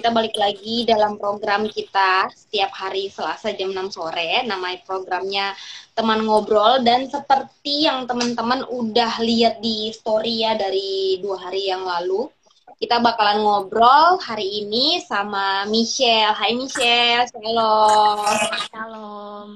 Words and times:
kita 0.00 0.16
balik 0.16 0.32
lagi 0.40 0.88
dalam 0.88 1.20
program 1.20 1.68
kita 1.68 2.32
setiap 2.32 2.72
hari 2.72 3.12
Selasa 3.12 3.52
jam 3.52 3.76
6 3.76 4.00
sore. 4.00 4.40
Nama 4.48 4.80
programnya 4.80 5.52
Teman 5.92 6.24
Ngobrol 6.24 6.80
dan 6.80 7.04
seperti 7.04 7.84
yang 7.84 8.08
teman-teman 8.08 8.64
udah 8.64 9.20
lihat 9.20 9.60
di 9.60 9.92
story 9.92 10.40
ya 10.40 10.56
dari 10.56 11.20
dua 11.20 11.36
hari 11.36 11.68
yang 11.68 11.84
lalu, 11.84 12.32
kita 12.80 12.96
bakalan 12.96 13.44
ngobrol 13.44 14.16
hari 14.24 14.64
ini 14.64 15.04
sama 15.04 15.68
Michelle. 15.68 16.32
Hai 16.32 16.56
Michelle, 16.56 17.28
shalom. 17.28 18.24
Shalom. 18.72 19.48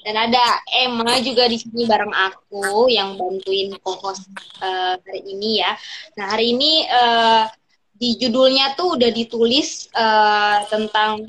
Dan 0.00 0.16
ada 0.16 0.64
Emma 0.80 1.20
juga 1.20 1.44
di 1.44 1.60
sini 1.60 1.84
bareng 1.84 2.16
aku 2.16 2.88
yang 2.88 3.20
bantuin 3.20 3.76
co-host 3.84 4.32
uh, 4.64 4.96
hari 4.96 5.28
ini 5.28 5.60
ya. 5.60 5.76
Nah 6.16 6.32
hari 6.32 6.56
ini 6.56 6.88
uh, 6.88 7.44
di 8.04 8.20
judulnya 8.20 8.76
tuh 8.76 9.00
udah 9.00 9.08
ditulis 9.08 9.88
uh, 9.96 10.60
tentang 10.68 11.24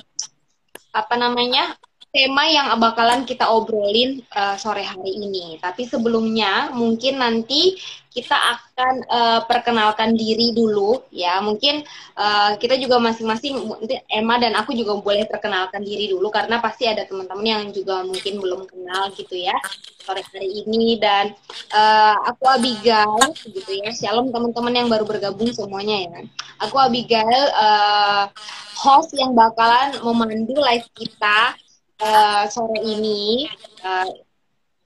apa 0.91 1.15
namanya 1.15 1.71
tema 2.15 2.47
yang 2.47 2.71
bakalan 2.79 3.27
kita 3.27 3.43
obrolin 3.51 4.23
uh, 4.31 4.55
sore 4.55 4.87
hari 4.87 5.19
ini. 5.19 5.59
Tapi 5.59 5.83
sebelumnya 5.83 6.71
mungkin 6.71 7.19
nanti 7.19 7.75
kita 8.15 8.31
akan 8.31 8.95
uh, 9.11 9.39
perkenalkan 9.43 10.15
diri 10.15 10.55
dulu 10.55 11.03
ya. 11.11 11.43
Mungkin 11.43 11.83
uh, 12.15 12.55
kita 12.55 12.79
juga 12.79 13.03
masing-masing 13.03 13.59
Emma 14.07 14.39
dan 14.39 14.55
aku 14.55 14.71
juga 14.71 14.95
boleh 14.95 15.27
perkenalkan 15.27 15.83
diri 15.83 16.07
dulu 16.07 16.31
karena 16.31 16.63
pasti 16.63 16.87
ada 16.87 17.03
teman-teman 17.03 17.43
yang 17.43 17.63
juga 17.75 18.07
mungkin 18.07 18.39
belum 18.39 18.63
kenal 18.71 19.11
gitu 19.11 19.35
ya 19.35 19.59
sore 20.05 20.21
hari 20.21 20.63
ini 20.63 21.01
dan 21.01 21.33
uh, 21.75 22.15
aku 22.31 22.47
Abigail 22.47 23.35
gitu 23.43 23.71
ya. 23.83 23.91
Shalom 23.91 24.31
teman-teman 24.31 24.71
yang 24.71 24.87
baru 24.87 25.03
bergabung 25.03 25.51
semuanya 25.51 26.07
ya. 26.07 26.19
Aku 26.63 26.79
Abigail 26.79 27.51
uh, 27.51 28.31
host 28.79 29.11
yang 29.17 29.35
bakalan 29.35 29.97
memandu 30.05 30.55
live 30.55 30.87
kita 30.93 31.57
uh, 32.01 32.43
sore 32.51 32.79
ini 32.81 33.47
uh, 33.83 34.09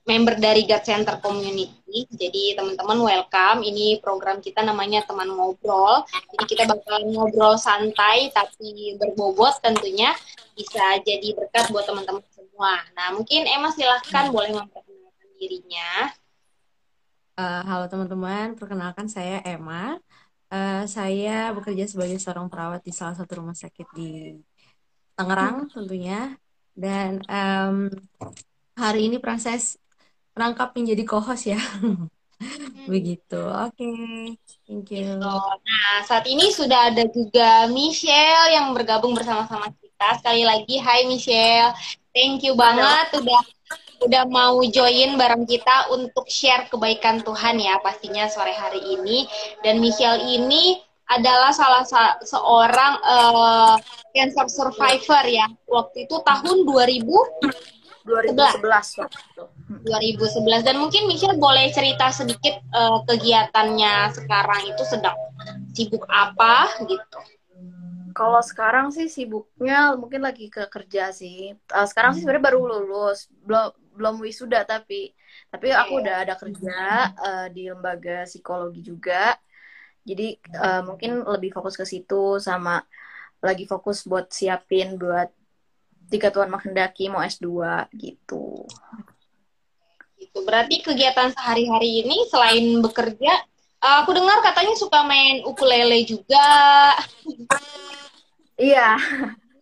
member 0.06 0.34
dari 0.42 0.66
God 0.66 0.82
Center 0.82 1.16
Community. 1.22 2.06
Jadi 2.10 2.58
teman-teman 2.58 2.98
welcome. 2.98 3.62
Ini 3.62 4.02
program 4.02 4.42
kita 4.42 4.66
namanya 4.66 5.06
teman 5.06 5.30
ngobrol. 5.30 6.02
Jadi 6.34 6.44
kita 6.46 6.64
bakal 6.66 7.06
ngobrol 7.06 7.54
santai 7.54 8.34
tapi 8.34 8.98
berbobot 8.98 9.58
tentunya 9.62 10.10
bisa 10.54 10.98
jadi 11.06 11.34
berkat 11.34 11.70
buat 11.70 11.86
teman-teman 11.86 12.24
semua. 12.34 12.82
Nah 12.98 13.14
mungkin 13.14 13.46
Emma 13.46 13.70
silahkan 13.70 14.34
boleh 14.34 14.50
memperkenalkan 14.56 15.28
dirinya. 15.38 16.10
Uh, 17.40 17.62
halo 17.64 17.88
teman-teman, 17.88 18.52
perkenalkan 18.58 19.08
saya 19.08 19.40
Emma. 19.46 19.96
Uh, 20.50 20.82
saya 20.90 21.54
bekerja 21.54 21.86
sebagai 21.86 22.18
seorang 22.18 22.50
perawat 22.50 22.82
di 22.82 22.90
salah 22.90 23.14
satu 23.14 23.38
rumah 23.38 23.54
sakit 23.54 23.86
di 23.94 24.34
Tangerang 25.14 25.70
tentunya 25.70 26.32
dan 26.80 27.20
um, 27.28 27.92
hari 28.72 29.12
ini 29.12 29.20
proses 29.20 29.76
merangkap 30.32 30.72
menjadi 30.72 31.04
co-host 31.04 31.52
ya. 31.52 31.60
Begitu. 32.92 33.36
Oke. 33.36 33.76
Okay. 33.76 34.40
Thank 34.64 34.88
you. 34.96 35.04
Gitu. 35.04 35.20
Nah, 35.20 35.94
saat 36.08 36.24
ini 36.24 36.48
sudah 36.48 36.88
ada 36.88 37.04
juga 37.12 37.68
Michelle 37.68 38.56
yang 38.56 38.72
bergabung 38.72 39.12
bersama-sama 39.12 39.68
kita. 39.76 40.08
Sekali 40.16 40.48
lagi, 40.48 40.80
hai 40.80 41.04
Michelle. 41.04 41.76
Thank 42.16 42.48
you 42.48 42.56
banget 42.56 43.12
Halo. 43.12 43.20
udah 43.22 43.42
udah 44.00 44.24
mau 44.32 44.56
join 44.64 45.20
bareng 45.20 45.44
kita 45.44 45.92
untuk 45.92 46.24
share 46.26 46.66
kebaikan 46.72 47.20
Tuhan 47.20 47.60
ya 47.60 47.76
pastinya 47.84 48.24
sore 48.32 48.56
hari 48.56 48.80
ini. 48.96 49.28
Dan 49.60 49.84
Michelle 49.84 50.24
ini 50.24 50.80
adalah 51.10 51.50
salah 51.50 51.82
seorang 52.22 52.94
uh, 53.02 53.74
cancer 54.14 54.46
survivor 54.46 55.24
ya. 55.26 55.46
Waktu 55.66 56.06
itu 56.06 56.16
tahun 56.22 56.62
2000 56.62 57.70
2011 58.00 59.00
waktu 59.04 59.18
itu. 59.20 59.44
2011 59.86 60.66
dan 60.66 60.76
mungkin 60.80 61.04
Michelle 61.04 61.36
boleh 61.36 61.68
cerita 61.70 62.08
sedikit 62.10 62.58
uh, 62.72 63.04
kegiatannya 63.04 64.10
sekarang 64.16 64.62
itu 64.66 64.82
sedang 64.88 65.16
sibuk 65.76 66.08
apa 66.08 66.70
gitu. 66.88 67.20
Kalau 68.10 68.42
sekarang 68.42 68.90
sih 68.90 69.06
sibuknya 69.06 69.94
mungkin 69.94 70.26
lagi 70.26 70.50
ke 70.50 70.66
kerja 70.66 71.14
sih. 71.14 71.54
Uh, 71.70 71.86
sekarang 71.86 72.16
sih 72.16 72.24
sebenarnya 72.24 72.50
baru 72.50 72.60
lulus, 72.66 73.28
belum 73.44 73.70
belum 74.00 74.14
wisuda 74.24 74.64
tapi 74.64 75.12
tapi 75.52 75.68
aku 75.74 76.00
udah 76.00 76.24
ada 76.24 76.34
kerja 76.40 76.78
uh, 77.20 77.46
di 77.52 77.68
lembaga 77.68 78.24
psikologi 78.24 78.80
juga 78.80 79.36
jadi 80.04 80.40
uh, 80.56 80.82
mungkin 80.84 81.22
lebih 81.24 81.52
fokus 81.52 81.76
ke 81.76 81.84
situ 81.84 82.40
sama 82.40 82.82
lagi 83.40 83.64
fokus 83.64 84.04
buat 84.04 84.28
siapin 84.32 85.00
buat 85.00 85.32
jika 86.10 86.34
Tuhan 86.34 86.50
menghendaki 86.50 87.06
mau 87.06 87.22
S2 87.22 87.46
gitu. 87.94 88.66
Itu 90.18 90.38
berarti 90.42 90.82
kegiatan 90.82 91.32
sehari-hari 91.32 92.04
ini 92.04 92.26
selain 92.28 92.82
bekerja, 92.82 93.32
uh, 93.80 93.96
aku 94.04 94.12
dengar 94.12 94.42
katanya 94.42 94.74
suka 94.76 95.06
main 95.06 95.46
ukulele 95.46 96.02
juga. 96.04 96.50
Iya. 98.60 98.98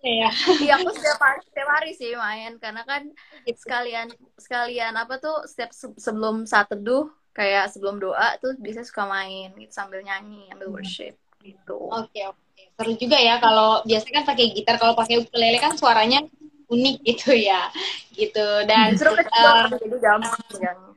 Iya. 0.02 0.30
Iya 0.62 0.72
aku 0.78 0.90
setiap 0.94 1.18
hari 1.22 1.40
setiap 1.46 1.68
hari 1.70 1.90
sih 1.94 2.14
main 2.14 2.58
karena 2.62 2.82
kan 2.86 3.02
gitu. 3.46 3.58
sekalian 3.66 4.08
sekalian 4.38 4.94
apa 4.94 5.18
tuh 5.18 5.42
setiap 5.46 5.74
sebelum 5.74 6.46
saat 6.46 6.70
teduh 6.70 7.10
kayak 7.36 7.70
sebelum 7.70 8.02
doa 8.02 8.34
tuh 8.42 8.54
bisa 8.58 8.82
suka 8.82 9.06
main 9.06 9.54
gitu 9.56 9.72
sambil 9.72 10.02
nyanyi 10.02 10.48
ambil 10.52 10.72
hmm. 10.72 10.76
worship 10.80 11.14
gitu 11.42 11.78
oke 11.78 12.08
okay, 12.10 12.26
oke 12.28 12.38
okay. 12.54 12.66
seru 12.74 12.92
juga 12.98 13.18
ya 13.18 13.38
kalau 13.38 13.82
biasanya 13.86 14.22
kan 14.22 14.24
pakai 14.34 14.46
gitar 14.52 14.76
kalau 14.76 14.94
pakai 14.98 15.22
ukulele 15.22 15.58
kan 15.62 15.74
suaranya 15.78 16.24
unik 16.68 16.96
gitu 17.04 17.32
ya 17.32 17.72
gitu 18.12 18.46
dan 18.68 18.92
seru 18.98 19.14
uh, 19.14 19.70
jadi 19.72 19.96
gampang 20.02 20.88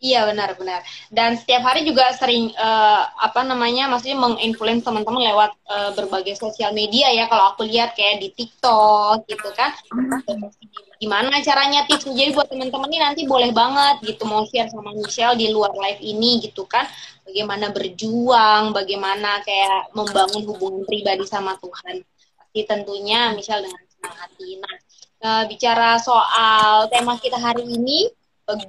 Iya 0.00 0.24
benar-benar. 0.32 0.80
Dan 1.12 1.36
setiap 1.36 1.60
hari 1.60 1.84
juga 1.84 2.08
sering 2.16 2.56
uh, 2.56 3.04
apa 3.20 3.44
namanya, 3.44 3.84
maksudnya 3.84 4.16
menginfluence 4.16 4.80
teman-teman 4.80 5.28
lewat 5.28 5.52
uh, 5.68 5.92
berbagai 5.92 6.40
sosial 6.40 6.72
media 6.72 7.12
ya. 7.12 7.28
Kalau 7.28 7.52
aku 7.52 7.68
lihat 7.68 7.92
kayak 7.92 8.24
di 8.24 8.32
TikTok 8.32 9.28
gitu 9.28 9.52
kan. 9.52 9.76
Gimana 11.00 11.40
caranya 11.40 11.88
tips? 11.88 12.12
Jadi 12.12 12.36
buat 12.36 12.52
teman-teman 12.52 12.92
ini 12.92 13.00
nanti 13.00 13.22
boleh 13.24 13.56
banget 13.56 14.04
gitu 14.04 14.28
mau 14.28 14.44
share 14.44 14.68
sama 14.68 14.92
Michelle 14.92 15.32
di 15.32 15.48
luar 15.48 15.72
live 15.72 15.96
ini 16.04 16.44
gitu 16.44 16.68
kan. 16.68 16.84
Bagaimana 17.24 17.72
berjuang, 17.72 18.76
bagaimana 18.76 19.40
kayak 19.40 19.96
membangun 19.96 20.44
hubungan 20.44 20.84
pribadi 20.84 21.24
sama 21.24 21.56
Tuhan. 21.56 22.04
Pasti 22.36 22.60
tentunya 22.68 23.32
Michelle 23.32 23.64
dengan 23.64 23.80
senang 23.88 24.16
hati. 24.20 24.48
Nah, 24.60 24.76
uh, 25.24 25.42
bicara 25.48 25.96
soal 25.96 26.92
tema 26.92 27.16
kita 27.16 27.40
hari 27.40 27.64
ini 27.64 28.12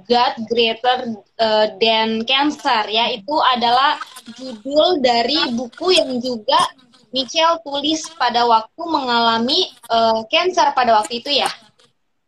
God 0.08 0.34
Greater 0.48 0.98
uh, 1.36 1.66
Than 1.76 2.24
Cancer 2.24 2.86
ya 2.88 3.12
itu 3.12 3.34
adalah 3.44 4.00
judul 4.38 5.02
dari 5.04 5.52
buku 5.52 6.00
yang 6.00 6.16
juga 6.16 6.64
Michelle 7.12 7.60
tulis 7.60 8.08
pada 8.16 8.48
waktu 8.48 8.82
mengalami 8.88 9.68
uh, 9.92 10.24
cancer 10.32 10.72
pada 10.72 10.96
waktu 10.96 11.20
itu 11.20 11.28
ya 11.28 11.50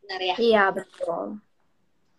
benar 0.05 0.21
ya 0.21 0.37
iya 0.37 0.65
betul 0.69 1.41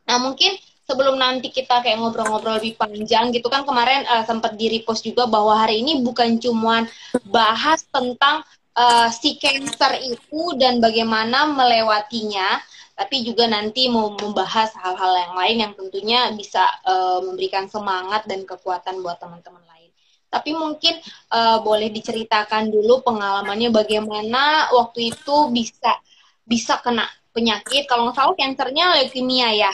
nah 0.06 0.18
mungkin 0.18 0.58
sebelum 0.86 1.18
nanti 1.18 1.50
kita 1.50 1.82
kayak 1.82 1.98
ngobrol-ngobrol 1.98 2.62
lebih 2.62 2.78
panjang 2.78 3.34
gitu 3.34 3.50
kan 3.50 3.66
kemarin 3.66 4.06
uh, 4.06 4.22
sempat 4.26 4.54
di 4.54 4.70
repost 4.70 5.06
juga 5.06 5.26
bahwa 5.26 5.58
hari 5.58 5.82
ini 5.82 6.02
bukan 6.06 6.38
cuma 6.38 6.86
bahas 7.30 7.82
tentang 7.90 8.46
uh, 8.78 9.10
si 9.10 9.38
cancer 9.42 9.98
itu 10.06 10.54
dan 10.62 10.78
bagaimana 10.78 11.50
melewatinya 11.50 12.62
tapi 12.96 13.28
juga 13.28 13.44
nanti 13.52 13.92
mau 13.92 14.16
membahas 14.16 14.72
hal-hal 14.80 15.14
yang 15.20 15.34
lain 15.36 15.58
yang 15.68 15.74
tentunya 15.76 16.32
bisa 16.32 16.64
uh, 16.88 17.20
memberikan 17.20 17.68
semangat 17.68 18.24
dan 18.24 18.48
kekuatan 18.48 19.04
buat 19.04 19.20
teman-teman 19.20 19.60
lain. 19.68 19.92
Tapi 20.32 20.56
mungkin 20.56 20.96
uh, 21.36 21.60
boleh 21.60 21.92
diceritakan 21.92 22.72
dulu 22.72 23.04
pengalamannya 23.04 23.68
bagaimana 23.68 24.72
waktu 24.72 25.12
itu 25.12 25.52
bisa 25.52 26.00
bisa 26.48 26.80
kena 26.80 27.04
penyakit 27.36 27.84
kalau 27.92 28.08
nggak 28.08 28.16
salah 28.16 28.36
kansernya 28.40 28.96
leukemia 28.96 29.52
ya. 29.52 29.74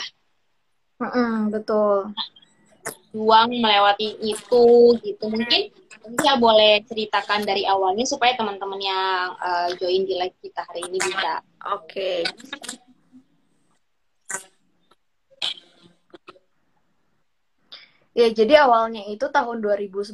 Mm-hmm, 0.98 1.54
betul. 1.54 2.10
Juang 3.14 3.54
melewati 3.54 4.18
itu 4.18 4.66
gitu 4.98 5.24
mungkin 5.30 5.70
bisa 6.02 6.34
boleh 6.34 6.82
ceritakan 6.90 7.46
dari 7.46 7.62
awalnya 7.62 8.02
supaya 8.02 8.34
teman-teman 8.34 8.82
yang 8.82 9.38
uh, 9.38 9.70
join 9.78 10.02
di 10.02 10.18
live 10.18 10.34
kita 10.42 10.66
hari 10.66 10.82
ini 10.90 10.98
bisa. 10.98 11.38
Oke. 11.70 11.86
Okay. 11.86 12.18
Ya, 18.12 18.28
jadi 18.28 18.68
awalnya 18.68 19.08
itu 19.08 19.24
tahun 19.32 19.64
2011 19.64 20.12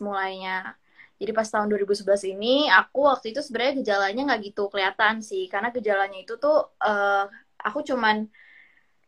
mulainya. 0.00 0.78
Jadi 1.20 1.30
pas 1.38 1.46
tahun 1.46 1.66
2011 1.70 2.22
ini, 2.26 2.66
aku 2.70 3.06
waktu 3.10 3.26
itu 3.32 3.40
sebenarnya 3.44 3.74
gejalanya 3.80 4.20
nggak 4.28 4.40
gitu 4.50 4.62
kelihatan 4.72 5.14
sih. 5.22 5.46
Karena 5.52 5.68
gejalanya 5.76 6.18
itu 6.18 6.34
tuh, 6.42 6.56
uh, 6.82 7.24
aku 7.66 7.78
cuman 7.86 8.26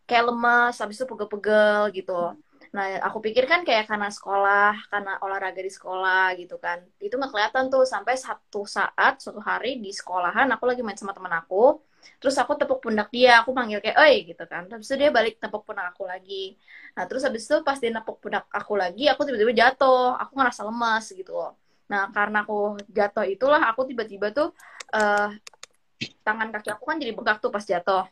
kayak 0.09 0.25
lemes, 0.31 0.75
habis 0.81 0.97
itu 0.99 1.07
pegel-pegel 1.11 1.81
gitu. 1.99 2.13
Nah, 2.77 2.87
aku 3.07 3.19
pikir 3.25 3.45
kan 3.51 3.61
kayak 3.67 3.85
karena 3.91 4.09
sekolah, 4.13 4.73
karena 4.93 5.13
olahraga 5.25 5.61
di 5.65 5.73
sekolah 5.73 6.35
gitu 6.41 6.57
kan. 6.63 6.79
Itu 7.03 7.15
nggak 7.19 7.31
kelihatan 7.35 7.65
tuh 7.73 7.83
sampai 7.89 8.15
satu 8.19 8.63
saat, 8.69 9.19
suatu 9.23 9.41
hari 9.43 9.81
di 9.85 9.91
sekolahan 9.91 10.47
aku 10.55 10.65
lagi 10.71 10.81
main 10.87 10.99
sama 10.99 11.13
teman 11.17 11.35
aku. 11.41 11.83
Terus 12.23 12.37
aku 12.39 12.53
tepuk 12.61 12.79
pundak 12.85 13.09
dia, 13.11 13.43
aku 13.43 13.51
manggil 13.51 13.83
kayak, 13.83 13.97
oi 13.99 14.15
gitu 14.31 14.45
kan. 14.47 14.63
Terus 14.71 14.89
dia 14.95 15.11
balik 15.11 15.43
tepuk 15.43 15.63
pundak 15.67 15.87
aku 15.95 16.07
lagi. 16.07 16.55
Nah, 16.95 17.05
terus 17.09 17.23
habis 17.27 17.43
itu 17.49 17.57
pas 17.67 17.77
dia 17.83 17.91
nepuk 17.91 18.17
pundak 18.23 18.45
aku 18.53 18.73
lagi, 18.79 19.05
aku 19.11 19.21
tiba-tiba 19.27 19.53
jatuh. 19.57 20.15
Aku 20.23 20.33
ngerasa 20.39 20.63
lemas 20.69 21.05
gitu 21.11 21.33
loh. 21.35 21.66
Nah, 21.87 22.11
karena 22.11 22.43
aku 22.43 22.81
jatuh 22.91 23.27
itulah, 23.27 23.63
aku 23.71 23.87
tiba-tiba 23.87 24.35
tuh, 24.35 24.51
uh, 24.95 25.31
tangan 26.27 26.49
kaki 26.51 26.69
aku 26.75 26.85
kan 26.85 26.97
jadi 26.99 27.13
bengkak 27.15 27.39
tuh 27.39 27.51
pas 27.55 27.63
jatuh. 27.63 28.05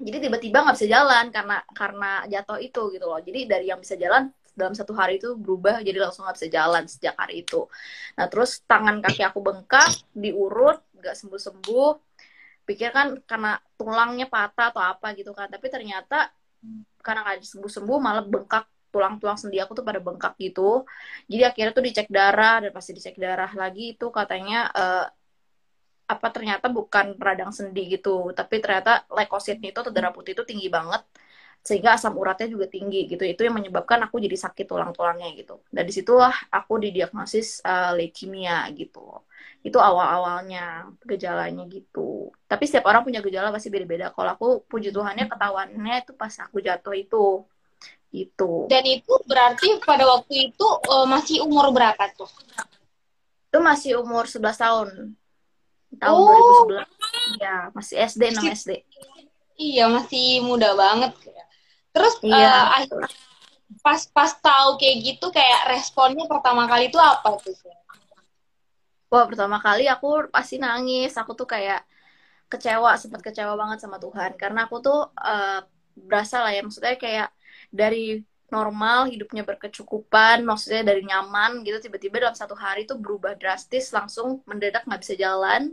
Jadi 0.00 0.30
tiba-tiba 0.30 0.62
nggak 0.62 0.76
bisa 0.78 0.88
jalan 0.88 1.24
karena 1.34 1.56
karena 1.74 2.10
jatuh 2.30 2.58
itu 2.62 2.82
gitu 2.94 3.04
loh. 3.10 3.18
Jadi 3.18 3.40
dari 3.50 3.66
yang 3.68 3.82
bisa 3.82 3.98
jalan 3.98 4.30
dalam 4.54 4.74
satu 4.76 4.92
hari 4.94 5.18
itu 5.18 5.34
berubah 5.34 5.82
jadi 5.82 5.98
langsung 5.98 6.26
nggak 6.26 6.36
bisa 6.38 6.48
jalan 6.52 6.84
sejak 6.86 7.14
hari 7.18 7.42
itu. 7.42 7.66
Nah 8.14 8.26
terus 8.30 8.62
tangan 8.64 9.02
kaki 9.02 9.26
aku 9.26 9.40
bengkak 9.42 9.90
diurut 10.14 10.78
nggak 10.94 11.16
sembuh 11.16 11.40
sembuh 11.40 11.90
pikir 12.68 12.90
kan 12.94 13.18
karena 13.26 13.58
tulangnya 13.74 14.30
patah 14.30 14.70
atau 14.70 14.82
apa 14.84 15.10
gitu 15.18 15.34
kan. 15.34 15.50
Tapi 15.50 15.66
ternyata 15.66 16.30
karena 17.02 17.20
nggak 17.26 17.42
sembuh 17.42 17.70
sembuh 17.72 17.98
malah 17.98 18.24
bengkak 18.24 18.64
tulang-tulang 18.92 19.38
sendi 19.40 19.56
aku 19.62 19.72
tuh 19.78 19.84
pada 19.88 20.00
bengkak 20.06 20.32
gitu. 20.44 20.60
Jadi 21.30 21.42
akhirnya 21.48 21.72
tuh 21.78 21.84
dicek 21.88 22.08
darah 22.16 22.54
dan 22.62 22.70
pasti 22.76 22.90
dicek 22.98 23.16
darah 23.24 23.50
lagi 23.62 23.82
itu 23.94 24.06
katanya 24.18 24.56
uh, 24.80 25.04
apa 26.12 26.26
ternyata 26.34 26.66
bukan 26.78 27.06
radang 27.26 27.54
sendi 27.54 27.80
gitu 27.94 28.34
tapi 28.38 28.58
ternyata 28.58 29.06
leukositnya 29.14 29.70
itu 29.70 29.78
atau 29.82 29.92
darah 29.94 30.10
putih 30.10 30.32
itu 30.34 30.42
tinggi 30.50 30.66
banget 30.66 31.02
sehingga 31.60 31.92
asam 31.96 32.16
uratnya 32.16 32.48
juga 32.54 32.66
tinggi 32.74 32.96
gitu. 33.12 33.22
Itu 33.32 33.44
yang 33.46 33.54
menyebabkan 33.58 34.00
aku 34.06 34.16
jadi 34.24 34.36
sakit 34.44 34.66
tulang-tulangnya 34.70 35.28
gitu. 35.36 35.60
Dan 35.68 35.84
di 35.88 35.92
situlah 35.92 36.32
aku 36.48 36.80
didiagnosis 36.80 37.60
uh, 37.64 37.92
leukemia 37.96 38.64
gitu. 38.80 39.00
Itu 39.60 39.76
awal-awalnya 39.76 40.88
gejalanya 41.04 41.62
gitu. 41.68 42.32
Tapi 42.48 42.64
setiap 42.64 42.88
orang 42.88 43.04
punya 43.06 43.20
gejala 43.20 43.52
pasti 43.52 43.68
beda-beda. 43.68 44.08
Kalau 44.16 44.30
aku 44.36 44.46
puji 44.70 44.88
Tuhannya 44.96 45.28
ketahuannya 45.28 45.94
itu 46.02 46.12
pas 46.16 46.32
aku 46.40 46.56
jatuh 46.64 46.94
itu 46.96 47.44
itu 48.10 48.66
dan 48.66 48.82
itu 48.82 49.14
berarti 49.22 49.78
pada 49.86 50.02
waktu 50.06 50.50
itu 50.50 50.66
uh, 50.90 51.06
masih 51.06 51.46
umur 51.46 51.70
berapa 51.70 52.10
tuh? 52.18 52.30
Itu 53.50 53.58
masih 53.62 54.02
umur 54.02 54.26
11 54.26 54.42
tahun. 54.54 54.88
Tahun 55.98 56.18
oh. 56.18 56.66
2011 56.70 57.42
ya 57.42 57.56
masih 57.74 57.96
SD 58.06 58.22
enam 58.30 58.44
SD 58.50 58.70
iya 59.60 59.84
masih 59.92 60.40
muda 60.40 60.72
banget 60.72 61.12
terus 61.92 62.16
iya, 62.24 62.70
uh, 62.70 63.04
pas 63.84 64.00
pas 64.10 64.32
tahu 64.38 64.80
kayak 64.80 64.96
gitu 65.02 65.26
kayak 65.30 65.70
responnya 65.70 66.26
pertama 66.26 66.66
kali 66.66 66.90
itu 66.90 66.98
apa 66.98 67.38
tuh? 67.38 67.54
Wah 69.10 69.26
pertama 69.26 69.58
kali 69.58 69.86
aku 69.90 70.30
pasti 70.30 70.58
nangis. 70.58 71.14
Aku 71.18 71.34
tuh 71.34 71.46
kayak 71.46 71.82
kecewa 72.50 72.94
sempat 72.98 73.22
kecewa 73.22 73.54
banget 73.58 73.82
sama 73.82 73.98
Tuhan. 73.98 74.34
Karena 74.38 74.66
aku 74.66 74.82
tuh 74.82 75.10
uh, 75.14 75.60
berasa 75.94 76.42
lah 76.42 76.50
ya 76.54 76.62
maksudnya 76.62 76.94
kayak 76.98 77.28
dari 77.70 78.18
normal 78.50 79.06
hidupnya 79.14 79.46
berkecukupan 79.46 80.42
maksudnya 80.42 80.82
dari 80.82 81.06
nyaman 81.06 81.62
gitu 81.62 81.78
tiba-tiba 81.86 82.18
dalam 82.18 82.34
satu 82.34 82.58
hari 82.58 82.82
tuh 82.82 82.98
berubah 82.98 83.38
drastis 83.38 83.94
langsung 83.94 84.42
mendadak 84.44 84.82
nggak 84.86 85.00
bisa 85.02 85.14
jalan. 85.14 85.70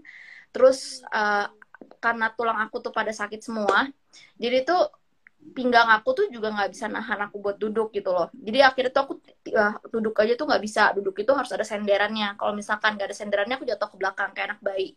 Terus 0.53 1.01
uh, 1.09 1.49
karena 2.01 2.29
tulang 2.37 2.57
aku 2.61 2.81
tuh 2.85 2.93
pada 2.93 3.13
sakit 3.13 3.41
semua 3.41 3.89
jadi 4.41 4.65
tuh 4.65 4.89
pinggang 5.55 5.87
aku 5.95 6.09
tuh 6.17 6.25
juga 6.35 6.47
nggak 6.55 6.69
bisa 6.73 6.85
nahan 6.91 7.19
aku 7.29 7.37
buat 7.39 7.57
duduk 7.61 7.93
gitu 7.95 8.09
loh. 8.11 8.27
Jadi 8.33 8.59
akhirnya 8.67 8.91
tuh 8.95 9.01
aku 9.05 9.13
uh, 9.55 9.73
duduk 9.93 10.15
aja 10.21 10.33
tuh 10.39 10.45
nggak 10.49 10.63
bisa 10.67 10.81
duduk 10.97 11.15
itu 11.23 11.31
harus 11.31 11.51
ada 11.55 11.65
senderannya. 11.65 12.35
Kalau 12.39 12.53
misalkan 12.57 12.97
nggak 12.97 13.07
ada 13.13 13.17
senderannya 13.17 13.55
aku 13.57 13.65
jatuh 13.71 13.87
ke 13.93 13.97
belakang 14.01 14.29
kayak 14.35 14.47
anak 14.53 14.61
bayi. 14.65 14.89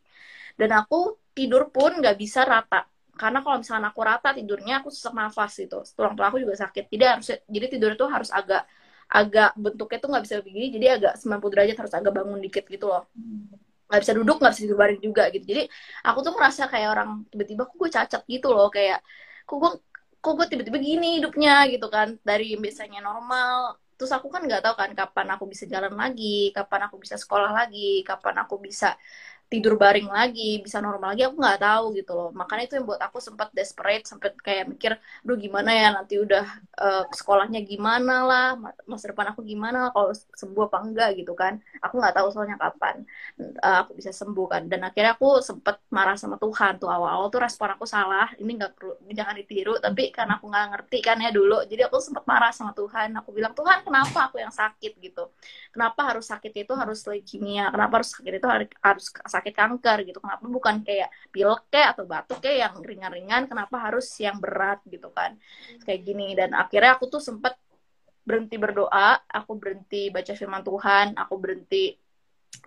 Dan 0.58 0.70
aku 0.75 1.20
tidur 1.37 1.70
pun 1.75 1.91
nggak 2.00 2.17
bisa 2.19 2.41
rata 2.44 2.85
karena 3.20 3.38
kalau 3.44 3.56
misalnya 3.62 3.88
aku 3.93 4.00
rata 4.11 4.28
tidurnya 4.38 4.75
aku 4.81 4.88
sesak 4.94 5.12
nafas 5.12 5.52
gitu. 5.61 5.78
Tulang 5.96 6.14
tulang 6.17 6.31
aku 6.32 6.40
juga 6.44 6.56
sakit. 6.64 6.84
Jadi 6.93 7.05
harus 7.05 7.26
jadi 7.55 7.67
tidur 7.72 7.90
itu 7.96 8.06
harus 8.14 8.31
agak 8.32 8.62
agak 9.11 9.50
bentuknya 9.58 9.99
tuh 10.02 10.08
nggak 10.14 10.25
bisa 10.25 10.37
begini 10.38 10.67
jadi 10.70 10.87
agak 10.96 11.12
90 11.19 11.52
derajat 11.52 11.76
harus 11.82 11.94
agak 11.99 12.12
bangun 12.17 12.40
dikit 12.46 12.64
gitu 12.70 12.87
loh. 12.93 13.02
Nggak 13.90 14.00
bisa 14.06 14.12
duduk 14.19 14.37
nggak 14.40 14.52
bisa 14.55 14.62
tidur 14.64 14.78
baring 14.81 15.00
juga 15.02 15.22
gitu. 15.34 15.44
Jadi 15.50 15.62
aku 16.08 16.19
tuh 16.26 16.32
merasa 16.38 16.62
kayak 16.72 16.88
orang 16.94 17.11
tiba-tiba 17.31 17.62
kok 17.69 17.76
gue 17.76 17.90
cacat 17.90 18.22
gitu 18.25 18.49
loh? 18.56 18.69
Kayak 18.72 18.99
kok 19.44 19.56
gue 19.62 19.70
kok 20.22 20.32
gue 20.38 20.46
tiba-tiba 20.52 20.78
gini 20.78 21.06
hidupnya? 21.19 21.52
Gitu 21.69 21.87
kan. 21.90 22.08
Dari 22.22 22.55
biasanya 22.56 23.00
normal. 23.02 23.76
Terus 23.99 24.17
aku 24.17 24.32
kan 24.32 24.40
nggak 24.49 24.62
tahu 24.64 24.75
kan 24.81 24.90
kapan 24.96 25.26
aku 25.37 25.44
bisa 25.52 25.69
jalan 25.69 25.93
lagi 25.93 26.55
kapan 26.56 26.88
aku 26.88 26.96
bisa 27.02 27.20
sekolah 27.20 27.52
lagi 27.52 28.00
kapan 28.00 28.34
aku 28.46 28.56
bisa 28.56 28.96
tidur 29.50 29.75
baring 29.75 30.06
lagi 30.06 30.62
bisa 30.62 30.79
normal 30.79 31.12
lagi 31.12 31.26
aku 31.26 31.37
nggak 31.43 31.61
tahu 31.67 31.85
gitu 31.99 32.12
loh. 32.14 32.31
Makanya 32.31 32.62
itu 32.70 32.75
yang 32.79 32.87
buat 32.87 33.02
aku 33.02 33.19
sempat 33.19 33.50
desperate 33.50 34.06
sampai 34.06 34.31
kayak 34.38 34.64
mikir 34.70 34.93
duh 35.26 35.35
gimana 35.35 35.70
ya 35.75 35.88
nanti 35.91 36.14
udah 36.23 36.44
uh, 36.79 37.05
sekolahnya 37.11 37.61
gimana 37.67 38.14
lah 38.31 38.47
masa 38.87 39.11
depan 39.11 39.35
aku 39.35 39.43
gimana 39.43 39.91
kalau 39.91 40.14
sembuh 40.14 40.62
apa 40.70 40.79
enggak 40.87 41.11
gitu 41.19 41.35
kan. 41.35 41.58
Aku 41.82 41.99
nggak 41.99 42.14
tahu 42.14 42.29
soalnya 42.31 42.56
kapan 42.62 43.02
uh, 43.67 43.76
aku 43.82 43.99
bisa 43.99 44.14
sembuh 44.14 44.47
kan. 44.47 44.62
Dan 44.70 44.87
akhirnya 44.87 45.19
aku 45.19 45.43
sempat 45.43 45.82
marah 45.91 46.14
sama 46.14 46.38
Tuhan 46.38 46.79
tuh 46.79 46.87
awal-awal 46.87 47.26
tuh 47.35 47.43
respon 47.43 47.75
aku 47.75 47.85
salah 47.91 48.31
ini 48.38 48.55
nggak 48.55 48.73
perlu 48.79 48.94
jangan 49.11 49.35
ditiru 49.35 49.75
tapi 49.82 50.14
karena 50.14 50.38
aku 50.38 50.46
nggak 50.46 50.67
ngerti 50.79 50.99
kan 51.03 51.19
ya 51.19 51.35
dulu 51.35 51.67
jadi 51.67 51.91
aku 51.91 51.99
sempat 51.99 52.23
marah 52.31 52.55
sama 52.55 52.70
Tuhan. 52.79 53.19
Aku 53.19 53.35
bilang 53.35 53.50
Tuhan 53.58 53.82
kenapa 53.82 54.31
aku 54.31 54.38
yang 54.38 54.55
sakit? 54.55 55.00
gitu. 55.00 55.25
Kenapa 55.73 56.00
harus 56.12 56.29
sakit 56.29 56.53
itu 56.67 56.73
harus 56.76 57.00
leukemia? 57.08 57.73
Kenapa 57.73 58.00
harus 58.00 58.11
sakit 58.12 58.32
itu 58.38 58.46
harus 58.85 59.05
sakit 59.40 59.54
kanker 59.56 59.98
gitu. 60.04 60.20
Kenapa 60.20 60.44
bukan 60.44 60.84
kayak 60.84 61.08
pilek 61.32 61.72
kayak 61.72 61.96
atau 61.96 62.04
batuk 62.04 62.38
kayak 62.44 62.69
yang 62.69 62.75
ringan-ringan? 62.84 63.42
Kenapa 63.48 63.88
harus 63.88 64.06
yang 64.20 64.37
berat 64.37 64.84
gitu 64.84 65.08
kan? 65.10 65.40
Kayak 65.88 66.00
gini. 66.04 66.37
Dan 66.37 66.52
akhirnya 66.52 67.00
aku 67.00 67.08
tuh 67.08 67.25
sempet 67.25 67.56
berhenti 68.28 68.60
berdoa. 68.60 69.19
Aku 69.26 69.56
berhenti 69.56 70.12
baca 70.12 70.32
firman 70.37 70.62
Tuhan. 70.62 71.16
Aku 71.16 71.34
berhenti 71.40 71.96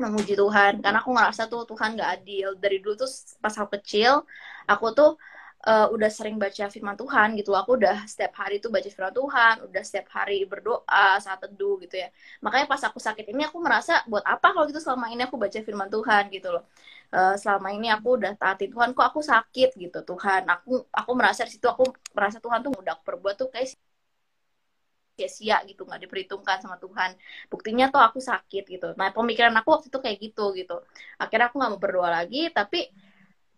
memuji 0.02 0.34
Tuhan. 0.34 0.82
Karena 0.82 1.00
aku 1.00 1.14
ngerasa 1.14 1.46
tuh 1.46 1.70
Tuhan 1.70 1.94
gak 1.96 2.12
adil. 2.20 2.58
Dari 2.58 2.82
dulu 2.82 3.06
tuh 3.06 3.12
pas 3.38 3.54
aku 3.54 3.78
kecil 3.78 4.26
aku 4.68 4.96
tuh 4.96 5.12
uh, 5.70 5.88
udah 5.96 6.10
sering 6.12 6.36
baca 6.44 6.66
firman 6.74 6.96
Tuhan 7.00 7.28
gitu. 7.40 7.52
Aku 7.56 7.80
udah 7.80 8.04
setiap 8.12 8.34
hari 8.42 8.56
tuh 8.64 8.70
baca 8.76 8.90
firman 8.96 9.14
Tuhan 9.16 9.54
udah 9.68 9.84
setiap 9.88 10.08
hari 10.16 10.38
berdoa 10.52 11.06
saat 11.24 11.40
teduh 11.44 11.76
gitu 11.84 11.96
ya. 12.04 12.08
Makanya 12.44 12.66
pas 12.72 12.82
aku 12.88 13.00
sakit 13.00 13.26
ini 13.32 13.42
aku 13.48 13.58
merasa 13.64 14.04
buat 14.12 14.24
apa 14.28 14.48
kalau 14.54 14.66
gitu 14.70 14.80
selama 14.84 15.08
ini 15.14 15.22
aku 15.28 15.36
baca 15.40 15.60
firman 15.68 15.90
Tuhan 15.92 16.24
gitu 16.36 16.48
loh. 16.56 16.64
Uh, 17.14 17.36
selama 17.38 17.70
ini 17.78 17.88
aku 17.94 18.08
udah 18.20 18.34
taati 18.42 18.66
Tuhan 18.74 18.90
kok 18.98 19.06
aku 19.10 19.22
sakit? 19.24 19.70
gitu. 19.80 20.00
Tuhan 20.04 20.42
aku 20.50 20.70
aku 20.92 21.12
merasa 21.20 21.42
di 21.48 21.52
situ 21.56 21.68
aku 21.70 21.84
merasa 22.18 22.38
Tuhan 22.44 22.60
tuh 22.66 22.72
udah 22.82 22.96
perbuat 23.06 23.36
tuh 23.40 23.50
kayak 23.54 23.68
sia-sia 25.14 25.62
gitu 25.70 25.86
nggak 25.86 26.02
diperhitungkan 26.10 26.58
sama 26.64 26.76
Tuhan. 26.82 27.14
Buktinya 27.52 27.86
tuh 27.94 28.02
aku 28.02 28.18
sakit 28.18 28.64
gitu. 28.66 28.88
Nah 29.00 29.14
pemikiran 29.14 29.54
aku 29.60 29.70
waktu 29.78 29.88
itu 29.94 30.00
kayak 30.02 30.18
gitu 30.26 30.46
gitu. 30.58 30.76
Akhirnya 31.22 31.46
aku 31.54 31.56
nggak 31.62 31.72
mau 31.74 31.82
berdoa 31.82 32.10
lagi 32.10 32.50
tapi 32.50 32.90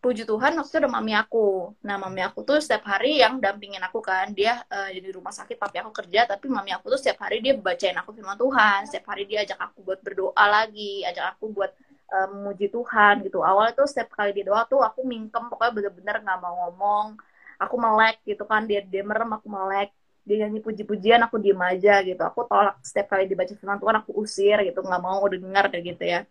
puji 0.01 0.23
Tuhan 0.29 0.53
waktu 0.57 0.69
itu 0.69 0.77
ada 0.81 0.91
mami 0.91 1.13
aku. 1.17 1.73
Nah, 1.87 1.95
mami 1.97 2.21
aku 2.21 2.45
tuh 2.45 2.57
setiap 2.61 2.85
hari 2.91 3.21
yang 3.23 3.41
dampingin 3.41 3.81
aku 3.81 3.99
kan. 3.99 4.31
Dia 4.37 4.61
uh, 4.69 4.89
di 4.93 5.09
rumah 5.09 5.33
sakit, 5.33 5.57
papi 5.57 5.81
aku 5.81 5.91
kerja, 5.91 6.29
tapi 6.29 6.45
mami 6.47 6.71
aku 6.77 6.93
tuh 6.93 6.99
setiap 7.01 7.25
hari 7.25 7.41
dia 7.41 7.53
bacain 7.57 7.97
aku 7.97 8.13
firman 8.13 8.37
Tuhan. 8.37 8.79
Setiap 8.89 9.05
hari 9.11 9.23
dia 9.29 9.41
ajak 9.41 9.59
aku 9.59 9.77
buat 9.81 9.99
berdoa 10.05 10.45
lagi, 10.45 11.01
ajak 11.09 11.25
aku 11.37 11.45
buat 11.51 11.71
uh, 12.13 12.27
memuji 12.33 12.67
Tuhan 12.69 13.13
gitu. 13.25 13.41
Awalnya 13.41 13.73
tuh 13.79 13.87
setiap 13.89 14.09
kali 14.13 14.31
dia 14.37 14.45
doa 14.45 14.61
tuh 14.69 14.81
aku 14.85 15.01
mingkem, 15.03 15.43
pokoknya 15.49 15.71
bener-bener 15.73 16.15
nggak 16.21 16.39
mau 16.41 16.53
ngomong. 16.69 17.07
Aku 17.55 17.75
melek 17.79 18.21
gitu 18.27 18.43
kan, 18.45 18.67
dia 18.69 18.83
dia 18.85 19.01
merem, 19.01 19.31
aku 19.33 19.47
melek. 19.49 19.89
Dia 20.25 20.45
nyanyi 20.45 20.59
puji-pujian, 20.65 21.21
aku 21.21 21.37
diem 21.37 21.61
aja 21.61 22.01
gitu. 22.01 22.21
Aku 22.25 22.49
tolak 22.49 22.81
setiap 22.81 23.13
kali 23.13 23.29
dibaca 23.29 23.53
firman 23.53 23.77
Tuhan, 23.77 23.95
aku 24.01 24.11
usir 24.21 24.57
gitu, 24.65 24.81
nggak 24.81 25.01
mau 25.01 25.21
dengar 25.29 25.69
kayak 25.69 25.83
gitu 25.95 26.03
ya 26.05 26.21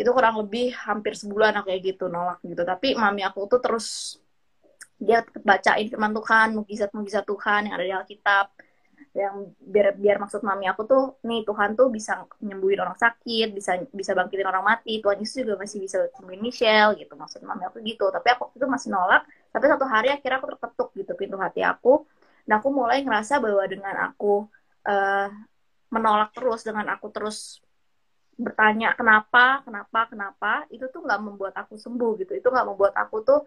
itu 0.00 0.10
kurang 0.16 0.40
lebih 0.40 0.72
hampir 0.72 1.12
sebulan 1.12 1.60
kayak 1.60 1.80
gitu 1.84 2.08
nolak 2.08 2.40
gitu. 2.40 2.64
Tapi 2.64 2.96
mami 2.96 3.20
aku 3.20 3.44
tuh 3.44 3.60
terus 3.60 4.16
dia 4.96 5.20
bacain 5.44 5.88
firman 5.92 6.12
Tuhan 6.16 6.56
mukjizat-mukjizat 6.56 7.24
Tuhan 7.28 7.68
yang 7.68 7.74
ada 7.76 7.84
di 7.84 7.92
Alkitab. 7.92 8.46
Yang 9.10 9.34
biar 9.60 9.86
biar 9.98 10.16
maksud 10.22 10.40
mami 10.40 10.70
aku 10.72 10.88
tuh 10.88 11.04
nih 11.26 11.44
Tuhan 11.44 11.76
tuh 11.76 11.92
bisa 11.92 12.24
nyembuhin 12.40 12.80
orang 12.80 12.96
sakit 12.96 13.52
bisa 13.52 13.76
bisa 13.92 14.16
bangkitin 14.16 14.48
orang 14.48 14.64
mati. 14.64 15.04
Tuhan 15.04 15.20
Yesus 15.20 15.44
juga 15.44 15.60
masih 15.60 15.84
bisa 15.84 16.08
sembuhin 16.16 16.40
Michelle 16.40 16.96
gitu 16.96 17.12
maksud 17.20 17.44
mami 17.44 17.68
aku 17.68 17.84
gitu. 17.84 18.08
Tapi 18.08 18.28
aku 18.32 18.56
itu 18.56 18.64
masih 18.64 18.88
nolak 18.96 19.28
tapi 19.52 19.64
satu 19.68 19.84
hari 19.84 20.08
akhirnya 20.14 20.40
aku 20.40 20.48
terketuk 20.56 20.88
gitu 20.96 21.12
pintu 21.12 21.36
hati 21.36 21.60
aku. 21.60 22.08
Dan 22.48 22.64
aku 22.64 22.72
mulai 22.72 23.04
ngerasa 23.04 23.36
bahwa 23.36 23.64
dengan 23.68 23.94
aku 24.10 24.48
uh, 24.88 25.28
menolak 25.92 26.30
terus 26.32 26.64
dengan 26.64 26.88
aku 26.88 27.12
terus 27.12 27.60
bertanya 28.40 28.96
kenapa? 28.98 29.60
Kenapa? 29.64 30.00
Kenapa? 30.10 30.52
Itu 30.72 30.88
tuh 30.88 31.04
nggak 31.04 31.20
membuat 31.20 31.54
aku 31.60 31.76
sembuh 31.76 32.12
gitu. 32.24 32.32
Itu 32.32 32.48
nggak 32.48 32.66
membuat 32.66 32.94
aku 32.96 33.16
tuh 33.20 33.40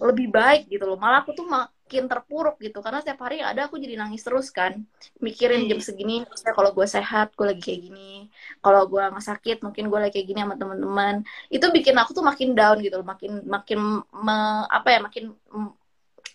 lebih 0.00 0.28
baik 0.32 0.68
gitu 0.72 0.84
loh. 0.88 0.98
Malah 1.00 1.24
aku 1.24 1.32
tuh 1.36 1.46
makin 1.48 2.04
terpuruk 2.08 2.56
gitu. 2.60 2.78
Karena 2.84 3.00
setiap 3.02 3.20
hari 3.26 3.40
ada 3.44 3.66
aku 3.68 3.76
jadi 3.80 3.94
nangis 4.00 4.22
terus 4.24 4.48
kan. 4.52 4.84
Mikirin 5.20 5.68
jam 5.70 5.80
segini 5.82 6.24
misalnya 6.24 6.54
kalau 6.56 6.70
gue 6.76 6.86
sehat 6.86 7.34
gue 7.36 7.46
lagi 7.48 7.62
kayak 7.64 7.80
gini. 7.90 8.10
Kalau 8.64 8.82
gue 8.88 9.02
nggak 9.02 9.24
sakit 9.24 9.56
mungkin 9.64 9.84
gue 9.90 9.98
lagi 9.98 10.12
kayak 10.16 10.26
gini 10.30 10.40
sama 10.44 10.54
teman-teman. 10.60 11.14
Itu 11.52 11.66
bikin 11.72 11.96
aku 12.00 12.10
tuh 12.16 12.24
makin 12.24 12.48
down 12.56 12.78
gitu 12.84 13.00
loh. 13.00 13.06
Makin 13.06 13.32
makin 13.48 13.78
me, 14.24 14.36
apa 14.68 14.88
ya 14.94 14.98
makin 15.02 15.24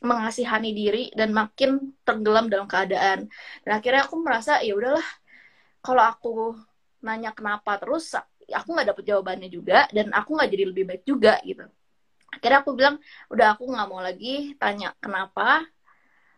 mengasihani 0.03 0.75
diri 0.75 1.03
dan 1.15 1.31
makin 1.31 1.95
tenggelam 2.03 2.51
dalam 2.51 2.67
keadaan. 2.67 3.31
Dan 3.63 3.71
akhirnya 3.71 4.03
aku 4.03 4.19
merasa 4.19 4.59
ya 4.59 4.75
udahlah 4.75 5.05
kalau 5.79 6.03
aku 6.03 6.33
nanya 7.03 7.35
kenapa 7.35 7.77
terus 7.77 8.15
aku 8.49 8.69
nggak 8.73 8.87
dapet 8.95 9.03
jawabannya 9.11 9.49
juga 9.51 9.87
dan 9.91 10.11
aku 10.15 10.35
nggak 10.39 10.49
jadi 10.49 10.63
lebih 10.71 10.83
baik 10.89 11.03
juga 11.03 11.39
gitu. 11.43 11.67
Akhirnya 12.33 12.59
aku 12.65 12.71
bilang 12.73 12.95
udah 13.29 13.47
aku 13.53 13.63
nggak 13.69 13.87
mau 13.91 14.01
lagi 14.01 14.57
tanya 14.57 14.95
kenapa 14.97 15.61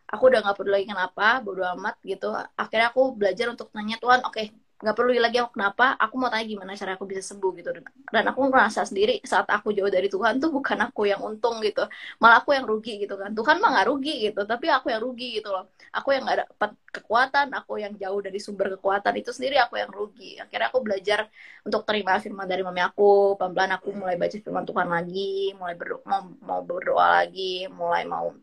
aku 0.05 0.23
udah 0.29 0.39
nggak 0.43 0.55
peduli 0.57 0.73
lagi 0.81 0.87
kenapa 0.91 1.25
bodo 1.45 1.63
amat 1.77 1.95
gitu. 2.03 2.29
Akhirnya 2.57 2.87
aku 2.91 3.15
belajar 3.15 3.47
untuk 3.53 3.71
nanya 3.71 3.97
Tuhan 4.01 4.21
oke 4.27 4.33
okay, 4.35 4.51
nggak 4.75 4.95
perlu 4.97 5.11
lagi 5.15 5.37
aku 5.39 5.55
kenapa 5.55 5.95
aku 6.03 6.15
mau 6.19 6.27
tanya 6.27 6.45
gimana 6.51 6.71
cara 6.75 6.91
aku 6.99 7.05
bisa 7.07 7.23
sembuh 7.23 7.51
gitu. 7.59 7.69
Dan 8.11 8.23
aku 8.31 8.39
ngerasa 8.51 8.81
sendiri 8.89 9.23
saat 9.23 9.47
aku 9.47 9.71
jauh 9.77 9.87
dari 9.87 10.07
Tuhan 10.11 10.33
tuh 10.43 10.51
bukan 10.51 10.77
aku 10.85 11.07
yang 11.11 11.21
untung 11.23 11.63
gitu. 11.63 11.87
Malah 12.19 12.43
aku 12.43 12.51
yang 12.57 12.65
rugi 12.67 12.91
gitu 13.03 13.15
kan. 13.15 13.31
Tuhan 13.31 13.55
mah 13.63 13.69
nggak 13.73 13.87
rugi 13.91 14.13
gitu 14.29 14.41
tapi 14.43 14.65
aku 14.67 14.87
yang 14.93 15.01
rugi 15.01 15.27
gitu 15.39 15.49
loh. 15.55 15.71
Aku 15.95 16.07
yang 16.11 16.23
nggak 16.27 16.39
dapat 16.43 16.71
kekuatan 16.95 17.47
aku 17.55 17.71
yang 17.83 17.93
jauh 17.95 18.19
dari 18.19 18.39
sumber 18.39 18.67
kekuatan 18.75 19.13
itu 19.19 19.31
sendiri 19.31 19.55
aku 19.63 19.75
yang 19.79 19.91
rugi. 19.91 20.39
Akhirnya 20.43 20.67
aku 20.71 20.79
belajar 20.83 21.19
untuk 21.63 21.81
terima 21.87 22.19
firman 22.19 22.47
dari 22.47 22.61
mami 22.67 22.81
aku. 22.83 23.39
Pelan-pelan 23.39 23.71
aku 23.79 23.87
mulai 23.95 24.15
baca 24.19 24.35
firman 24.35 24.65
Tuhan 24.67 24.87
lagi 24.91 25.55
mulai 25.59 25.75
berdoa 25.79 26.03
mau, 26.03 26.21
mau 26.43 26.61
berdoa 26.67 27.23
lagi 27.23 27.67
mulai 27.71 28.03
mau 28.03 28.35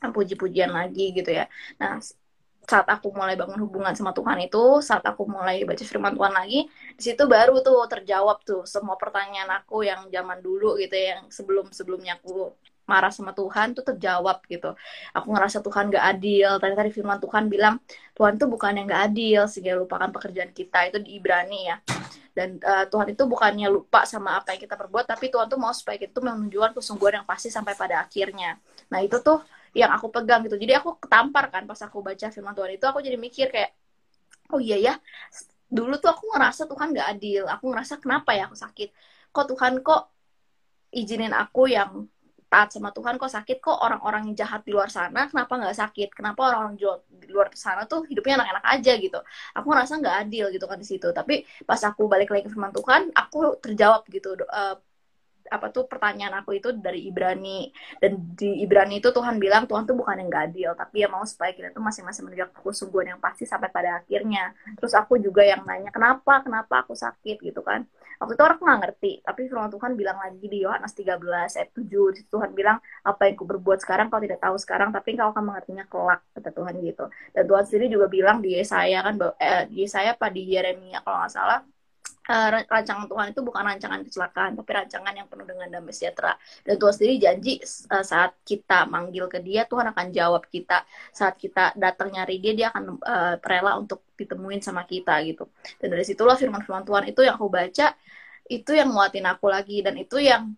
puji-pujian 0.00 0.70
lagi 0.72 1.12
gitu 1.16 1.30
ya. 1.32 1.44
Nah 1.80 2.00
saat 2.66 2.86
aku 2.90 3.14
mulai 3.14 3.38
bangun 3.38 3.62
hubungan 3.62 3.94
sama 3.94 4.10
Tuhan 4.10 4.42
itu, 4.42 4.82
saat 4.82 5.06
aku 5.06 5.22
mulai 5.30 5.62
baca 5.62 5.84
firman 5.86 6.12
Tuhan 6.18 6.34
lagi, 6.34 6.66
di 6.98 7.02
situ 7.02 7.22
baru 7.30 7.62
tuh 7.62 7.86
terjawab 7.86 8.42
tuh 8.42 8.66
semua 8.66 8.98
pertanyaan 8.98 9.62
aku 9.62 9.86
yang 9.86 10.10
zaman 10.10 10.42
dulu 10.42 10.74
gitu 10.82 10.94
ya, 10.98 11.18
yang 11.18 11.30
sebelum 11.30 11.70
sebelumnya 11.70 12.18
aku 12.18 12.50
marah 12.86 13.10
sama 13.10 13.34
Tuhan 13.34 13.74
tuh 13.74 13.82
terjawab 13.82 14.46
gitu. 14.46 14.74
Aku 15.10 15.26
ngerasa 15.34 15.58
Tuhan 15.58 15.90
gak 15.90 16.06
adil. 16.06 16.50
Tadi 16.62 16.74
tadi 16.78 16.90
firman 16.94 17.18
Tuhan 17.18 17.50
bilang 17.50 17.82
Tuhan 18.14 18.38
tuh 18.38 18.46
bukan 18.46 18.78
yang 18.78 18.86
gak 18.86 19.02
adil 19.10 19.42
sehingga 19.50 19.74
lupakan 19.74 20.08
pekerjaan 20.14 20.54
kita 20.54 20.86
itu 20.94 21.02
di 21.02 21.18
Ibrani 21.18 21.60
ya. 21.66 21.76
Dan 22.30 22.62
uh, 22.62 22.86
Tuhan 22.86 23.10
itu 23.10 23.26
bukannya 23.26 23.66
lupa 23.72 24.06
sama 24.06 24.38
apa 24.38 24.54
yang 24.54 24.60
kita 24.60 24.76
perbuat, 24.78 25.08
tapi 25.08 25.32
Tuhan 25.32 25.50
tuh 25.50 25.58
mau 25.58 25.72
supaya 25.74 25.98
kita 25.98 26.14
tuh 26.14 26.24
menunjukkan 26.30 26.78
kesungguhan 26.78 27.24
yang 27.24 27.26
pasti 27.26 27.48
sampai 27.50 27.74
pada 27.74 28.06
akhirnya. 28.06 28.60
Nah 28.92 29.00
itu 29.02 29.18
tuh 29.18 29.42
yang 29.80 29.90
aku 29.96 30.06
pegang 30.14 30.40
gitu. 30.46 30.56
Jadi 30.56 30.72
aku 30.80 30.96
ketampar 31.02 31.44
kan 31.52 31.62
pas 31.68 31.80
aku 31.86 31.98
baca 32.00 32.26
firman 32.34 32.54
Tuhan 32.56 32.70
itu 32.76 32.84
aku 32.90 32.98
jadi 33.06 33.18
mikir 33.20 33.46
kayak 33.54 33.70
oh 34.54 34.60
iya 34.62 34.76
ya 34.86 34.94
dulu 35.76 35.94
tuh 36.02 36.10
aku 36.14 36.24
ngerasa 36.32 36.62
Tuhan 36.70 36.88
gak 36.96 37.08
adil. 37.18 37.42
Aku 37.54 37.64
ngerasa 37.70 37.94
kenapa 38.02 38.30
ya 38.38 38.48
aku 38.48 38.56
sakit? 38.56 38.88
Kok 39.34 39.46
Tuhan 39.52 39.72
kok 39.84 40.02
izinin 40.94 41.34
aku 41.34 41.68
yang 41.68 42.08
taat 42.46 42.70
sama 42.72 42.94
Tuhan 42.94 43.18
kok 43.20 43.28
sakit? 43.28 43.58
Kok 43.58 43.78
orang-orang 43.82 44.32
jahat 44.38 44.62
di 44.62 44.70
luar 44.72 44.88
sana 44.88 45.26
kenapa 45.26 45.52
nggak 45.58 45.76
sakit? 45.76 46.08
Kenapa 46.14 46.40
orang-orang 46.48 46.74
di 47.10 47.28
luar 47.34 47.50
sana 47.52 47.84
tuh 47.90 48.06
hidupnya 48.06 48.40
enak-enak 48.40 48.64
aja 48.64 48.92
gitu? 48.96 49.18
Aku 49.58 49.66
ngerasa 49.70 49.92
nggak 50.00 50.16
adil 50.26 50.44
gitu 50.54 50.64
kan 50.70 50.78
di 50.78 50.86
situ. 50.86 51.08
Tapi 51.10 51.42
pas 51.66 51.80
aku 51.82 52.06
balik 52.06 52.30
lagi 52.32 52.46
ke 52.46 52.50
firman 52.54 52.72
Tuhan 52.72 53.10
aku 53.12 53.58
terjawab 53.58 54.06
gitu 54.08 54.38
uh, 54.46 54.78
apa 55.48 55.70
tuh 55.74 55.86
pertanyaan 55.88 56.42
aku 56.42 56.58
itu 56.58 56.74
dari 56.74 57.06
Ibrani. 57.08 57.70
Dan 58.02 58.36
di 58.36 58.62
Ibrani 58.64 59.00
itu 59.00 59.10
Tuhan 59.14 59.36
bilang 59.42 59.64
Tuhan 59.70 59.84
tuh 59.88 59.96
bukan 59.96 60.18
yang 60.20 60.28
gak 60.32 60.44
adil 60.52 60.70
tapi 60.76 61.02
ya 61.04 61.08
mau 61.08 61.24
supaya 61.24 61.52
kita 61.54 61.72
tuh 61.72 61.82
masing-masing 61.82 62.26
menunjukkan 62.26 62.62
kesungguhan 62.62 63.06
yang 63.16 63.20
pasti 63.22 63.44
sampai 63.48 63.68
pada 63.70 64.02
akhirnya. 64.02 64.52
Terus 64.78 64.92
aku 64.94 65.18
juga 65.22 65.42
yang 65.46 65.62
nanya 65.64 65.90
kenapa? 65.94 66.42
Kenapa 66.44 66.84
aku 66.84 66.94
sakit? 66.96 67.40
Gitu 67.42 67.60
kan. 67.62 67.86
Waktu 68.16 68.32
itu 68.32 68.42
orang 68.48 68.58
nggak 68.64 68.80
ngerti 68.80 69.12
tapi 69.20 69.40
firman 69.44 69.68
Tuhan 69.68 69.92
bilang 69.92 70.16
lagi 70.16 70.46
di 70.48 70.58
Yohanes 70.64 70.92
13 70.96 71.20
ayat 71.60 71.70
7 71.76 72.32
Tuhan 72.32 72.50
bilang 72.56 72.80
apa 73.04 73.28
yang 73.28 73.36
ku 73.36 73.44
berbuat 73.44 73.78
sekarang 73.84 74.08
kau 74.08 74.20
tidak 74.24 74.40
tahu 74.40 74.56
sekarang 74.56 74.88
tapi 74.88 75.20
kau 75.20 75.28
akan 75.32 75.44
mengertinya 75.52 75.84
kelak 75.84 76.24
kata 76.32 76.50
Tuhan 76.56 76.74
gitu. 76.80 77.04
Dan 77.36 77.44
Tuhan 77.44 77.64
sendiri 77.68 77.86
juga 77.92 78.06
bilang 78.08 78.40
di 78.40 78.56
Yesaya 78.56 79.04
kan 79.04 79.14
eh, 79.36 79.62
di 79.68 79.84
Yesaya 79.84 80.16
apa 80.16 80.32
di 80.32 80.42
Yeremia 80.48 81.04
kalau 81.04 81.18
nggak 81.20 81.32
salah 81.32 81.60
uh, 82.28 82.48
rancangan 82.66 83.06
Tuhan 83.06 83.26
itu 83.32 83.40
bukan 83.42 83.62
rancangan 83.62 84.00
kecelakaan, 84.06 84.50
tapi 84.58 84.70
rancangan 84.74 85.12
yang 85.14 85.26
penuh 85.30 85.46
dengan 85.46 85.68
damai 85.70 85.94
sejahtera. 85.94 86.34
Dan 86.66 86.74
Tuhan 86.76 86.94
sendiri 86.94 87.14
janji 87.22 87.52
uh, 87.90 88.04
saat 88.04 88.36
kita 88.42 88.86
manggil 88.86 89.26
ke 89.30 89.38
Dia, 89.42 89.64
Tuhan 89.66 89.86
akan 89.94 90.06
jawab 90.10 90.42
kita. 90.50 90.84
Saat 91.14 91.38
kita 91.38 91.74
datang 91.78 92.10
nyari 92.14 92.38
Dia, 92.42 92.52
Dia 92.54 92.66
akan 92.74 92.84
uh, 93.00 93.34
rela 93.42 93.78
untuk 93.78 94.02
ditemuin 94.18 94.60
sama 94.62 94.82
kita 94.84 95.22
gitu. 95.24 95.46
Dan 95.78 95.94
dari 95.94 96.04
situlah 96.04 96.34
firman-firman 96.34 96.84
Tuhan 96.84 97.04
itu 97.10 97.20
yang 97.22 97.34
aku 97.38 97.48
baca, 97.50 97.94
itu 98.46 98.70
yang 98.74 98.94
nguatin 98.94 99.26
aku 99.26 99.46
lagi 99.50 99.82
dan 99.82 99.94
itu 99.98 100.22
yang 100.22 100.54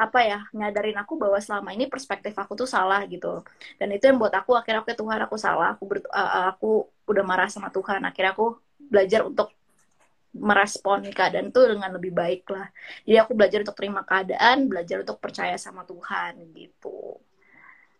apa 0.00 0.24
ya 0.24 0.38
nyadarin 0.56 0.96
aku 0.96 1.20
bahwa 1.20 1.36
selama 1.44 1.76
ini 1.76 1.84
perspektif 1.84 2.32
aku 2.32 2.56
tuh 2.56 2.64
salah 2.64 3.04
gitu 3.04 3.44
dan 3.76 3.92
itu 3.92 4.08
yang 4.08 4.16
buat 4.16 4.32
aku 4.32 4.56
akhirnya 4.56 4.80
oke 4.80 4.96
Tuhan 4.96 5.20
aku 5.28 5.36
salah 5.36 5.76
aku 5.76 5.84
uh, 6.08 6.56
aku 6.56 6.88
udah 7.04 7.20
marah 7.20 7.52
sama 7.52 7.68
Tuhan 7.68 8.00
akhirnya 8.08 8.32
aku 8.32 8.56
belajar 8.80 9.28
untuk 9.28 9.52
merespon 10.34 11.02
keadaan 11.10 11.50
tuh 11.50 11.74
dengan 11.74 11.90
lebih 11.90 12.14
baik 12.14 12.46
lah. 12.50 12.70
Jadi 13.02 13.16
aku 13.18 13.32
belajar 13.34 13.58
untuk 13.66 13.76
terima 13.78 14.02
keadaan, 14.06 14.70
belajar 14.70 15.02
untuk 15.02 15.18
percaya 15.18 15.58
sama 15.58 15.82
Tuhan 15.82 16.54
gitu. 16.54 17.18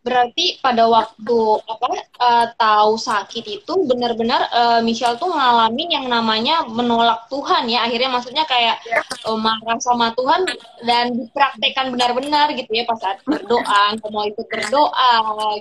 Berarti 0.00 0.56
pada 0.64 0.88
waktu 0.88 1.38
apa 1.68 1.88
uh, 2.24 2.46
tahu 2.56 2.96
sakit 2.96 3.44
itu 3.60 3.72
benar-benar 3.84 4.48
uh, 4.48 4.80
Michelle 4.80 5.20
tuh 5.20 5.28
ngalamin 5.28 5.92
yang 5.92 6.06
namanya 6.08 6.64
menolak 6.64 7.28
Tuhan 7.28 7.68
ya. 7.68 7.84
Akhirnya 7.84 8.08
maksudnya 8.08 8.48
kayak 8.48 8.80
uh, 9.28 9.36
marah 9.36 9.76
sama 9.82 10.16
Tuhan 10.16 10.48
dan 10.88 11.12
dipraktekkan 11.12 11.92
benar-benar 11.92 12.48
gitu 12.56 12.72
ya 12.72 12.88
pas 12.88 12.96
saat 12.96 13.20
berdoa, 13.28 14.00
mau 14.08 14.24
ikut 14.24 14.46
berdoa 14.48 15.12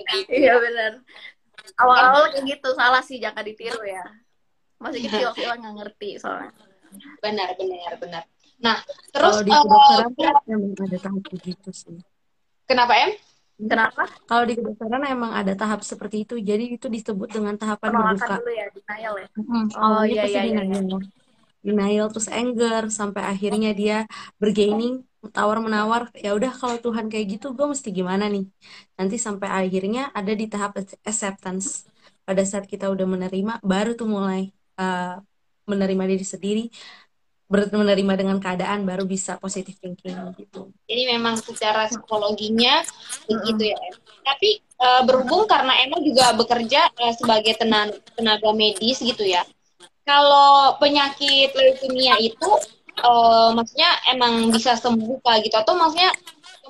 gitu. 0.08 0.32
Iya 0.32 0.56
benar. 0.56 0.92
Awal-awal 1.76 2.32
kayak 2.32 2.44
gitu 2.48 2.68
salah 2.72 3.04
sih 3.04 3.20
jangan 3.20 3.44
ditiru 3.44 3.84
ya 3.84 4.08
masih 4.80 5.00
kecil 5.06 5.28
kecil 5.36 5.50
nggak 5.60 5.74
ngerti 5.76 6.08
soalnya. 6.16 6.52
Benar 7.20 7.48
benar 7.54 7.92
benar. 8.00 8.22
Nah 8.64 8.76
terus 9.12 9.40
kalau 9.40 9.46
di 9.46 9.52
kedokteran 9.52 10.12
uh, 10.16 10.42
emang 10.48 10.72
ada 10.80 10.96
tahap 10.98 11.22
begitu 11.28 11.68
sih. 11.70 11.98
Kenapa 12.64 12.92
em? 12.96 13.12
Kenapa? 13.60 14.08
Kalau 14.24 14.44
di 14.48 14.54
kedokteran 14.56 15.04
emang 15.04 15.32
ada 15.36 15.52
tahap 15.52 15.84
seperti 15.84 16.24
itu. 16.24 16.40
Jadi 16.40 16.80
itu 16.80 16.86
disebut 16.88 17.28
dengan 17.28 17.54
tahapan 17.60 17.92
Penolakan 17.92 18.16
berduka 18.16 18.36
dulu 18.40 18.52
ya 18.56 18.66
denial 18.72 19.14
ya? 19.20 19.28
Hmm, 19.36 19.66
oh 19.76 20.02
iya 20.08 20.24
iya, 20.24 20.42
iya 20.48 20.62
iya. 20.64 20.80
Denial 21.60 22.08
terus 22.08 22.28
anger 22.32 22.88
sampai 22.88 23.22
akhirnya 23.28 23.76
dia 23.76 24.08
bergaining 24.40 25.04
tawar 25.36 25.60
menawar. 25.60 26.08
Ya 26.16 26.32
udah 26.32 26.56
kalau 26.56 26.80
Tuhan 26.80 27.12
kayak 27.12 27.36
gitu 27.36 27.52
gue 27.52 27.66
mesti 27.68 27.92
gimana 27.92 28.32
nih? 28.32 28.48
Nanti 28.96 29.20
sampai 29.20 29.48
akhirnya 29.52 30.08
ada 30.16 30.32
di 30.32 30.48
tahap 30.48 30.80
acceptance. 31.04 31.84
Pada 32.24 32.46
saat 32.46 32.64
kita 32.64 32.88
udah 32.88 33.04
menerima 33.04 33.60
baru 33.60 33.92
tuh 33.92 34.08
mulai 34.08 34.54
uh, 34.80 35.20
menerima 35.68 36.04
diri 36.16 36.24
sendiri 36.24 36.64
menerima 37.50 38.14
dengan 38.14 38.38
keadaan 38.38 38.86
baru 38.86 39.02
bisa 39.02 39.34
positive 39.42 39.74
thinking 39.82 40.14
gitu. 40.38 40.70
Jadi 40.86 41.02
memang 41.10 41.34
secara 41.34 41.90
psikologinya 41.90 42.86
begitu 43.26 43.74
ya. 43.74 43.80
Tapi 44.22 44.62
uh, 44.78 45.02
berhubung 45.02 45.50
karena 45.50 45.74
Emma 45.82 45.98
juga 45.98 46.30
bekerja 46.38 46.94
uh, 46.94 47.14
sebagai 47.18 47.58
tenaga, 47.58 47.98
tenaga 48.14 48.54
medis 48.54 49.02
gitu 49.02 49.26
ya. 49.26 49.42
Kalau 50.06 50.78
penyakit 50.78 51.50
leukemia 51.50 52.22
itu 52.22 52.50
uh, 53.02 53.50
maksudnya 53.50 53.98
emang 54.14 54.54
bisa 54.54 54.78
sembuh 54.78 55.18
gitu 55.42 55.56
atau 55.58 55.74
maksudnya 55.74 56.14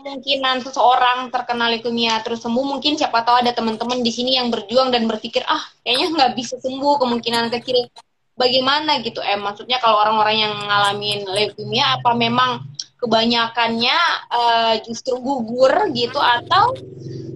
kemungkinan 0.01 0.65
seseorang 0.65 1.29
terkena 1.29 1.71
leukemia 1.71 2.21
terus 2.25 2.41
sembuh 2.43 2.65
mungkin 2.77 2.97
siapa 2.97 3.23
tahu 3.23 3.45
ada 3.45 3.53
teman-teman 3.53 4.01
di 4.01 4.13
sini 4.13 4.41
yang 4.41 4.49
berjuang 4.49 4.91
dan 4.91 5.05
berpikir 5.07 5.45
ah 5.47 5.61
kayaknya 5.85 6.09
nggak 6.17 6.33
bisa 6.35 6.57
sembuh 6.59 7.01
kemungkinan 7.01 7.53
kecil 7.55 7.89
bagaimana? 8.41 9.05
Gitu 9.05 9.21
eh 9.21 9.37
maksudnya 9.37 9.77
kalau 9.85 10.01
orang-orang 10.01 10.37
yang 10.49 10.55
ngalamin 10.57 11.21
leukemia 11.29 12.01
apa 12.01 12.17
memang 12.17 12.65
kebanyakannya 12.97 13.97
uh, 14.33 14.75
justru 14.85 15.21
gugur 15.21 15.73
gitu 15.93 16.17
atau 16.17 16.73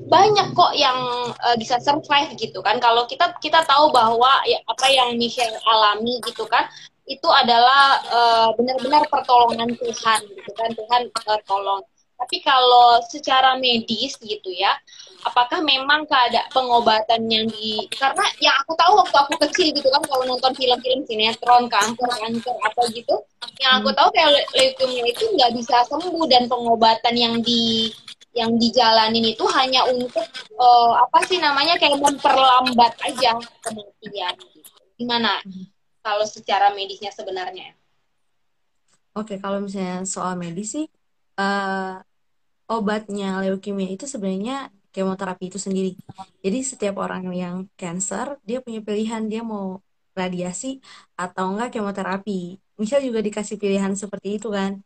banyak 0.05 0.53
kok 0.53 0.73
yang 0.77 0.97
uh, 1.37 1.57
bisa 1.61 1.77
survive 1.85 2.33
gitu 2.41 2.65
kan? 2.65 2.81
Kalau 2.81 3.05
kita 3.05 3.37
kita 3.45 3.61
tahu 3.69 3.93
bahwa 3.93 4.41
ya 4.49 4.65
apa 4.65 4.89
yang 4.89 5.21
Michelle 5.21 5.61
alami 5.69 6.25
gitu 6.25 6.49
kan 6.49 6.65
itu 7.05 7.29
adalah 7.29 8.01
uh, 8.09 8.49
benar-benar 8.57 9.05
pertolongan 9.13 9.77
Tuhan 9.77 10.21
gitu 10.25 10.51
kan? 10.57 10.73
Tuhan 10.73 11.03
uh, 11.29 11.41
tolong 11.45 11.85
tapi 12.25 12.41
kalau 12.41 13.05
secara 13.05 13.61
medis 13.61 14.17
gitu 14.17 14.49
ya, 14.49 14.73
apakah 15.29 15.61
memang 15.61 16.09
keadaan 16.09 16.49
pengobatan 16.57 17.29
yang 17.29 17.45
di 17.53 17.85
karena 17.93 18.25
yang 18.41 18.57
aku 18.65 18.73
tahu 18.81 19.05
waktu 19.05 19.17
aku 19.29 19.35
kecil 19.45 19.69
gitu 19.77 19.93
kan 19.93 20.01
kalau 20.09 20.25
nonton 20.25 20.57
film-film 20.57 21.05
sinetron 21.05 21.69
kanker 21.69 22.09
kanker 22.09 22.57
apa 22.65 22.83
gitu, 22.97 23.13
yang 23.61 23.85
aku 23.85 23.93
tahu 23.93 24.09
kayak 24.17 24.41
leukemia 24.57 25.05
itu 25.05 25.25
nggak 25.37 25.53
bisa 25.53 25.85
sembuh 25.85 26.25
dan 26.25 26.49
pengobatan 26.49 27.13
yang 27.13 27.45
di 27.45 27.93
yang 28.33 28.57
dijalanin 28.57 29.37
itu 29.37 29.45
hanya 29.53 29.85
untuk 29.85 30.25
uh, 30.57 30.93
apa 31.05 31.29
sih 31.29 31.37
namanya 31.37 31.77
kayak 31.77 32.01
memperlambat 32.01 32.97
aja 33.05 33.37
kematian 33.61 34.33
gitu. 34.49 34.73
Gimana 34.97 35.45
hmm. 35.45 35.69
kalau 36.01 36.25
secara 36.25 36.73
medisnya 36.73 37.13
sebenarnya? 37.13 37.77
Oke, 39.13 39.37
kalau 39.37 39.61
misalnya 39.61 40.09
soal 40.09 40.41
medis 40.41 40.73
sih 40.73 40.89
uh, 41.37 42.01
obatnya 42.79 43.43
leukemia 43.43 43.91
itu 43.95 44.05
sebenarnya 44.09 44.71
kemoterapi 44.95 45.51
itu 45.51 45.59
sendiri. 45.59 45.99
Jadi 46.41 46.59
setiap 46.63 47.03
orang 47.03 47.27
yang 47.35 47.67
cancer 47.75 48.39
dia 48.47 48.63
punya 48.63 48.79
pilihan 48.83 49.27
dia 49.27 49.43
mau 49.43 49.83
radiasi 50.15 50.79
atau 51.19 51.55
enggak 51.55 51.75
kemoterapi. 51.75 52.63
Misal 52.79 53.03
juga 53.03 53.19
dikasih 53.19 53.59
pilihan 53.59 53.93
seperti 53.99 54.39
itu 54.39 54.51
kan. 54.55 54.79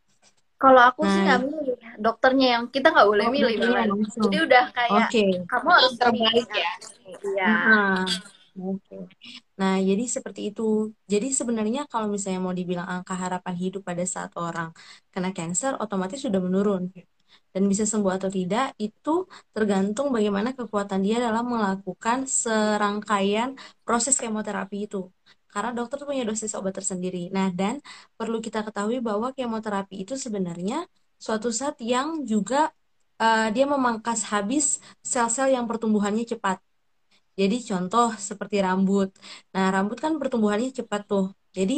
Kalau 0.58 0.82
aku 0.90 1.06
nah, 1.06 1.12
sih 1.12 1.20
nggak 1.22 1.40
milih, 1.46 1.76
dokternya 2.02 2.46
yang 2.58 2.64
kita 2.66 2.90
nggak 2.90 3.06
boleh 3.06 3.26
oh, 3.28 3.32
milih. 3.32 3.54
Jadi 4.26 4.36
udah 4.42 4.64
kayak 4.74 5.06
okay. 5.06 5.30
kamu 5.46 5.68
harus 5.70 5.94
terbaik 5.94 6.48
ya. 6.50 6.72
Iya. 7.22 7.46
Nah, 7.46 8.02
Oke. 8.58 8.90
Okay. 8.90 9.02
Nah, 9.54 9.78
jadi 9.78 10.04
seperti 10.10 10.50
itu. 10.50 10.90
Jadi 11.06 11.30
sebenarnya 11.30 11.86
kalau 11.86 12.10
misalnya 12.10 12.42
mau 12.42 12.50
dibilang 12.50 12.90
angka 12.90 13.14
harapan 13.14 13.54
hidup 13.54 13.86
pada 13.86 14.02
saat 14.02 14.34
orang 14.34 14.74
kena 15.14 15.30
cancer, 15.30 15.78
otomatis 15.78 16.18
sudah 16.18 16.42
menurun. 16.42 16.90
Dan 17.54 17.62
bisa 17.70 17.84
sembuh 17.88 18.12
atau 18.18 18.30
tidak, 18.38 18.76
itu 18.86 19.10
tergantung 19.54 20.06
bagaimana 20.16 20.52
kekuatan 20.58 21.00
dia 21.06 21.16
dalam 21.26 21.44
melakukan 21.52 22.18
serangkaian 22.28 23.48
proses 23.86 24.14
kemoterapi 24.22 24.76
itu 24.86 25.08
karena 25.52 25.70
dokter 25.78 25.98
punya 26.08 26.22
dosis 26.28 26.52
obat 26.58 26.76
tersendiri. 26.78 27.32
Nah, 27.36 27.48
dan 27.60 27.80
perlu 28.18 28.38
kita 28.46 28.60
ketahui 28.66 29.00
bahwa 29.08 29.32
kemoterapi 29.36 30.04
itu 30.04 30.14
sebenarnya 30.24 30.84
suatu 31.18 31.48
saat 31.50 31.76
yang 31.80 32.22
juga 32.28 32.70
uh, 33.22 33.48
dia 33.54 33.64
memangkas 33.74 34.20
habis 34.32 34.64
sel-sel 35.02 35.48
yang 35.56 35.64
pertumbuhannya 35.70 36.24
cepat. 36.32 36.58
Jadi 37.38 37.56
contoh 37.70 38.08
seperti 38.28 38.56
rambut. 38.66 39.08
Nah, 39.54 39.64
rambut 39.74 39.98
kan 40.04 40.12
pertumbuhannya 40.20 40.70
cepat 40.78 41.00
tuh. 41.10 41.24
Jadi 41.56 41.74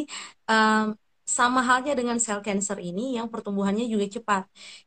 um, 0.50 0.96
sama 1.36 1.60
halnya 1.68 1.92
dengan 2.00 2.16
sel 2.24 2.40
cancer 2.46 2.78
ini 2.88 3.02
yang 3.16 3.26
pertumbuhannya 3.32 3.84
juga 3.92 4.06
cepat. 4.16 4.42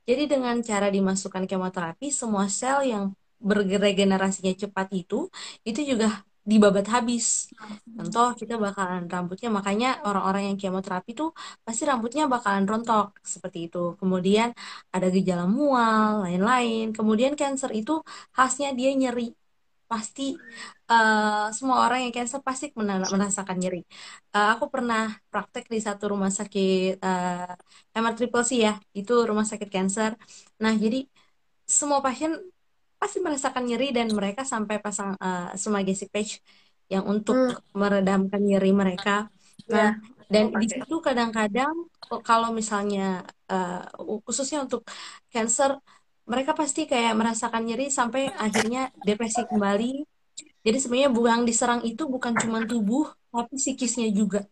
Jadi 0.08 0.24
dengan 0.34 0.56
cara 0.70 0.88
dimasukkan 0.96 1.44
kemoterapi, 1.52 2.08
semua 2.20 2.46
sel 2.60 2.78
yang 2.92 3.04
berregenerasinya 3.48 4.54
cepat 4.64 4.88
itu, 5.02 5.16
itu 5.68 5.80
juga 5.92 6.08
dibabat 6.52 6.86
habis. 6.94 7.26
Contoh 7.98 8.28
kita 8.40 8.54
bakalan 8.66 9.04
rambutnya 9.14 9.50
makanya 9.58 9.88
orang-orang 10.08 10.44
yang 10.50 10.58
kemoterapi 10.62 11.12
tuh 11.20 11.30
pasti 11.66 11.84
rambutnya 11.90 12.24
bakalan 12.34 12.66
rontok 12.70 13.06
seperti 13.34 13.58
itu. 13.72 13.78
Kemudian 14.00 14.50
ada 14.96 15.08
gejala 15.16 15.46
mual, 15.58 16.26
lain-lain. 16.26 16.84
Kemudian 16.98 17.34
cancer 17.40 17.70
itu 17.80 17.92
khasnya 18.36 18.68
dia 18.78 18.90
nyeri. 19.02 19.24
Pasti 19.94 20.34
uh, 20.90 21.54
semua 21.58 21.86
orang 21.86 22.00
yang 22.10 22.14
cancer 22.18 22.42
pasti 22.42 22.66
merasakan 23.14 23.58
nyeri. 23.62 23.82
Uh, 24.34 24.58
aku 24.58 24.66
pernah 24.74 25.14
praktek 25.30 25.70
di 25.70 25.78
satu 25.78 26.04
rumah 26.18 26.34
sakit 26.34 26.98
uh, 26.98 27.54
MR 27.94 28.14
Triple 28.18 28.46
C 28.50 28.52
ya, 28.66 28.74
itu 28.98 29.14
rumah 29.30 29.46
sakit 29.46 29.70
cancer. 29.70 30.18
Nah, 30.64 30.74
jadi 30.74 31.06
semua 31.70 32.02
pasien 32.02 32.32
pasti 32.98 33.22
merasakan 33.22 33.64
nyeri 33.70 33.94
dan 33.94 34.08
mereka 34.18 34.42
sampai 34.42 34.82
pasang 34.82 35.14
uh, 35.20 35.84
gesik 35.86 36.10
patch 36.10 36.42
yang 36.90 37.06
untuk 37.06 37.36
hmm. 37.36 37.78
meredamkan 37.78 38.42
nyeri 38.42 38.72
mereka. 38.74 39.30
Nah, 39.70 39.94
yeah. 39.94 40.26
dan 40.34 40.50
di 40.58 40.68
situ 40.74 40.96
kadang-kadang 41.04 41.74
oh, 42.10 42.22
kalau 42.26 42.50
misalnya 42.50 43.22
uh, 43.52 43.86
khususnya 44.26 44.66
untuk 44.66 44.82
cancer 45.30 45.78
mereka 46.32 46.52
pasti 46.56 46.88
kayak 46.92 47.14
merasakan 47.20 47.62
nyeri 47.68 47.88
sampai 47.92 48.32
akhirnya 48.46 48.92
depresi 49.04 49.44
kembali. 49.44 49.92
Jadi 50.64 50.78
sebenarnya 50.80 51.12
buang 51.12 51.42
diserang 51.44 51.82
itu 51.84 52.08
bukan 52.08 52.34
cuma 52.40 52.64
tubuh 52.64 53.12
tapi 53.34 53.54
psikisnya 53.60 54.08
juga 54.14 54.48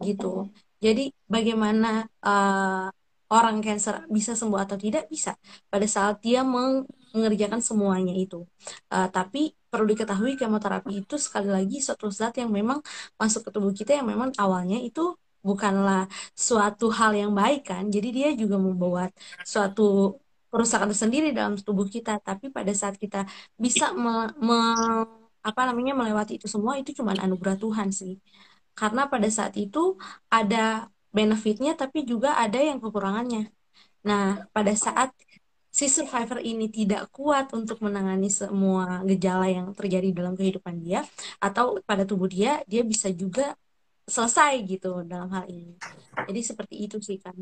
gitu. 0.00 0.48
Jadi 0.80 1.12
bagaimana 1.26 2.06
uh, 2.24 2.88
orang 3.30 3.56
cancer 3.62 4.06
bisa 4.10 4.32
sembuh 4.38 4.60
atau 4.64 4.76
tidak 4.78 5.06
bisa 5.12 5.36
pada 5.72 5.86
saat 5.86 6.22
dia 6.24 6.40
meng 6.46 6.86
mengerjakan 7.14 7.58
semuanya 7.58 8.14
itu. 8.14 8.46
Uh, 8.86 9.08
tapi 9.10 9.54
perlu 9.70 9.86
diketahui 9.90 10.38
kemoterapi 10.38 11.02
itu 11.02 11.14
sekali 11.18 11.50
lagi 11.50 11.82
suatu 11.82 12.06
zat 12.10 12.38
yang 12.38 12.50
memang 12.54 12.78
masuk 13.18 13.46
ke 13.46 13.50
tubuh 13.54 13.72
kita 13.74 13.98
yang 13.98 14.06
memang 14.06 14.30
awalnya 14.38 14.78
itu 14.78 15.14
bukanlah 15.42 16.06
suatu 16.34 16.86
hal 16.98 17.12
yang 17.18 17.32
baik 17.34 17.66
kan. 17.70 17.90
Jadi 17.90 18.08
dia 18.14 18.28
juga 18.34 18.56
membuat 18.62 19.10
suatu 19.42 20.18
kerusakan 20.50 20.88
tersendiri 20.92 21.28
dalam 21.38 21.54
tubuh 21.58 21.86
kita. 21.94 22.18
Tapi 22.28 22.50
pada 22.56 22.72
saat 22.80 22.96
kita 23.02 23.18
bisa 23.64 23.84
me, 24.02 24.10
me, 24.46 24.58
apa 25.48 25.60
namanya 25.68 25.92
melewati 26.00 26.32
itu 26.38 26.46
semua 26.54 26.76
itu 26.80 26.90
cuma 26.98 27.10
anugerah 27.16 27.56
Tuhan 27.64 27.88
sih. 28.00 28.12
Karena 28.78 29.02
pada 29.12 29.28
saat 29.30 29.54
itu 29.64 29.78
ada 30.30 30.90
benefitnya 31.16 31.72
tapi 31.80 31.98
juga 32.06 32.28
ada 32.38 32.58
yang 32.58 32.78
kekurangannya. 32.82 33.50
Nah, 34.08 34.48
pada 34.54 34.72
saat 34.84 35.10
si 35.70 35.86
survivor 35.86 36.38
ini 36.42 36.66
tidak 36.66 37.14
kuat 37.14 37.46
untuk 37.54 37.78
menangani 37.86 38.26
semua 38.40 39.06
gejala 39.06 39.46
yang 39.46 39.70
terjadi 39.78 40.08
dalam 40.18 40.34
kehidupan 40.34 40.82
dia 40.82 41.06
atau 41.38 41.78
pada 41.86 42.02
tubuh 42.02 42.26
dia, 42.26 42.62
dia 42.66 42.82
bisa 42.82 43.08
juga 43.14 43.54
selesai 44.10 44.52
gitu 44.66 45.06
dalam 45.06 45.30
hal 45.30 45.46
ini. 45.46 45.78
Jadi 46.28 46.40
seperti 46.42 46.74
itu 46.84 46.96
sih 46.98 47.18
kan. 47.22 47.36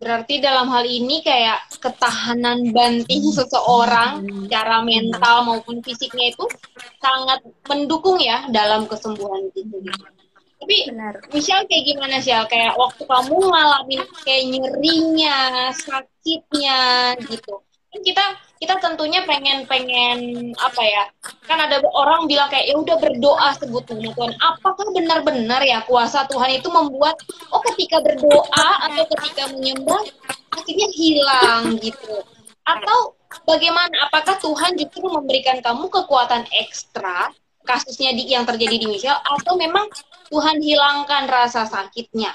Berarti 0.00 0.40
dalam 0.40 0.72
hal 0.72 0.88
ini 0.88 1.20
kayak 1.20 1.76
ketahanan 1.76 2.72
banting 2.72 3.20
seseorang 3.36 4.24
secara 4.48 4.80
mental 4.80 5.44
maupun 5.44 5.84
fisiknya 5.84 6.32
itu 6.32 6.48
sangat 7.04 7.44
mendukung 7.68 8.16
ya 8.16 8.48
dalam 8.48 8.88
kesembuhan 8.88 9.52
gitu. 9.52 9.76
gitu. 9.84 10.04
Tapi 10.60 10.76
Benar. 10.88 11.20
Michelle 11.36 11.68
kayak 11.68 11.84
gimana 11.84 12.16
sih? 12.24 12.32
Kayak 12.32 12.80
waktu 12.80 13.02
kamu 13.04 13.36
ngalamin 13.44 14.02
kayak 14.24 14.44
nyerinya, 14.48 15.38
sakitnya 15.76 16.80
gitu. 17.28 17.60
Kan 17.90 18.00
kita 18.06 18.24
kita 18.62 18.74
tentunya 18.78 19.26
pengen 19.26 19.66
pengen 19.66 20.18
apa 20.54 20.82
ya? 20.82 21.04
Kan 21.48 21.58
ada 21.58 21.82
orang 21.90 22.30
bilang 22.30 22.46
kayak 22.46 22.70
ya 22.70 22.76
udah 22.78 22.96
berdoa 23.02 23.48
sebut 23.58 23.82
nama 23.90 24.14
Tuhan. 24.14 24.32
Apakah 24.38 24.86
benar-benar 24.94 25.60
ya 25.66 25.82
kuasa 25.84 26.22
Tuhan 26.30 26.62
itu 26.62 26.70
membuat 26.70 27.18
oh 27.50 27.62
ketika 27.72 27.98
berdoa 27.98 28.68
atau 28.86 29.04
ketika 29.16 29.50
menyembah 29.50 30.06
sakitnya 30.54 30.88
hilang 30.94 31.62
gitu? 31.82 32.22
Atau 32.62 33.18
bagaimana? 33.42 34.06
Apakah 34.06 34.38
Tuhan 34.38 34.78
justru 34.78 35.10
memberikan 35.10 35.58
kamu 35.58 35.90
kekuatan 35.90 36.46
ekstra 36.54 37.34
kasusnya 37.64 38.10
di, 38.16 38.26
yang 38.30 38.42
terjadi 38.48 38.76
di 38.76 38.86
Michelle 38.88 39.20
atau 39.20 39.54
memang 39.54 39.86
Tuhan 40.30 40.62
hilangkan 40.62 41.26
rasa 41.26 41.66
sakitnya. 41.66 42.34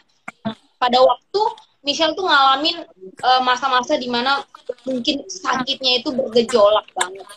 Pada 0.76 1.00
waktu 1.00 1.41
Michelle 1.86 2.17
tuh 2.17 2.26
ngalamin 2.26 2.82
uh, 3.21 3.41
masa-masa 3.45 3.93
di 3.95 4.10
mana 4.10 4.41
mungkin 4.84 5.21
sakitnya 5.30 6.02
itu 6.02 6.10
bergejolak 6.10 6.89
banget. 6.98 7.28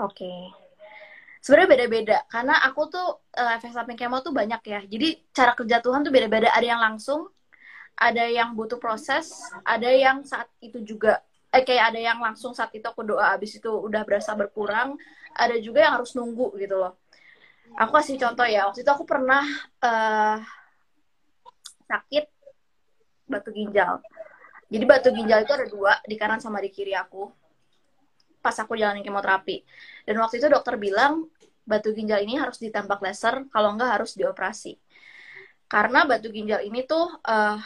Oke. 0.00 0.24
Okay. 0.24 0.40
Sebenarnya 1.44 1.70
beda-beda 1.78 2.18
karena 2.26 2.58
aku 2.64 2.90
tuh 2.90 3.08
uh, 3.36 3.54
efek 3.54 3.70
samping 3.70 3.94
kemo 3.94 4.24
tuh 4.24 4.32
banyak 4.32 4.58
ya. 4.66 4.80
Jadi 4.88 5.20
cara 5.30 5.52
kerja 5.52 5.78
Tuhan 5.84 6.02
tuh 6.02 6.10
beda-beda. 6.10 6.50
Ada 6.50 6.66
yang 6.66 6.82
langsung, 6.82 7.30
ada 7.94 8.24
yang 8.26 8.56
butuh 8.56 8.80
proses, 8.80 9.30
ada 9.62 9.92
yang 9.92 10.24
saat 10.24 10.48
itu 10.58 10.82
juga 10.82 11.22
eh 11.54 11.62
kayak 11.62 11.94
ada 11.94 12.00
yang 12.02 12.18
langsung 12.18 12.52
saat 12.52 12.74
itu 12.74 12.84
aku 12.84 13.06
doa 13.06 13.32
abis 13.38 13.62
itu 13.62 13.70
udah 13.70 14.02
berasa 14.02 14.34
berkurang, 14.34 14.98
ada 15.32 15.54
juga 15.62 15.86
yang 15.86 16.02
harus 16.02 16.12
nunggu 16.18 16.52
gitu 16.58 16.76
loh 16.76 16.98
aku 17.74 17.90
kasih 17.98 18.16
contoh 18.20 18.46
ya 18.46 18.70
waktu 18.70 18.86
itu 18.86 18.90
aku 18.90 19.02
pernah 19.02 19.42
uh, 19.82 20.38
sakit 21.90 22.24
batu 23.26 23.50
ginjal. 23.52 24.00
Jadi 24.66 24.84
batu 24.86 25.10
ginjal 25.14 25.46
itu 25.46 25.52
ada 25.54 25.66
dua 25.66 25.92
di 26.02 26.14
kanan 26.18 26.42
sama 26.42 26.58
di 26.58 26.70
kiri 26.70 26.94
aku 26.94 27.30
pas 28.42 28.54
aku 28.62 28.78
jalanin 28.78 29.02
kemoterapi. 29.02 29.66
Dan 30.06 30.22
waktu 30.22 30.38
itu 30.38 30.46
dokter 30.46 30.78
bilang 30.78 31.26
batu 31.66 31.90
ginjal 31.90 32.22
ini 32.22 32.38
harus 32.38 32.62
ditembak 32.62 33.02
laser 33.02 33.42
kalau 33.50 33.74
enggak 33.74 33.98
harus 33.98 34.14
dioperasi. 34.14 34.78
Karena 35.66 36.06
batu 36.06 36.30
ginjal 36.30 36.62
ini 36.62 36.86
tuh 36.86 37.10
uh, 37.26 37.58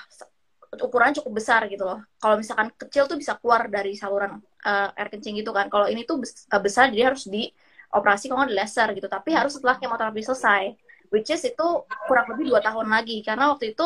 ukuran 0.80 1.12
cukup 1.12 1.36
besar 1.36 1.68
gitu 1.68 1.84
loh. 1.84 2.00
Kalau 2.16 2.40
misalkan 2.40 2.72
kecil 2.72 3.04
tuh 3.04 3.20
bisa 3.20 3.36
keluar 3.36 3.68
dari 3.68 3.92
saluran 3.92 4.40
uh, 4.64 4.88
air 4.96 5.12
kencing 5.12 5.36
gitu 5.36 5.52
kan. 5.52 5.68
Kalau 5.68 5.84
ini 5.84 6.08
tuh 6.08 6.16
besar 6.48 6.88
jadi 6.88 7.12
harus 7.12 7.28
di 7.28 7.52
operasi 7.92 8.32
kalau 8.32 8.48
di 8.48 8.56
laser 8.56 8.88
gitu. 8.96 9.04
Tapi 9.04 9.36
harus 9.36 9.60
setelah 9.60 9.76
kemoterapi 9.76 10.24
selesai 10.24 10.72
which 11.12 11.28
is 11.28 11.42
itu 11.42 11.68
kurang 12.08 12.30
lebih 12.32 12.48
dua 12.48 12.64
tahun 12.64 12.88
lagi. 12.88 13.20
Karena 13.20 13.52
waktu 13.52 13.76
itu 13.76 13.84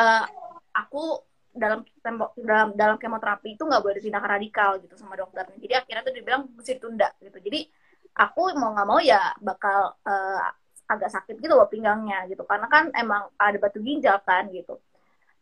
uh, 0.00 0.24
aku 0.72 1.22
dalam 1.52 1.84
tembok 2.00 2.32
dalam 2.40 2.72
dalam 2.72 2.96
kemoterapi 2.96 3.60
itu 3.60 3.68
nggak 3.68 3.84
boleh 3.84 4.00
tindakan 4.00 4.40
radikal 4.40 4.80
gitu 4.80 4.96
sama 4.96 5.20
dokter 5.20 5.44
jadi 5.60 5.84
akhirnya 5.84 6.02
tuh 6.08 6.14
dibilang 6.16 6.42
mesti 6.56 6.80
ditunda 6.80 7.12
gitu. 7.20 7.38
Jadi 7.38 7.60
aku 8.16 8.52
mau 8.56 8.72
nggak 8.72 8.88
mau 8.88 9.00
ya 9.00 9.32
bakal 9.40 9.96
uh, 10.04 10.40
agak 10.88 11.12
sakit 11.12 11.40
gitu 11.40 11.52
loh 11.56 11.68
pinggangnya 11.68 12.28
gitu. 12.28 12.44
Karena 12.44 12.68
kan 12.68 12.92
emang 12.92 13.32
ada 13.36 13.56
batu 13.56 13.80
ginjal 13.80 14.20
kan 14.24 14.48
gitu. 14.52 14.80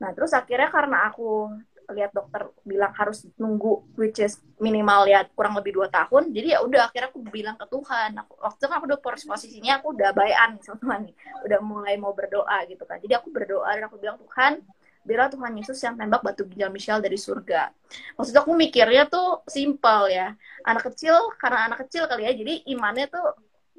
Nah 0.02 0.14
terus 0.14 0.34
akhirnya 0.34 0.70
karena 0.70 1.10
aku 1.10 1.50
lihat 1.90 2.14
dokter 2.14 2.46
bilang 2.62 2.94
harus 2.94 3.26
nunggu 3.34 3.82
which 3.98 4.22
is 4.22 4.38
minimal 4.62 5.10
ya 5.10 5.26
kurang 5.34 5.58
lebih 5.58 5.74
dua 5.74 5.90
tahun. 5.90 6.30
Jadi 6.30 6.54
ya 6.54 6.62
udah 6.62 6.86
akhirnya 6.86 7.10
aku 7.10 7.20
bilang 7.26 7.58
ke 7.58 7.66
Tuhan. 7.66 8.14
Aku, 8.22 8.38
waktu 8.38 8.58
itu 8.62 8.66
kan 8.70 8.76
aku 8.78 8.86
udah 8.86 9.00
posisinya 9.02 9.72
aku 9.82 9.86
udah 9.98 10.10
bayan 10.14 10.50
sama 10.62 10.78
Tuhan 10.78 11.00
nih. 11.10 11.14
Udah 11.50 11.58
mulai 11.62 11.94
mau 11.98 12.14
berdoa 12.14 12.62
gitu 12.70 12.86
kan. 12.86 13.02
Jadi 13.02 13.14
aku 13.18 13.34
berdoa 13.34 13.70
dan 13.74 13.90
aku 13.90 13.98
bilang 13.98 14.18
Tuhan 14.22 14.62
biarlah 15.06 15.30
Tuhan 15.32 15.52
Yesus 15.56 15.78
yang 15.80 15.94
tembak 15.96 16.20
batu 16.20 16.44
ginjal 16.44 16.70
Michelle 16.70 17.00
dari 17.00 17.16
surga. 17.16 17.72
Maksud 18.20 18.34
aku 18.36 18.52
mikirnya 18.52 19.08
tuh 19.08 19.42
simpel 19.48 20.12
ya. 20.12 20.36
Anak 20.64 20.92
kecil, 20.92 21.16
karena 21.40 21.72
anak 21.72 21.88
kecil 21.88 22.04
kali 22.06 22.28
ya, 22.28 22.32
jadi 22.36 22.54
imannya 22.68 23.08
tuh 23.08 23.26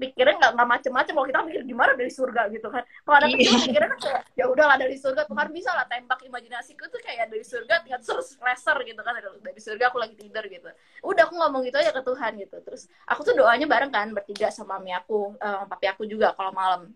pikirnya 0.02 0.36
nggak 0.42 0.52
nggak 0.58 0.70
macem-macem. 0.74 1.14
Kalau 1.14 1.28
kita 1.30 1.40
mikir 1.46 1.62
gimana 1.62 1.92
dari 1.94 2.10
surga? 2.10 2.42
gitu 2.50 2.68
kan. 2.74 2.84
Kalau 3.06 3.16
ada 3.22 3.28
kecil 3.30 3.54
iya. 3.54 3.62
pikirnya 3.70 3.90
kan 3.94 4.00
kayak 4.02 4.22
ya 4.34 4.46
udahlah 4.50 4.78
dari 4.82 4.96
surga. 4.98 5.22
Tuhan 5.30 5.48
bisa 5.54 5.70
lah 5.78 5.86
tembak 5.86 6.20
imajinasiku 6.26 6.84
tuh 6.90 7.02
kayak 7.06 7.30
dari 7.30 7.46
surga 7.46 7.86
tinggal 7.86 8.02
terus 8.02 8.28
laser 8.42 8.78
gitu 8.82 9.02
kan. 9.06 9.14
Dari 9.22 9.62
surga 9.62 9.84
aku 9.94 9.98
lagi 10.02 10.16
tidur 10.18 10.44
gitu. 10.50 10.70
Udah 11.06 11.30
aku 11.30 11.38
ngomong 11.38 11.62
gitu 11.70 11.78
aja 11.78 11.94
ke 11.94 12.02
Tuhan 12.02 12.32
gitu. 12.42 12.58
Terus 12.66 12.90
aku 13.06 13.22
tuh 13.22 13.38
doanya 13.38 13.70
bareng 13.70 13.94
kan 13.94 14.10
bertiga 14.10 14.50
sama 14.50 14.82
mami 14.82 14.96
aku 14.96 15.36
um, 15.36 15.64
papi 15.68 15.86
aku 15.92 16.08
juga 16.08 16.32
kalau 16.34 16.56
malam 16.56 16.96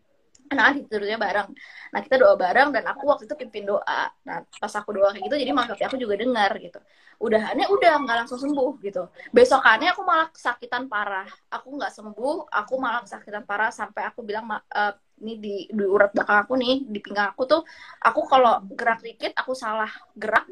nah 0.52 0.70
tidurnya 0.74 1.18
bareng. 1.18 1.50
Nah 1.94 2.00
kita 2.06 2.16
doa 2.22 2.36
bareng 2.38 2.70
dan 2.76 2.84
aku 2.92 3.02
waktu 3.10 3.24
itu 3.26 3.36
pimpin 3.38 3.66
doa. 3.66 4.02
Nah 4.28 4.46
pas 4.46 4.74
aku 4.78 4.90
doa 4.94 5.10
kayak 5.14 5.26
gitu 5.26 5.36
jadi 5.42 5.52
mama 5.56 5.74
aku 5.74 5.98
juga 5.98 6.16
dengar 6.20 6.52
gitu. 6.62 6.80
Udahannya 7.18 7.66
udah 7.72 7.94
nggak 8.04 8.18
langsung 8.26 8.40
sembuh 8.42 8.72
gitu. 8.84 9.10
Besokannya 9.34 9.90
aku 9.96 10.02
malah 10.06 10.28
kesakitan 10.30 10.86
parah. 10.92 11.26
Aku 11.50 11.68
nggak 11.78 11.92
sembuh 11.94 12.52
aku 12.52 12.74
malah 12.78 13.02
kesakitan 13.06 13.44
parah 13.48 13.72
sampai 13.74 14.04
aku 14.10 14.22
bilang 14.22 14.46
uh, 14.52 14.94
ini 15.24 15.34
di, 15.40 15.56
di 15.72 15.84
urat 15.88 16.12
belakang 16.12 16.44
aku 16.44 16.54
nih 16.60 16.84
di 16.92 17.00
pinggang 17.00 17.32
aku 17.32 17.48
tuh 17.48 17.62
aku 18.04 18.20
kalau 18.28 18.60
gerak 18.76 19.00
dikit 19.00 19.32
aku 19.40 19.56
salah 19.56 19.88
gerak 20.20 20.44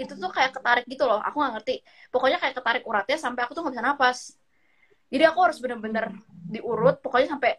itu 0.00 0.16
tuh 0.16 0.30
kayak 0.32 0.52
ketarik 0.56 0.84
gitu 0.90 1.04
loh. 1.08 1.20
Aku 1.24 1.40
nggak 1.40 1.60
ngerti. 1.60 1.80
Pokoknya 2.12 2.36
kayak 2.42 2.54
ketarik 2.58 2.84
uratnya 2.84 3.16
sampai 3.16 3.40
aku 3.46 3.52
tuh 3.56 3.62
nggak 3.64 3.74
bisa 3.78 3.84
nafas 3.84 4.40
jadi 5.10 5.24
aku 5.28 5.38
harus 5.42 5.58
bener-bener 5.58 6.14
diurut 6.46 7.02
pokoknya 7.02 7.36
sampai 7.36 7.58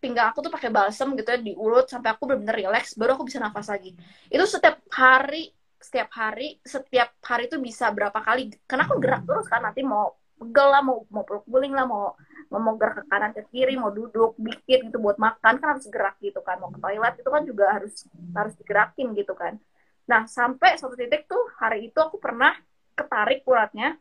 pinggang 0.00 0.32
aku 0.32 0.40
tuh 0.40 0.52
pakai 0.52 0.72
balsam 0.72 1.12
gitu 1.12 1.28
ya 1.28 1.38
diurut 1.38 1.86
sampai 1.86 2.16
aku 2.16 2.24
benar-benar 2.24 2.56
relax 2.56 2.96
baru 2.96 3.14
aku 3.20 3.28
bisa 3.28 3.38
nafas 3.38 3.68
lagi. 3.68 3.92
Itu 4.32 4.48
setiap 4.48 4.80
hari 4.88 5.52
setiap 5.80 6.08
hari 6.12 6.56
setiap 6.64 7.12
hari 7.20 7.46
itu 7.46 7.60
bisa 7.60 7.92
berapa 7.92 8.16
kali. 8.16 8.56
Karena 8.64 8.88
aku 8.88 8.96
gerak 8.96 9.22
terus 9.28 9.46
kan 9.46 9.60
nanti 9.60 9.84
mau 9.84 10.16
pegel 10.40 10.68
lah 10.72 10.80
mau 10.80 11.04
mau 11.12 11.20
peluk 11.28 11.44
guling 11.44 11.76
lah 11.76 11.84
mau 11.84 12.16
mau 12.48 12.74
gerak 12.80 13.04
ke 13.04 13.12
kanan 13.12 13.30
ke 13.36 13.44
kiri 13.52 13.76
mau 13.76 13.92
duduk 13.92 14.40
dikit 14.40 14.88
gitu 14.88 14.96
buat 14.96 15.20
makan 15.20 15.60
kan 15.60 15.68
harus 15.76 15.84
gerak 15.92 16.16
gitu 16.24 16.40
kan. 16.40 16.56
Mau 16.58 16.72
ke 16.72 16.80
toilet 16.80 17.14
itu 17.20 17.28
kan 17.28 17.42
juga 17.44 17.64
harus 17.76 17.94
harus 18.32 18.54
digerakin 18.56 19.12
gitu 19.12 19.36
kan. 19.36 19.60
Nah 20.08 20.24
sampai 20.24 20.80
suatu 20.80 20.96
titik 20.96 21.28
tuh 21.28 21.44
hari 21.60 21.92
itu 21.92 21.98
aku 22.00 22.16
pernah 22.16 22.56
ketarik 22.96 23.44
uratnya. 23.44 24.00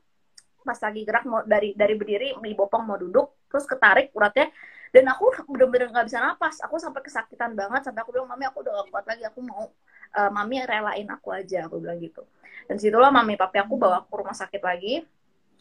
Pas 0.64 0.80
lagi 0.80 1.02
gerak 1.04 1.24
mau 1.28 1.44
dari 1.44 1.76
dari 1.76 1.94
berdiri 2.00 2.40
di 2.40 2.52
bopong 2.56 2.84
mau 2.88 2.96
duduk 2.96 3.48
terus 3.52 3.68
ketarik 3.68 4.16
uratnya 4.16 4.48
dan 4.89 5.06
aku 5.10 5.30
bener-bener 5.49 5.89
nggak 5.93 6.06
bisa 6.10 6.19
napas. 6.21 6.62
Aku 6.65 6.82
sampai 6.82 7.02
kesakitan 7.06 7.54
banget 7.54 7.86
sampai 7.86 8.02
aku 8.02 8.13
bilang 8.15 8.30
mami 8.30 8.45
aku 8.49 8.65
udah 8.65 8.73
gak 8.84 8.88
kuat 8.89 9.06
lagi 9.06 9.23
aku 9.25 9.39
mau 9.45 9.69
uh, 10.17 10.30
mami 10.34 10.62
relain 10.65 11.08
aku 11.10 11.30
aja 11.34 11.69
aku 11.69 11.82
bilang 11.82 12.02
gitu. 12.02 12.25
Dan 12.65 12.78
situlah 12.82 13.13
mami 13.13 13.38
papi 13.38 13.62
aku 13.62 13.78
bawa 13.78 14.06
ke 14.06 14.13
rumah 14.13 14.36
sakit 14.36 14.62
lagi. 14.62 15.06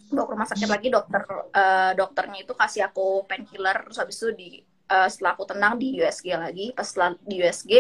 Bawa 0.09 0.25
ke 0.25 0.33
rumah 0.33 0.49
sakit 0.49 0.69
lagi 0.69 0.89
dokter 0.89 1.23
uh, 1.53 1.93
dokternya 1.93 2.45
itu 2.45 2.53
kasih 2.57 2.89
aku 2.89 3.29
painkiller. 3.29 3.77
Terus 3.89 3.99
habis 4.01 4.17
itu 4.17 4.29
di 4.33 4.49
uh, 4.89 5.09
setelah 5.09 5.37
aku 5.37 5.45
tenang 5.45 5.77
di 5.77 6.01
USG 6.01 6.27
lagi 6.35 6.67
pas 6.73 6.89
setelah 6.89 7.15
di 7.21 7.37
USG 7.41 7.73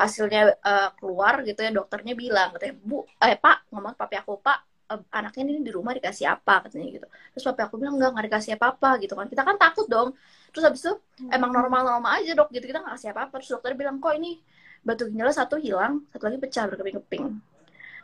hasilnya 0.00 0.56
uh, 0.64 0.88
keluar 0.96 1.44
gitu 1.44 1.60
ya 1.60 1.70
dokternya 1.70 2.16
bilang 2.16 2.56
katanya 2.56 2.74
bu 2.80 3.04
eh 3.20 3.36
pak 3.36 3.68
ngomong 3.70 3.94
papi 3.94 4.16
aku 4.16 4.40
pak 4.40 4.75
anaknya 4.88 5.42
ini 5.50 5.62
di 5.66 5.72
rumah 5.74 5.92
dikasih 5.92 6.26
apa? 6.30 6.66
katanya 6.66 6.86
gitu. 7.02 7.06
Terus 7.34 7.44
papi 7.46 7.60
aku 7.66 7.74
bilang 7.78 7.98
enggak 7.98 8.10
nggak 8.14 8.26
dikasih 8.30 8.52
apa 8.58 8.66
apa 8.74 8.90
gitu 9.02 9.14
kan. 9.18 9.26
Kita 9.26 9.42
kan 9.42 9.56
takut 9.58 9.86
dong. 9.90 10.08
Terus 10.54 10.64
habis 10.64 10.80
itu 10.86 10.92
hmm. 10.94 11.34
emang 11.34 11.50
normal-normal 11.50 12.22
aja 12.22 12.32
dok 12.38 12.48
gitu. 12.54 12.64
Kita 12.70 12.80
nggak 12.82 12.94
kasih 12.98 13.08
apa-apa. 13.12 13.34
Terus 13.42 13.50
dokter 13.58 13.72
bilang 13.74 13.98
kok 13.98 14.14
ini 14.14 14.38
batu 14.86 15.10
ginjal 15.10 15.34
satu 15.34 15.58
hilang 15.58 16.06
satu 16.14 16.30
lagi 16.30 16.38
pecah 16.38 16.64
berkeping-keping. 16.70 17.24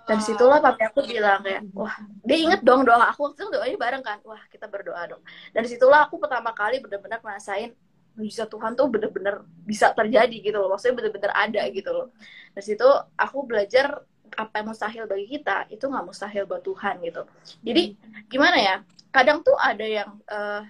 Dan 0.03 0.19
situlah 0.19 0.59
papi 0.59 0.83
aku 0.83 1.07
bilang 1.07 1.47
kayak 1.47 1.63
wah. 1.71 1.95
Dia 2.27 2.39
inget 2.43 2.61
dong 2.67 2.83
doa 2.83 3.15
aku 3.15 3.31
waktu 3.31 3.39
itu 3.39 3.51
doanya 3.55 3.77
bareng 3.79 4.03
kan. 4.03 4.19
Wah 4.27 4.43
kita 4.51 4.67
berdoa 4.67 5.03
dong 5.07 5.23
dan 5.55 5.63
situlah 5.71 6.11
aku 6.11 6.19
pertama 6.19 6.51
kali 6.51 6.83
benar-benar 6.83 7.23
ngerasain 7.23 7.71
bisa 8.13 8.45
Tuhan 8.45 8.77
tuh 8.77 8.93
bener-bener 8.93 9.41
bisa 9.65 9.95
terjadi 9.95 10.37
gitu 10.37 10.59
loh. 10.59 10.75
Maksudnya 10.75 10.95
bener-bener 11.01 11.33
ada 11.33 11.63
gitu 11.73 11.91
loh. 11.95 12.07
Dari 12.53 12.65
situ 12.65 12.89
aku 13.17 13.39
belajar 13.49 14.05
apa 14.37 14.61
yang 14.61 14.67
mustahil 14.73 15.05
bagi 15.05 15.27
kita 15.39 15.69
itu 15.69 15.85
nggak 15.85 16.05
mustahil 16.05 16.45
buat 16.49 16.63
Tuhan 16.65 17.01
gitu. 17.05 17.23
Jadi 17.63 17.83
gimana 18.29 18.57
ya 18.59 18.77
kadang 19.13 19.45
tuh 19.45 19.57
ada 19.57 19.85
yang 19.85 20.11
uh, 20.29 20.63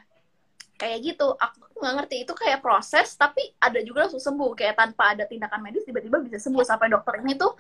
kayak 0.77 0.99
gitu. 1.03 1.35
Aku 1.39 1.79
nggak 1.79 1.95
ngerti 2.03 2.17
itu 2.27 2.33
kayak 2.35 2.63
proses 2.63 3.15
tapi 3.15 3.55
ada 3.63 3.79
juga 3.83 4.07
langsung 4.07 4.23
sembuh. 4.23 4.53
Kayak 4.59 4.75
tanpa 4.79 5.15
ada 5.17 5.25
tindakan 5.27 5.61
medis 5.63 5.87
tiba-tiba 5.87 6.19
bisa 6.23 6.39
sembuh. 6.43 6.65
Sampai 6.67 6.91
dokter 6.91 7.23
ini 7.23 7.39
tuh 7.39 7.55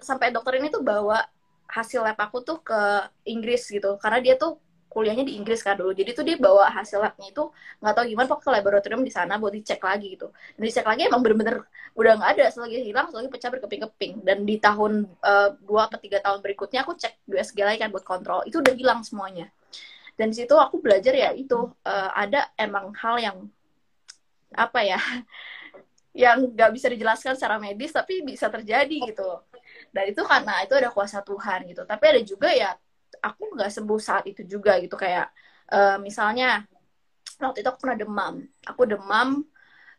sampai 0.00 0.32
dokter 0.32 0.56
ini 0.58 0.72
tuh 0.72 0.80
bawa 0.80 1.20
hasil 1.66 2.00
lab 2.00 2.16
aku 2.16 2.40
tuh 2.42 2.58
ke 2.64 2.80
Inggris 3.28 3.68
gitu. 3.68 4.00
Karena 4.00 4.18
dia 4.24 4.34
tuh 4.40 4.56
kuliahnya 4.96 5.28
di 5.28 5.36
Inggris 5.36 5.60
kan 5.60 5.76
dulu. 5.76 5.92
Jadi 5.92 6.16
tuh 6.16 6.24
dia 6.24 6.40
bawa 6.40 6.72
hasil 6.72 7.04
labnya 7.04 7.28
itu 7.28 7.44
nggak 7.84 7.92
tahu 7.92 8.04
gimana 8.08 8.26
pokoknya 8.32 8.48
ke 8.48 8.50
laboratorium 8.56 9.02
di 9.04 9.12
sana 9.12 9.36
buat 9.36 9.52
dicek 9.52 9.84
lagi 9.84 10.16
gitu. 10.16 10.32
Dan 10.56 10.62
dicek 10.64 10.88
lagi 10.88 11.04
emang 11.04 11.20
bener-bener 11.20 11.68
udah 11.92 12.12
nggak 12.16 12.30
ada. 12.40 12.44
Selagi 12.48 12.80
hilang 12.80 13.12
selagi 13.12 13.28
pecah 13.28 13.52
berkeping-keping. 13.52 14.24
Dan 14.24 14.48
di 14.48 14.56
tahun 14.56 15.04
uh, 15.20 15.60
dua 15.60 15.92
atau 15.92 16.00
tiga 16.00 16.24
tahun 16.24 16.40
berikutnya 16.40 16.80
aku 16.88 16.96
cek 16.96 17.28
USG 17.28 17.58
lagi 17.60 17.84
kan 17.84 17.92
buat 17.92 18.08
kontrol. 18.08 18.40
Itu 18.48 18.64
udah 18.64 18.72
hilang 18.72 19.04
semuanya. 19.04 19.52
Dan 20.16 20.32
situ 20.32 20.56
aku 20.56 20.80
belajar 20.80 21.12
ya 21.12 21.36
itu 21.36 21.68
uh, 21.84 22.10
ada 22.16 22.48
emang 22.56 22.96
hal 22.96 23.20
yang 23.20 23.36
apa 24.56 24.80
ya 24.80 24.96
yang 26.24 26.56
nggak 26.56 26.72
bisa 26.72 26.88
dijelaskan 26.88 27.36
secara 27.36 27.60
medis 27.60 27.92
tapi 27.92 28.24
bisa 28.24 28.48
terjadi 28.48 29.12
gitu. 29.12 29.44
Dan 29.92 30.08
itu 30.08 30.24
karena 30.24 30.64
itu 30.64 30.72
ada 30.72 30.88
kuasa 30.88 31.20
Tuhan 31.20 31.68
gitu. 31.68 31.84
Tapi 31.84 32.04
ada 32.08 32.20
juga 32.24 32.48
ya 32.48 32.72
aku 33.26 33.42
nggak 33.58 33.70
sembuh 33.74 33.98
saat 33.98 34.24
itu 34.30 34.46
juga 34.46 34.78
gitu 34.78 34.94
kayak 34.94 35.26
uh, 35.74 35.98
misalnya 35.98 36.62
waktu 37.42 37.60
itu 37.60 37.68
aku 37.68 37.78
pernah 37.82 37.98
demam. 37.98 38.34
Aku 38.64 38.82
demam 38.86 39.42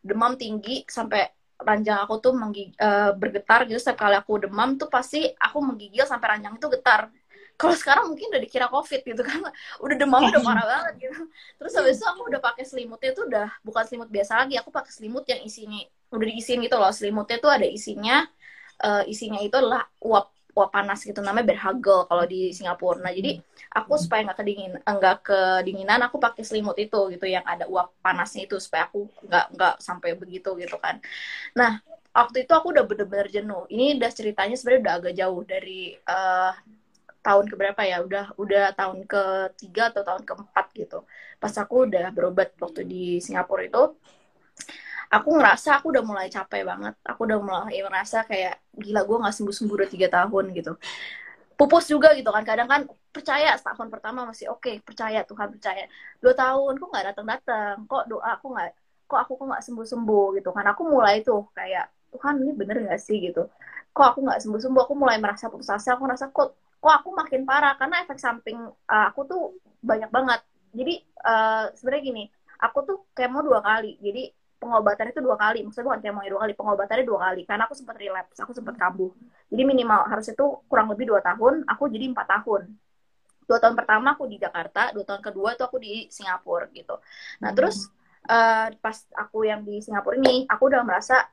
demam 0.01 0.33
tinggi 0.39 0.87
sampai 0.87 1.27
ranjang 1.57 1.99
aku 2.05 2.21
tuh 2.21 2.33
menggig, 2.37 2.71
uh, 2.79 3.11
bergetar 3.17 3.65
gitu. 3.67 3.77
Setiap 3.81 4.07
kali 4.07 4.15
aku 4.15 4.47
demam 4.47 4.77
tuh 4.77 4.87
pasti 4.87 5.25
aku 5.35 5.57
menggigil 5.59 6.05
sampai 6.05 6.37
ranjang 6.37 6.55
itu 6.57 6.67
getar. 6.71 7.09
Kalau 7.57 7.73
sekarang 7.73 8.13
mungkin 8.13 8.29
udah 8.29 8.41
dikira 8.41 8.69
covid 8.69 9.01
gitu 9.01 9.21
kan. 9.25 9.41
Udah 9.83 9.95
demam 9.97 10.21
udah 10.29 10.41
parah 10.45 10.65
banget 10.77 11.09
gitu. 11.09 11.21
Terus 11.57 11.73
habis 11.73 11.97
itu 11.97 12.05
aku 12.05 12.29
udah 12.29 12.39
pakai 12.41 12.63
selimutnya 12.69 13.11
tuh 13.17 13.25
udah 13.25 13.49
bukan 13.65 13.83
selimut 13.89 14.09
biasa 14.13 14.45
lagi 14.45 14.55
aku 14.61 14.69
pakai 14.69 14.91
selimut 14.93 15.25
yang 15.25 15.41
isinya 15.41 15.81
udah 16.13 16.25
diisiin 16.29 16.61
gitu 16.61 16.77
loh. 16.77 16.93
Selimutnya 16.93 17.37
tuh 17.41 17.49
ada 17.49 17.65
isinya 17.65 18.29
uh, 18.85 19.03
isinya 19.09 19.41
itu 19.41 19.57
adalah 19.57 19.89
uap 20.05 20.36
uap 20.57 20.73
panas 20.73 21.05
gitu 21.05 21.21
namanya 21.21 21.53
berhagel 21.53 22.09
kalau 22.09 22.25
di 22.25 22.49
Singapura. 22.49 22.97
Nah 23.05 23.13
jadi 23.13 23.37
aku 23.77 23.93
supaya 24.01 24.25
nggak 24.25 24.37
kedingin 24.41 24.73
enggak 24.81 25.17
kedinginan 25.21 26.01
aku 26.09 26.17
pakai 26.17 26.41
selimut 26.41 26.73
itu 26.81 27.13
gitu 27.13 27.25
yang 27.29 27.45
ada 27.45 27.69
uap 27.69 27.93
panasnya 28.01 28.49
itu 28.49 28.57
supaya 28.57 28.89
aku 28.89 29.05
nggak 29.29 29.45
nggak 29.53 29.75
sampai 29.77 30.17
begitu 30.17 30.57
gitu 30.57 30.77
kan. 30.81 30.97
Nah 31.53 31.77
waktu 32.17 32.49
itu 32.49 32.53
aku 32.57 32.73
udah 32.73 32.83
bener-bener 32.89 33.29
jenuh. 33.29 33.69
Ini 33.69 34.01
udah 34.01 34.11
ceritanya 34.11 34.55
sebenarnya 34.57 34.81
udah 34.81 34.95
agak 34.97 35.13
jauh 35.13 35.41
dari 35.45 35.81
uh, 36.09 36.53
tahun 37.21 37.45
keberapa 37.53 37.81
ya? 37.85 37.97
Udah 38.01 38.25
udah 38.41 38.65
tahun 38.73 39.05
ketiga 39.05 39.93
atau 39.93 40.01
tahun 40.01 40.23
keempat 40.25 40.65
gitu. 40.73 40.99
Pas 41.37 41.53
aku 41.53 41.85
udah 41.85 42.09
berobat 42.09 42.57
waktu 42.57 42.81
di 42.89 43.03
Singapura 43.21 43.69
itu 43.69 43.83
aku 45.07 45.29
ngerasa 45.39 45.79
aku 45.79 45.95
udah 45.95 46.03
mulai 46.03 46.27
capek 46.27 46.63
banget. 46.67 46.93
Aku 47.03 47.23
udah 47.27 47.39
mulai 47.39 47.79
ngerasa 47.79 48.27
kayak 48.27 48.59
gila 48.75 49.01
gue 49.07 49.17
nggak 49.23 49.35
sembuh 49.35 49.55
sembuh 49.55 49.75
udah 49.79 49.89
tiga 49.89 50.07
tahun 50.11 50.45
gitu. 50.55 50.71
Pupus 51.57 51.85
juga 51.89 52.13
gitu 52.13 52.29
kan. 52.29 52.43
Kadang 52.45 52.69
kan 52.69 52.81
percaya 53.09 53.57
tahun 53.57 53.89
pertama 53.89 54.29
masih 54.29 54.51
oke 54.53 54.61
okay, 54.61 54.75
percaya 54.83 55.23
Tuhan 55.23 55.47
percaya. 55.55 55.87
Dua 56.21 56.33
tahun 56.35 56.73
kok 56.77 56.89
nggak 56.91 57.05
datang 57.13 57.27
datang 57.27 57.75
kok 57.87 58.03
doa 58.11 58.29
aku 58.37 58.53
nggak 58.53 58.69
kok 59.07 59.19
aku 59.23 59.31
kok 59.39 59.47
nggak 59.47 59.63
sembuh 59.63 59.87
sembuh 59.87 60.25
gitu 60.37 60.49
kan. 60.51 60.65
Aku 60.75 60.81
mulai 60.85 61.23
tuh 61.23 61.47
kayak 61.55 61.87
Tuhan 62.13 62.39
ini 62.43 62.51
bener 62.55 62.75
gak 62.87 63.01
sih? 63.03 63.19
gitu. 63.19 63.47
Kok 63.95 64.05
aku 64.15 64.19
nggak 64.27 64.39
sembuh 64.43 64.61
sembuh 64.61 64.81
aku 64.85 64.93
mulai 64.95 65.17
merasa 65.17 65.47
putus 65.47 65.71
asa. 65.71 65.95
Aku 65.95 66.03
merasa 66.05 66.29
kok 66.29 66.77
kok 66.77 66.93
aku 66.93 67.09
makin 67.15 67.41
parah? 67.47 67.73
Karena 67.79 68.03
efek 68.05 68.19
samping 68.21 68.59
uh, 68.67 69.05
aku 69.09 69.25
tuh 69.25 69.41
banyak 69.81 70.11
banget. 70.11 70.39
Jadi 70.75 70.93
uh, 71.25 71.73
sebenarnya 71.73 72.03
gini 72.03 72.23
aku 72.61 72.79
tuh 72.85 72.97
kemo 73.17 73.41
dua 73.41 73.65
kali. 73.65 73.97
Jadi 73.97 74.29
pengobatan 74.57 75.13
itu 75.13 75.21
dua 75.21 75.37
kali. 75.37 75.63
Maksudnya 75.63 75.85
bukan 75.87 75.99
kemo 76.01 76.21
dua 76.25 76.41
kali 76.45 76.53
pengobatannya 76.57 77.05
dua 77.05 77.19
kali. 77.29 77.41
Karena 77.45 77.63
aku 77.69 77.75
sempat 77.77 77.95
relapse 77.97 78.39
aku 78.41 78.51
sempat 78.53 78.75
kambuh. 78.75 79.13
Jadi 79.49 79.63
minimal 79.63 80.05
harus 80.09 80.27
itu 80.29 80.45
kurang 80.67 80.91
lebih 80.91 81.09
dua 81.09 81.21
tahun 81.21 81.65
aku 81.65 81.89
jadi 81.89 82.09
empat 82.11 82.27
tahun. 82.27 82.73
Dua 83.47 83.57
tahun 83.63 83.75
pertama 83.79 84.17
aku 84.17 84.27
di 84.27 84.37
Jakarta 84.41 84.91
dua 84.91 85.05
tahun 85.07 85.21
kedua 85.23 85.55
itu 85.55 85.63
aku 85.63 85.77
di 85.79 85.93
Singapura 86.11 86.67
gitu. 86.75 86.99
Nah 87.39 87.53
hmm. 87.53 87.57
terus 87.57 87.87
uh, 88.27 88.67
pas 88.81 88.97
aku 89.15 89.47
yang 89.47 89.63
di 89.63 89.79
Singapura 89.79 90.19
ini 90.19 90.43
aku 90.49 90.67
udah 90.67 90.83
merasa 90.83 91.23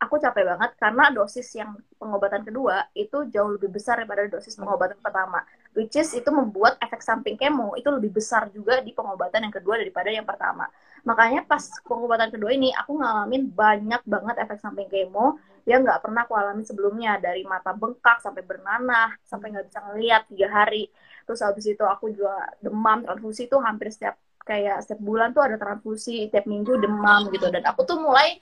aku 0.00 0.16
capek 0.16 0.48
banget 0.48 0.70
karena 0.80 1.12
dosis 1.12 1.44
yang 1.52 1.76
pengobatan 2.00 2.40
kedua 2.40 2.88
itu 2.96 3.28
jauh 3.28 3.52
lebih 3.52 3.68
besar 3.68 4.00
daripada 4.00 4.24
dosis 4.32 4.56
pengobatan 4.56 4.96
pertama. 4.96 5.44
Which 5.76 5.94
is 6.00 6.10
itu 6.16 6.26
membuat 6.32 6.80
efek 6.80 7.04
samping 7.04 7.36
kemo 7.36 7.76
itu 7.76 7.86
lebih 7.92 8.16
besar 8.16 8.48
juga 8.48 8.80
di 8.80 8.96
pengobatan 8.96 9.44
yang 9.44 9.54
kedua 9.54 9.76
daripada 9.76 10.08
yang 10.08 10.24
pertama. 10.24 10.66
Makanya 11.04 11.44
pas 11.44 11.68
pengobatan 11.84 12.32
kedua 12.32 12.50
ini 12.56 12.72
aku 12.72 12.96
ngalamin 12.96 13.52
banyak 13.52 14.02
banget 14.08 14.36
efek 14.40 14.58
samping 14.58 14.88
kemo 14.88 15.36
yang 15.68 15.84
nggak 15.84 16.00
pernah 16.00 16.24
aku 16.24 16.34
alami 16.34 16.64
sebelumnya. 16.64 17.20
Dari 17.20 17.44
mata 17.44 17.76
bengkak 17.76 18.24
sampai 18.24 18.40
bernanah 18.40 19.12
sampai 19.28 19.52
nggak 19.52 19.68
bisa 19.68 19.80
ngeliat 19.84 20.22
tiga 20.32 20.48
hari. 20.48 20.88
Terus 21.28 21.44
habis 21.44 21.68
itu 21.68 21.84
aku 21.84 22.08
juga 22.08 22.48
demam 22.64 23.04
transfusi 23.04 23.52
itu 23.52 23.60
hampir 23.60 23.92
setiap 23.92 24.16
kayak 24.48 24.80
setiap 24.82 24.98
bulan 25.04 25.36
tuh 25.36 25.44
ada 25.44 25.60
transfusi 25.60 26.32
tiap 26.32 26.48
minggu 26.48 26.80
demam 26.80 27.28
gitu. 27.30 27.52
Dan 27.52 27.68
aku 27.68 27.84
tuh 27.84 28.00
mulai 28.00 28.40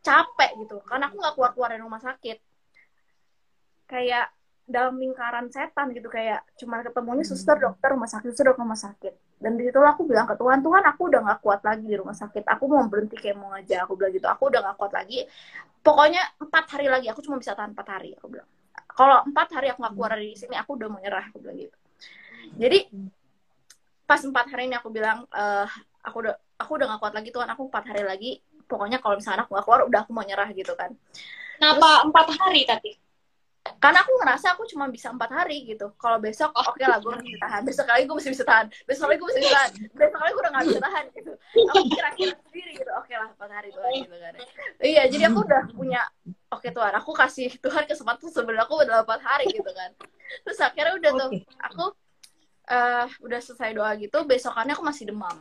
capek 0.00 0.50
gitu. 0.64 0.76
Karena 0.84 1.08
aku 1.08 1.16
nggak 1.20 1.34
keluar 1.36 1.50
keluar 1.54 1.68
dari 1.72 1.82
rumah 1.84 2.02
sakit. 2.02 2.38
Kayak 3.86 4.32
dalam 4.70 5.02
lingkaran 5.02 5.50
setan 5.50 5.90
gitu 5.90 6.06
kayak 6.06 6.46
cuma 6.54 6.78
ketemunya 6.78 7.26
suster 7.26 7.58
dokter 7.58 7.90
rumah 7.90 8.06
sakit 8.06 8.30
suster 8.30 8.46
dokter 8.54 8.62
rumah 8.62 8.78
sakit. 8.78 9.14
Dan 9.40 9.58
di 9.58 9.66
situ 9.66 9.80
aku 9.82 10.06
bilang 10.06 10.30
ke 10.30 10.36
Tuhan 10.38 10.62
Tuhan 10.62 10.84
aku 10.84 11.10
udah 11.10 11.20
nggak 11.26 11.40
kuat 11.42 11.60
lagi 11.66 11.84
di 11.90 11.96
rumah 11.98 12.14
sakit. 12.14 12.46
Aku 12.46 12.70
mau 12.70 12.84
berhenti 12.86 13.18
kemo 13.18 13.50
aja. 13.50 13.82
Aku 13.84 13.98
bilang 13.98 14.14
gitu 14.14 14.30
aku 14.30 14.52
udah 14.52 14.60
nggak 14.62 14.76
kuat 14.78 14.92
lagi. 14.94 15.26
Pokoknya 15.80 16.22
empat 16.38 16.64
hari 16.76 16.86
lagi 16.86 17.06
aku 17.10 17.24
cuma 17.24 17.40
bisa 17.40 17.56
tahan 17.56 17.74
empat 17.74 17.88
hari 17.88 18.14
aku 18.14 18.30
bilang. 18.30 18.46
Kalau 18.90 19.26
empat 19.26 19.48
hari 19.58 19.72
aku 19.74 19.82
nggak 19.82 19.94
keluar 19.96 20.10
dari 20.14 20.32
sini 20.38 20.54
aku 20.54 20.70
udah 20.76 20.88
mau 20.92 21.00
nyerah 21.02 21.24
aku 21.26 21.42
bilang 21.42 21.58
gitu. 21.58 21.76
Jadi 22.60 22.78
pas 24.10 24.20
empat 24.22 24.46
hari 24.50 24.66
ini 24.66 24.74
aku 24.74 24.90
bilang 24.90 25.22
uh, 25.30 25.70
aku 26.02 26.16
udah 26.26 26.34
aku 26.58 26.70
udah 26.76 26.86
gak 26.90 27.00
kuat 27.00 27.14
lagi 27.14 27.30
Tuhan 27.30 27.46
aku 27.46 27.62
empat 27.70 27.84
hari 27.94 28.02
lagi 28.02 28.42
pokoknya 28.70 29.02
kalau 29.02 29.18
misalnya 29.18 29.42
aku 29.42 29.58
gak 29.58 29.66
keluar 29.66 29.82
udah 29.90 30.00
aku 30.06 30.14
mau 30.14 30.22
nyerah 30.22 30.46
gitu 30.54 30.78
kan. 30.78 30.94
Kenapa 31.58 32.06
empat 32.06 32.26
hari 32.38 32.62
tadi? 32.62 32.94
Karena 33.60 34.00
aku 34.00 34.16
ngerasa 34.16 34.56
aku 34.56 34.64
cuma 34.70 34.88
bisa 34.88 35.12
empat 35.12 35.30
hari 35.34 35.66
gitu. 35.68 35.92
Kalau 36.00 36.16
besok 36.16 36.54
oh. 36.54 36.62
oke 36.62 36.78
okay 36.78 36.86
lah 36.86 37.02
gue 37.02 37.12
masih 37.12 37.36
tahan. 37.42 37.60
Besok 37.66 37.86
lagi 37.90 38.02
gue 38.06 38.16
masih 38.16 38.32
bisa 38.32 38.44
tahan. 38.46 38.66
Besok 38.88 39.06
lagi 39.10 39.18
gue 39.18 39.28
masih 39.28 39.42
bisa 39.42 39.52
tahan. 39.52 39.70
Besok 39.98 40.20
lagi 40.22 40.32
gue 40.32 40.42
udah 40.42 40.52
gak 40.54 40.64
bisa 40.70 40.80
tahan 40.80 41.04
gitu. 41.12 41.32
Aku 41.68 41.82
kira-kira 41.90 42.32
sendiri 42.46 42.70
gitu. 42.78 42.90
Oke 42.94 43.04
okay 43.10 43.16
lah 43.18 43.28
empat 43.34 43.50
hari 43.50 43.68
Tuhan 43.74 43.92
gitu 44.06 44.16
kan. 44.16 44.34
Iya 44.80 45.02
jadi 45.10 45.24
aku 45.28 45.38
udah 45.44 45.62
punya 45.74 46.00
oke 46.54 46.62
okay, 46.62 46.70
Tuhan 46.70 46.92
aku 46.94 47.10
kasih 47.12 47.50
Tuhan 47.58 47.84
kesempatan 47.90 48.28
sebenarnya 48.30 48.64
aku 48.64 48.74
udah 48.78 49.02
empat 49.02 49.20
hari 49.26 49.44
gitu 49.50 49.70
kan. 49.74 49.90
Terus 50.46 50.58
akhirnya 50.62 50.94
udah 50.96 51.10
tuh 51.18 51.30
aku 51.60 51.84
uh, 52.70 53.06
udah 53.20 53.40
selesai 53.42 53.74
doa 53.74 53.90
gitu 53.98 54.18
besokannya 54.24 54.74
aku 54.78 54.84
masih 54.86 55.10
demam 55.10 55.36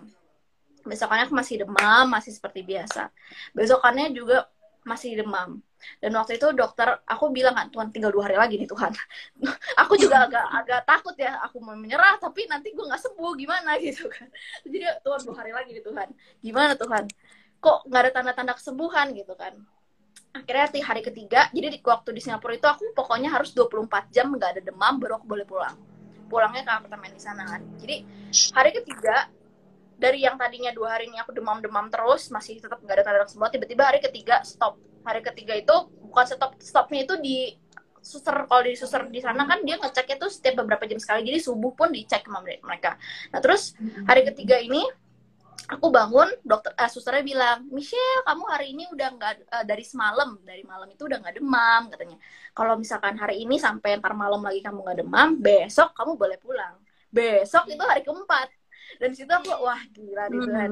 besokannya 0.86 1.28
aku 1.28 1.36
masih 1.36 1.66
demam 1.66 2.06
masih 2.10 2.32
seperti 2.36 2.64
biasa. 2.64 3.12
Besokannya 3.54 4.12
juga 4.16 4.48
masih 4.88 5.20
demam. 5.20 5.60
Dan 6.00 6.12
waktu 6.16 6.36
itu 6.36 6.52
dokter 6.52 7.00
aku 7.08 7.32
bilang 7.32 7.56
kan 7.56 7.68
Tuhan 7.72 7.88
tinggal 7.92 8.12
dua 8.12 8.28
hari 8.28 8.36
lagi 8.36 8.60
nih 8.60 8.68
Tuhan. 8.68 8.92
Aku 9.86 9.96
juga 9.96 10.28
agak 10.28 10.46
agak 10.52 10.82
takut 10.84 11.16
ya 11.16 11.40
aku 11.40 11.64
mau 11.64 11.72
menyerah 11.72 12.20
tapi 12.20 12.52
nanti 12.52 12.76
gue 12.76 12.84
nggak 12.84 13.00
sembuh 13.00 13.32
gimana 13.40 13.80
gitu 13.86 14.12
kan. 14.12 14.28
Jadi 14.68 14.84
Tuhan 15.04 15.20
dua 15.24 15.36
hari 15.40 15.52
lagi 15.56 15.70
nih 15.72 15.84
Tuhan. 15.84 16.08
Gimana 16.44 16.74
Tuhan? 16.76 17.08
Kok 17.64 17.78
nggak 17.88 18.02
ada 18.04 18.12
tanda-tanda 18.12 18.54
kesembuhan? 18.60 19.08
gitu 19.16 19.34
kan. 19.40 19.56
Akhirnya 20.36 20.68
di 20.70 20.82
hari 20.84 21.02
ketiga 21.02 21.48
jadi 21.56 21.68
di 21.72 21.80
waktu 21.80 22.10
di 22.12 22.22
Singapura 22.22 22.54
itu 22.60 22.68
aku 22.68 22.84
pokoknya 22.92 23.32
harus 23.32 23.56
24 23.56 24.14
jam 24.14 24.30
nggak 24.36 24.60
ada 24.60 24.62
demam 24.62 25.00
baru 25.00 25.24
aku 25.24 25.26
boleh 25.32 25.48
pulang. 25.48 25.80
Pulangnya 26.28 26.68
ke 26.68 26.72
apartemen 26.76 27.16
di 27.16 27.22
sana 27.24 27.48
kan. 27.48 27.62
Jadi 27.80 28.04
hari 28.52 28.72
ketiga 28.76 29.32
dari 30.00 30.24
yang 30.24 30.40
tadinya 30.40 30.72
dua 30.72 30.96
hari 30.96 31.12
ini 31.12 31.20
aku 31.20 31.36
demam-demam 31.36 31.92
terus 31.92 32.32
masih 32.32 32.64
tetap 32.64 32.80
nggak 32.80 32.96
ada 32.96 33.04
tanda 33.04 33.28
semua 33.28 33.52
tiba-tiba 33.52 33.84
hari 33.84 34.00
ketiga 34.00 34.40
stop. 34.48 34.80
Hari 35.04 35.20
ketiga 35.24 35.54
itu 35.60 35.76
bukan 36.08 36.26
stop 36.26 36.56
stopnya 36.64 37.04
itu 37.04 37.16
di 37.20 37.38
suster 38.00 38.48
kalau 38.48 38.64
di 38.64 38.80
suster 38.80 39.12
di 39.12 39.20
sana 39.20 39.44
kan 39.44 39.60
dia 39.68 39.76
ngeceknya 39.76 40.16
tuh 40.16 40.32
setiap 40.32 40.64
beberapa 40.64 40.88
jam 40.88 41.00
sekali 41.04 41.28
jadi 41.28 41.40
subuh 41.44 41.76
pun 41.76 41.92
dicek 41.92 42.24
sama 42.24 42.40
mereka. 42.42 42.96
Nah 43.36 43.40
terus 43.44 43.76
hari 44.08 44.24
ketiga 44.24 44.56
ini 44.56 44.82
aku 45.68 45.92
bangun 45.92 46.32
dokter 46.42 46.72
uh, 46.80 46.90
susternya 46.90 47.24
bilang 47.28 47.68
Michelle 47.70 48.24
kamu 48.24 48.44
hari 48.48 48.68
ini 48.72 48.88
udah 48.90 49.10
nggak 49.20 49.34
uh, 49.52 49.66
dari 49.68 49.84
semalam 49.84 50.40
dari 50.42 50.64
malam 50.64 50.88
itu 50.88 51.06
udah 51.06 51.20
nggak 51.20 51.36
demam 51.44 51.82
katanya. 51.92 52.18
Kalau 52.56 52.74
misalkan 52.80 53.20
hari 53.20 53.44
ini 53.44 53.60
sampai 53.60 54.00
ntar 54.00 54.16
malam 54.16 54.40
lagi 54.40 54.64
kamu 54.64 54.80
nggak 54.80 54.98
demam 55.04 55.28
besok 55.38 55.92
kamu 55.92 56.16
boleh 56.16 56.38
pulang. 56.40 56.80
Besok 57.12 57.68
itu 57.68 57.84
hari 57.84 58.06
keempat 58.06 58.59
dan 59.00 59.16
situ 59.16 59.32
aku 59.32 59.48
wah 59.64 59.80
gila 59.96 60.28
nih 60.28 60.40
Tuhan. 60.44 60.72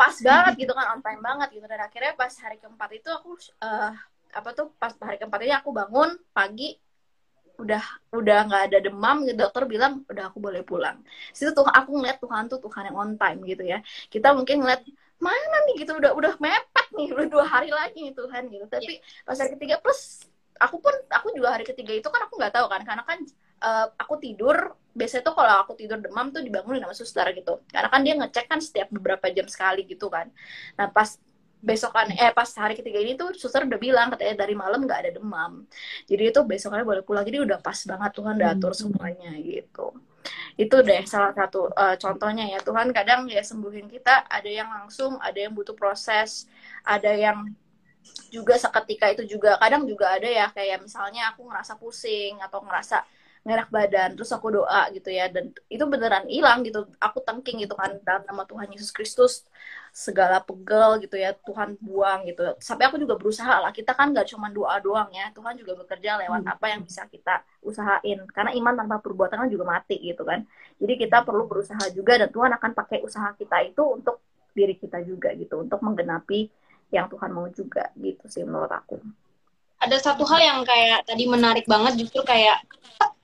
Pas 0.00 0.16
banget 0.24 0.52
gitu 0.64 0.72
kan 0.72 0.96
on 0.96 1.00
time 1.04 1.20
banget 1.20 1.48
gitu. 1.52 1.66
Dan 1.68 1.80
akhirnya 1.84 2.12
pas 2.16 2.32
hari 2.40 2.56
keempat 2.56 2.90
itu 2.96 3.08
aku 3.12 3.36
uh, 3.60 3.92
apa 4.32 4.48
tuh 4.56 4.72
pas 4.80 4.96
hari 4.96 5.20
keempat 5.20 5.40
ini 5.44 5.52
aku 5.52 5.76
bangun 5.76 6.16
pagi 6.32 6.80
udah 7.60 7.84
udah 8.16 8.38
nggak 8.48 8.62
ada 8.72 8.78
demam 8.80 9.28
gitu. 9.28 9.36
Dokter 9.36 9.68
bilang 9.68 10.08
udah 10.08 10.24
aku 10.32 10.40
boleh 10.40 10.64
pulang. 10.64 11.04
Situ 11.36 11.52
tuh 11.52 11.68
aku 11.68 12.00
ngeliat 12.00 12.16
Tuhan 12.16 12.48
tuh 12.48 12.64
Tuhan 12.64 12.88
yang 12.88 12.96
on 12.96 13.12
time 13.20 13.44
gitu 13.44 13.62
ya. 13.68 13.84
Kita 14.08 14.32
mungkin 14.32 14.64
ngeliat 14.64 14.80
mana 15.20 15.56
nih? 15.68 15.84
gitu. 15.84 16.00
Udah 16.00 16.16
udah 16.16 16.32
mepet 16.40 16.86
nih 16.96 17.12
udah 17.12 17.28
dua 17.28 17.44
hari 17.44 17.68
lagi 17.68 18.08
nih 18.08 18.16
Tuhan 18.16 18.48
gitu. 18.48 18.64
Tapi 18.72 19.04
pas 19.28 19.36
hari 19.36 19.52
ketiga 19.52 19.76
plus 19.84 20.24
aku 20.56 20.80
pun 20.80 20.96
aku 21.12 21.28
juga 21.36 21.52
hari 21.52 21.68
ketiga 21.68 21.92
itu 21.92 22.08
kan 22.08 22.24
aku 22.24 22.40
nggak 22.40 22.56
tahu 22.56 22.72
kan. 22.72 22.80
Karena 22.88 23.04
kan 23.04 23.20
uh, 23.62 23.86
aku 23.96 24.20
tidur 24.20 24.76
biasanya 24.96 25.28
tuh 25.28 25.36
kalau 25.36 25.54
aku 25.60 25.76
tidur 25.76 26.00
demam 26.00 26.32
tuh 26.32 26.40
dibangunin 26.40 26.80
sama 26.80 26.96
suster 26.96 27.26
gitu. 27.36 27.60
Karena 27.68 27.88
kan 27.92 28.00
dia 28.00 28.14
ngecek 28.16 28.46
kan 28.48 28.60
setiap 28.64 28.88
beberapa 28.88 29.28
jam 29.28 29.44
sekali 29.44 29.84
gitu 29.84 30.08
kan. 30.08 30.32
Nah 30.80 30.88
pas 30.88 31.20
besokan 31.60 32.12
eh 32.12 32.32
pas 32.32 32.46
hari 32.56 32.76
ketiga 32.76 33.00
ini 33.00 33.16
tuh 33.16 33.32
suster 33.32 33.64
udah 33.64 33.80
bilang 33.80 34.12
katanya 34.12 34.44
dari 34.44 34.56
malam 34.56 34.88
nggak 34.88 35.00
ada 35.04 35.10
demam. 35.20 35.68
Jadi 36.08 36.32
itu 36.32 36.40
besokannya 36.40 36.86
boleh 36.88 37.02
pulang. 37.04 37.24
Jadi 37.28 37.44
udah 37.44 37.58
pas 37.60 37.76
banget 37.76 38.10
Tuhan 38.16 38.34
udah 38.40 38.50
atur 38.56 38.72
hmm. 38.72 38.80
semuanya 38.80 39.32
gitu. 39.36 39.86
Itu 40.56 40.80
deh 40.80 41.04
salah 41.04 41.36
satu 41.36 41.68
uh, 41.76 41.96
contohnya 42.00 42.48
ya. 42.48 42.58
Tuhan 42.64 42.88
kadang 42.96 43.28
ya 43.28 43.44
sembuhin 43.44 43.92
kita 43.92 44.30
ada 44.32 44.48
yang 44.48 44.68
langsung 44.72 45.20
ada 45.20 45.36
yang 45.36 45.52
butuh 45.52 45.76
proses 45.76 46.48
ada 46.88 47.12
yang 47.12 47.52
juga 48.30 48.56
seketika 48.56 49.12
itu 49.12 49.36
juga. 49.36 49.60
Kadang 49.60 49.84
juga 49.84 50.16
ada 50.16 50.28
ya 50.28 50.46
kayak 50.54 50.86
misalnya 50.86 51.34
aku 51.34 51.44
ngerasa 51.50 51.76
pusing 51.76 52.38
atau 52.40 52.62
ngerasa 52.62 53.02
ngerak 53.46 53.70
badan 53.70 54.18
terus 54.18 54.34
aku 54.34 54.50
doa 54.50 54.90
gitu 54.90 55.06
ya 55.06 55.30
dan 55.30 55.54
itu 55.70 55.84
beneran 55.86 56.26
hilang 56.26 56.66
gitu. 56.66 56.82
Aku 56.98 57.22
tengking 57.22 57.62
gitu 57.62 57.78
kan 57.78 57.94
dalam 58.02 58.26
nama 58.26 58.42
Tuhan 58.42 58.66
Yesus 58.74 58.90
Kristus 58.90 59.46
segala 59.94 60.42
pegel 60.42 61.06
gitu 61.06 61.14
ya 61.14 61.30
Tuhan 61.46 61.78
buang 61.78 62.26
gitu. 62.26 62.42
Sampai 62.58 62.90
aku 62.90 62.98
juga 62.98 63.14
berusaha 63.14 63.62
lah 63.62 63.70
kita 63.70 63.94
kan 63.94 64.10
gak 64.10 64.26
cuma 64.34 64.50
doa 64.50 64.82
doang 64.82 65.06
ya 65.14 65.30
Tuhan 65.30 65.54
juga 65.54 65.78
bekerja 65.78 66.18
lewat 66.26 66.42
hmm. 66.42 66.52
apa 66.58 66.66
yang 66.74 66.80
bisa 66.82 67.06
kita 67.06 67.46
usahain. 67.62 68.26
Karena 68.34 68.50
iman 68.58 68.74
tanpa 68.82 68.98
perbuatan 68.98 69.46
kan 69.46 69.48
juga 69.48 69.64
mati 69.78 70.02
gitu 70.02 70.26
kan. 70.26 70.42
Jadi 70.82 71.06
kita 71.06 71.22
perlu 71.22 71.46
berusaha 71.46 71.86
juga 71.94 72.18
dan 72.18 72.34
Tuhan 72.34 72.50
akan 72.50 72.70
pakai 72.74 73.06
usaha 73.06 73.30
kita 73.38 73.62
itu 73.62 73.82
untuk 73.86 74.18
diri 74.56 74.74
kita 74.74 75.04
juga 75.06 75.36
gitu 75.36 75.60
untuk 75.62 75.78
menggenapi 75.84 76.48
yang 76.90 77.06
Tuhan 77.12 77.30
mau 77.30 77.46
juga 77.52 77.92
gitu 78.00 78.24
sih 78.26 78.42
menurut 78.42 78.72
aku 78.72 78.96
ada 79.80 79.96
satu 80.00 80.24
hal 80.24 80.40
yang 80.40 80.58
kayak 80.64 81.04
tadi 81.04 81.28
menarik 81.28 81.68
banget 81.68 82.00
justru 82.00 82.24
kayak 82.24 82.64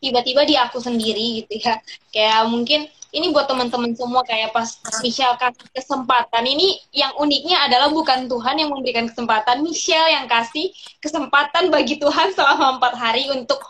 tiba-tiba 0.03 0.43
di 0.45 0.55
aku 0.59 0.83
sendiri 0.83 1.43
gitu 1.45 1.63
ya. 1.63 1.79
Kayak 2.13 2.51
mungkin 2.51 2.91
ini 3.13 3.29
buat 3.29 3.45
teman-teman 3.45 3.93
semua 3.93 4.25
kayak 4.25 4.57
pas 4.57 4.73
Michelle 5.05 5.37
kasih 5.37 5.69
kesempatan 5.77 6.45
ini 6.49 6.81
yang 6.97 7.13
uniknya 7.21 7.69
adalah 7.69 7.93
bukan 7.93 8.25
Tuhan 8.25 8.57
yang 8.57 8.73
memberikan 8.73 9.05
kesempatan 9.05 9.61
Michelle 9.61 10.09
yang 10.09 10.25
kasih 10.25 10.73
kesempatan 10.99 11.69
bagi 11.69 12.01
Tuhan 12.01 12.33
selama 12.33 12.81
empat 12.81 12.97
hari 12.97 13.29
untuk 13.29 13.61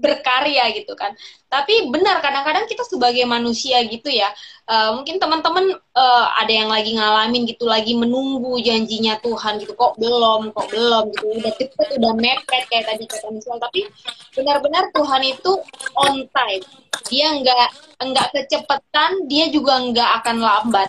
berkarya 0.00 0.72
gitu 0.72 0.96
kan. 0.96 1.12
Tapi 1.46 1.92
benar 1.92 2.24
kadang-kadang 2.24 2.64
kita 2.70 2.86
sebagai 2.88 3.26
manusia 3.28 3.82
gitu 3.84 4.08
ya, 4.08 4.30
uh, 4.70 4.96
mungkin 4.96 5.18
teman-teman 5.18 5.76
uh, 5.76 6.26
ada 6.40 6.50
yang 6.50 6.70
lagi 6.70 6.96
ngalamin 6.96 7.42
gitu, 7.44 7.66
lagi 7.68 7.92
menunggu 7.92 8.56
janjinya 8.62 9.20
Tuhan 9.20 9.60
gitu, 9.60 9.74
kok 9.76 9.98
belum, 10.00 10.54
kok 10.56 10.70
belum 10.70 11.10
gitu, 11.10 11.26
udah 11.42 11.52
cepet, 11.58 11.88
udah 12.00 12.12
mepet 12.16 12.64
kayak 12.70 12.86
tadi 12.88 13.04
kata 13.04 13.28
misal. 13.34 13.58
Tapi 13.58 13.86
benar-benar 14.32 14.88
Tuhan 14.94 15.22
itu 15.26 15.52
on 15.98 16.14
time, 16.30 16.64
dia 17.10 17.28
nggak 17.34 17.68
nggak 17.98 18.26
kecepatan, 18.30 19.10
dia 19.28 19.50
juga 19.52 19.74
nggak 19.90 20.10
akan 20.22 20.36
lambat. 20.40 20.88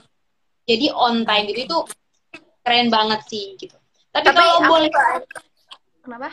Jadi 0.69 0.93
on 0.93 1.25
time 1.25 1.45
gitu 1.49 1.59
itu 1.67 1.77
keren 2.61 2.93
banget 2.93 3.19
sih 3.27 3.57
gitu. 3.57 3.73
Tapi, 4.13 4.29
Tapi 4.29 4.37
kalau 4.37 4.69
boleh, 4.69 4.89
kenapa? 6.05 6.29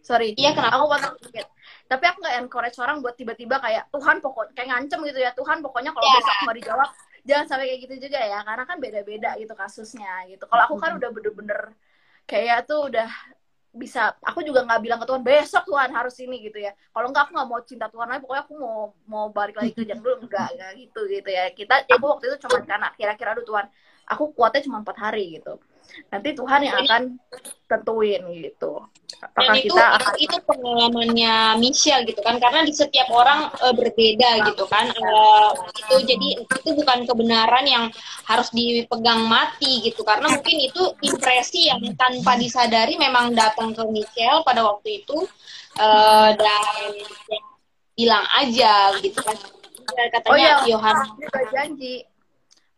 Sorry. 0.00 0.32
Iya 0.34 0.56
kenapa? 0.56 0.80
Aku 0.80 0.88
potong 0.88 1.14
sedikit 1.20 1.59
tapi 1.90 2.04
aku 2.06 2.22
nggak 2.22 2.36
encourage 2.46 2.78
orang 2.78 3.02
buat 3.02 3.18
tiba-tiba 3.18 3.58
kayak 3.58 3.90
Tuhan 3.90 4.22
pokok 4.22 4.54
kayak 4.54 4.68
ngancem 4.70 5.02
gitu 5.10 5.18
ya 5.18 5.34
Tuhan 5.34 5.58
pokoknya 5.58 5.90
kalau 5.90 6.06
yeah. 6.06 6.16
besok 6.22 6.34
mau 6.46 6.54
dijawab 6.54 6.90
jangan 7.26 7.44
sampai 7.50 7.66
kayak 7.66 7.80
gitu 7.82 7.94
juga 8.06 8.18
ya 8.22 8.38
karena 8.46 8.64
kan 8.64 8.76
beda-beda 8.78 9.30
gitu 9.42 9.52
kasusnya 9.58 10.12
gitu. 10.30 10.46
Kalau 10.46 10.62
aku 10.70 10.78
kan 10.78 10.94
udah 10.94 11.10
bener-bener 11.10 11.60
kayak 12.30 12.70
tuh 12.70 12.86
udah 12.86 13.10
bisa 13.70 14.14
aku 14.22 14.42
juga 14.42 14.66
nggak 14.66 14.82
bilang 14.82 14.98
ke 15.02 15.06
Tuhan 15.06 15.22
besok 15.22 15.62
Tuhan 15.66 15.90
harus 15.90 16.14
ini 16.22 16.36
gitu 16.46 16.62
ya. 16.62 16.70
Kalau 16.94 17.10
nggak 17.10 17.22
aku 17.26 17.30
nggak 17.34 17.48
mau 17.50 17.60
cinta 17.66 17.86
Tuhan 17.90 18.06
lagi 18.06 18.22
pokoknya 18.22 18.42
aku 18.46 18.54
mau 18.54 18.78
mau 19.10 19.26
balik 19.34 19.58
lagi 19.58 19.74
kerja 19.74 19.98
dulu 19.98 20.30
enggak 20.30 20.48
enggak 20.54 20.70
gitu 20.78 21.00
gitu 21.10 21.28
ya. 21.28 21.50
Kita 21.50 21.74
aku 21.90 22.06
waktu 22.06 22.24
itu 22.30 22.36
cuma 22.46 22.62
karena 22.62 22.88
kira-kira 22.94 23.34
aduh 23.34 23.42
Tuhan 23.42 23.66
aku 24.06 24.30
kuatnya 24.30 24.62
cuma 24.62 24.78
empat 24.78 24.96
hari 24.98 25.42
gitu 25.42 25.58
nanti 26.10 26.28
Tuhan 26.34 26.60
yang 26.66 26.76
akan 26.86 27.02
tentuin 27.70 28.22
gitu. 28.34 28.82
Apakah 29.20 29.52
Dan 29.52 29.60
itu, 29.60 29.74
kita 29.76 29.84
akan... 30.00 30.14
itu 30.16 30.36
pengalamannya 30.48 31.34
Michelle 31.60 32.06
gitu 32.08 32.20
kan? 32.24 32.40
Karena 32.40 32.64
di 32.64 32.72
setiap 32.72 33.12
orang 33.12 33.52
uh, 33.60 33.74
berbeda 33.76 34.48
gitu 34.48 34.64
kan? 34.66 34.88
Uh, 34.96 35.52
itu 35.76 35.94
jadi 36.08 36.28
itu 36.40 36.70
bukan 36.72 37.04
kebenaran 37.04 37.64
yang 37.68 37.84
harus 38.24 38.48
dipegang 38.50 39.28
mati 39.28 39.84
gitu. 39.84 40.02
Karena 40.02 40.32
mungkin 40.32 40.56
itu 40.56 40.82
impresi 41.04 41.68
yang 41.68 41.84
tanpa 41.94 42.40
disadari 42.40 42.96
memang 42.96 43.36
datang 43.36 43.76
ke 43.76 43.84
Michelle 43.92 44.42
pada 44.42 44.64
waktu 44.64 45.04
itu 45.04 45.28
uh, 45.78 46.30
dan 46.34 46.64
ya, 47.28 47.40
bilang 47.94 48.24
aja 48.40 48.72
gitu 49.04 49.20
kan. 49.20 49.36
Katanya 49.90 50.30
oh, 50.32 50.38
iya. 50.38 50.54
Yohanes 50.70 51.08
juga 51.18 51.40
janji 51.50 52.06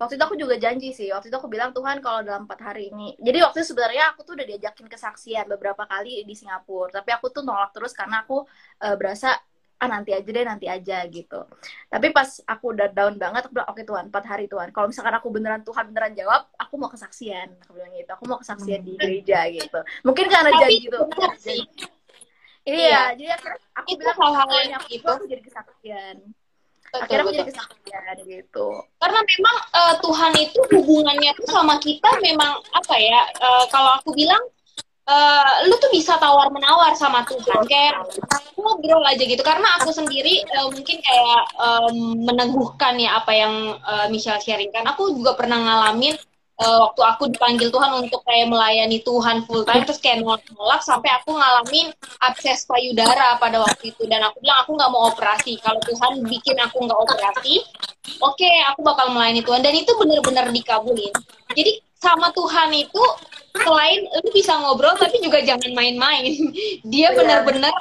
waktu 0.03 0.19
itu 0.19 0.25
aku 0.27 0.35
juga 0.35 0.59
janji 0.59 0.91
sih 0.91 1.09
waktu 1.15 1.31
itu 1.31 1.37
aku 1.39 1.47
bilang 1.47 1.71
Tuhan 1.71 2.03
kalau 2.03 2.27
dalam 2.27 2.51
empat 2.51 2.59
hari 2.59 2.91
ini 2.91 3.15
jadi 3.23 3.47
waktu 3.47 3.63
itu 3.63 3.71
sebenarnya 3.71 4.11
aku 4.11 4.27
tuh 4.27 4.35
udah 4.35 4.47
diajakin 4.51 4.91
kesaksian 4.91 5.47
beberapa 5.47 5.87
kali 5.87 6.27
di 6.27 6.35
Singapura 6.35 6.91
tapi 6.91 7.15
aku 7.15 7.31
tuh 7.31 7.47
nolak 7.47 7.71
terus 7.71 7.95
karena 7.95 8.27
aku 8.27 8.43
uh, 8.83 8.97
berasa 8.99 9.39
ah 9.83 9.91
nanti 9.91 10.15
aja 10.15 10.31
deh 10.31 10.47
nanti 10.47 10.71
aja 10.71 11.03
gitu. 11.11 11.43
Tapi 11.91 12.15
pas 12.15 12.39
aku 12.47 12.71
udah 12.71 12.87
down 12.95 13.19
banget 13.19 13.51
aku 13.51 13.59
bilang 13.59 13.67
oke 13.67 13.83
okay, 13.83 13.85
Tuhan 13.91 14.05
empat 14.15 14.25
hari 14.31 14.47
Tuhan. 14.47 14.71
Kalau 14.71 14.87
misalkan 14.87 15.15
aku 15.19 15.29
beneran 15.35 15.67
Tuhan 15.67 15.91
beneran 15.91 16.15
jawab 16.15 16.47
aku 16.55 16.75
mau 16.79 16.87
kesaksian 16.87 17.59
aku 17.67 17.75
bilang 17.75 17.91
gitu. 17.91 18.11
Aku 18.15 18.25
mau 18.31 18.39
kesaksian 18.39 18.79
hmm. 18.79 18.87
di 18.87 18.93
gereja 18.95 19.43
gitu. 19.51 19.81
Mungkin 20.07 20.31
karena 20.31 20.55
janji 20.55 20.87
itu 20.87 20.99
iya, 22.63 22.79
iya. 22.79 23.03
jadi 23.19 23.31
aku 23.75 23.89
itu 23.91 24.07
bilang 24.07 24.19
hal-hal 24.23 24.49
yang 24.71 24.85
itu. 24.87 25.03
aku 25.03 25.27
jadi 25.27 25.43
kesaksian 25.43 26.15
betul, 26.93 27.03
akhirnya 27.09 27.25
betul. 27.25 27.35
jadi 27.35 27.45
kesaksian 27.49 28.17
gitu. 28.29 28.67
Karena 29.01 29.21
memang 29.25 29.57
uh, 29.73 29.95
Tuhan 30.05 30.33
itu 30.37 30.61
hubungannya 30.77 31.31
tuh 31.41 31.49
sama 31.49 31.75
kita 31.81 32.11
memang 32.21 32.61
apa 32.77 32.95
ya 33.01 33.21
uh, 33.41 33.65
kalau 33.73 33.97
aku 33.97 34.13
bilang 34.13 34.45
uh, 35.09 35.53
lu 35.67 35.75
tuh 35.81 35.89
bisa 35.89 36.21
tawar 36.21 36.53
menawar 36.53 36.93
sama 36.93 37.25
Tuhan 37.25 37.65
kayak 37.65 38.13
ngobrol 38.61 39.03
aja 39.09 39.25
gitu. 39.25 39.41
Karena 39.41 39.81
aku 39.81 39.89
sendiri 39.89 40.45
uh, 40.61 40.69
mungkin 40.69 41.01
kayak 41.01 41.43
um, 41.57 41.97
meneguhkan 42.29 43.01
ya 43.01 43.25
apa 43.25 43.33
yang 43.33 43.55
uh, 43.81 44.07
Michelle 44.13 44.43
sharingkan 44.45 44.85
aku 44.85 45.17
juga 45.17 45.33
pernah 45.35 45.57
ngalamin 45.57 46.15
uh, 46.63 46.79
waktu 46.89 47.03
aku 47.03 47.23
dipanggil 47.35 47.69
Tuhan 47.69 47.91
untuk 48.07 48.23
kayak 48.23 48.49
melayani 48.49 49.03
Tuhan 49.03 49.45
full 49.45 49.67
time 49.67 49.83
terus 49.83 49.99
kayak 49.99 50.23
nolak-nolak 50.23 50.81
sampai 50.87 51.11
aku 51.19 51.35
ngalamin 51.35 51.91
abses 52.23 52.65
payudara 52.65 53.37
pada 53.43 53.61
waktu 53.61 53.91
itu. 53.91 54.07
Dan 54.07 54.23
aku 54.23 54.39
bilang 54.41 54.63
aku 54.63 54.71
nggak 54.79 54.91
mau 54.95 55.11
operasi. 55.11 55.59
Kalau 55.61 55.83
Tuhan 55.83 56.23
bikin 56.25 56.57
aku 56.63 56.77
nggak 56.87 57.01
operasi 57.03 57.61
oke 58.19 58.35
okay, 58.35 58.55
aku 58.71 58.81
bakal 58.87 59.11
melayani 59.11 59.43
Tuhan. 59.43 59.61
Dan 59.61 59.75
itu 59.75 59.93
benar-benar 59.99 60.49
dikabulin. 60.55 61.13
Jadi 61.53 61.83
sama 61.99 62.35
Tuhan 62.35 62.71
itu 62.75 63.03
selain 63.53 64.01
lu 64.09 64.31
bisa 64.33 64.59
ngobrol 64.59 64.97
tapi 64.97 65.21
juga 65.21 65.43
jangan 65.43 65.71
main-main. 65.75 66.33
Dia 66.93 67.13
iya. 67.13 67.17
benar-benar 67.19 67.75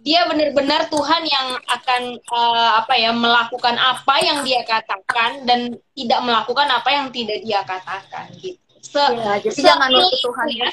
dia 0.00 0.24
benar-benar 0.28 0.88
Tuhan 0.88 1.22
yang 1.28 1.48
akan 1.68 2.02
uh, 2.32 2.70
apa 2.80 2.94
ya 2.96 3.12
melakukan 3.12 3.76
apa 3.76 4.14
yang 4.24 4.40
dia 4.44 4.64
katakan 4.64 5.44
dan 5.44 5.76
tidak 5.92 6.20
melakukan 6.24 6.68
apa 6.68 6.88
yang 6.88 7.06
tidak 7.12 7.44
dia 7.44 7.60
katakan 7.64 8.32
gitu. 8.40 8.58
Se 8.80 8.96
ya, 8.98 9.36
jadi 9.38 9.60
jangan 9.60 9.92
nutup 9.92 10.18
Tuhan 10.24 10.46
ya. 10.56 10.68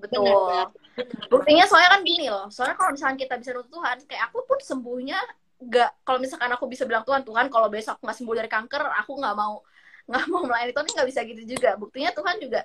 Betul. 0.00 0.24
Benar, 0.24 0.66
Buktinya 1.30 1.64
soalnya 1.68 1.90
kan 1.94 2.00
gini 2.02 2.26
loh. 2.32 2.48
Soalnya 2.48 2.74
kalau 2.80 2.90
misalnya 2.96 3.16
kita 3.20 3.34
bisa 3.38 3.50
nutup 3.54 3.70
Tuhan, 3.76 3.96
kayak 4.08 4.22
aku 4.32 4.38
pun 4.48 4.58
sembuhnya 4.58 5.20
nggak 5.58 6.06
kalau 6.06 6.18
misalkan 6.22 6.50
aku 6.54 6.70
bisa 6.70 6.86
bilang 6.86 7.02
Tuhan 7.02 7.26
Tuhan 7.26 7.50
kalau 7.50 7.66
besok 7.66 7.98
nggak 7.98 8.14
sembuh 8.14 8.34
dari 8.38 8.46
kanker 8.46 8.78
aku 9.02 9.18
nggak 9.18 9.34
mau 9.34 9.58
nggak 10.08 10.24
mau 10.30 10.46
melayani 10.46 10.70
Tuhan 10.70 10.86
nggak 10.86 11.08
bisa 11.10 11.20
gitu 11.26 11.42
juga 11.44 11.74
buktinya 11.74 12.14
Tuhan 12.14 12.38
juga 12.38 12.62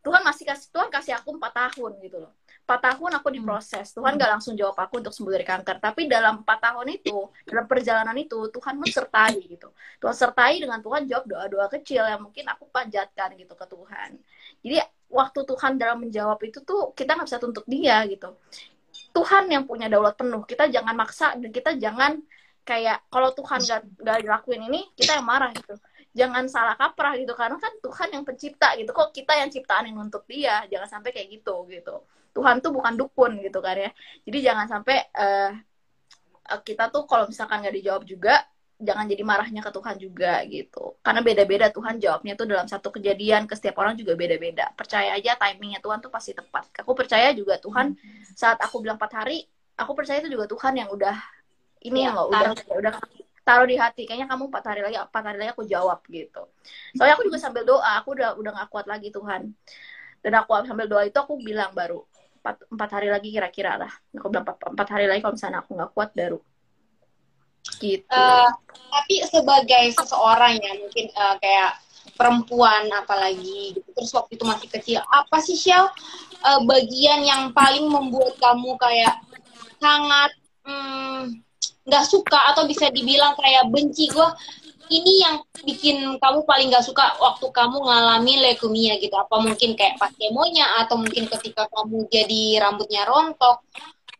Tuhan 0.00 0.22
masih 0.24 0.44
kasih 0.48 0.68
Tuhan 0.72 0.88
kasih 0.88 1.12
aku 1.20 1.36
empat 1.36 1.52
tahun 1.52 1.92
gitu 2.00 2.24
loh 2.24 2.32
empat 2.72 2.88
tahun 2.88 3.20
aku 3.20 3.28
diproses. 3.36 3.92
Tuhan 3.92 4.16
gak 4.16 4.30
langsung 4.32 4.56
jawab 4.56 4.80
aku 4.80 5.04
untuk 5.04 5.12
sembuh 5.12 5.36
dari 5.36 5.44
kanker. 5.44 5.76
Tapi 5.76 6.08
dalam 6.08 6.40
empat 6.40 6.72
tahun 6.72 6.88
itu 6.88 7.28
dalam 7.44 7.68
perjalanan 7.68 8.16
itu 8.16 8.48
Tuhan 8.48 8.80
mensertai 8.80 9.36
gitu. 9.44 9.68
Tuhan 10.00 10.16
sertai 10.16 10.56
dengan 10.56 10.80
Tuhan 10.80 11.04
jawab 11.04 11.28
doa-doa 11.28 11.68
kecil 11.68 12.00
yang 12.08 12.24
mungkin 12.24 12.48
aku 12.48 12.64
panjatkan 12.72 13.36
gitu 13.36 13.52
ke 13.52 13.66
Tuhan. 13.68 14.16
Jadi 14.64 14.76
waktu 15.12 15.40
Tuhan 15.44 15.72
dalam 15.76 16.00
menjawab 16.00 16.40
itu 16.48 16.64
tuh 16.64 16.96
kita 16.96 17.12
nggak 17.12 17.28
bisa 17.28 17.36
tuntut 17.44 17.68
dia 17.68 18.00
gitu. 18.08 18.32
Tuhan 19.12 19.52
yang 19.52 19.68
punya 19.68 19.92
daulat 19.92 20.16
penuh. 20.16 20.40
Kita 20.48 20.72
jangan 20.72 20.96
maksa 20.96 21.36
dan 21.36 21.52
kita 21.52 21.76
jangan 21.76 22.24
kayak 22.64 23.04
kalau 23.12 23.36
Tuhan 23.36 23.60
gak, 23.68 23.80
gak 24.00 24.18
dilakuin 24.24 24.64
ini 24.72 24.88
kita 24.96 25.20
yang 25.20 25.28
marah 25.28 25.52
gitu. 25.52 25.76
Jangan 26.16 26.48
salah 26.48 26.80
kaprah 26.80 27.20
gitu. 27.20 27.36
Karena 27.36 27.60
kan 27.60 27.76
Tuhan 27.84 28.16
yang 28.16 28.24
pencipta 28.24 28.72
gitu. 28.80 28.96
Kok 28.96 29.12
kita 29.12 29.36
yang 29.36 29.52
ciptaan 29.52 29.92
yang 29.92 30.00
untuk 30.00 30.24
dia? 30.24 30.64
Jangan 30.72 30.88
sampai 30.88 31.12
kayak 31.12 31.28
gitu 31.36 31.68
gitu 31.68 32.00
Tuhan 32.32 32.64
tuh 32.64 32.72
bukan 32.72 32.96
dukun 32.96 33.38
gitu 33.44 33.60
kan 33.60 33.76
ya. 33.76 33.90
Jadi 34.24 34.38
jangan 34.40 34.66
sampai 34.66 34.96
uh, 35.14 35.52
kita 36.64 36.88
tuh 36.88 37.04
kalau 37.04 37.28
misalkan 37.28 37.60
nggak 37.62 37.76
dijawab 37.80 38.02
juga 38.08 38.42
jangan 38.82 39.06
jadi 39.06 39.22
marahnya 39.22 39.62
ke 39.62 39.70
Tuhan 39.70 39.96
juga 40.00 40.42
gitu. 40.50 40.98
Karena 41.06 41.22
beda-beda 41.22 41.70
Tuhan 41.70 42.02
jawabnya 42.02 42.34
tuh 42.34 42.50
dalam 42.50 42.66
satu 42.66 42.90
kejadian 42.90 43.46
ke 43.46 43.54
setiap 43.54 43.78
orang 43.78 43.94
juga 43.94 44.18
beda-beda. 44.18 44.74
Percaya 44.74 45.14
aja 45.14 45.38
timingnya 45.38 45.78
Tuhan 45.78 46.02
tuh 46.02 46.10
pasti 46.10 46.34
tepat. 46.34 46.66
Aku 46.82 46.92
percaya 46.98 47.30
juga 47.30 47.62
Tuhan 47.62 47.94
saat 48.34 48.58
aku 48.58 48.82
bilang 48.82 48.98
empat 48.98 49.22
hari 49.22 49.46
aku 49.78 49.92
percaya 49.94 50.20
itu 50.20 50.34
juga 50.34 50.50
Tuhan 50.50 50.76
yang 50.76 50.90
udah 50.92 51.16
ini 51.82 52.06
ya, 52.06 52.14
loh 52.14 52.30
udah 52.30 52.54
udah 52.74 52.92
taruh 53.46 53.66
di 53.70 53.78
hati. 53.78 54.02
Kayaknya 54.06 54.28
kamu 54.30 54.50
empat 54.50 54.64
hari 54.66 54.80
lagi 54.82 54.98
empat 54.98 55.22
hari 55.30 55.38
lagi 55.38 55.50
aku 55.54 55.64
jawab 55.66 56.02
gitu. 56.10 56.42
Soalnya 56.98 57.14
aku 57.18 57.24
juga 57.26 57.38
sambil 57.38 57.62
doa 57.62 58.02
aku 58.02 58.18
udah 58.18 58.34
udah 58.34 58.50
gak 58.50 58.68
kuat 58.70 58.86
lagi 58.90 59.14
Tuhan. 59.14 59.54
Dan 60.22 60.32
aku 60.38 60.54
sambil 60.66 60.86
doa 60.86 61.02
itu 61.02 61.18
aku 61.18 61.34
bilang 61.38 61.74
baru 61.74 62.06
empat, 62.42 62.66
empat 62.66 62.90
hari 62.90 63.08
lagi 63.14 63.30
kira-kira 63.30 63.78
lah. 63.78 63.92
Aku 64.18 64.26
bilang 64.26 64.42
empat, 64.42 64.74
empat 64.74 64.88
hari 64.90 65.06
lagi 65.06 65.22
kalau 65.22 65.38
misalnya 65.38 65.62
aku 65.62 65.70
nggak 65.78 65.92
kuat 65.94 66.10
baru. 66.18 66.38
Gitu. 67.78 68.10
Uh, 68.10 68.50
tapi 68.90 69.22
sebagai 69.30 69.84
seseorang 69.94 70.58
yang 70.58 70.76
mungkin 70.82 71.06
uh, 71.14 71.38
kayak 71.38 71.78
perempuan 72.18 72.90
apalagi 72.90 73.78
gitu 73.78 73.88
terus 73.94 74.10
waktu 74.10 74.34
itu 74.34 74.42
masih 74.42 74.68
kecil 74.74 74.98
apa 75.06 75.38
sih 75.38 75.54
Shell 75.54 75.86
uh, 76.42 76.60
bagian 76.66 77.22
yang 77.22 77.54
paling 77.54 77.86
membuat 77.86 78.34
kamu 78.42 78.74
kayak 78.74 79.22
sangat 79.78 80.34
hmm, 80.66 81.42
nggak 81.82 82.04
suka 82.06 82.54
atau 82.54 82.66
bisa 82.70 82.90
dibilang 82.94 83.34
kayak 83.34 83.66
benci? 83.70 84.06
Gue 84.10 84.26
ini 84.92 85.12
yang 85.24 85.36
bikin 85.64 86.20
kamu 86.20 86.44
paling 86.44 86.68
nggak 86.68 86.84
suka 86.84 87.16
waktu 87.16 87.48
kamu 87.48 87.80
ngalami 87.80 88.44
leukemia 88.44 89.00
gitu. 89.00 89.16
Apa 89.16 89.40
mungkin 89.40 89.72
kayak 89.72 89.96
pas 89.96 90.12
kemonya 90.12 90.84
atau 90.84 91.00
mungkin 91.00 91.24
ketika 91.32 91.64
kamu 91.72 92.04
jadi 92.12 92.60
rambutnya 92.60 93.08
rontok. 93.08 93.64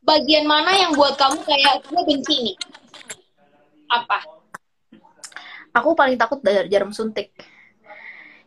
Bagian 0.03 0.49
mana 0.49 0.73
yang 0.73 0.97
buat 0.97 1.15
kamu 1.15 1.45
kayak 1.45 1.85
gue 1.87 2.03
benci 2.03 2.37
nih? 2.51 2.57
Apa? 3.93 4.25
Aku 5.77 5.93
paling 5.93 6.17
takut 6.17 6.41
dari 6.41 6.67
jarum 6.73 6.91
suntik 6.91 7.31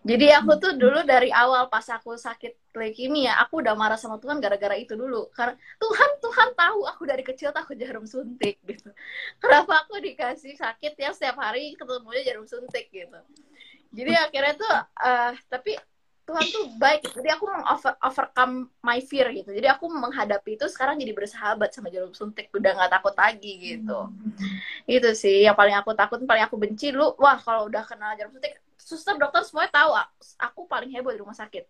jadi 0.05 0.37
aku 0.37 0.61
tuh 0.61 0.77
dulu 0.77 1.01
dari 1.01 1.33
awal 1.33 1.65
pas 1.65 1.81
aku 1.89 2.13
sakit 2.13 2.77
leukemia, 2.77 3.41
aku 3.41 3.65
udah 3.65 3.73
marah 3.73 3.97
sama 3.97 4.21
Tuhan 4.21 4.37
gara-gara 4.37 4.77
itu 4.77 4.93
dulu. 4.93 5.33
Karena 5.33 5.57
Tuhan 5.81 6.09
Tuhan 6.21 6.49
tahu 6.53 6.85
aku 6.85 7.03
dari 7.09 7.25
kecil 7.25 7.49
takut 7.49 7.73
jarum 7.73 8.05
suntik 8.05 8.61
gitu. 8.69 8.93
Kenapa 9.41 9.81
aku 9.81 9.97
dikasih 9.97 10.53
sakit 10.61 10.93
ya 10.93 11.09
setiap 11.09 11.41
hari 11.41 11.73
ketemunya 11.73 12.21
jarum 12.21 12.45
suntik 12.45 12.93
gitu. 12.93 13.17
Jadi 13.97 14.13
akhirnya 14.13 14.53
tuh 14.53 14.75
uh, 14.77 15.33
tapi 15.49 15.73
Tuhan 16.25 16.45
tuh 16.53 16.65
baik. 16.77 17.01
Jadi 17.09 17.29
aku 17.33 17.49
over, 17.49 17.93
overcome 18.05 18.69
my 18.85 19.01
fear 19.01 19.33
gitu. 19.33 19.57
Jadi 19.57 19.73
aku 19.73 19.89
menghadapi 19.89 20.53
itu 20.53 20.69
sekarang 20.69 21.01
jadi 21.01 21.17
bersahabat 21.17 21.73
sama 21.73 21.89
jarum 21.89 22.13
suntik. 22.13 22.53
Udah 22.53 22.77
nggak 22.77 22.93
takut 22.93 23.17
lagi 23.17 23.73
gitu. 23.73 24.05
Hmm. 24.05 24.37
Itu 24.85 25.17
sih 25.17 25.49
yang 25.49 25.57
paling 25.57 25.73
aku 25.73 25.97
takut, 25.97 26.21
paling 26.29 26.45
aku 26.45 26.61
benci 26.61 26.93
dulu. 26.93 27.17
Wah 27.17 27.41
kalau 27.41 27.65
udah 27.65 27.81
kena 27.89 28.13
jarum 28.17 28.33
suntik 28.37 28.61
suster 28.85 29.17
dokter 29.17 29.41
semuanya 29.41 29.73
tahu 29.73 29.91
aku 30.37 30.69
paling 30.69 30.93
heboh 30.93 31.09
di 31.09 31.19
rumah 31.25 31.33
sakit. 31.33 31.65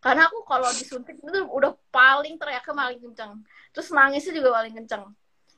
Karena 0.00 0.32
aku 0.32 0.40
kalau 0.48 0.68
disuntik 0.72 1.20
itu 1.20 1.40
udah 1.44 1.76
paling 1.92 2.40
teriaknya 2.40 2.72
paling 2.72 2.98
kenceng. 3.04 3.32
Terus 3.76 3.88
nangisnya 3.92 4.32
juga 4.32 4.56
paling 4.56 4.72
kenceng. 4.72 5.04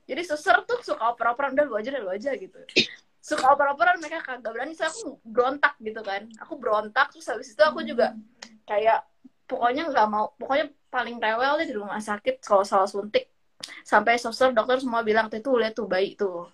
Jadi 0.06 0.22
suster 0.26 0.58
tuh 0.66 0.82
suka 0.82 1.14
oper-operan 1.14 1.54
udah 1.54 1.64
lu 1.66 1.74
aja 1.78 1.88
udah 1.94 2.02
lu 2.02 2.10
aja 2.10 2.30
gitu. 2.34 2.58
Suka 3.22 3.54
oper-operan 3.54 4.02
mereka 4.02 4.22
kagak 4.22 4.50
berani 4.50 4.74
saya 4.74 4.90
aku 4.90 5.22
berontak 5.22 5.78
gitu 5.78 6.02
kan. 6.02 6.26
Aku 6.42 6.58
berontak 6.58 7.14
terus 7.14 7.26
habis 7.30 7.54
itu 7.54 7.62
aku 7.62 7.86
juga 7.86 8.14
kayak 8.66 9.06
pokoknya 9.46 9.86
nggak 9.94 10.06
mau 10.10 10.34
pokoknya 10.34 10.74
paling 10.90 11.22
rewel 11.22 11.54
deh 11.62 11.66
di 11.70 11.74
rumah 11.78 12.02
sakit 12.02 12.42
kalau 12.42 12.66
salah 12.66 12.90
suntik. 12.90 13.30
Sampai 13.86 14.18
suster 14.18 14.50
dokter 14.50 14.82
semua 14.82 15.07
bilang 15.07 15.30
tuh 15.30 15.54
lihat 15.59 15.74
tuh 15.78 15.86
bayi 15.86 16.18
tuh 16.18 16.50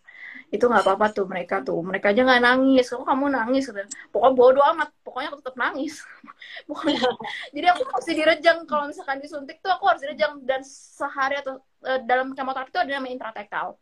itu 0.52 0.64
nggak 0.68 0.84
apa-apa 0.84 1.06
tuh 1.16 1.24
mereka 1.24 1.64
tuh. 1.64 1.80
Mereka 1.80 2.12
aja 2.12 2.28
nggak 2.28 2.42
nangis. 2.44 2.92
Kok 2.92 3.08
kamu 3.08 3.24
nangis 3.32 3.64
gitu 3.72 3.80
pokoknya 4.12 4.32
bodo 4.36 4.60
amat. 4.76 4.88
Pokoknya 5.00 5.28
aku 5.32 5.38
tetap 5.40 5.56
nangis. 5.56 6.04
Pokoknya. 6.68 7.08
Jadi 7.56 7.66
aku 7.72 7.82
harus 7.88 8.06
direjang. 8.06 8.58
Kalau 8.68 8.84
misalkan 8.84 9.18
disuntik 9.24 9.64
tuh 9.64 9.72
aku 9.72 9.84
harus 9.88 10.04
direjang. 10.04 10.44
Dan 10.44 10.60
sehari 10.62 11.40
atau 11.40 11.56
uh, 11.88 12.00
dalam 12.04 12.36
kemoterapi 12.36 12.68
itu 12.68 12.80
ada 12.84 12.90
namanya 12.92 13.16
intratektal 13.16 13.80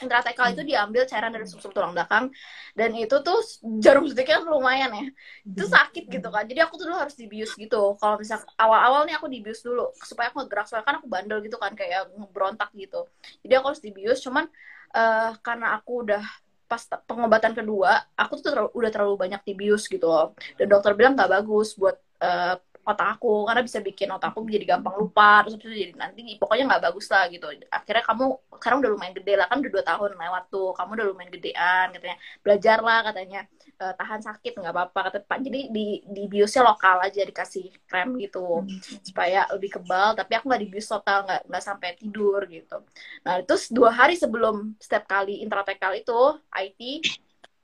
intratekal 0.00 0.48
itu 0.56 0.62
diambil 0.64 1.04
cairan 1.04 1.30
dari 1.30 1.46
sumsum 1.46 1.70
tulang 1.70 1.92
belakang. 1.92 2.32
Dan 2.72 2.96
itu 2.96 3.20
tuh 3.20 3.38
jarum 3.78 4.08
suntiknya 4.08 4.40
kan 4.40 4.48
lumayan 4.48 4.90
ya. 4.96 5.04
Itu 5.44 5.68
sakit 5.68 6.08
gitu 6.08 6.28
kan. 6.32 6.48
Jadi 6.48 6.60
aku 6.64 6.80
tuh 6.80 6.88
dulu 6.88 6.96
harus 6.96 7.14
dibius 7.14 7.52
gitu. 7.54 7.94
Kalau 8.00 8.16
misal 8.16 8.40
awal-awal 8.56 9.04
nih 9.04 9.14
aku 9.20 9.28
dibius 9.28 9.60
dulu. 9.60 9.92
Supaya 10.00 10.32
aku 10.32 10.48
gerak. 10.48 10.66
Soalnya 10.66 10.86
kan 10.88 10.96
aku 10.98 11.06
bandel 11.06 11.38
gitu 11.44 11.60
kan. 11.60 11.76
Kayak 11.76 12.08
ngebrontak 12.16 12.72
gitu. 12.74 13.06
Jadi 13.44 13.52
aku 13.60 13.66
harus 13.70 13.82
dibius. 13.84 14.18
Cuman 14.24 14.48
uh, 14.94 15.32
karena 15.42 15.78
aku 15.78 16.06
udah 16.06 16.24
pas 16.70 16.86
pengobatan 17.02 17.50
kedua 17.50 17.98
aku 18.14 18.38
tuh 18.38 18.54
terlalu, 18.54 18.70
udah 18.78 18.90
terlalu 18.94 19.14
banyak 19.18 19.40
dibius 19.42 19.90
gitu 19.90 20.06
loh. 20.06 20.38
Dan 20.54 20.70
dokter 20.70 20.94
bilang 20.94 21.18
nggak 21.18 21.30
bagus 21.42 21.74
buat 21.74 21.98
uh, 22.22 22.54
otak 22.80 23.20
aku 23.20 23.44
karena 23.46 23.62
bisa 23.62 23.78
bikin 23.84 24.08
otak 24.08 24.32
aku 24.32 24.48
jadi 24.48 24.66
gampang 24.76 24.96
lupa 24.96 25.44
terus 25.44 25.60
itu 25.60 25.68
jadi 25.68 25.92
nanti 25.94 26.38
pokoknya 26.40 26.64
nggak 26.70 26.82
bagus 26.90 27.06
lah 27.10 27.26
gitu. 27.26 27.46
Akhirnya 27.68 28.04
kamu 28.06 28.24
sekarang 28.56 28.78
udah 28.82 28.90
lumayan 28.94 29.14
gede 29.18 29.32
lah 29.34 29.46
kan 29.50 29.56
udah 29.62 29.72
dua 29.72 29.84
tahun 29.84 30.10
lewat 30.16 30.44
tuh 30.52 30.68
kamu 30.78 30.90
udah 30.96 31.06
lumayan 31.10 31.30
gedean 31.34 31.86
katanya. 31.90 32.16
Belajar 32.42 32.78
lah 32.80 32.98
katanya 33.02 33.40
e, 33.80 33.86
tahan 33.96 34.20
sakit 34.20 34.52
nggak 34.60 34.74
apa-apa. 34.76 35.02
Jadi 35.40 35.72
di 35.72 36.04
di 36.04 36.22
biusnya 36.28 36.62
lokal 36.68 37.00
aja 37.00 37.24
dikasih 37.24 37.72
krem 37.88 38.20
gitu. 38.20 38.60
Hmm. 38.60 38.68
supaya 39.00 39.48
lebih 39.56 39.80
kebal 39.80 40.12
tapi 40.18 40.36
aku 40.36 40.44
nggak 40.50 40.62
dibius 40.62 40.88
total 40.90 41.24
nggak 41.24 41.40
nggak 41.48 41.64
sampai 41.64 41.88
tidur 41.96 42.40
gitu. 42.52 42.84
Nah 43.24 43.40
terus 43.42 43.72
dua 43.72 43.90
hari 43.90 44.14
sebelum 44.20 44.76
setiap 44.76 45.08
kali 45.08 45.40
intratekal 45.40 45.96
itu 45.96 46.20
IT 46.52 46.80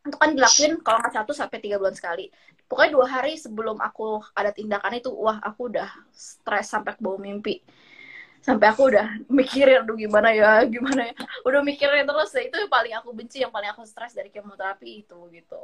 itu 0.06 0.16
kan 0.16 0.30
dilakuin 0.32 0.78
kalau 0.80 0.98
nggak 1.02 1.14
satu 1.14 1.32
sampai 1.36 1.58
tiga 1.60 1.76
bulan 1.76 1.94
sekali. 1.94 2.30
Pokoknya 2.66 2.90
dua 2.98 3.06
hari 3.06 3.38
sebelum 3.38 3.78
aku 3.78 4.22
ada 4.34 4.50
tindakan 4.50 4.98
itu 4.98 5.10
wah 5.14 5.38
aku 5.38 5.70
udah 5.70 5.86
stres 6.10 6.66
sampai 6.70 6.98
ke 6.98 7.00
bawah 7.02 7.20
mimpi. 7.20 7.62
Sampai 8.42 8.70
aku 8.70 8.94
udah 8.94 9.26
mikirin 9.26 9.82
aduh 9.82 9.98
gimana 9.98 10.30
ya 10.30 10.62
gimana 10.74 11.10
ya? 11.10 11.14
Udah 11.42 11.60
mikirin 11.66 12.06
terus 12.06 12.30
ya 12.34 12.42
itu 12.46 12.56
yang 12.58 12.70
paling 12.70 12.94
aku 12.94 13.08
benci 13.14 13.42
yang 13.42 13.50
paling 13.50 13.70
aku 13.74 13.82
stres 13.86 14.14
dari 14.14 14.30
kemoterapi 14.30 15.02
itu 15.02 15.18
gitu 15.34 15.60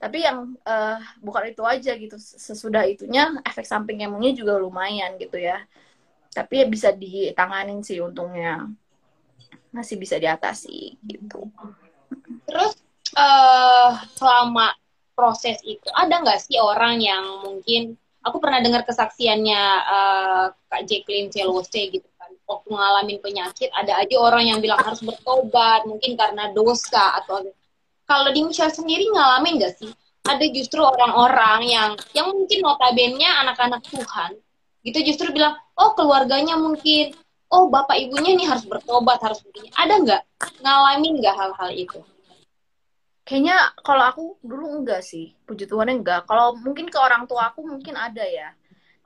tapi 0.00 0.24
yang 0.24 0.56
uh, 0.64 0.96
bukan 1.20 1.52
itu 1.52 1.60
aja 1.60 1.92
gitu. 1.92 2.16
Sesudah 2.16 2.88
itunya 2.88 3.36
efek 3.44 3.68
samping 3.68 4.00
emangnya 4.00 4.32
juga 4.32 4.56
lumayan 4.56 5.20
gitu 5.20 5.36
ya. 5.36 5.60
Tapi 6.32 6.64
ya 6.64 6.66
bisa 6.66 6.88
ditanganin 6.96 7.84
sih 7.84 8.00
untungnya. 8.00 8.64
Masih 9.76 10.00
bisa 10.00 10.16
diatasi 10.16 10.96
gitu. 11.04 11.52
Terus 12.48 12.80
uh, 13.12 14.00
selama 14.16 14.72
proses 15.12 15.60
itu 15.68 15.84
ada 15.92 16.16
nggak 16.24 16.48
sih 16.48 16.56
orang 16.56 16.96
yang 17.04 17.44
mungkin 17.44 17.92
aku 18.24 18.40
pernah 18.40 18.64
dengar 18.64 18.88
kesaksiannya 18.88 19.62
uh, 19.84 20.44
Kak 20.64 20.88
Jacqueline 20.88 21.28
Celose 21.28 21.92
gitu 21.92 22.08
kan. 22.16 22.32
Waktu 22.48 22.72
ngalamin 22.72 23.20
penyakit 23.20 23.68
ada 23.76 24.00
aja 24.00 24.16
orang 24.16 24.48
yang 24.48 24.64
bilang 24.64 24.80
harus 24.80 25.04
bertobat 25.04 25.84
mungkin 25.84 26.16
karena 26.16 26.48
dosa 26.56 27.20
atau 27.20 27.44
kalau 28.10 28.34
di 28.34 28.42
Michelle 28.42 28.74
sendiri 28.74 29.06
ngalamin 29.14 29.62
nggak 29.62 29.78
sih 29.78 29.90
ada 30.26 30.42
justru 30.50 30.82
orang-orang 30.82 31.70
yang 31.70 31.90
yang 32.10 32.26
mungkin 32.34 32.58
notabene 32.66 33.22
anak-anak 33.46 33.86
Tuhan 33.86 34.34
gitu 34.82 34.98
justru 35.06 35.30
bilang 35.30 35.54
oh 35.78 35.94
keluarganya 35.94 36.58
mungkin 36.58 37.14
oh 37.54 37.70
bapak 37.70 38.02
ibunya 38.02 38.34
ini 38.34 38.50
harus 38.50 38.66
bertobat 38.66 39.22
harus 39.22 39.38
begini 39.46 39.70
ada 39.78 39.94
nggak 40.02 40.22
ngalamin 40.58 41.22
nggak 41.22 41.34
hal-hal 41.38 41.70
itu 41.70 42.02
Kayaknya 43.30 43.56
kalau 43.86 44.04
aku 44.10 44.24
dulu 44.42 44.82
enggak 44.82 45.06
sih, 45.06 45.38
puji 45.46 45.70
Tuhan 45.70 45.86
enggak. 45.86 46.26
Kalau 46.26 46.50
mungkin 46.58 46.90
ke 46.90 46.98
orang 46.98 47.30
tua 47.30 47.54
aku 47.54 47.62
mungkin 47.62 47.94
ada 47.94 48.26
ya. 48.26 48.50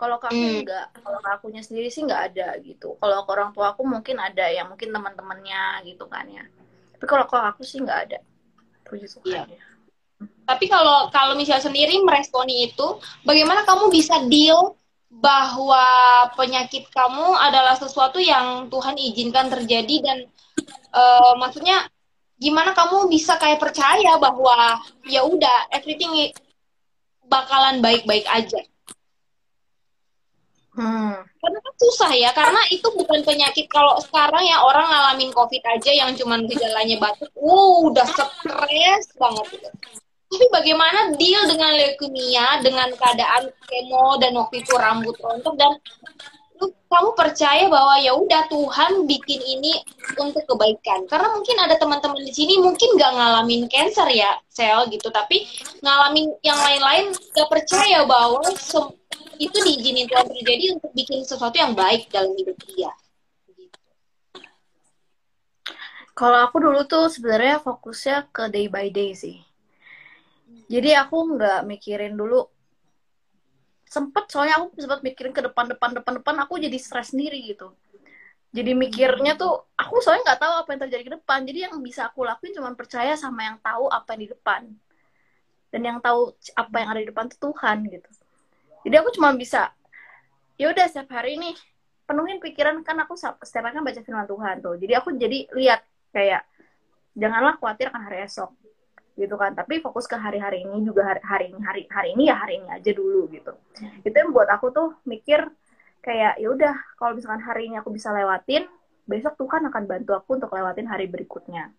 Kalau 0.00 0.16
ke 0.16 0.32
aku 0.32 0.40
hmm. 0.40 0.64
enggak, 0.64 0.86
kalau 0.96 1.20
ke 1.20 1.28
akunya 1.28 1.60
sendiri 1.60 1.92
sih 1.92 2.08
enggak 2.08 2.32
ada 2.32 2.56
gitu. 2.64 2.96
Kalau 2.96 3.28
ke 3.28 3.30
orang 3.36 3.52
tua 3.52 3.76
aku 3.76 3.84
mungkin 3.84 4.16
ada 4.16 4.48
ya, 4.48 4.64
mungkin 4.64 4.96
teman-temannya 4.96 5.84
gitu 5.84 6.08
kan 6.08 6.24
ya. 6.32 6.40
Tapi 6.96 7.04
kalau 7.04 7.28
ke 7.28 7.36
aku 7.36 7.68
sih 7.68 7.84
enggak 7.84 8.08
ada. 8.08 8.18
Puji 8.84 9.06
Tuhan. 9.08 9.24
Iya. 9.26 9.42
Tapi 10.44 10.68
kalau 10.68 11.08
kalau 11.08 11.34
misalnya 11.34 11.64
sendiri 11.64 12.00
meresponi 12.04 12.68
itu, 12.68 13.00
bagaimana 13.24 13.64
kamu 13.64 13.88
bisa 13.88 14.20
deal 14.28 14.76
bahwa 15.08 15.84
penyakit 16.34 16.90
kamu 16.90 17.38
adalah 17.38 17.78
sesuatu 17.78 18.18
yang 18.18 18.66
Tuhan 18.68 18.98
izinkan 18.98 19.46
terjadi 19.46 20.04
dan 20.04 20.18
uh, 20.90 21.38
maksudnya 21.38 21.86
gimana 22.34 22.74
kamu 22.74 23.06
bisa 23.08 23.38
kayak 23.38 23.62
percaya 23.62 24.18
bahwa 24.18 24.82
ya 25.06 25.22
udah 25.22 25.70
everything 25.70 26.34
bakalan 27.30 27.78
baik-baik 27.78 28.26
aja 28.26 28.58
Hmm. 30.74 31.14
Karena 31.38 31.58
kan 31.62 31.74
susah 31.78 32.10
ya, 32.18 32.30
karena 32.34 32.58
itu 32.74 32.90
bukan 32.98 33.22
penyakit 33.22 33.70
kalau 33.70 33.94
sekarang 34.02 34.42
ya 34.42 34.58
orang 34.58 34.90
ngalamin 34.90 35.30
COVID 35.30 35.62
aja 35.62 35.90
yang 35.94 36.10
cuman 36.18 36.50
gejalanya 36.50 36.98
batuk, 36.98 37.30
wow 37.38 37.86
udah 37.94 38.06
stres 38.10 39.06
banget 39.14 39.46
gitu. 39.54 39.68
Tapi 40.34 40.46
bagaimana 40.50 41.14
deal 41.14 41.46
dengan 41.46 41.78
leukemia, 41.78 42.58
dengan 42.66 42.90
keadaan 42.98 43.54
kemo 43.70 44.18
dan 44.18 44.34
waktu 44.34 44.66
itu 44.66 44.74
rambut 44.74 45.14
rontok 45.22 45.54
dan 45.54 45.78
kamu 46.64 47.10
percaya 47.18 47.66
bahwa 47.66 47.98
ya 47.98 48.14
udah 48.14 48.46
Tuhan 48.46 49.10
bikin 49.10 49.40
ini 49.42 49.82
untuk 50.14 50.46
kebaikan 50.46 51.10
karena 51.10 51.34
mungkin 51.34 51.56
ada 51.58 51.74
teman-teman 51.74 52.22
di 52.22 52.30
sini 52.30 52.62
mungkin 52.62 52.94
nggak 52.94 53.12
ngalamin 53.18 53.66
cancer 53.66 54.06
ya 54.14 54.38
sel 54.46 54.86
gitu 54.86 55.10
tapi 55.10 55.42
ngalamin 55.82 56.30
yang 56.46 56.54
lain-lain 56.54 57.10
nggak 57.10 57.50
percaya 57.50 58.06
bahwa 58.06 58.46
itu 59.38 59.56
diizinin 59.60 60.06
Tuhan 60.06 60.26
terjadi 60.30 60.64
untuk 60.78 60.92
bikin 60.94 61.22
sesuatu 61.26 61.56
yang 61.56 61.74
baik 61.74 62.10
dalam 62.10 62.32
hidup 62.34 62.58
dia. 62.66 62.92
Kalau 66.14 66.38
aku 66.46 66.62
dulu 66.62 66.86
tuh 66.86 67.10
sebenarnya 67.10 67.58
fokusnya 67.58 68.30
ke 68.30 68.46
day 68.46 68.70
by 68.70 68.86
day 68.90 69.10
sih. 69.18 69.42
Jadi 70.70 70.94
aku 70.94 71.34
nggak 71.34 71.66
mikirin 71.66 72.14
dulu. 72.14 72.46
Sempet 73.90 74.30
soalnya 74.30 74.62
aku 74.62 74.78
sempat 74.78 75.02
mikirin 75.02 75.34
ke 75.34 75.42
depan 75.42 75.66
depan 75.70 75.90
depan 75.90 76.22
depan 76.22 76.34
aku 76.46 76.62
jadi 76.62 76.78
stres 76.78 77.10
sendiri 77.10 77.42
gitu. 77.42 77.74
Jadi 78.54 78.70
mikirnya 78.78 79.34
tuh 79.34 79.66
aku 79.74 79.98
soalnya 79.98 80.30
nggak 80.30 80.40
tahu 80.46 80.54
apa 80.62 80.68
yang 80.70 80.80
terjadi 80.86 81.02
ke 81.02 81.12
depan. 81.18 81.38
Jadi 81.42 81.58
yang 81.66 81.74
bisa 81.82 82.06
aku 82.06 82.22
lakuin 82.22 82.54
cuma 82.54 82.70
percaya 82.78 83.18
sama 83.18 83.50
yang 83.50 83.58
tahu 83.58 83.90
apa 83.90 84.14
yang 84.14 84.20
di 84.22 84.30
depan. 84.30 84.62
Dan 85.74 85.80
yang 85.82 85.98
tahu 85.98 86.30
apa 86.54 86.74
yang 86.78 86.88
ada 86.94 87.00
di 87.02 87.08
depan 87.10 87.26
tuh 87.26 87.50
Tuhan 87.50 87.90
gitu 87.90 88.23
jadi 88.84 89.00
aku 89.00 89.10
cuma 89.16 89.32
bisa 89.32 89.72
ya 90.60 90.70
udah 90.70 90.86
setiap 90.86 91.10
hari 91.16 91.40
ini 91.40 91.56
penuhin 92.04 92.38
pikiran 92.38 92.84
kan 92.84 93.00
aku 93.00 93.16
setiap 93.16 93.64
hari 93.64 93.74
kan 93.80 93.84
baca 93.84 94.00
firman 94.04 94.28
Tuhan 94.28 94.54
tuh. 94.60 94.76
Jadi 94.76 94.92
aku 94.92 95.08
jadi 95.16 95.48
lihat 95.56 95.80
kayak 96.12 96.44
janganlah 97.16 97.56
khawatir 97.56 97.88
akan 97.88 98.02
hari 98.04 98.28
esok 98.28 98.52
gitu 99.16 99.34
kan. 99.40 99.56
Tapi 99.56 99.80
fokus 99.80 100.04
ke 100.04 100.14
hari-hari 100.20 100.68
ini 100.68 100.84
juga 100.84 101.08
hari 101.08 101.20
hari 101.24 101.44
ini 101.50 101.60
hari 101.64 101.82
hari 101.88 102.08
ini 102.12 102.22
ya 102.28 102.36
hari 102.36 102.60
ini 102.60 102.68
aja 102.68 102.90
dulu 102.92 103.26
gitu. 103.32 103.52
Itu 104.04 104.14
yang 104.14 104.30
buat 104.36 104.52
aku 104.52 104.68
tuh 104.70 104.88
mikir 105.08 105.48
kayak 106.04 106.36
ya 106.36 106.48
udah 106.52 106.74
kalau 107.00 107.16
misalkan 107.16 107.40
hari 107.40 107.72
ini 107.72 107.80
aku 107.80 107.88
bisa 107.88 108.12
lewatin 108.12 108.68
besok 109.08 109.40
Tuhan 109.40 109.64
akan 109.72 109.84
bantu 109.88 110.12
aku 110.12 110.36
untuk 110.36 110.52
lewatin 110.52 110.84
hari 110.84 111.08
berikutnya 111.08 111.72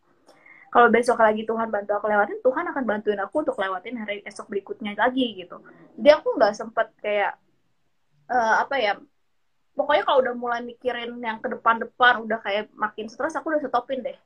kalau 0.76 0.92
besok 0.92 1.24
lagi 1.24 1.48
Tuhan 1.48 1.72
bantu 1.72 1.96
aku 1.96 2.12
lewatin 2.12 2.44
Tuhan 2.44 2.68
akan 2.68 2.84
bantuin 2.84 3.16
aku 3.24 3.48
untuk 3.48 3.56
lewatin 3.56 3.96
hari 3.96 4.20
esok 4.28 4.52
berikutnya 4.52 4.92
lagi 5.00 5.40
gitu. 5.40 5.64
Jadi 5.96 6.10
aku 6.12 6.36
nggak 6.36 6.52
sempet 6.52 6.92
kayak 7.00 7.40
uh, 8.28 8.60
apa 8.60 8.76
ya 8.84 9.00
pokoknya 9.72 10.04
kalau 10.04 10.20
udah 10.20 10.36
mulai 10.36 10.60
mikirin 10.68 11.16
yang 11.24 11.40
ke 11.40 11.48
depan-depan 11.48 12.28
udah 12.28 12.44
kayak 12.44 12.68
makin 12.76 13.08
stres 13.08 13.40
aku 13.40 13.56
udah 13.56 13.64
stopin 13.64 14.04
deh. 14.04 14.20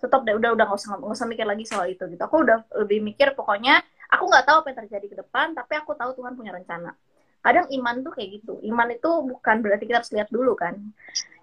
Stop 0.00 0.24
deh 0.24 0.32
udah 0.40 0.56
udah 0.56 0.64
nggak 0.72 0.80
usah 0.80 0.96
nggak 0.96 1.12
usah 1.20 1.28
mikir 1.28 1.44
lagi 1.44 1.68
soal 1.68 1.84
itu 1.92 2.08
gitu. 2.08 2.22
Aku 2.24 2.48
udah 2.48 2.64
lebih 2.80 3.04
mikir 3.04 3.36
pokoknya 3.36 3.84
aku 4.08 4.24
nggak 4.24 4.48
tahu 4.48 4.56
apa 4.64 4.66
yang 4.72 4.78
terjadi 4.88 5.04
ke 5.04 5.16
depan 5.20 5.52
tapi 5.52 5.84
aku 5.84 5.92
tahu 6.00 6.16
Tuhan 6.16 6.32
punya 6.32 6.56
rencana. 6.56 6.96
Kadang 7.44 7.68
iman 7.76 8.00
tuh 8.00 8.16
kayak 8.16 8.40
gitu. 8.40 8.56
Iman 8.64 8.88
itu 8.88 9.10
bukan 9.20 9.56
berarti 9.60 9.84
kita 9.84 10.00
harus 10.00 10.12
lihat 10.16 10.32
dulu 10.32 10.56
kan. 10.56 10.80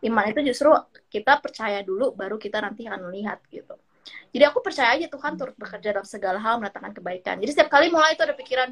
Iman 0.01 0.33
itu 0.33 0.41
justru 0.49 0.73
kita 1.13 1.45
percaya 1.45 1.85
dulu 1.85 2.17
baru 2.17 2.41
kita 2.41 2.57
nanti 2.57 2.89
akan 2.89 3.13
melihat 3.13 3.37
gitu 3.53 3.77
jadi 4.31 4.53
aku 4.53 4.59
percaya 4.61 4.93
aja 4.93 5.07
Tuhan 5.09 5.33
turut 5.39 5.55
bekerja 5.57 5.97
dalam 5.97 6.07
segala 6.07 6.37
hal 6.37 6.61
mendatangkan 6.61 6.93
kebaikan. 6.99 7.35
Jadi 7.41 7.51
setiap 7.57 7.73
kali 7.73 7.89
mulai 7.89 8.13
itu 8.13 8.21
ada 8.21 8.35
pikiran 8.35 8.69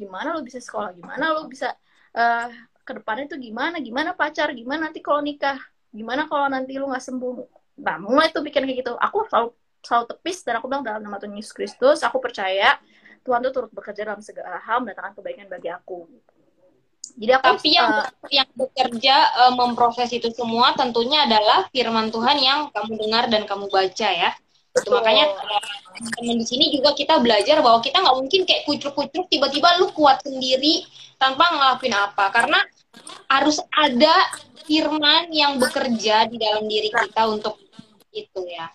gimana 0.00 0.36
lo 0.36 0.40
bisa 0.44 0.60
sekolah? 0.60 0.94
Gimana 0.94 1.34
lo 1.34 1.50
bisa 1.50 1.74
uh, 2.14 2.48
ke 2.84 2.92
depannya 3.00 3.26
itu 3.26 3.36
gimana? 3.40 3.80
Gimana 3.80 4.14
pacar? 4.14 4.52
Gimana 4.54 4.86
nanti 4.86 5.02
kalau 5.02 5.24
nikah? 5.24 5.58
Gimana 5.90 6.28
kalau 6.28 6.46
nanti 6.46 6.76
lo 6.76 6.92
nggak 6.92 7.04
sembuh? 7.04 7.34
Nah 7.82 7.96
mulai 7.98 8.30
tuh 8.30 8.44
bikin 8.44 8.68
kayak 8.68 8.86
gitu. 8.86 8.92
Aku 8.94 9.26
selalu 9.26 9.50
selalu 9.84 10.04
tepis 10.16 10.38
dan 10.46 10.62
aku 10.62 10.66
bilang 10.70 10.84
dalam 10.86 11.02
nama 11.04 11.20
Tuhan 11.20 11.36
Yesus 11.36 11.52
Kristus 11.52 12.00
aku 12.00 12.16
percaya 12.16 12.80
Tuhan 13.20 13.44
tuh 13.44 13.52
turut 13.52 13.70
bekerja 13.72 14.08
dalam 14.08 14.24
segala 14.24 14.56
hal 14.60 14.80
mendatangkan 14.84 15.16
kebaikan 15.16 15.48
bagi 15.48 15.68
aku. 15.72 16.08
Jadi 17.14 17.32
aku 17.36 17.44
tapi 17.46 17.70
yang 17.72 17.90
uh, 17.90 18.08
yang 18.32 18.48
bekerja 18.52 19.16
uh, 19.42 19.52
memproses 19.58 20.08
itu 20.12 20.28
semua 20.32 20.72
tentunya 20.76 21.24
adalah 21.24 21.66
firman 21.72 22.08
Tuhan 22.14 22.36
yang 22.40 22.60
kamu 22.72 23.00
dengar 23.00 23.24
dan 23.26 23.42
kamu 23.48 23.68
baca 23.68 24.08
ya 24.12 24.32
itu 24.74 24.90
makanya 24.90 25.30
teman 26.18 26.36
di 26.42 26.46
sini 26.46 26.74
juga 26.74 26.90
kita 26.98 27.22
belajar 27.22 27.62
bahwa 27.62 27.78
kita 27.78 28.02
nggak 28.02 28.16
mungkin 28.18 28.40
kayak 28.42 28.66
kucuk-kucuk 28.66 29.30
tiba-tiba 29.30 29.78
lu 29.78 29.94
kuat 29.94 30.18
sendiri 30.26 30.82
tanpa 31.14 31.46
ngelakuin 31.54 31.94
apa 31.94 32.34
karena 32.34 32.58
harus 33.30 33.62
ada 33.70 34.14
firman 34.66 35.30
yang 35.30 35.62
bekerja 35.62 36.26
di 36.26 36.36
dalam 36.42 36.66
diri 36.66 36.90
kita 36.90 37.22
untuk 37.30 37.54
itu 38.10 38.40
ya 38.50 38.66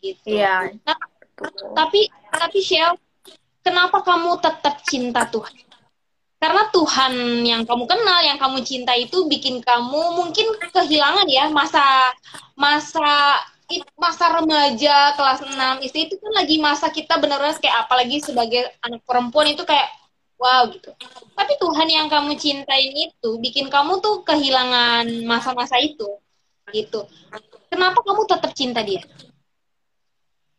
gitu. 0.00 0.38
Iya. 0.38 0.74
Nah, 0.86 0.98
tapi 1.76 2.08
tapi 2.32 2.58
Shell, 2.60 2.96
kenapa 3.60 4.00
kamu 4.06 4.40
tetap 4.40 4.80
cinta 4.86 5.28
Tuhan? 5.28 5.54
Karena 6.40 6.72
Tuhan 6.72 7.12
yang 7.44 7.62
kamu 7.68 7.84
kenal, 7.84 8.20
yang 8.24 8.40
kamu 8.40 8.64
cinta 8.64 8.96
itu 8.96 9.28
bikin 9.28 9.60
kamu 9.60 10.16
mungkin 10.16 10.56
kehilangan 10.72 11.28
ya 11.28 11.52
masa 11.52 11.84
masa 12.56 13.36
masa 13.94 14.26
remaja 14.34 15.14
kelas 15.14 15.40
6 15.46 15.76
itu 15.86 15.96
itu 16.10 16.14
kan 16.18 16.32
lagi 16.34 16.56
masa 16.58 16.90
kita 16.90 17.14
benar-benar 17.22 17.54
kayak 17.62 17.86
apalagi 17.86 18.18
sebagai 18.18 18.66
anak 18.82 19.04
perempuan 19.06 19.54
itu 19.54 19.62
kayak 19.62 19.86
wow 20.40 20.66
gitu. 20.72 20.90
Tapi 21.36 21.52
Tuhan 21.60 21.88
yang 21.88 22.06
kamu 22.08 22.34
cintain 22.40 22.90
itu 22.90 23.30
bikin 23.38 23.68
kamu 23.68 24.00
tuh 24.02 24.26
kehilangan 24.26 25.06
masa-masa 25.28 25.76
itu 25.78 26.18
gitu. 26.72 27.06
Kenapa 27.70 28.02
kamu 28.02 28.26
tetap 28.26 28.50
cinta 28.56 28.82
dia? 28.82 29.04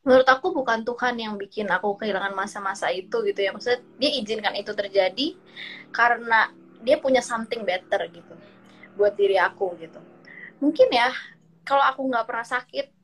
Menurut 0.02 0.26
aku 0.26 0.50
bukan 0.56 0.82
Tuhan 0.82 1.14
yang 1.20 1.34
bikin 1.38 1.70
aku 1.70 1.94
kehilangan 2.00 2.34
masa-masa 2.34 2.90
itu 2.90 3.22
gitu 3.28 3.40
ya. 3.42 3.52
Maksudnya 3.52 3.82
dia 4.00 4.12
izinkan 4.18 4.54
itu 4.56 4.72
terjadi 4.72 5.28
karena 5.92 6.50
dia 6.82 6.98
punya 6.98 7.22
something 7.22 7.62
better 7.66 8.08
gitu 8.10 8.34
buat 8.98 9.14
diri 9.18 9.38
aku 9.38 9.78
gitu. 9.78 10.00
Mungkin 10.62 10.88
ya 10.90 11.10
kalau 11.66 11.86
aku 11.86 12.02
nggak 12.10 12.26
pernah 12.26 12.48
sakit, 12.48 13.01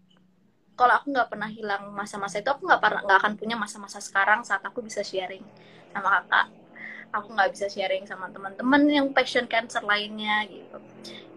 kalau 0.77 0.93
aku 0.93 1.09
nggak 1.09 1.29
pernah 1.33 1.49
hilang 1.49 1.89
masa-masa 1.89 2.37
itu, 2.37 2.47
aku 2.53 2.69
nggak 2.69 2.81
pernah 2.81 3.01
nggak 3.01 3.19
akan 3.25 3.33
punya 3.33 3.57
masa-masa 3.57 3.97
sekarang 3.97 4.45
saat 4.45 4.61
aku 4.61 4.85
bisa 4.85 5.01
sharing 5.01 5.41
sama 5.89 6.21
kakak. 6.21 6.47
Aku 7.17 7.33
nggak 7.33 7.49
bisa 7.49 7.65
sharing 7.65 8.05
sama 8.05 8.29
teman-teman 8.29 8.85
yang 8.85 9.07
passion 9.09 9.49
cancer 9.49 9.81
lainnya 9.81 10.45
gitu. 10.45 10.77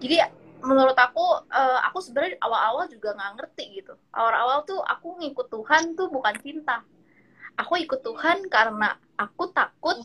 Jadi 0.05 0.17
menurut 0.61 0.93
aku 0.93 1.25
uh, 1.49 1.81
aku 1.89 2.05
sebenarnya 2.05 2.37
awal-awal 2.45 2.85
juga 2.93 3.17
nggak 3.17 3.33
ngerti 3.41 3.65
gitu. 3.81 3.97
Awal-awal 4.13 4.69
tuh 4.69 4.85
aku 4.85 5.17
ngikut 5.25 5.49
Tuhan 5.49 5.97
tuh 5.97 6.13
bukan 6.13 6.37
cinta. 6.45 6.85
Aku 7.57 7.81
ikut 7.81 8.05
Tuhan 8.05 8.45
karena 8.53 8.93
aku 9.17 9.49
takut 9.57 10.05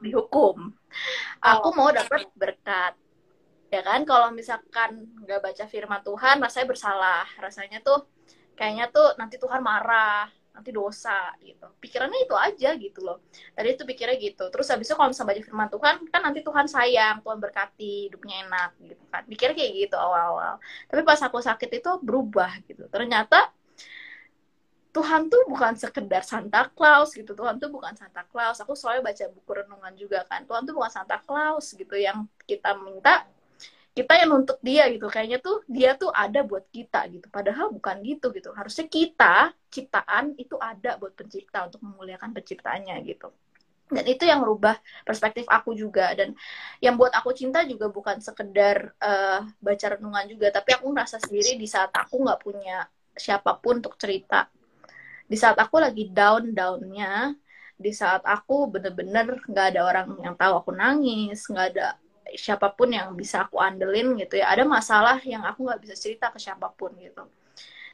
dihukum. 0.00 0.72
Aku 1.44 1.68
mau 1.76 1.92
dapat 1.92 2.24
berkat. 2.32 2.96
Ya 3.68 3.82
kan 3.84 4.06
kalau 4.08 4.32
misalkan 4.32 5.12
nggak 5.26 5.44
baca 5.44 5.64
firman 5.68 6.00
Tuhan 6.00 6.40
rasanya 6.40 6.66
bersalah. 6.72 7.26
Rasanya 7.36 7.84
tuh 7.84 8.06
kayaknya 8.56 8.88
tuh 8.90 9.14
nanti 9.20 9.36
Tuhan 9.36 9.60
marah 9.60 10.26
nanti 10.56 10.72
dosa 10.72 11.36
gitu. 11.44 11.68
Pikirannya 11.76 12.24
itu 12.24 12.32
aja 12.32 12.72
gitu 12.80 13.04
loh. 13.04 13.20
Tadi 13.52 13.76
itu 13.76 13.84
pikirnya 13.84 14.16
gitu. 14.16 14.48
Terus 14.48 14.66
habis 14.72 14.88
itu 14.88 14.96
kalau 14.96 15.12
misalnya 15.12 15.36
baca 15.36 15.42
firman 15.44 15.68
Tuhan 15.68 15.94
kan 16.08 16.20
nanti 16.24 16.40
Tuhan 16.40 16.66
sayang 16.66 17.20
Tuhan 17.20 17.38
berkati 17.44 18.08
hidupnya 18.08 18.48
enak 18.48 18.70
gitu 18.80 19.04
kan. 19.12 19.22
Pikir 19.28 19.52
kayak 19.52 19.72
gitu 19.76 19.96
awal-awal. 20.00 20.56
Tapi 20.88 21.00
pas 21.04 21.20
aku 21.20 21.44
sakit 21.44 21.70
itu 21.76 21.90
berubah 22.00 22.56
gitu. 22.64 22.88
Ternyata 22.88 23.52
Tuhan 24.96 25.28
tuh 25.28 25.44
bukan 25.44 25.76
sekedar 25.76 26.24
Santa 26.24 26.72
Claus 26.72 27.12
gitu. 27.12 27.36
Tuhan 27.36 27.60
tuh 27.60 27.68
bukan 27.68 27.92
Santa 27.92 28.24
Claus. 28.24 28.56
Aku 28.64 28.72
selalu 28.72 29.04
baca 29.04 29.24
buku 29.28 29.50
renungan 29.52 29.92
juga 29.92 30.24
kan. 30.24 30.48
Tuhan 30.48 30.64
tuh 30.64 30.72
bukan 30.72 30.88
Santa 30.88 31.20
Claus 31.20 31.76
gitu. 31.76 31.92
Yang 32.00 32.32
kita 32.48 32.72
minta 32.80 33.28
kita 33.96 34.12
yang 34.12 34.28
nuntut 34.28 34.60
dia 34.60 34.84
gitu. 34.92 35.08
Kayaknya 35.08 35.40
tuh 35.40 35.64
dia 35.64 35.96
tuh 35.96 36.12
ada 36.12 36.44
buat 36.44 36.68
kita 36.68 37.08
gitu. 37.08 37.32
Padahal 37.32 37.72
bukan 37.72 38.04
gitu 38.04 38.28
gitu. 38.36 38.52
Harusnya 38.52 38.84
kita 38.92 39.56
ciptaan 39.72 40.36
itu 40.36 40.60
ada 40.60 41.00
buat 41.00 41.16
pencipta 41.16 41.64
untuk 41.64 41.80
memuliakan 41.80 42.36
penciptanya 42.36 43.00
gitu. 43.00 43.32
Dan 43.88 44.04
itu 44.04 44.28
yang 44.28 44.44
merubah 44.44 44.76
perspektif 45.00 45.48
aku 45.48 45.72
juga. 45.72 46.12
Dan 46.12 46.36
yang 46.84 47.00
buat 47.00 47.16
aku 47.16 47.32
cinta 47.32 47.64
juga 47.64 47.88
bukan 47.88 48.20
sekedar 48.20 48.92
uh, 49.00 49.48
baca 49.64 49.86
renungan 49.96 50.28
juga. 50.28 50.52
Tapi 50.52 50.76
aku 50.76 50.92
ngerasa 50.92 51.16
sendiri 51.24 51.56
di 51.56 51.64
saat 51.64 51.88
aku 51.96 52.20
nggak 52.20 52.40
punya 52.44 52.84
siapa 53.16 53.56
pun 53.56 53.80
untuk 53.80 53.96
cerita. 53.96 54.44
Di 55.24 55.40
saat 55.40 55.56
aku 55.56 55.80
lagi 55.80 56.12
down 56.12 56.52
downnya 56.52 57.32
di 57.76 57.92
saat 57.92 58.24
aku 58.24 58.72
bener-bener 58.72 59.36
nggak 59.44 59.66
ada 59.76 59.80
orang 59.84 60.08
yang 60.24 60.32
tahu 60.32 60.64
aku 60.64 60.72
nangis 60.72 61.44
nggak 61.44 61.76
ada 61.76 62.00
siapa 62.34 62.74
pun 62.74 62.90
yang 62.90 63.14
bisa 63.14 63.46
aku 63.46 63.62
andelin 63.62 64.18
gitu 64.18 64.42
ya. 64.42 64.50
Ada 64.50 64.66
masalah 64.66 65.22
yang 65.22 65.46
aku 65.46 65.70
nggak 65.70 65.80
bisa 65.86 65.94
cerita 65.94 66.34
ke 66.34 66.38
siapa 66.42 66.66
pun 66.74 66.90
gitu. 66.98 67.22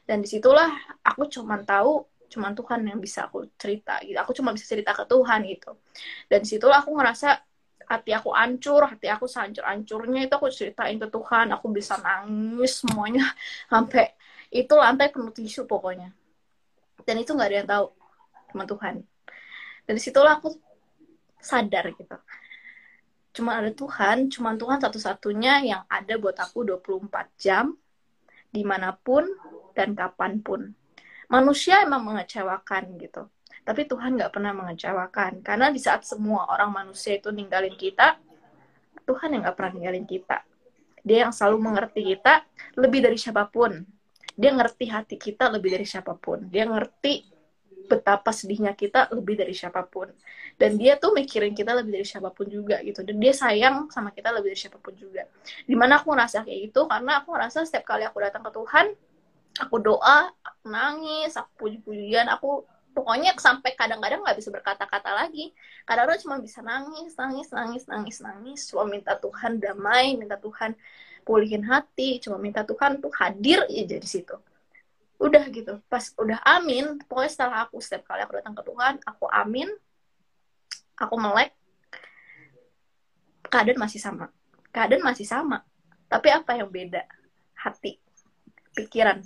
Dan 0.03 0.25
di 0.25 0.27
situlah 0.27 0.73
aku 1.05 1.29
cuman 1.29 1.61
tahu 1.63 2.03
cuman 2.33 2.57
Tuhan 2.57 2.81
yang 2.89 2.97
bisa 2.97 3.29
aku 3.29 3.45
cerita 3.61 4.01
gitu. 4.01 4.17
Aku 4.17 4.33
cuma 4.33 4.49
bisa 4.51 4.65
cerita 4.65 4.91
ke 4.91 5.05
Tuhan 5.05 5.45
gitu. 5.45 5.77
Dan 6.25 6.41
di 6.41 6.49
situlah 6.49 6.81
aku 6.81 6.97
ngerasa 6.97 7.37
hati 7.83 8.11
aku 8.15 8.31
hancur 8.31 8.87
hati 8.87 9.11
aku 9.11 9.27
sancur 9.27 9.67
hancurnya 9.67 10.23
itu 10.25 10.33
aku 10.33 10.47
ceritain 10.47 10.95
ke 10.95 11.07
Tuhan 11.11 11.51
aku 11.53 11.69
bisa 11.69 12.01
nangis 12.01 12.81
semuanya. 12.81 13.29
Sampai 13.71 14.17
itu 14.49 14.73
lantai 14.73 15.13
penuh 15.13 15.29
tisu 15.29 15.69
pokoknya. 15.69 16.09
Dan 17.05 17.15
itu 17.21 17.31
nggak 17.37 17.49
ada 17.49 17.57
yang 17.61 17.69
tahu 17.69 17.85
cuma 18.53 18.63
Tuhan. 18.65 18.95
Dan 19.85 19.93
di 19.93 20.01
situlah 20.01 20.39
aku 20.41 20.57
sadar 21.43 21.91
gitu 21.91 22.17
cuma 23.33 23.57
ada 23.57 23.73
Tuhan, 23.73 24.29
cuma 24.29 24.53
Tuhan 24.53 24.77
satu-satunya 24.77 25.65
yang 25.65 25.81
ada 25.89 26.13
buat 26.21 26.37
aku 26.37 26.63
24 26.69 27.33
jam, 27.35 27.73
di 28.53 28.61
mana 28.61 28.93
pun 28.93 29.25
dan 29.73 29.97
kapan 29.97 30.39
pun. 30.39 30.69
Manusia 31.33 31.81
emang 31.81 32.05
mengecewakan 32.05 32.93
gitu, 33.01 33.25
tapi 33.65 33.89
Tuhan 33.89 34.13
nggak 34.21 34.31
pernah 34.31 34.53
mengecewakan. 34.53 35.41
Karena 35.41 35.73
di 35.73 35.81
saat 35.81 36.05
semua 36.05 36.45
orang 36.45 36.69
manusia 36.69 37.17
itu 37.17 37.33
ninggalin 37.33 37.73
kita, 37.73 38.21
Tuhan 39.03 39.33
yang 39.33 39.41
nggak 39.49 39.57
pernah 39.57 39.73
ninggalin 39.81 40.05
kita. 40.05 40.45
Dia 41.03 41.27
yang 41.27 41.33
selalu 41.35 41.57
mengerti 41.73 42.01
kita 42.15 42.45
lebih 42.77 43.01
dari 43.01 43.17
siapa 43.17 43.49
pun. 43.49 43.81
Dia 44.33 44.53
ngerti 44.53 44.85
hati 44.87 45.15
kita 45.17 45.49
lebih 45.49 45.73
dari 45.73 45.83
siapa 45.89 46.15
pun. 46.15 46.47
Dia 46.47 46.69
ngerti 46.69 47.32
betapa 47.89 48.31
sedihnya 48.31 48.73
kita 48.73 49.11
lebih 49.11 49.35
dari 49.39 49.53
siapa 49.55 49.83
pun. 49.85 50.09
Dan 50.55 50.77
dia 50.77 50.95
tuh 50.95 51.11
mikirin 51.11 51.51
kita 51.57 51.73
lebih 51.73 51.99
dari 52.01 52.07
siapa 52.07 52.29
pun 52.29 52.47
juga 52.47 52.79
gitu. 52.81 53.01
Dan 53.01 53.19
dia 53.19 53.33
sayang 53.35 53.89
sama 53.91 54.13
kita 54.13 54.31
lebih 54.31 54.53
dari 54.53 54.59
siapa 54.59 54.79
pun 54.79 54.93
juga. 54.95 55.27
Di 55.65 55.75
mana 55.75 55.99
aku 55.99 56.13
ngerasa 56.13 56.45
kayak 56.47 56.59
gitu 56.71 56.87
karena 56.87 57.21
aku 57.21 57.29
ngerasa 57.33 57.65
setiap 57.67 57.95
kali 57.95 58.03
aku 58.07 58.17
datang 58.21 58.43
ke 58.45 58.51
Tuhan 58.53 58.87
aku 59.53 59.77
doa 59.77 60.33
aku 60.33 60.65
nangis 60.65 61.37
aku 61.37 61.49
puji-pujian 61.61 62.25
aku 62.25 62.65
pokoknya 62.97 63.37
sampai 63.37 63.77
kadang-kadang 63.77 64.25
nggak 64.25 64.37
bisa 64.37 64.49
berkata-kata 64.49 65.13
lagi. 65.13 65.53
Kadang-kadang 65.85 66.21
cuma 66.21 66.35
bisa 66.41 66.59
nangis 66.61 67.13
nangis 67.17 67.49
nangis 67.53 67.83
nangis 67.89 68.17
nangis. 68.21 68.59
Cuma 68.69 68.85
minta 68.89 69.17
Tuhan 69.17 69.61
damai 69.61 70.17
minta 70.17 70.37
Tuhan 70.37 70.73
pulihin 71.23 71.63
hati 71.63 72.19
cuma 72.19 72.37
minta 72.37 72.67
Tuhan 72.67 72.99
tuh 72.99 73.09
hadir 73.15 73.63
aja 73.65 73.97
di 73.97 74.07
situ 74.07 74.35
udah 75.23 75.43
gitu. 75.47 75.79
Pas 75.87 76.11
udah 76.19 76.39
amin 76.43 76.99
pokoknya 77.07 77.31
setelah 77.31 77.57
aku 77.63 77.79
setiap 77.79 78.03
kali 78.11 78.21
aku 78.27 78.43
datang 78.43 78.55
ke 78.59 78.63
Tuhan 78.67 78.93
aku 79.07 79.25
amin 79.31 79.71
aku 80.99 81.15
melek 81.15 81.55
keadaan 83.47 83.79
masih 83.79 84.01
sama. 84.03 84.27
Keadaan 84.75 85.05
masih 85.05 85.23
sama. 85.23 85.63
Tapi 86.11 86.27
apa 86.33 86.57
yang 86.57 86.67
beda? 86.67 87.07
Hati. 87.55 88.01
Pikiran. 88.73 89.21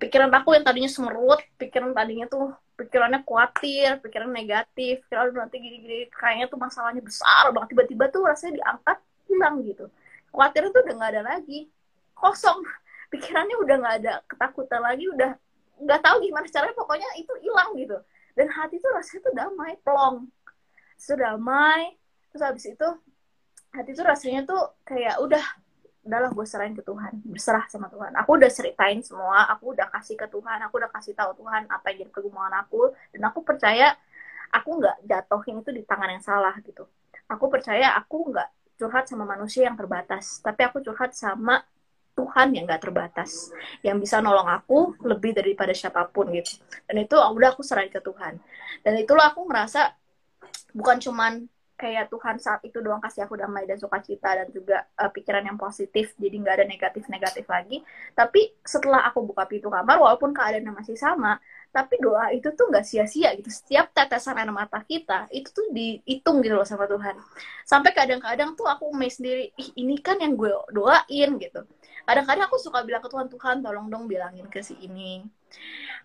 Pikiran 0.00 0.30
aku 0.32 0.56
yang 0.56 0.64
tadinya 0.64 0.88
semerut 0.88 1.40
pikiran 1.58 1.92
tadinya 1.92 2.28
tuh 2.28 2.52
pikirannya 2.76 3.24
khawatir 3.24 4.04
pikiran 4.04 4.28
negatif 4.28 5.00
pikiran 5.08 5.32
nanti 5.32 5.56
gini-gini 5.56 6.12
kayaknya 6.12 6.46
tuh 6.46 6.60
masalahnya 6.60 7.02
besar 7.04 7.52
banget. 7.52 7.76
Tiba-tiba 7.76 8.04
tuh 8.08 8.22
rasanya 8.24 8.62
diangkat 8.62 8.98
hilang 9.28 9.60
gitu. 9.66 9.84
Khawatir 10.30 10.70
tuh 10.70 10.80
udah 10.80 10.94
nggak 10.94 11.10
ada 11.12 11.22
lagi. 11.36 11.68
Kosong 12.16 12.64
pikirannya 13.12 13.56
udah 13.62 13.74
nggak 13.78 13.94
ada 14.02 14.14
ketakutan 14.26 14.80
lagi 14.82 15.04
udah 15.10 15.32
nggak 15.76 16.00
tahu 16.00 16.16
gimana 16.24 16.46
caranya 16.48 16.76
pokoknya 16.76 17.08
itu 17.20 17.32
hilang 17.44 17.70
gitu. 17.76 17.96
Dan 18.36 18.52
hati 18.52 18.76
tuh 18.80 18.92
rasanya 18.92 19.20
tuh 19.24 19.34
damai 19.36 19.72
plong. 19.80 20.28
Sudah 20.96 21.36
damai 21.36 21.96
terus 22.32 22.42
habis 22.44 22.64
itu 22.68 22.88
hati 23.72 23.90
tuh 23.92 24.04
rasanya 24.04 24.44
tuh 24.44 24.76
kayak 24.84 25.20
udah 25.20 25.44
udahlah 26.06 26.30
gue 26.30 26.46
serahin 26.46 26.76
ke 26.78 26.84
Tuhan 26.86 27.18
berserah 27.26 27.66
sama 27.66 27.90
Tuhan. 27.90 28.14
Aku 28.22 28.38
udah 28.38 28.50
ceritain 28.52 29.02
semua 29.02 29.50
aku 29.50 29.74
udah 29.74 29.90
kasih 29.90 30.14
ke 30.14 30.26
Tuhan 30.30 30.58
aku 30.64 30.78
udah 30.78 30.90
kasih 30.94 31.12
tahu 31.18 31.34
Tuhan 31.44 31.66
apa 31.66 31.92
yang 31.92 32.06
jadi 32.06 32.12
kegumulan 32.14 32.54
aku 32.62 32.94
dan 33.10 33.22
aku 33.26 33.42
percaya 33.42 33.92
aku 34.54 34.78
nggak 34.78 34.96
jatuhin 35.04 35.60
itu 35.60 35.70
di 35.74 35.82
tangan 35.82 36.14
yang 36.14 36.22
salah 36.22 36.54
gitu. 36.62 36.86
Aku 37.26 37.50
percaya 37.50 37.98
aku 37.98 38.30
nggak 38.30 38.48
curhat 38.78 39.10
sama 39.10 39.26
manusia 39.26 39.66
yang 39.66 39.74
terbatas 39.74 40.38
tapi 40.40 40.62
aku 40.62 40.78
curhat 40.80 41.12
sama 41.12 41.58
Tuhan 42.16 42.56
yang 42.56 42.64
gak 42.64 42.88
terbatas 42.88 43.52
yang 43.84 44.00
bisa 44.00 44.24
nolong 44.24 44.48
aku 44.48 44.96
lebih 45.04 45.36
daripada 45.36 45.76
siapa 45.76 46.08
pun 46.08 46.32
gitu. 46.32 46.56
Dan 46.88 47.04
itu 47.04 47.14
udah 47.14 47.52
aku 47.52 47.60
serahin 47.60 47.92
ke 47.92 48.00
Tuhan. 48.00 48.40
Dan 48.80 48.96
itulah 48.96 49.36
aku 49.36 49.44
ngerasa 49.44 49.92
bukan 50.72 50.96
cuman 50.96 51.32
kayak 51.76 52.08
Tuhan 52.08 52.40
saat 52.40 52.64
itu 52.64 52.80
doang 52.80 53.04
kasih 53.04 53.28
aku 53.28 53.36
damai 53.36 53.68
dan 53.68 53.76
sukacita 53.76 54.32
dan 54.32 54.48
juga 54.48 54.88
uh, 54.96 55.12
pikiran 55.12 55.44
yang 55.44 55.60
positif 55.60 56.16
jadi 56.16 56.40
nggak 56.40 56.54
ada 56.56 56.66
negatif 56.66 57.04
negatif 57.12 57.44
lagi. 57.44 57.84
Tapi 58.16 58.56
setelah 58.64 59.04
aku 59.04 59.20
buka 59.28 59.44
pintu 59.44 59.68
kamar 59.68 60.00
walaupun 60.00 60.32
keadaannya 60.32 60.72
masih 60.72 60.96
sama 60.96 61.36
tapi 61.76 62.00
doa 62.00 62.32
itu 62.32 62.48
tuh 62.56 62.72
nggak 62.72 62.84
sia-sia 62.88 63.36
gitu. 63.36 63.52
Setiap 63.52 63.92
tetesan 63.92 64.40
air 64.40 64.48
mata 64.48 64.80
kita 64.80 65.28
itu 65.28 65.52
tuh 65.52 65.68
dihitung 65.68 66.40
gitu 66.40 66.56
loh 66.56 66.64
sama 66.64 66.88
Tuhan. 66.88 67.20
Sampai 67.68 67.92
kadang-kadang 67.92 68.56
tuh 68.56 68.64
aku 68.64 68.88
main 68.96 69.12
sendiri 69.12 69.52
ih 69.60 69.68
ini 69.76 70.00
kan 70.00 70.16
yang 70.16 70.32
gue 70.40 70.48
doain 70.72 71.30
gitu. 71.36 71.60
Kadang-kadang 72.08 72.48
aku 72.48 72.56
suka 72.56 72.80
bilang 72.80 73.04
ke 73.04 73.12
Tuhan 73.12 73.28
Tuhan 73.28 73.56
tolong 73.60 73.92
dong 73.92 74.08
bilangin 74.08 74.48
ke 74.48 74.64
si 74.64 74.72
ini. 74.80 75.20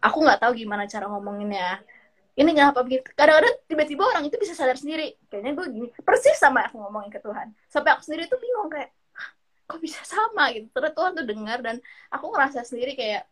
Aku 0.04 0.20
nggak 0.20 0.44
tahu 0.44 0.52
gimana 0.60 0.84
cara 0.92 1.08
ngomonginnya. 1.08 1.80
Ini 2.36 2.52
kenapa 2.52 2.84
begitu 2.84 3.08
kadang-kadang 3.16 3.56
tiba-tiba 3.72 4.04
orang 4.12 4.28
itu 4.28 4.36
bisa 4.36 4.52
sadar 4.52 4.76
sendiri 4.76 5.16
kayaknya 5.32 5.56
gue 5.56 5.68
gini. 5.72 5.88
Persis 6.04 6.36
sama 6.36 6.68
aku 6.68 6.84
ngomongin 6.84 7.16
ke 7.16 7.24
Tuhan. 7.24 7.56
Sampai 7.72 7.96
aku 7.96 8.04
sendiri 8.04 8.28
tuh 8.28 8.44
bingung 8.44 8.68
kayak 8.68 8.92
kok 9.72 9.80
bisa 9.80 10.04
sama? 10.04 10.52
gitu. 10.52 10.68
Terus 10.76 10.92
Tuhan 10.92 11.12
tuh 11.16 11.24
dengar 11.24 11.64
dan 11.64 11.80
aku 12.12 12.28
ngerasa 12.28 12.68
sendiri 12.68 13.00
kayak 13.00 13.24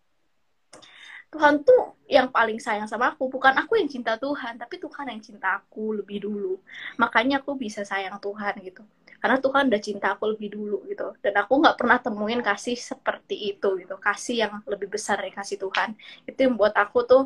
Tuhan 1.29 1.61
tuh 1.61 1.93
yang 2.09 2.33
paling 2.33 2.57
sayang 2.57 2.89
sama 2.89 3.13
aku 3.13 3.29
bukan 3.29 3.53
aku 3.53 3.77
yang 3.77 3.85
cinta 3.85 4.17
Tuhan 4.17 4.57
tapi 4.57 4.81
Tuhan 4.81 5.13
yang 5.13 5.21
cinta 5.21 5.61
aku 5.61 6.01
lebih 6.01 6.25
dulu. 6.25 6.57
Makanya 6.97 7.41
aku 7.45 7.53
bisa 7.53 7.85
sayang 7.85 8.17
Tuhan 8.17 8.57
gitu. 8.65 8.81
Karena 9.19 9.37
Tuhan 9.37 9.69
udah 9.69 9.81
cinta 9.83 10.07
aku 10.17 10.33
lebih 10.33 10.49
dulu 10.57 10.77
gitu. 10.89 11.13
Dan 11.21 11.37
aku 11.37 11.61
nggak 11.61 11.77
pernah 11.77 12.01
temuin 12.01 12.41
kasih 12.41 12.73
seperti 12.79 13.53
itu 13.53 13.69
gitu. 13.77 13.95
Kasih 14.01 14.35
yang 14.47 14.53
lebih 14.65 14.89
besar 14.89 15.21
dari 15.21 15.29
kasih 15.29 15.61
Tuhan. 15.61 15.93
Itu 16.25 16.39
yang 16.49 16.55
buat 16.57 16.73
aku 16.73 17.05
tuh 17.05 17.23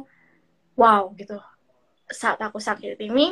wow 0.76 1.08
gitu. 1.16 1.40
Saat 2.12 2.44
aku 2.44 2.60
sakit 2.60 3.00
ini 3.00 3.32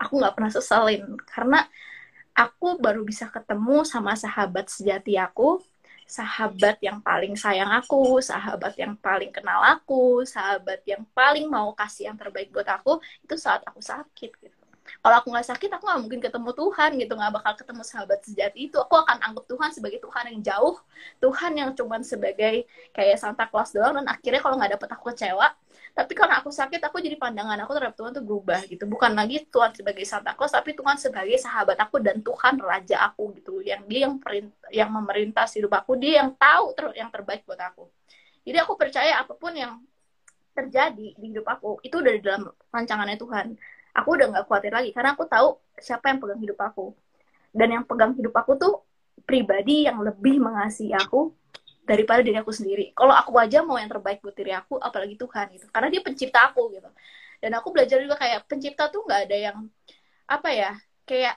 aku 0.00 0.12
nggak 0.18 0.34
pernah 0.34 0.50
sesalin. 0.50 1.06
Karena 1.22 1.62
aku 2.34 2.82
baru 2.82 3.06
bisa 3.06 3.30
ketemu 3.30 3.86
sama 3.86 4.18
sahabat 4.18 4.66
sejati 4.66 5.14
aku 5.20 5.62
sahabat 6.06 6.76
yang 6.84 7.00
paling 7.00 7.34
sayang 7.34 7.72
aku, 7.72 8.20
sahabat 8.20 8.76
yang 8.76 8.94
paling 9.00 9.32
kenal 9.32 9.60
aku, 9.64 10.22
sahabat 10.28 10.80
yang 10.84 11.02
paling 11.16 11.48
mau 11.48 11.72
kasih 11.72 12.12
yang 12.12 12.16
terbaik 12.20 12.52
buat 12.52 12.68
aku, 12.68 13.00
itu 13.24 13.34
saat 13.40 13.64
aku 13.64 13.80
sakit 13.80 14.30
gitu. 14.40 14.56
Kalau 14.84 15.16
aku 15.20 15.32
nggak 15.32 15.48
sakit, 15.48 15.70
aku 15.72 15.84
nggak 15.88 16.00
mungkin 16.04 16.20
ketemu 16.20 16.50
Tuhan 16.52 16.90
gitu, 17.00 17.12
nggak 17.16 17.32
bakal 17.40 17.52
ketemu 17.56 17.82
sahabat 17.84 18.20
sejati 18.20 18.58
itu. 18.68 18.76
Aku 18.76 18.94
akan 19.00 19.16
anggap 19.20 19.44
Tuhan 19.48 19.70
sebagai 19.72 20.00
Tuhan 20.04 20.24
yang 20.32 20.40
jauh, 20.44 20.76
Tuhan 21.24 21.52
yang 21.56 21.70
cuman 21.72 22.00
sebagai 22.04 22.68
kayak 22.92 23.16
Santa 23.16 23.48
Claus 23.48 23.72
doang, 23.72 23.96
dan 23.96 24.06
akhirnya 24.08 24.40
kalau 24.44 24.60
nggak 24.60 24.76
dapet 24.76 24.88
aku 24.92 25.04
kecewa, 25.12 25.56
tapi 25.94 26.10
karena 26.10 26.42
aku 26.42 26.50
sakit 26.50 26.82
aku 26.82 26.98
jadi 26.98 27.14
pandangan 27.14 27.54
aku 27.62 27.78
terhadap 27.78 27.94
Tuhan 27.94 28.10
tuh 28.10 28.26
berubah 28.26 28.66
gitu. 28.66 28.82
Bukan 28.90 29.14
lagi 29.14 29.46
Tuhan 29.46 29.70
sebagai 29.78 30.02
Santa 30.02 30.34
Claus 30.34 30.50
tapi 30.50 30.74
Tuhan 30.74 30.98
sebagai 30.98 31.38
sahabat 31.38 31.78
aku 31.78 32.02
dan 32.02 32.18
Tuhan 32.18 32.58
raja 32.58 32.98
aku 33.06 33.30
gitu. 33.38 33.62
Yang 33.62 33.82
dia 33.86 34.00
yang 34.10 34.18
perintah, 34.18 34.68
yang 34.74 34.90
memerintah 34.90 35.46
hidup 35.46 35.70
aku 35.70 35.94
dia 35.94 36.26
yang 36.26 36.34
tahu 36.34 36.74
ter 36.74 36.98
yang 36.98 37.14
terbaik 37.14 37.46
buat 37.46 37.62
aku. 37.62 37.86
Jadi 38.42 38.58
aku 38.58 38.74
percaya 38.74 39.22
apa 39.22 39.38
pun 39.38 39.54
yang 39.54 39.78
terjadi 40.50 41.14
di 41.14 41.26
hidup 41.30 41.46
aku 41.46 41.78
itu 41.86 41.94
udah 42.02 42.12
di 42.18 42.22
dalam 42.26 42.42
rancangannya 42.74 43.14
Tuhan. 43.14 43.46
Aku 43.94 44.18
udah 44.18 44.26
nggak 44.34 44.44
khawatir 44.50 44.74
lagi 44.74 44.90
karena 44.90 45.14
aku 45.14 45.30
tahu 45.30 45.62
siapa 45.78 46.10
yang 46.10 46.18
pegang 46.18 46.42
hidup 46.42 46.58
aku. 46.58 46.90
Dan 47.54 47.70
yang 47.70 47.84
pegang 47.86 48.18
hidup 48.18 48.34
aku 48.34 48.58
tuh 48.58 48.82
pribadi 49.22 49.86
yang 49.86 50.02
lebih 50.02 50.42
mengasihi 50.42 50.90
aku 50.90 51.30
daripada 51.84 52.24
diri 52.24 52.40
aku 52.40 52.50
sendiri. 52.50 52.96
Kalau 52.96 53.12
aku 53.12 53.36
aja 53.36 53.60
mau 53.60 53.76
yang 53.76 53.92
terbaik 53.92 54.24
buat 54.24 54.34
diri 54.34 54.56
aku, 54.56 54.80
apalagi 54.80 55.20
Tuhan 55.20 55.46
gitu. 55.52 55.66
Karena 55.68 55.88
dia 55.92 56.00
pencipta 56.00 56.48
aku 56.48 56.72
gitu. 56.72 56.88
Dan 57.38 57.52
aku 57.60 57.70
belajar 57.76 58.00
juga 58.00 58.16
kayak 58.16 58.48
pencipta 58.48 58.88
tuh 58.88 59.04
nggak 59.04 59.20
ada 59.28 59.36
yang 59.36 59.56
apa 60.24 60.48
ya, 60.48 60.72
kayak 61.04 61.36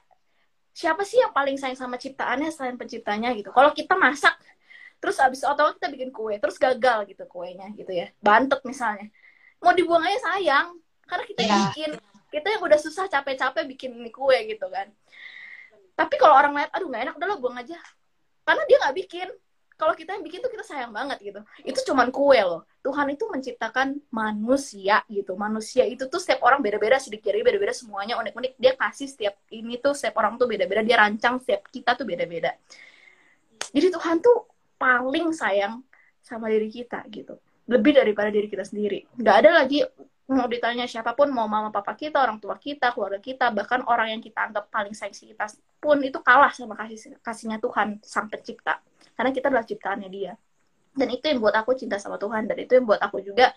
siapa 0.71 1.03
sih 1.03 1.19
yang 1.19 1.35
paling 1.35 1.59
sayang 1.59 1.75
sama 1.75 1.99
ciptaannya 1.99 2.47
selain 2.53 2.79
penciptanya 2.79 3.35
gitu. 3.35 3.51
Kalau 3.51 3.75
kita 3.75 3.99
masak, 3.99 4.37
terus 5.03 5.19
abis 5.19 5.43
otot 5.43 5.75
kita 5.75 5.91
bikin 5.91 6.09
kue, 6.15 6.39
terus 6.39 6.55
gagal 6.55 7.09
gitu 7.11 7.27
kuenya 7.27 7.67
gitu 7.75 7.91
ya, 7.91 8.07
bantet 8.23 8.63
misalnya, 8.63 9.11
mau 9.59 9.73
dibuang 9.75 10.05
aja 10.05 10.31
sayang, 10.31 10.77
karena 11.03 11.23
kita 11.27 11.41
ya. 11.43 11.55
bikin, 11.67 11.91
kita 12.31 12.47
yang 12.55 12.61
udah 12.61 12.79
susah 12.79 13.09
capek-capek 13.09 13.65
bikin 13.67 13.97
ini 13.97 14.13
kue 14.13 14.37
gitu 14.47 14.69
kan. 14.69 14.87
Tapi 15.97 16.15
kalau 16.21 16.37
orang 16.37 16.53
lihat, 16.55 16.71
aduh 16.71 16.87
nggak 16.93 17.03
enak, 17.09 17.15
udah 17.17 17.27
lo 17.27 17.35
buang 17.41 17.57
aja, 17.57 17.77
karena 18.45 18.63
dia 18.69 18.77
nggak 18.85 18.95
bikin, 19.01 19.27
kalau 19.77 19.93
kita 19.93 20.17
yang 20.17 20.25
bikin 20.25 20.41
tuh 20.41 20.49
kita 20.49 20.65
sayang 20.65 20.89
banget 20.89 21.21
gitu. 21.21 21.39
Itu 21.61 21.79
cuman 21.93 22.09
kue 22.09 22.41
loh. 22.41 22.65
Tuhan 22.81 23.13
itu 23.13 23.29
menciptakan 23.29 24.01
manusia 24.09 25.05
gitu. 25.05 25.37
Manusia 25.37 25.85
itu 25.85 26.09
tuh 26.09 26.17
setiap 26.17 26.41
orang 26.49 26.65
beda-beda 26.65 26.97
sidik 26.97 27.21
jari 27.21 27.45
beda-beda 27.45 27.77
semuanya 27.77 28.17
unik-unik. 28.17 28.57
Dia 28.57 28.73
kasih 28.73 29.05
setiap 29.05 29.37
ini 29.53 29.77
tuh 29.77 29.93
setiap 29.93 30.17
orang 30.17 30.41
tuh 30.41 30.49
beda-beda. 30.49 30.81
Dia 30.81 30.97
rancang 30.97 31.37
setiap 31.37 31.69
kita 31.69 31.93
tuh 31.93 32.09
beda-beda. 32.09 32.57
Jadi 33.69 33.87
Tuhan 33.93 34.17
tuh 34.17 34.49
paling 34.81 35.29
sayang 35.37 35.85
sama 36.25 36.49
diri 36.49 36.73
kita 36.73 37.05
gitu. 37.13 37.37
Lebih 37.69 38.01
daripada 38.01 38.33
diri 38.33 38.49
kita 38.49 38.65
sendiri. 38.65 39.05
Nggak 39.13 39.35
ada 39.45 39.61
lagi 39.61 39.85
mau 40.27 40.49
ditanya 40.49 40.89
siapa 40.89 41.15
pun 41.15 41.31
mau 41.31 41.47
mama 41.47 41.71
papa 41.71 41.95
kita 41.95 42.19
orang 42.19 42.41
tua 42.43 42.59
kita 42.59 42.91
keluarga 42.91 43.15
kita 43.15 43.47
bahkan 43.47 43.79
orang 43.87 44.11
yang 44.11 44.19
kita 44.19 44.43
anggap 44.43 44.67
paling 44.67 44.91
sayang 44.91 45.15
kita 45.15 45.47
pun 45.79 46.03
itu 46.03 46.19
kalah 46.19 46.51
sama 46.51 46.75
kasih 46.75 47.15
kasihnya 47.23 47.63
Tuhan 47.63 48.03
sang 48.03 48.27
pencipta 48.27 48.83
karena 49.17 49.33
kita 49.33 49.49
adalah 49.49 49.65
ciptaannya 49.65 50.09
dia. 50.13 50.37
Dan 50.93 51.09
itu 51.09 51.25
yang 51.25 51.41
buat 51.41 51.57
aku 51.57 51.73
cinta 51.73 51.97
sama 51.97 52.21
Tuhan. 52.21 52.45
Dan 52.45 52.57
itu 52.61 52.77
yang 52.77 52.85
buat 52.85 53.01
aku 53.01 53.17
juga 53.25 53.49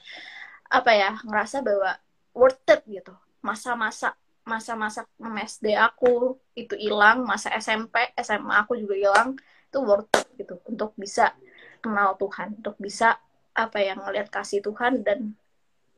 apa 0.72 0.90
ya 0.96 1.20
ngerasa 1.20 1.60
bahwa 1.60 2.00
worth 2.32 2.64
it 2.64 2.80
gitu. 2.88 3.12
Masa-masa 3.44 4.16
masa-masa 4.40 5.04
MSD 5.20 5.76
aku 5.76 6.40
itu 6.56 6.74
hilang 6.80 7.22
masa 7.28 7.52
SMP 7.60 8.08
SMA 8.16 8.64
aku 8.64 8.74
juga 8.80 8.96
hilang 8.96 9.36
itu 9.68 9.78
worth 9.84 10.08
it 10.16 10.28
gitu. 10.40 10.56
Untuk 10.64 10.96
bisa 10.96 11.36
kenal 11.84 12.16
Tuhan 12.16 12.56
untuk 12.56 12.76
bisa 12.80 13.20
apa 13.52 13.78
ya 13.84 14.00
ngelihat 14.00 14.32
kasih 14.32 14.64
Tuhan. 14.64 15.04
Dan 15.04 15.36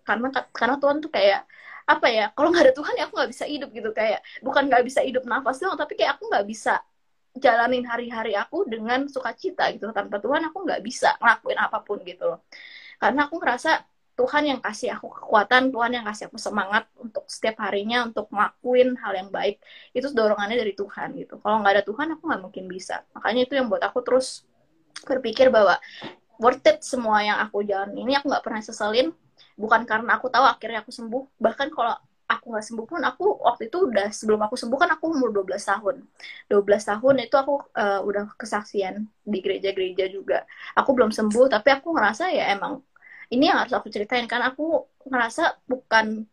karena 0.02 0.34
karena 0.50 0.76
Tuhan 0.82 0.98
tuh 0.98 1.10
kayak 1.14 1.46
apa 1.82 2.06
ya 2.10 2.30
kalau 2.34 2.54
nggak 2.54 2.70
ada 2.70 2.74
Tuhan 2.74 2.94
ya 2.98 3.04
aku 3.06 3.14
nggak 3.14 3.30
bisa 3.30 3.44
hidup 3.46 3.70
gitu. 3.70 3.90
Kayak 3.94 4.26
bukan 4.42 4.66
nggak 4.66 4.82
bisa 4.86 5.06
hidup 5.06 5.22
nafas 5.22 5.62
doang 5.62 5.78
tapi 5.78 5.94
kayak 5.94 6.18
aku 6.18 6.26
nggak 6.30 6.46
bisa 6.50 6.82
jalanin 7.37 7.85
hari-hari 7.89 8.37
aku 8.37 8.68
dengan 8.68 9.09
sukacita 9.09 9.72
gitu. 9.72 9.89
Tanpa 9.93 10.20
Tuhan 10.20 10.45
aku 10.53 10.64
nggak 10.68 10.80
bisa 10.85 11.16
ngelakuin 11.20 11.59
apa 11.59 11.78
pun 11.80 11.99
gitu 12.05 12.24
loh. 12.37 12.41
Karena 13.01 13.26
aku 13.26 13.41
ngerasa 13.41 13.83
Tuhan 14.12 14.45
yang 14.45 14.61
kasih 14.61 14.93
aku 14.93 15.09
kekuatan 15.09 15.72
Tuhan 15.72 15.91
yang 15.97 16.05
kasih 16.05 16.28
aku 16.28 16.37
semangat 16.37 16.85
untuk 17.01 17.24
setiap 17.33 17.64
harinya 17.64 18.05
untuk 18.05 18.28
ngelakuin 18.28 18.95
hal 19.01 19.12
yang 19.16 19.30
baik. 19.33 19.59
Itu 19.97 20.12
dorongannya 20.12 20.61
dari 20.61 20.76
Tuhan 20.76 21.16
gitu. 21.16 21.41
Kalau 21.41 21.64
nggak 21.64 21.72
ada 21.80 21.85
Tuhan 21.85 22.07
aku 22.16 22.22
nggak 22.28 22.43
mungkin 22.45 22.64
bisa. 22.68 23.03
Makanya 23.16 23.49
itu 23.49 23.57
yang 23.57 23.72
buat 23.72 23.80
aku 23.80 24.05
terus 24.05 24.45
berpikir 25.09 25.49
bahwa 25.49 25.80
worth 26.37 26.68
it 26.68 26.85
semua 26.85 27.24
yang 27.24 27.41
aku 27.41 27.64
jalan 27.64 27.97
ini 27.97 28.14
aku 28.14 28.28
nggak 28.28 28.45
pernah 28.45 28.61
seselin 28.61 29.16
bukan 29.57 29.89
karena 29.89 30.20
aku 30.20 30.28
tahu 30.28 30.45
akhirnya 30.45 30.85
aku 30.85 30.93
sembuh. 30.93 31.41
Bahkan 31.41 31.72
kalau 31.72 31.97
aku 32.29 32.45
nggak 32.53 32.64
sembuh 32.64 32.87
pun 32.89 33.01
aku 33.05 33.25
waktu 33.45 33.68
itu 33.68 33.79
udah 33.91 34.09
sebelum 34.11 34.41
aku 34.47 34.55
sembuh 34.57 34.79
kan 34.79 34.91
aku 34.97 35.05
umur 35.12 35.31
12 35.35 35.62
tahun. 35.62 35.97
12 36.49 36.91
tahun 36.91 37.14
itu 37.27 37.37
aku 37.37 37.55
uh, 37.77 38.01
udah 38.03 38.25
kesaksian 38.41 39.07
di 39.23 39.39
gereja-gereja 39.45 40.09
juga. 40.09 40.45
Aku 40.79 40.97
belum 40.97 41.11
sembuh 41.12 41.47
tapi 41.53 41.68
aku 41.75 41.93
ngerasa 41.93 42.33
ya 42.33 42.55
emang 42.57 42.81
ini 43.33 43.49
yang 43.49 43.59
harus 43.64 43.75
aku 43.77 43.89
ceritain 43.93 44.25
kan. 44.31 44.41
Aku 44.53 44.89
ngerasa 45.09 45.61
bukan 45.68 46.25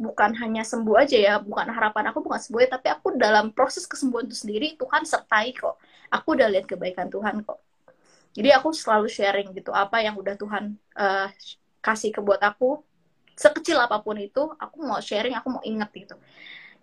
bukan 0.00 0.30
hanya 0.40 0.64
sembuh 0.64 0.96
aja 0.96 1.16
ya 1.20 1.34
bukan 1.44 1.68
harapan 1.76 2.08
aku 2.08 2.24
bukan 2.24 2.40
sembuh 2.40 2.60
ya, 2.64 2.68
tapi 2.72 2.88
aku 2.88 3.20
dalam 3.20 3.52
proses 3.52 3.84
kesembuhan 3.84 4.24
itu 4.28 4.36
sendiri 4.36 4.76
Tuhan 4.80 5.04
sertai 5.04 5.52
kok. 5.52 5.76
Aku 6.12 6.36
udah 6.36 6.48
lihat 6.48 6.66
kebaikan 6.68 7.12
Tuhan 7.12 7.44
kok. 7.44 7.60
Jadi 8.30 8.48
aku 8.54 8.70
selalu 8.70 9.10
sharing 9.10 9.50
gitu 9.52 9.74
apa 9.74 10.00
yang 10.00 10.14
udah 10.14 10.38
Tuhan 10.38 10.78
uh, 10.96 11.28
kasih 11.82 12.14
ke 12.14 12.20
buat 12.22 12.38
aku 12.40 12.84
sekecil 13.42 13.78
apa 13.80 13.96
pun 14.04 14.16
itu 14.20 14.42
aku 14.64 14.76
mau 14.84 15.00
sharing 15.00 15.34
aku 15.40 15.48
mau 15.48 15.62
inget 15.64 15.88
gitu. 15.96 16.16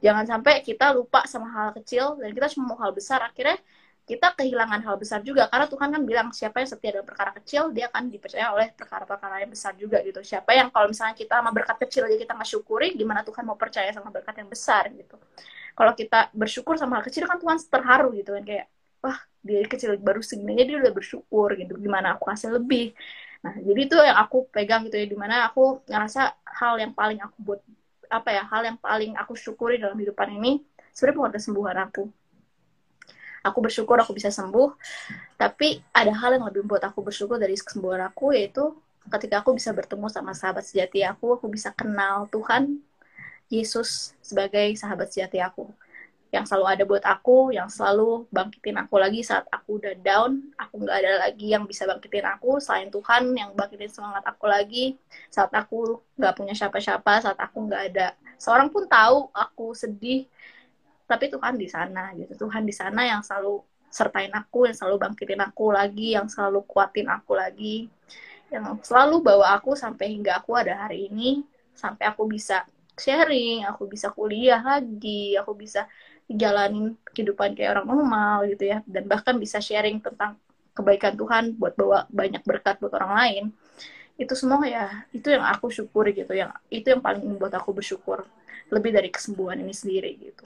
Jangan 0.02 0.26
sampai 0.26 0.54
kita 0.66 0.94
lupa 0.98 1.26
sama 1.30 1.48
hal 1.54 1.70
kecil 1.78 2.18
dan 2.22 2.30
kita 2.34 2.48
cuma 2.54 2.74
mau 2.74 2.78
hal 2.82 2.92
besar 2.94 3.20
akhirnya 3.30 3.58
kita 4.08 4.28
kehilangan 4.40 4.80
hal 4.88 4.96
besar 4.96 5.20
juga. 5.20 5.52
Karena 5.52 5.68
Tuhan 5.68 5.90
kan 5.92 6.02
bilang 6.08 6.28
siapa 6.32 6.64
yang 6.64 6.70
setia 6.72 6.90
dalam 6.96 7.06
perkara 7.06 7.32
kecil 7.36 7.76
dia 7.76 7.92
akan 7.92 8.08
dipercaya 8.08 8.56
oleh 8.56 8.72
perkara-perkara 8.72 9.44
yang 9.44 9.52
besar 9.52 9.76
juga 9.76 10.00
gitu. 10.08 10.24
Siapa 10.24 10.56
yang 10.56 10.72
kalau 10.74 10.88
misalnya 10.88 11.14
kita 11.14 11.34
sama 11.38 11.52
berkat 11.52 11.78
kecil 11.84 12.02
aja 12.08 12.16
kita 12.16 12.32
nggak 12.34 12.50
syukuri 12.50 12.88
gimana 12.96 13.22
Tuhan 13.28 13.44
mau 13.44 13.58
percaya 13.60 13.90
sama 13.92 14.10
berkat 14.10 14.36
yang 14.42 14.50
besar 14.50 14.90
gitu? 14.96 15.16
Kalau 15.78 15.94
kita 15.94 16.32
bersyukur 16.34 16.74
sama 16.80 16.98
hal 16.98 17.04
kecil 17.06 17.28
kan 17.30 17.38
Tuhan 17.38 17.58
terharu 17.70 18.10
gitu 18.18 18.32
kan 18.34 18.44
kayak 18.48 18.66
wah 19.04 19.18
dia 19.44 19.62
kecil 19.68 20.00
baru 20.00 20.22
segini 20.24 20.64
dia 20.64 20.78
udah 20.80 20.94
bersyukur 20.96 21.50
gitu. 21.60 21.74
Gimana 21.76 22.16
aku 22.16 22.24
kasih 22.32 22.56
lebih 22.58 22.96
Nah, 23.46 23.54
jadi 23.62 23.80
itu 23.86 23.96
yang 23.98 24.18
aku 24.18 24.50
pegang 24.50 24.86
gitu 24.90 24.98
ya, 24.98 25.06
di 25.06 25.18
mana 25.18 25.50
aku 25.50 25.82
ngerasa 25.86 26.36
hal 26.46 26.82
yang 26.82 26.94
paling 26.94 27.22
aku 27.22 27.38
buat, 27.42 27.62
apa 28.10 28.30
ya, 28.34 28.44
hal 28.48 28.62
yang 28.66 28.78
paling 28.82 29.14
aku 29.14 29.38
syukuri 29.38 29.78
dalam 29.78 29.98
kehidupan 29.98 30.34
ini, 30.38 30.64
sebenarnya 30.94 31.18
bukan 31.18 31.32
kesembuhan 31.38 31.78
aku. 31.90 32.04
Aku 33.46 33.60
bersyukur 33.64 33.96
aku 34.02 34.12
bisa 34.18 34.34
sembuh, 34.34 34.76
tapi 35.40 35.80
ada 35.94 36.12
hal 36.12 36.36
yang 36.36 36.50
lebih 36.50 36.66
membuat 36.66 36.90
aku 36.90 37.06
bersyukur 37.06 37.38
dari 37.38 37.56
kesembuhan 37.56 38.04
aku, 38.10 38.34
yaitu 38.36 38.76
ketika 39.08 39.40
aku 39.46 39.56
bisa 39.56 39.72
bertemu 39.72 40.12
sama 40.12 40.36
sahabat 40.36 40.68
sejati 40.68 41.06
aku, 41.06 41.40
aku 41.40 41.48
bisa 41.48 41.72
kenal 41.72 42.28
Tuhan, 42.28 42.84
Yesus 43.48 44.12
sebagai 44.20 44.76
sahabat 44.76 45.08
sejati 45.08 45.40
aku 45.40 45.72
yang 46.38 46.46
selalu 46.46 46.66
ada 46.70 46.84
buat 46.86 47.02
aku, 47.02 47.52
yang 47.58 47.66
selalu 47.68 48.30
bangkitin 48.30 48.78
aku 48.78 48.96
lagi 49.02 49.26
saat 49.26 49.50
aku 49.50 49.82
udah 49.82 49.98
down, 50.06 50.54
aku 50.62 50.86
nggak 50.86 50.98
ada 51.02 51.12
lagi 51.26 51.50
yang 51.50 51.66
bisa 51.66 51.90
bangkitin 51.90 52.30
aku 52.30 52.62
selain 52.62 52.94
Tuhan 52.94 53.34
yang 53.34 53.50
bangkitin 53.58 53.90
semangat 53.90 54.24
aku 54.30 54.46
lagi 54.46 54.94
saat 55.34 55.50
aku 55.52 56.00
nggak 56.16 56.34
punya 56.38 56.54
siapa-siapa, 56.54 57.26
saat 57.26 57.40
aku 57.42 57.58
nggak 57.66 57.84
ada 57.94 58.14
seorang 58.38 58.70
pun 58.70 58.86
tahu 58.86 59.34
aku 59.34 59.74
sedih, 59.74 60.30
tapi 61.10 61.34
Tuhan 61.34 61.58
di 61.58 61.68
sana 61.68 62.14
gitu, 62.14 62.48
Tuhan 62.48 62.64
di 62.64 62.74
sana 62.76 63.02
yang 63.04 63.26
selalu 63.26 63.66
sertain 63.90 64.30
aku, 64.32 64.70
yang 64.70 64.78
selalu 64.78 64.96
bangkitin 65.10 65.42
aku 65.42 65.74
lagi, 65.74 66.14
yang 66.14 66.30
selalu 66.30 66.62
kuatin 66.70 67.10
aku 67.10 67.34
lagi. 67.34 67.90
yang 68.48 68.80
selalu 68.80 69.20
bawa 69.20 69.60
aku 69.60 69.76
sampai 69.76 70.08
hingga 70.16 70.40
aku 70.40 70.56
ada 70.56 70.88
hari 70.88 71.12
ini 71.12 71.44
sampai 71.76 72.08
aku 72.08 72.24
bisa 72.32 72.64
sharing 72.98 73.68
aku 73.70 73.86
bisa 73.86 74.10
kuliah 74.10 74.64
lagi 74.64 75.38
aku 75.38 75.54
bisa 75.54 75.86
jalanin 76.28 77.00
kehidupan 77.16 77.56
kayak 77.56 77.80
orang 77.80 77.88
normal 77.88 78.38
gitu 78.52 78.68
ya. 78.68 78.84
Dan 78.84 79.08
bahkan 79.08 79.40
bisa 79.40 79.64
sharing 79.64 80.04
tentang 80.04 80.36
kebaikan 80.76 81.18
Tuhan 81.18 81.58
buat 81.58 81.74
bawa 81.74 82.06
banyak 82.12 82.44
berkat 82.44 82.78
buat 82.84 82.94
orang 83.00 83.12
lain. 83.16 83.44
Itu 84.20 84.34
semua 84.36 84.62
ya 84.68 85.08
itu 85.16 85.32
yang 85.32 85.48
aku 85.48 85.72
syukuri 85.72 86.14
gitu. 86.14 86.36
Yang 86.36 86.52
itu 86.70 86.88
yang 86.94 87.02
paling 87.02 87.24
membuat 87.24 87.58
aku 87.58 87.74
bersyukur. 87.74 88.28
Lebih 88.68 88.92
dari 88.92 89.10
kesembuhan 89.10 89.58
ini 89.64 89.72
sendiri 89.72 90.12
gitu. 90.20 90.46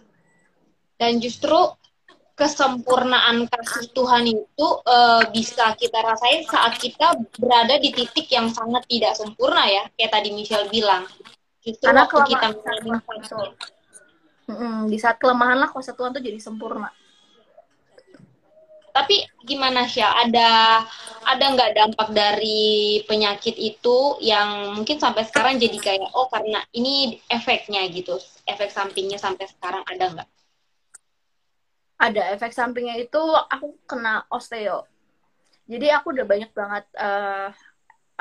Dan 1.02 1.18
justru 1.18 1.58
kesempurnaan 2.38 3.46
kasih 3.50 3.90
Tuhan 3.94 4.26
itu 4.26 4.68
uh, 4.86 5.22
bisa 5.30 5.74
kita 5.78 6.00
rasain 6.02 6.42
saat 6.50 6.78
kita 6.78 7.14
berada 7.38 7.78
di 7.78 7.94
titik 7.94 8.30
yang 8.34 8.50
sangat 8.54 8.86
tidak 8.86 9.18
sempurna 9.18 9.66
ya. 9.66 9.84
Kayak 9.98 10.12
tadi 10.14 10.30
Michelle 10.34 10.70
bilang. 10.70 11.06
Justru 11.62 11.86
Karena 11.86 12.10
waktu 12.10 12.22
kita 12.34 12.48
mengalami 12.58 13.02
di 14.90 14.98
saat 15.00 15.22
kelemahan 15.22 15.58
lah 15.62 15.70
kuasa 15.70 15.94
Tuhan 15.96 16.12
tuh 16.12 16.24
jadi 16.24 16.40
sempurna. 16.42 16.90
Tapi 18.92 19.24
gimana 19.48 19.88
sih 19.88 20.04
ada 20.04 20.84
ada 21.24 21.46
nggak 21.56 21.72
dampak 21.72 22.10
dari 22.12 23.00
penyakit 23.08 23.56
itu 23.56 24.20
yang 24.20 24.76
mungkin 24.76 25.00
sampai 25.00 25.24
sekarang 25.24 25.56
jadi 25.56 25.78
kayak 25.80 26.12
oh 26.12 26.28
karena 26.28 26.60
ini 26.76 27.16
efeknya 27.32 27.88
gitu? 27.88 28.20
Efek 28.44 28.68
sampingnya 28.68 29.16
sampai 29.16 29.48
sekarang 29.48 29.88
ada 29.88 30.06
nggak? 30.12 30.30
Ada 32.04 32.22
efek 32.36 32.52
sampingnya 32.52 33.00
itu 33.00 33.22
aku 33.48 33.80
kena 33.88 34.28
osteo. 34.28 34.84
Jadi 35.72 35.88
aku 35.88 36.12
udah 36.12 36.26
banyak 36.28 36.52
banget 36.52 36.86
uh, 37.00 37.48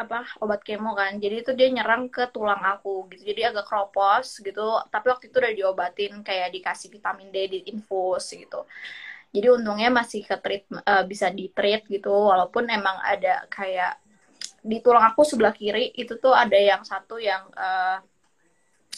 apa 0.00 0.24
obat 0.40 0.60
kemo 0.64 0.96
kan. 0.96 1.20
Jadi 1.20 1.34
itu 1.44 1.52
dia 1.58 1.68
nyerang 1.68 2.08
ke 2.08 2.32
tulang 2.32 2.62
aku 2.64 3.06
gitu. 3.12 3.22
Jadi 3.30 3.40
agak 3.52 3.68
kropos 3.68 4.40
gitu. 4.40 4.66
Tapi 4.88 5.06
waktu 5.12 5.24
itu 5.28 5.36
udah 5.36 5.52
diobatin 5.58 6.12
kayak 6.24 6.48
dikasih 6.56 6.88
vitamin 6.88 7.28
D 7.28 7.36
di 7.52 7.60
infus 7.72 8.32
gitu. 8.32 8.64
Jadi 9.30 9.46
untungnya 9.46 9.90
masih 9.94 10.26
ke 10.26 10.36
treat 10.42 10.64
uh, 10.72 11.04
bisa 11.06 11.28
di 11.30 11.52
treat 11.52 11.84
gitu. 11.86 12.10
Walaupun 12.10 12.66
emang 12.72 12.96
ada 13.04 13.44
kayak 13.52 14.00
di 14.60 14.80
tulang 14.84 15.04
aku 15.12 15.24
sebelah 15.24 15.54
kiri 15.56 15.92
itu 15.96 16.20
tuh 16.20 16.36
ada 16.36 16.56
yang 16.56 16.84
satu 16.84 17.16
yang 17.16 17.48
uh, 17.56 17.98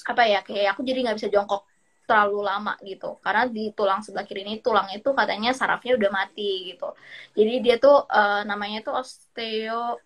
apa 0.02 0.22
ya 0.26 0.42
kayak 0.42 0.74
aku 0.74 0.82
jadi 0.82 1.06
nggak 1.06 1.18
bisa 1.22 1.30
jongkok 1.30 1.62
terlalu 2.08 2.40
lama 2.42 2.74
gitu. 2.82 3.18
Karena 3.22 3.44
di 3.46 3.70
tulang 3.76 4.00
sebelah 4.02 4.26
kiri 4.26 4.42
ini 4.42 4.54
tulang 4.64 4.88
itu 4.90 5.10
katanya 5.14 5.50
sarafnya 5.54 5.94
udah 5.98 6.10
mati 6.10 6.74
gitu. 6.74 6.88
Jadi 7.36 7.54
dia 7.62 7.76
tuh 7.78 8.06
uh, 8.08 8.42
namanya 8.48 8.82
tuh 8.86 8.94
osteo 8.98 10.00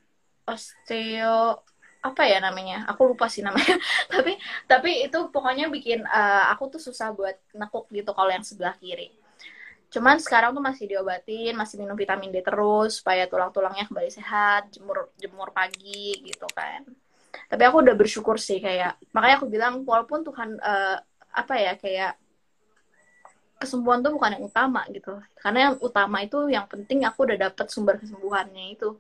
osteo 0.47 1.61
apa 2.01 2.23
ya 2.23 2.39
namanya 2.39 2.87
aku 2.87 3.15
lupa 3.15 3.27
sih 3.27 3.43
namanya 3.43 3.77
tapi 4.13 4.39
tapi 4.71 5.11
itu 5.11 5.19
pokoknya 5.35 5.67
bikin 5.69 6.07
uh, 6.07 6.55
aku 6.55 6.79
tuh 6.79 6.81
susah 6.81 7.11
buat 7.11 7.35
nekuk 7.51 7.91
gitu 7.91 8.15
kalau 8.15 8.31
yang 8.31 8.47
sebelah 8.47 8.79
kiri 8.79 9.11
Cuman 9.87 10.19
sekarang 10.19 10.51
tuh 10.53 10.63
masih 10.63 10.91
diobatin, 10.91 11.55
masih 11.55 11.79
minum 11.79 11.95
vitamin 11.95 12.35
D 12.35 12.43
terus 12.43 13.01
supaya 13.01 13.25
tulang-tulangnya 13.31 13.87
kembali 13.87 14.11
sehat, 14.11 14.75
jemur 14.75 15.15
jemur 15.17 15.55
pagi 15.55 16.21
gitu 16.27 16.47
kan. 16.51 16.83
Tapi 17.47 17.63
aku 17.63 17.87
udah 17.87 17.95
bersyukur 17.95 18.37
sih 18.41 18.59
kayak 18.59 18.99
makanya 19.15 19.37
aku 19.39 19.47
bilang 19.47 19.87
walaupun 19.87 20.27
Tuhan 20.27 20.59
uh, 20.59 20.99
apa 21.31 21.55
ya 21.57 21.73
kayak 21.79 22.19
kesembuhan 23.57 24.03
tuh 24.03 24.13
bukan 24.13 24.37
yang 24.37 24.45
utama 24.45 24.83
gitu. 24.91 25.17
Karena 25.39 25.71
yang 25.71 25.75
utama 25.79 26.19
itu 26.21 26.39
yang 26.51 26.67
penting 26.67 27.07
aku 27.07 27.25
udah 27.25 27.39
dapet 27.49 27.67
sumber 27.71 27.97
kesembuhannya 28.03 28.75
itu. 28.75 28.99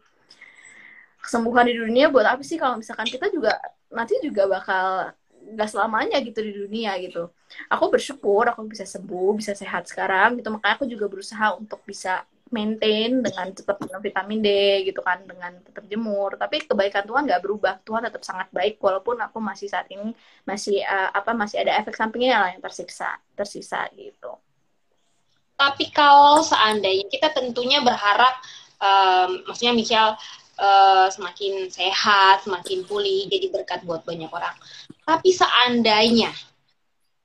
Kesembuhan 1.26 1.66
di 1.66 1.74
dunia 1.74 2.06
buat 2.06 2.22
apa 2.22 2.46
sih? 2.46 2.54
Kalau 2.54 2.78
misalkan 2.78 3.10
kita 3.10 3.26
juga 3.34 3.58
nanti 3.90 4.14
juga 4.22 4.46
bakal 4.46 5.10
nggak 5.46 5.68
selamanya 5.70 6.22
gitu 6.22 6.38
di 6.42 6.54
dunia 6.54 6.94
gitu. 7.02 7.30
Aku 7.70 7.90
bersyukur 7.90 8.46
aku 8.46 8.66
bisa 8.66 8.86
sembuh 8.86 9.34
bisa 9.34 9.54
sehat 9.58 9.90
sekarang 9.90 10.38
gitu. 10.38 10.54
Makanya 10.54 10.74
aku 10.78 10.86
juga 10.86 11.10
berusaha 11.10 11.58
untuk 11.58 11.82
bisa 11.82 12.22
maintain 12.46 13.10
dengan 13.26 13.50
tetap 13.50 13.74
minum 13.82 13.98
vitamin 13.98 14.38
D 14.38 14.50
gitu 14.86 15.02
kan 15.02 15.18
dengan 15.26 15.58
tetap 15.66 15.82
jemur. 15.90 16.38
Tapi 16.38 16.62
kebaikan 16.66 17.02
Tuhan 17.02 17.26
nggak 17.26 17.42
berubah. 17.42 17.74
Tuhan 17.82 18.06
tetap 18.06 18.22
sangat 18.22 18.46
baik 18.54 18.78
walaupun 18.78 19.18
aku 19.18 19.42
masih 19.42 19.66
saat 19.66 19.90
ini 19.90 20.14
masih 20.46 20.78
uh, 20.86 21.10
apa 21.10 21.34
masih 21.34 21.62
ada 21.62 21.74
efek 21.82 21.98
sampingnya 21.98 22.38
lah 22.38 22.48
yang 22.54 22.62
tersisa 22.62 23.18
tersisa 23.34 23.86
gitu. 23.98 24.38
Tapi 25.56 25.88
kalau 25.90 26.44
seandainya 26.44 27.08
kita 27.08 27.32
tentunya 27.32 27.80
berharap 27.80 28.34
um, 28.78 29.42
maksudnya 29.48 29.72
Michelle 29.72 30.14
uh, 30.58 31.08
semakin 31.12 31.68
sehat, 31.68 32.44
semakin 32.44 32.84
pulih, 32.84 33.28
jadi 33.28 33.52
berkat 33.52 33.84
buat 33.84 34.02
banyak 34.04 34.28
orang. 34.28 34.56
Tapi 35.04 35.30
seandainya 35.32 36.32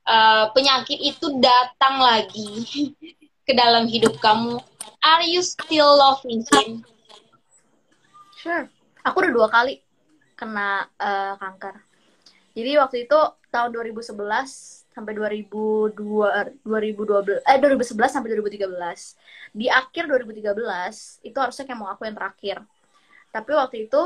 uh, 0.05 0.51
penyakit 0.51 0.99
itu 0.99 1.39
datang 1.39 1.99
lagi 1.99 2.65
ke 3.47 3.53
dalam 3.55 3.87
hidup 3.87 4.19
kamu, 4.21 4.59
are 5.01 5.25
you 5.25 5.41
still 5.41 5.97
loving 5.97 6.45
him? 6.55 6.85
Sure. 8.37 8.69
Aku 9.01 9.21
udah 9.25 9.33
dua 9.33 9.47
kali 9.49 9.81
kena 10.37 10.85
uh, 10.97 11.37
kanker. 11.37 11.77
Jadi 12.51 12.71
waktu 12.77 12.97
itu 13.07 13.19
tahun 13.49 13.71
2011 13.71 14.17
sampai 14.91 15.15
2002 15.15 16.67
2012 16.67 17.47
eh 17.47 17.57
2011 17.57 18.11
sampai 18.11 18.29
2013. 18.35 19.55
Di 19.55 19.67
akhir 19.71 20.03
2013 20.09 21.27
itu 21.27 21.37
harusnya 21.37 21.65
kemo 21.65 21.87
aku 21.87 22.03
yang 22.09 22.17
terakhir 22.17 22.65
tapi 23.31 23.51
waktu 23.55 23.87
itu 23.87 24.01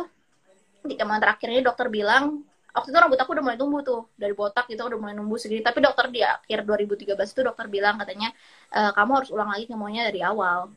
di 0.85 0.93
kemarin 0.93 1.21
terakhir 1.21 1.49
ini 1.49 1.61
dokter 1.65 1.89
bilang 1.89 2.45
waktu 2.69 2.93
itu 2.93 2.97
rambut 2.97 3.17
aku 3.17 3.31
udah 3.33 3.43
mulai 3.43 3.57
tumbuh 3.57 3.81
tuh 3.81 4.01
dari 4.13 4.37
botak 4.37 4.69
gitu 4.69 4.85
udah 4.85 4.99
mulai 5.01 5.15
tumbuh 5.17 5.39
segini. 5.41 5.65
Tapi 5.65 5.81
dokter 5.81 6.13
di 6.13 6.21
akhir 6.21 6.61
2013 6.63 7.17
itu 7.17 7.41
dokter 7.41 7.65
bilang 7.65 7.97
katanya 7.97 8.29
e, 8.69 8.79
kamu 8.93 9.11
harus 9.17 9.29
ulang 9.33 9.49
lagi 9.49 9.65
kemonya 9.65 10.05
dari 10.13 10.21
awal. 10.21 10.69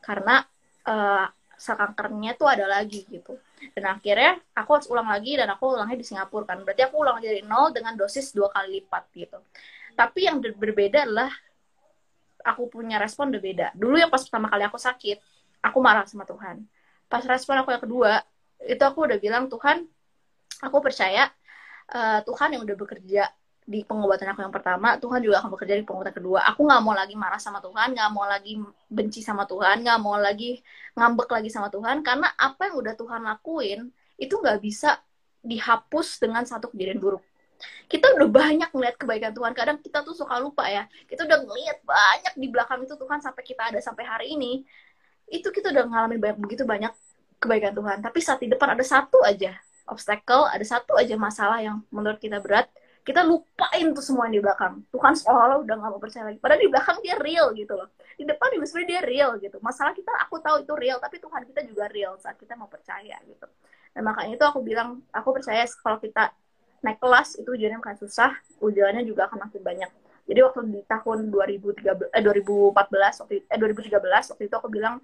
Karena 0.00 0.40
uh, 0.88 1.28
sel 1.60 1.76
kankernya 1.76 2.40
tuh 2.40 2.48
ada 2.48 2.64
lagi 2.64 3.04
gitu. 3.04 3.36
Dan 3.76 4.00
akhirnya 4.00 4.40
aku 4.56 4.80
harus 4.80 4.88
ulang 4.88 5.12
lagi 5.12 5.36
dan 5.36 5.52
aku 5.52 5.76
ulangnya 5.76 6.00
di 6.00 6.06
Singapura 6.08 6.48
kan. 6.48 6.64
Berarti 6.64 6.88
aku 6.88 7.04
ulang 7.04 7.20
dari 7.20 7.44
nol 7.44 7.68
dengan 7.68 7.92
dosis 8.00 8.32
dua 8.32 8.48
kali 8.48 8.80
lipat 8.80 9.12
gitu. 9.12 9.44
Tapi 9.92 10.24
yang 10.24 10.40
berbeda 10.40 11.04
adalah 11.04 11.28
aku 12.44 12.72
punya 12.72 12.96
respon 12.96 13.28
berbeda 13.32 13.76
dulu 13.76 14.00
yang 14.00 14.08
pas 14.08 14.24
pertama 14.24 14.48
kali 14.48 14.64
aku 14.64 14.78
sakit 14.80 15.18
aku 15.60 15.78
marah 15.80 16.04
sama 16.08 16.24
Tuhan 16.24 16.64
pas 17.10 17.22
respon 17.26 17.58
aku 17.58 17.74
yang 17.74 17.82
kedua 17.82 18.22
itu 18.62 18.82
aku 18.86 19.10
udah 19.10 19.18
bilang 19.18 19.50
Tuhan 19.50 19.82
aku 20.62 20.76
percaya 20.78 21.26
uh, 21.90 22.20
Tuhan 22.22 22.54
yang 22.54 22.62
udah 22.62 22.76
bekerja 22.78 23.22
di 23.70 23.86
pengobatan 23.86 24.34
aku 24.34 24.40
yang 24.42 24.54
pertama 24.54 24.98
Tuhan 24.98 25.20
juga 25.22 25.38
akan 25.44 25.50
bekerja 25.54 25.74
di 25.78 25.84
pengobatan 25.86 26.14
kedua. 26.16 26.42
Aku 26.50 26.66
nggak 26.66 26.82
mau 26.82 26.90
lagi 26.90 27.14
marah 27.14 27.38
sama 27.38 27.62
Tuhan 27.62 27.94
nggak 27.94 28.10
mau 28.10 28.26
lagi 28.26 28.58
benci 28.90 29.22
sama 29.22 29.46
Tuhan 29.46 29.86
nggak 29.86 29.98
mau 30.02 30.18
lagi 30.18 30.58
ngambek 30.98 31.28
lagi 31.30 31.50
sama 31.52 31.70
Tuhan 31.70 32.02
karena 32.02 32.34
apa 32.34 32.66
yang 32.66 32.82
udah 32.82 32.94
Tuhan 32.98 33.20
lakuin 33.22 33.80
itu 34.18 34.34
nggak 34.34 34.58
bisa 34.58 34.98
dihapus 35.46 36.18
dengan 36.18 36.42
satu 36.44 36.68
kejadian 36.74 36.98
buruk. 36.98 37.22
Kita 37.86 38.16
udah 38.16 38.28
banyak 38.28 38.72
ngeliat 38.72 38.96
kebaikan 38.96 39.32
Tuhan. 39.36 39.52
Kadang 39.52 39.78
kita 39.84 40.00
tuh 40.00 40.16
suka 40.16 40.40
lupa 40.40 40.64
ya. 40.66 40.88
Kita 41.04 41.28
udah 41.28 41.38
ngeliat 41.44 41.78
banyak 41.84 42.34
di 42.40 42.46
belakang 42.48 42.80
itu 42.88 42.96
Tuhan 42.96 43.20
sampai 43.20 43.42
kita 43.44 43.62
ada 43.68 43.80
sampai 43.84 44.04
hari 44.08 44.26
ini 44.34 44.64
itu 45.30 45.48
kita 45.54 45.70
udah 45.70 45.84
ngalamin 45.86 46.18
banyak 46.18 46.38
begitu 46.42 46.62
banyak 46.66 46.92
kebaikan 47.40 47.72
Tuhan. 47.72 47.98
Tapi 48.02 48.18
saat 48.20 48.38
di 48.42 48.50
depan 48.50 48.74
ada 48.74 48.84
satu 48.84 49.22
aja 49.24 49.54
obstacle 49.90 50.46
ada 50.46 50.62
satu 50.62 50.94
aja 50.94 51.18
masalah 51.18 51.58
yang 51.58 51.82
menurut 51.90 52.22
kita 52.22 52.38
berat 52.38 52.70
kita 53.00 53.24
lupain 53.24 53.90
tuh 53.96 54.04
semua 54.04 54.28
yang 54.28 54.38
di 54.38 54.42
belakang. 54.44 54.84
Tuhan 54.92 55.12
seolah-olah 55.16 55.58
udah 55.64 55.74
gak 55.80 55.90
mau 55.90 55.98
percaya 55.98 56.30
lagi. 56.30 56.38
Padahal 56.38 56.60
di 56.60 56.68
belakang 56.68 56.98
dia 57.00 57.16
real 57.16 57.48
gitu 57.56 57.72
loh. 57.72 57.88
Di 57.96 58.28
depan 58.28 58.52
juga 58.52 58.64
sebenarnya 58.68 58.90
dia 58.92 59.02
real 59.02 59.30
gitu. 59.40 59.56
Masalah 59.64 59.96
kita 59.96 60.12
aku 60.20 60.36
tahu 60.38 60.62
itu 60.62 60.72
real 60.76 61.00
tapi 61.00 61.16
Tuhan 61.16 61.42
kita 61.48 61.60
juga 61.64 61.88
real 61.88 62.20
saat 62.20 62.36
kita 62.36 62.54
mau 62.60 62.68
percaya 62.68 63.16
gitu. 63.24 63.46
Dan 63.90 64.02
makanya 64.06 64.36
itu 64.36 64.44
aku 64.46 64.60
bilang 64.60 65.00
aku 65.10 65.32
percaya 65.32 65.64
kalau 65.80 65.98
kita 65.98 66.30
naik 66.80 67.00
kelas 67.00 67.40
itu 67.40 67.48
ujiannya 67.48 67.80
akan 67.80 67.96
susah 68.00 68.30
ujiannya 68.60 69.02
juga 69.08 69.26
akan 69.32 69.48
makin 69.48 69.62
banyak. 69.64 69.90
Jadi 70.30 70.40
waktu 70.46 70.60
di 70.70 70.80
tahun 70.86 71.18
2013 71.32 72.14
eh 72.14 72.22
2014 72.22 73.26
waktu 73.26 73.34
eh 73.48 73.58
2013 73.58 74.30
waktu 74.30 74.42
itu 74.46 74.54
aku 74.54 74.68
bilang 74.70 75.02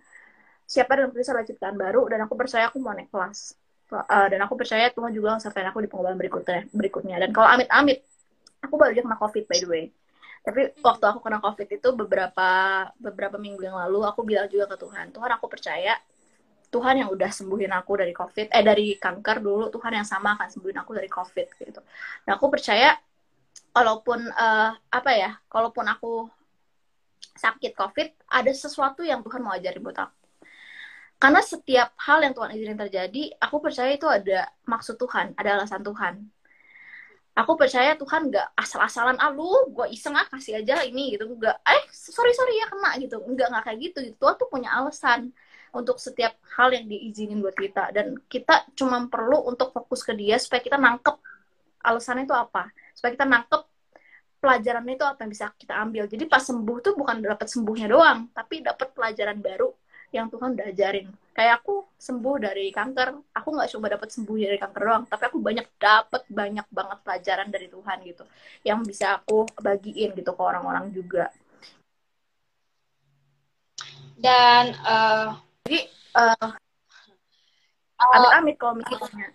siapa 0.66 0.98
dalam 0.98 1.14
Kristus 1.14 1.30
adalah 1.30 1.46
ciptaan 1.46 1.76
baru 1.78 2.10
dan 2.10 2.26
aku 2.26 2.34
percaya 2.34 2.68
aku 2.68 2.82
mau 2.82 2.92
naik 2.92 3.08
kelas. 3.08 3.54
Uh, 3.86 4.26
dan 4.26 4.42
aku 4.42 4.58
percaya 4.58 4.90
Tuhan 4.90 5.14
juga 5.14 5.38
sampai 5.38 5.62
aku 5.62 5.78
di 5.78 5.86
pengobatan 5.86 6.18
berikutnya 6.18 6.66
berikutnya. 6.74 7.16
Dan 7.22 7.30
kalau 7.30 7.54
amit-amit 7.54 8.02
aku 8.58 8.74
baru 8.74 8.90
aja 8.90 9.02
kena 9.06 9.16
covid 9.16 9.44
by 9.46 9.58
the 9.62 9.68
way. 9.70 9.84
Tapi 10.42 10.60
waktu 10.82 11.04
aku 11.06 11.18
kena 11.22 11.38
covid 11.38 11.68
itu 11.70 11.88
beberapa 11.94 12.50
beberapa 12.98 13.38
minggu 13.38 13.62
yang 13.62 13.78
lalu 13.78 14.02
aku 14.02 14.26
bilang 14.26 14.50
juga 14.50 14.74
ke 14.74 14.76
Tuhan 14.82 15.14
Tuhan 15.14 15.30
aku 15.38 15.46
percaya 15.46 15.94
Tuhan 16.66 16.94
yang 16.98 17.08
udah 17.14 17.30
sembuhin 17.30 17.70
aku 17.78 17.92
dari 18.02 18.10
covid 18.10 18.50
eh 18.50 18.64
dari 18.66 18.98
kanker 18.98 19.38
dulu 19.38 19.70
Tuhan 19.70 20.02
yang 20.02 20.06
sama 20.06 20.34
akan 20.34 20.50
sembuhin 20.50 20.78
aku 20.82 20.90
dari 20.98 21.06
covid 21.06 21.46
gitu. 21.62 21.80
Dan 22.26 22.30
aku 22.34 22.46
percaya 22.50 22.98
kalaupun 23.70 24.18
uh, 24.34 24.70
apa 24.74 25.10
ya 25.14 25.30
kalaupun 25.46 25.86
aku 25.86 26.26
sakit 27.38 27.70
covid 27.78 28.08
ada 28.26 28.50
sesuatu 28.50 29.06
yang 29.06 29.22
Tuhan 29.22 29.46
mau 29.46 29.54
ajarin 29.54 29.78
buat 29.78 29.98
aku 30.10 30.25
karena 31.16 31.40
setiap 31.40 31.96
hal 31.96 32.20
yang 32.20 32.36
Tuhan 32.36 32.50
izinin 32.52 32.76
terjadi 32.76 33.22
aku 33.40 33.56
percaya 33.64 33.90
itu 33.96 34.04
ada 34.04 34.52
maksud 34.68 35.00
Tuhan 35.00 35.32
ada 35.40 35.50
alasan 35.60 35.80
Tuhan. 35.80 36.14
Aku 37.36 37.52
percaya 37.52 37.92
Tuhan 38.00 38.32
nggak 38.32 38.56
asal-asalan 38.56 39.20
ah 39.20 39.28
lu 39.28 39.44
gue 39.68 39.86
iseng 39.92 40.16
ah 40.16 40.24
kasih 40.28 40.60
aja 40.60 40.80
ini 40.88 41.16
gitu. 41.16 41.28
Nggak 41.36 41.56
eh 41.68 41.84
sorry 41.92 42.32
sorry 42.32 42.56
ya 42.60 42.66
kena 42.72 42.96
gitu. 43.00 43.20
Nggak 43.20 43.46
nggak 43.52 43.64
kayak 43.64 43.78
gitu. 43.84 43.98
Tuhan 44.16 44.34
tuh 44.40 44.48
punya 44.48 44.72
alasan 44.72 45.32
untuk 45.76 46.00
setiap 46.00 46.32
hal 46.56 46.72
yang 46.72 46.88
diizinin 46.88 47.40
buat 47.44 47.56
kita. 47.56 47.92
Dan 47.92 48.16
kita 48.28 48.72
cuma 48.72 49.04
perlu 49.08 49.44
untuk 49.52 49.72
fokus 49.72 50.00
ke 50.04 50.16
dia 50.16 50.40
supaya 50.40 50.64
kita 50.64 50.80
nangkep 50.80 51.16
alasannya 51.84 52.24
itu 52.24 52.36
apa. 52.36 52.72
Supaya 52.96 53.12
kita 53.12 53.26
nangkep 53.28 53.62
pelajarannya 54.40 54.94
itu 54.96 55.04
apa 55.04 55.18
yang 55.24 55.32
bisa 55.32 55.46
kita 55.60 55.74
ambil. 55.76 56.04
Jadi 56.08 56.24
pas 56.24 56.40
sembuh 56.40 56.76
tuh 56.80 56.92
bukan 56.96 57.20
dapat 57.20 57.48
sembuhnya 57.52 57.88
doang 57.88 58.32
tapi 58.32 58.64
dapat 58.64 58.96
pelajaran 58.96 59.40
baru 59.44 59.68
yang 60.16 60.32
Tuhan 60.32 60.56
udah 60.56 60.66
ajarin. 60.72 61.06
Kayak 61.36 61.60
aku 61.60 61.84
sembuh 62.00 62.36
dari 62.40 62.72
kanker, 62.72 63.08
aku 63.36 63.48
nggak 63.52 63.68
cuma 63.76 63.86
dapat 63.92 64.08
sembuh 64.08 64.36
dari 64.40 64.56
kanker 64.56 64.82
doang, 64.88 65.04
tapi 65.04 65.22
aku 65.28 65.38
banyak 65.38 65.66
dapat 65.76 66.22
banyak 66.32 66.66
banget 66.72 66.98
pelajaran 67.04 67.48
dari 67.52 67.68
Tuhan 67.68 67.96
gitu, 68.08 68.24
yang 68.64 68.80
bisa 68.80 69.20
aku 69.20 69.44
bagiin 69.60 70.16
gitu 70.16 70.32
ke 70.32 70.42
orang-orang 70.42 70.88
juga. 70.96 71.28
Dan 74.16 74.72
uh, 74.80 75.36
jadi 75.68 75.92
uh, 76.16 76.48
amit-amit 78.00 78.56
kalau 78.56 78.74
misalnya 78.80 79.28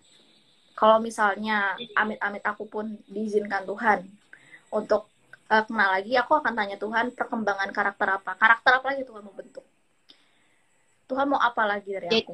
kalau 0.73 0.97
misalnya 0.97 1.77
amit-amit 1.93 2.41
aku 2.41 2.65
pun 2.65 2.97
diizinkan 3.05 3.61
Tuhan 3.69 4.09
untuk 4.73 5.05
uh, 5.53 5.63
kenal 5.69 5.93
lagi, 6.01 6.17
aku 6.17 6.33
akan 6.41 6.53
tanya 6.57 6.81
Tuhan 6.81 7.13
perkembangan 7.13 7.69
karakter 7.69 8.09
apa, 8.17 8.33
karakter 8.33 8.81
apa 8.81 8.85
lagi 8.89 9.05
Tuhan 9.05 9.21
mau 9.21 9.37
bentuk 9.37 9.61
Tuhan 11.11 11.27
mau 11.27 11.41
apa 11.43 11.67
lagi 11.67 11.91
dari 11.91 12.07
jadi, 12.07 12.23
aku? 12.23 12.33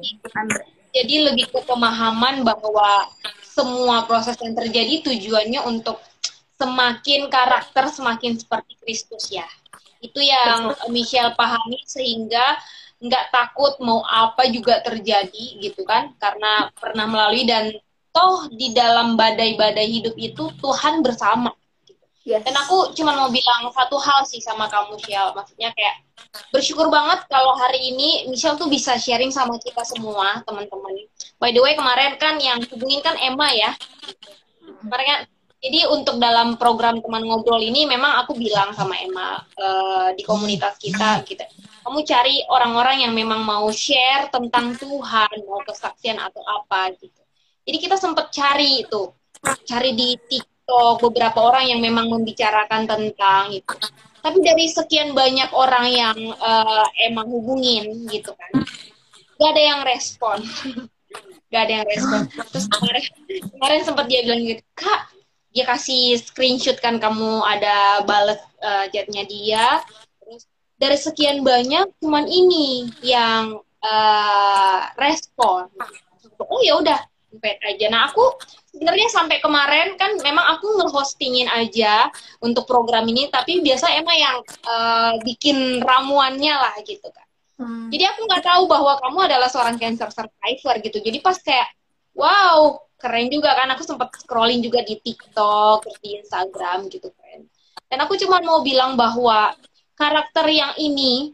Jadi 0.94 1.14
lebih 1.26 1.50
ke 1.50 1.60
pemahaman 1.66 2.46
bahwa 2.46 3.10
semua 3.42 4.06
proses 4.06 4.38
yang 4.38 4.54
terjadi 4.54 5.02
tujuannya 5.02 5.66
untuk 5.66 5.98
semakin 6.54 7.26
karakter 7.26 7.90
semakin 7.90 8.38
seperti 8.38 8.78
Kristus 8.78 9.34
ya. 9.34 9.46
Itu 9.98 10.22
yang 10.22 10.78
Michelle 10.94 11.34
pahami 11.34 11.82
sehingga 11.90 12.54
nggak 12.98 13.34
takut 13.34 13.78
mau 13.82 14.02
apa 14.06 14.46
juga 14.50 14.82
terjadi 14.82 15.58
gitu 15.62 15.86
kan 15.86 16.14
karena 16.18 16.70
pernah 16.74 17.06
melalui 17.06 17.46
dan 17.46 17.70
toh 18.10 18.50
di 18.50 18.74
dalam 18.74 19.14
badai-badai 19.14 19.86
hidup 19.86 20.18
itu 20.18 20.50
Tuhan 20.58 21.02
bersama 21.06 21.54
Yes. 22.28 22.44
Dan 22.44 22.52
aku 22.60 22.92
cuma 22.92 23.16
mau 23.16 23.32
bilang 23.32 23.72
satu 23.72 23.96
hal 23.96 24.28
sih 24.28 24.44
sama 24.44 24.68
kamu, 24.68 25.00
Michelle. 25.00 25.32
Maksudnya 25.32 25.72
kayak 25.72 26.04
bersyukur 26.52 26.92
banget 26.92 27.24
kalau 27.32 27.56
hari 27.56 27.88
ini 27.88 28.28
Michelle 28.28 28.60
tuh 28.60 28.68
bisa 28.68 29.00
sharing 29.00 29.32
sama 29.32 29.56
kita 29.56 29.80
semua, 29.88 30.44
teman-teman. 30.44 31.08
By 31.40 31.56
the 31.56 31.64
way, 31.64 31.72
kemarin 31.72 32.20
kan 32.20 32.36
yang 32.36 32.60
hubungin 32.68 33.00
kan 33.00 33.16
Emma 33.16 33.48
ya. 33.56 33.72
Kemarin 34.60 35.06
kan, 35.08 35.20
jadi 35.64 35.88
untuk 35.88 36.20
dalam 36.20 36.60
program 36.60 37.00
teman 37.00 37.24
ngobrol 37.24 37.64
ini 37.64 37.88
memang 37.88 38.20
aku 38.20 38.36
bilang 38.36 38.76
sama 38.76 39.00
Emma 39.00 39.40
uh, 39.56 40.12
di 40.12 40.20
komunitas 40.20 40.76
kita 40.76 41.24
gitu. 41.24 41.48
Kamu 41.80 42.04
cari 42.04 42.44
orang-orang 42.52 43.08
yang 43.08 43.16
memang 43.16 43.40
mau 43.40 43.72
share 43.72 44.28
tentang 44.28 44.76
Tuhan, 44.76 45.48
mau 45.48 45.64
kesaksian 45.64 46.20
atau 46.20 46.44
apa 46.44 46.92
gitu. 47.00 47.24
Jadi 47.64 47.76
kita 47.80 47.96
sempat 47.96 48.28
cari 48.28 48.84
itu, 48.84 49.08
cari 49.64 49.96
di 49.96 50.12
TikTok 50.28 50.57
TikTok 50.68 51.00
beberapa 51.00 51.48
orang 51.48 51.64
yang 51.72 51.80
memang 51.80 52.12
membicarakan 52.12 52.84
tentang 52.84 53.48
itu. 53.56 53.72
Tapi 54.20 54.36
dari 54.44 54.68
sekian 54.68 55.16
banyak 55.16 55.48
orang 55.56 55.88
yang 55.88 56.18
uh, 56.36 56.84
emang 57.08 57.24
hubungin 57.32 58.04
gitu 58.12 58.36
kan 58.36 58.68
gak 59.40 59.50
ada 59.56 59.62
yang 59.64 59.80
respon. 59.88 60.44
Gak 61.48 61.64
ada 61.64 61.72
yang 61.80 61.86
respon. 61.88 62.28
Terus 62.52 62.68
kemarin 62.68 63.04
kemarin 63.56 63.80
sempat 63.80 64.12
dia 64.12 64.20
bilang 64.28 64.44
gitu 64.44 64.60
kak 64.76 65.08
dia 65.56 65.64
kasih 65.64 66.20
screenshot 66.20 66.76
kan 66.84 67.00
kamu 67.00 67.40
ada 67.48 68.04
balas 68.04 68.36
uh, 68.60 68.84
chatnya 68.92 69.24
dia. 69.24 69.80
Terus 70.20 70.44
dari 70.76 70.98
sekian 71.00 71.40
banyak 71.40 71.88
cuman 72.04 72.28
ini 72.28 72.92
yang 73.00 73.56
uh, 73.80 74.80
respon. 75.00 75.72
Oh 76.36 76.60
ya 76.60 76.76
udah 76.76 77.00
aja. 77.40 77.86
Nah 77.88 78.12
aku 78.12 78.36
sebenarnya 78.78 79.10
sampai 79.10 79.42
kemarin 79.42 79.98
kan 79.98 80.14
memang 80.22 80.46
aku 80.54 80.78
ngehostingin 80.78 81.50
aja 81.50 82.06
untuk 82.38 82.62
program 82.62 83.02
ini 83.10 83.26
tapi 83.26 83.58
biasa 83.58 83.90
emang 83.98 84.14
yang 84.14 84.38
uh, 84.70 85.18
bikin 85.26 85.82
ramuannya 85.82 86.54
lah 86.54 86.78
gitu 86.86 87.10
kan 87.10 87.26
hmm. 87.58 87.90
jadi 87.90 88.14
aku 88.14 88.30
nggak 88.30 88.46
tahu 88.46 88.62
bahwa 88.70 88.94
kamu 89.02 89.18
adalah 89.26 89.48
seorang 89.50 89.74
cancer 89.80 90.06
survivor 90.14 90.74
gitu. 90.84 90.98
Jadi 91.02 91.18
pas 91.18 91.34
kayak 91.40 91.68
wow 92.14 92.78
keren 93.00 93.26
juga 93.32 93.56
kan. 93.58 93.68
Aku 93.74 93.82
sempat 93.82 94.14
scrolling 94.14 94.62
juga 94.62 94.84
di 94.84 95.00
TikTok 95.00 95.86
di 95.98 96.22
Instagram 96.22 96.86
gitu 96.92 97.10
kan. 97.14 97.42
Dan 97.88 97.98
aku 98.04 98.14
cuma 98.20 98.38
mau 98.44 98.60
bilang 98.60 98.94
bahwa 98.94 99.56
karakter 99.96 100.46
yang 100.52 100.72
ini 100.76 101.32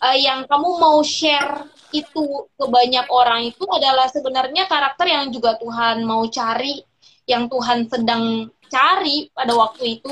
uh, 0.00 0.16
yang 0.16 0.46
kamu 0.46 0.68
mau 0.78 1.02
share 1.02 1.68
itu 1.92 2.48
ke 2.56 2.66
banyak 2.66 3.06
orang 3.12 3.52
itu 3.52 3.64
adalah 3.68 4.08
sebenarnya 4.08 4.66
karakter 4.66 5.06
yang 5.08 5.28
juga 5.30 5.56
Tuhan 5.60 6.02
mau 6.02 6.24
cari, 6.28 6.80
yang 7.28 7.46
Tuhan 7.46 7.88
sedang 7.88 8.48
cari 8.72 9.28
pada 9.32 9.52
waktu 9.52 10.00
itu 10.00 10.10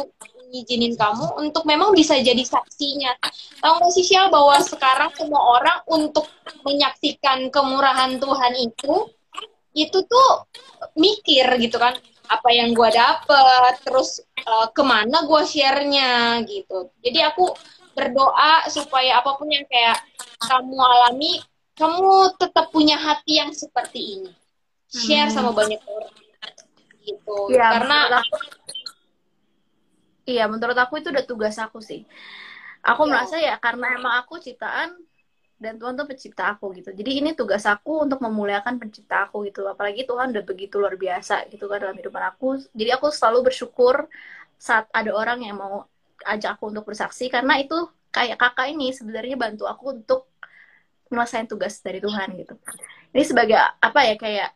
ngizinin 0.50 0.98
kamu 0.98 1.40
untuk 1.40 1.64
memang 1.64 1.94
bisa 1.94 2.18
jadi 2.18 2.42
saksinya. 2.42 3.14
Tahu 3.62 3.72
nggak 3.80 3.92
sih 3.94 4.04
Syal 4.04 4.28
bahwa 4.28 4.58
sekarang 4.60 5.10
semua 5.14 5.60
orang 5.60 5.78
untuk 5.88 6.26
menyaksikan 6.66 7.48
kemurahan 7.48 8.18
Tuhan 8.18 8.52
itu 8.58 9.08
itu 9.70 9.98
tuh 10.02 10.28
mikir 10.98 11.46
gitu 11.62 11.78
kan 11.78 11.94
apa 12.30 12.48
yang 12.50 12.74
gue 12.74 12.90
dapet 12.94 13.74
terus 13.82 14.22
uh, 14.46 14.70
ke 14.70 14.82
mana 14.82 15.26
gue 15.26 15.42
sharenya 15.46 16.42
gitu 16.46 16.90
jadi 17.02 17.30
aku 17.34 17.54
berdoa 17.94 18.66
supaya 18.70 19.18
apa 19.18 19.34
pun 19.34 19.50
yang 19.50 19.66
kayak 19.66 19.98
kamu 20.38 20.78
alami 20.78 21.42
kamu 21.80 22.36
tetap 22.36 22.68
punya 22.68 23.00
hati 23.00 23.40
yang 23.40 23.56
seperti 23.56 24.20
ini. 24.20 24.32
Share 24.92 25.32
hmm. 25.32 25.34
sama 25.34 25.50
banyak 25.56 25.80
orang. 25.80 26.12
Gitu. 27.00 27.36
Ya, 27.56 27.80
karena 27.80 28.20
aku, 28.20 28.36
iya 30.28 30.44
menurut 30.44 30.76
aku 30.76 31.00
itu 31.00 31.08
udah 31.08 31.24
tugas 31.24 31.56
aku 31.56 31.80
sih. 31.80 32.04
Aku 32.84 33.08
ya. 33.08 33.08
merasa 33.08 33.36
ya 33.40 33.56
karena 33.56 33.96
emang 33.96 34.20
aku 34.20 34.36
ciptaan 34.36 34.92
dan 35.60 35.76
Tuhan 35.76 35.96
tuh 35.96 36.08
pencipta 36.08 36.56
aku 36.56 36.72
gitu. 36.76 36.92
Jadi 36.92 37.20
ini 37.20 37.30
tugas 37.36 37.64
aku 37.68 38.04
untuk 38.04 38.20
memuliakan 38.24 38.80
pencipta 38.80 39.28
aku 39.28 39.44
gitu. 39.48 39.64
Apalagi 39.68 40.08
Tuhan 40.08 40.32
udah 40.32 40.44
begitu 40.44 40.80
luar 40.80 40.96
biasa 40.96 41.48
gitu 41.52 41.68
kan 41.68 41.84
dalam 41.84 41.96
hidupan 41.96 42.24
aku. 42.32 42.60
Jadi 42.72 42.90
aku 42.96 43.12
selalu 43.12 43.52
bersyukur 43.52 44.08
saat 44.56 44.88
ada 44.92 45.12
orang 45.12 45.44
yang 45.44 45.60
mau 45.60 45.84
ajak 46.24 46.56
aku 46.56 46.72
untuk 46.72 46.88
bersaksi. 46.88 47.28
Karena 47.28 47.60
itu 47.60 47.76
kayak 48.08 48.40
kakak 48.40 48.72
ini 48.72 48.92
sebenarnya 48.96 49.36
bantu 49.36 49.68
aku 49.68 50.00
untuk 50.00 50.29
menyelesaikan 51.10 51.50
tugas 51.50 51.82
dari 51.82 51.98
Tuhan 51.98 52.38
gitu. 52.38 52.54
Ini 53.10 53.24
sebagai 53.26 53.58
apa 53.58 54.00
ya 54.06 54.14
kayak 54.14 54.50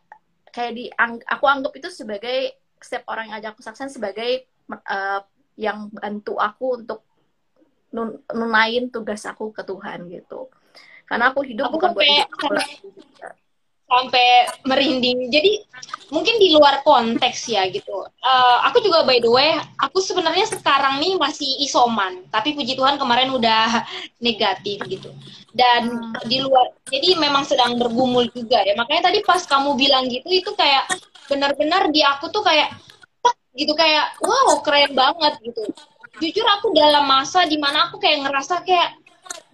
kayak 0.49 0.71
di 0.71 0.87
aku 1.27 1.45
anggap 1.45 1.75
itu 1.75 1.91
sebagai 1.91 2.55
setiap 2.79 3.11
orang 3.11 3.27
yang 3.29 3.43
ajak 3.43 3.59
aku 3.59 3.61
saksian 3.61 3.91
sebagai 3.91 4.47
uh, 4.71 5.21
yang 5.59 5.91
bantu 5.91 6.39
aku 6.39 6.79
untuk 6.79 7.03
nun 7.91 8.19
nunain 8.31 8.87
tugas 8.91 9.27
aku 9.27 9.51
ke 9.51 9.63
Tuhan 9.67 10.07
gitu. 10.07 10.47
Karena 11.05 11.31
aku 11.31 11.43
hidup 11.45 11.69
aku 11.69 11.75
bukan 11.77 11.91
buat 11.93 12.07
hidup 12.07 13.35
sampai 13.85 14.49
merinding. 14.65 15.29
Jadi 15.29 15.61
mungkin 16.09 16.35
di 16.37 16.53
luar 16.53 16.81
konteks 16.81 17.49
ya 17.49 17.65
gitu. 17.69 18.05
Uh, 18.21 18.57
aku 18.65 18.81
juga 18.81 19.05
by 19.05 19.21
the 19.21 19.29
way, 19.29 19.57
aku 19.81 20.01
sebenarnya 20.01 20.45
sekarang 20.49 21.01
nih 21.01 21.17
masih 21.17 21.47
isoman, 21.65 22.25
tapi 22.29 22.53
puji 22.53 22.77
Tuhan 22.77 22.97
kemarin 22.97 23.33
udah 23.33 23.85
negatif 24.25 24.81
gitu. 24.85 25.09
Dan 25.55 26.11
di 26.27 26.43
luar, 26.43 26.75
jadi 26.91 27.15
memang 27.15 27.47
sedang 27.47 27.79
bergumul 27.79 28.27
juga 28.33 28.59
ya. 28.65 28.75
Makanya 28.75 29.09
tadi 29.13 29.23
pas 29.23 29.41
kamu 29.47 29.79
bilang 29.79 30.05
gitu, 30.11 30.27
itu 30.27 30.51
kayak 30.53 30.89
benar-benar 31.25 31.89
di 31.89 32.05
aku 32.05 32.29
tuh 32.29 32.45
kayak 32.45 32.75
gitu 33.55 33.71
kayak 33.71 34.19
wow 34.19 34.59
keren 34.61 34.91
banget 34.91 35.33
gitu. 35.41 35.63
Jujur 36.15 36.47
aku 36.47 36.71
dalam 36.75 37.07
masa 37.07 37.43
di 37.47 37.59
mana 37.59 37.87
aku 37.87 37.99
kayak 37.99 38.27
ngerasa 38.27 38.63
kayak 38.67 38.99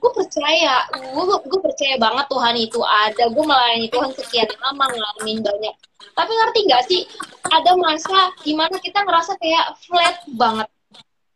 gue 0.02 0.12
percaya 0.18 0.90
gue 0.98 1.26
gue 1.46 1.62
percaya 1.62 1.96
banget 2.02 2.26
Tuhan 2.26 2.56
itu 2.58 2.80
ada. 2.82 3.24
Gue 3.30 3.46
melayani 3.46 3.88
Tuhan 3.94 4.10
sekian 4.18 4.50
lama 4.58 4.90
ngalamin 4.90 5.46
banyak. 5.46 5.76
Tapi 6.18 6.32
ngerti 6.34 6.60
gak 6.66 6.84
sih 6.90 7.02
ada 7.46 7.72
masa 7.78 8.34
di 8.42 8.58
mana 8.58 8.76
kita 8.82 9.06
ngerasa 9.06 9.38
kayak 9.38 9.78
flat 9.86 10.18
banget. 10.34 10.68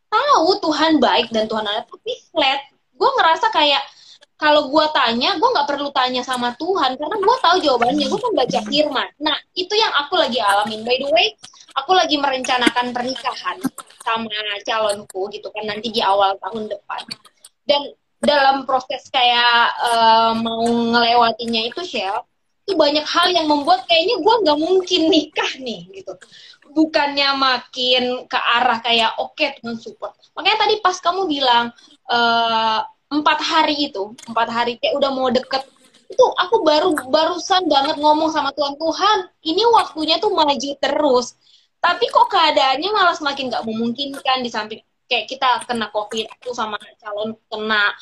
Tahu 0.10 0.50
Tuhan 0.66 0.98
baik 0.98 1.30
dan 1.30 1.46
Tuhan 1.46 1.66
ada 1.70 1.86
tapi 1.86 2.14
flat. 2.34 2.66
Gue 2.98 3.10
ngerasa 3.22 3.54
kayak 3.54 3.86
kalau 4.36 4.68
gue 4.68 4.86
tanya 4.92 5.40
gue 5.40 5.48
nggak 5.48 5.70
perlu 5.70 5.96
tanya 5.96 6.20
sama 6.20 6.52
Tuhan 6.60 6.98
karena 6.98 7.16
gue 7.22 7.36
tahu 7.46 7.56
jawabannya. 7.62 8.06
Gue 8.10 8.20
kan 8.20 8.34
baca 8.34 8.60
firman. 8.66 9.08
Nah 9.22 9.38
itu 9.54 9.74
yang 9.78 9.94
aku 10.02 10.18
lagi 10.18 10.42
alamin. 10.42 10.82
By 10.82 10.98
the 10.98 11.08
way 11.14 11.38
aku 11.78 11.94
lagi 11.94 12.18
merencanakan 12.18 12.96
pernikahan 12.96 13.62
sama 14.02 14.34
calonku 14.66 15.30
gitu 15.30 15.54
kan 15.54 15.70
nanti 15.70 15.94
di 15.94 16.02
awal 16.02 16.34
tahun 16.42 16.66
depan. 16.72 17.04
Dan 17.66 17.94
dalam 18.26 18.68
proses 18.68 19.08
kayak 19.08 19.74
uh, 19.80 20.34
mau 20.36 20.66
ngelewatinya 20.66 21.62
itu 21.70 21.82
Shell 21.86 22.26
itu 22.66 22.74
banyak 22.74 23.06
hal 23.06 23.30
yang 23.30 23.46
membuat 23.46 23.86
kayaknya 23.86 24.18
gue 24.26 24.36
nggak 24.42 24.58
mungkin 24.58 25.02
nikah 25.14 25.52
nih 25.62 25.86
gitu. 26.02 26.18
Bukannya 26.74 27.38
makin 27.38 28.26
ke 28.26 28.40
arah 28.42 28.82
kayak 28.82 29.16
oke 29.22 29.38
okay, 29.38 29.54
Tuhan 29.62 29.78
support. 29.78 30.18
Makanya 30.34 30.66
tadi 30.66 30.76
pas 30.82 30.98
kamu 30.98 31.30
bilang 31.30 31.70
uh, 32.10 32.82
empat 33.14 33.40
hari 33.46 33.94
itu 33.94 34.18
empat 34.26 34.50
hari 34.50 34.82
kayak 34.82 34.98
udah 34.98 35.12
mau 35.14 35.30
deket 35.30 35.62
itu 36.10 36.26
aku 36.38 36.66
baru 36.66 36.94
barusan 37.10 37.70
banget 37.70 37.98
ngomong 38.02 38.34
sama 38.34 38.50
Tuhan 38.54 38.78
Tuhan 38.82 39.18
ini 39.46 39.62
waktunya 39.70 40.18
tuh 40.18 40.34
maju 40.34 40.70
terus. 40.82 41.38
Tapi 41.78 42.10
kok 42.10 42.34
keadaannya 42.34 42.90
malah 42.90 43.14
semakin 43.14 43.54
nggak 43.54 43.66
memungkinkan 43.70 44.42
di 44.42 44.50
samping 44.50 44.82
kayak 45.06 45.26
kita 45.30 45.48
kena 45.70 45.88
covid 45.94 46.26
aku 46.30 46.52
sama 46.54 46.78
calon 47.02 47.38
kena 47.50 47.94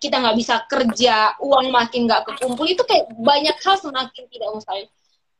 kita 0.00 0.16
nggak 0.24 0.36
bisa 0.40 0.64
kerja 0.66 1.36
uang 1.42 1.68
makin 1.68 2.08
nggak 2.08 2.24
kekumpul 2.24 2.64
itu 2.64 2.80
kayak 2.88 3.12
banyak 3.20 3.56
hal 3.60 3.76
semakin 3.76 4.24
tidak 4.32 4.48
mustahil. 4.54 4.86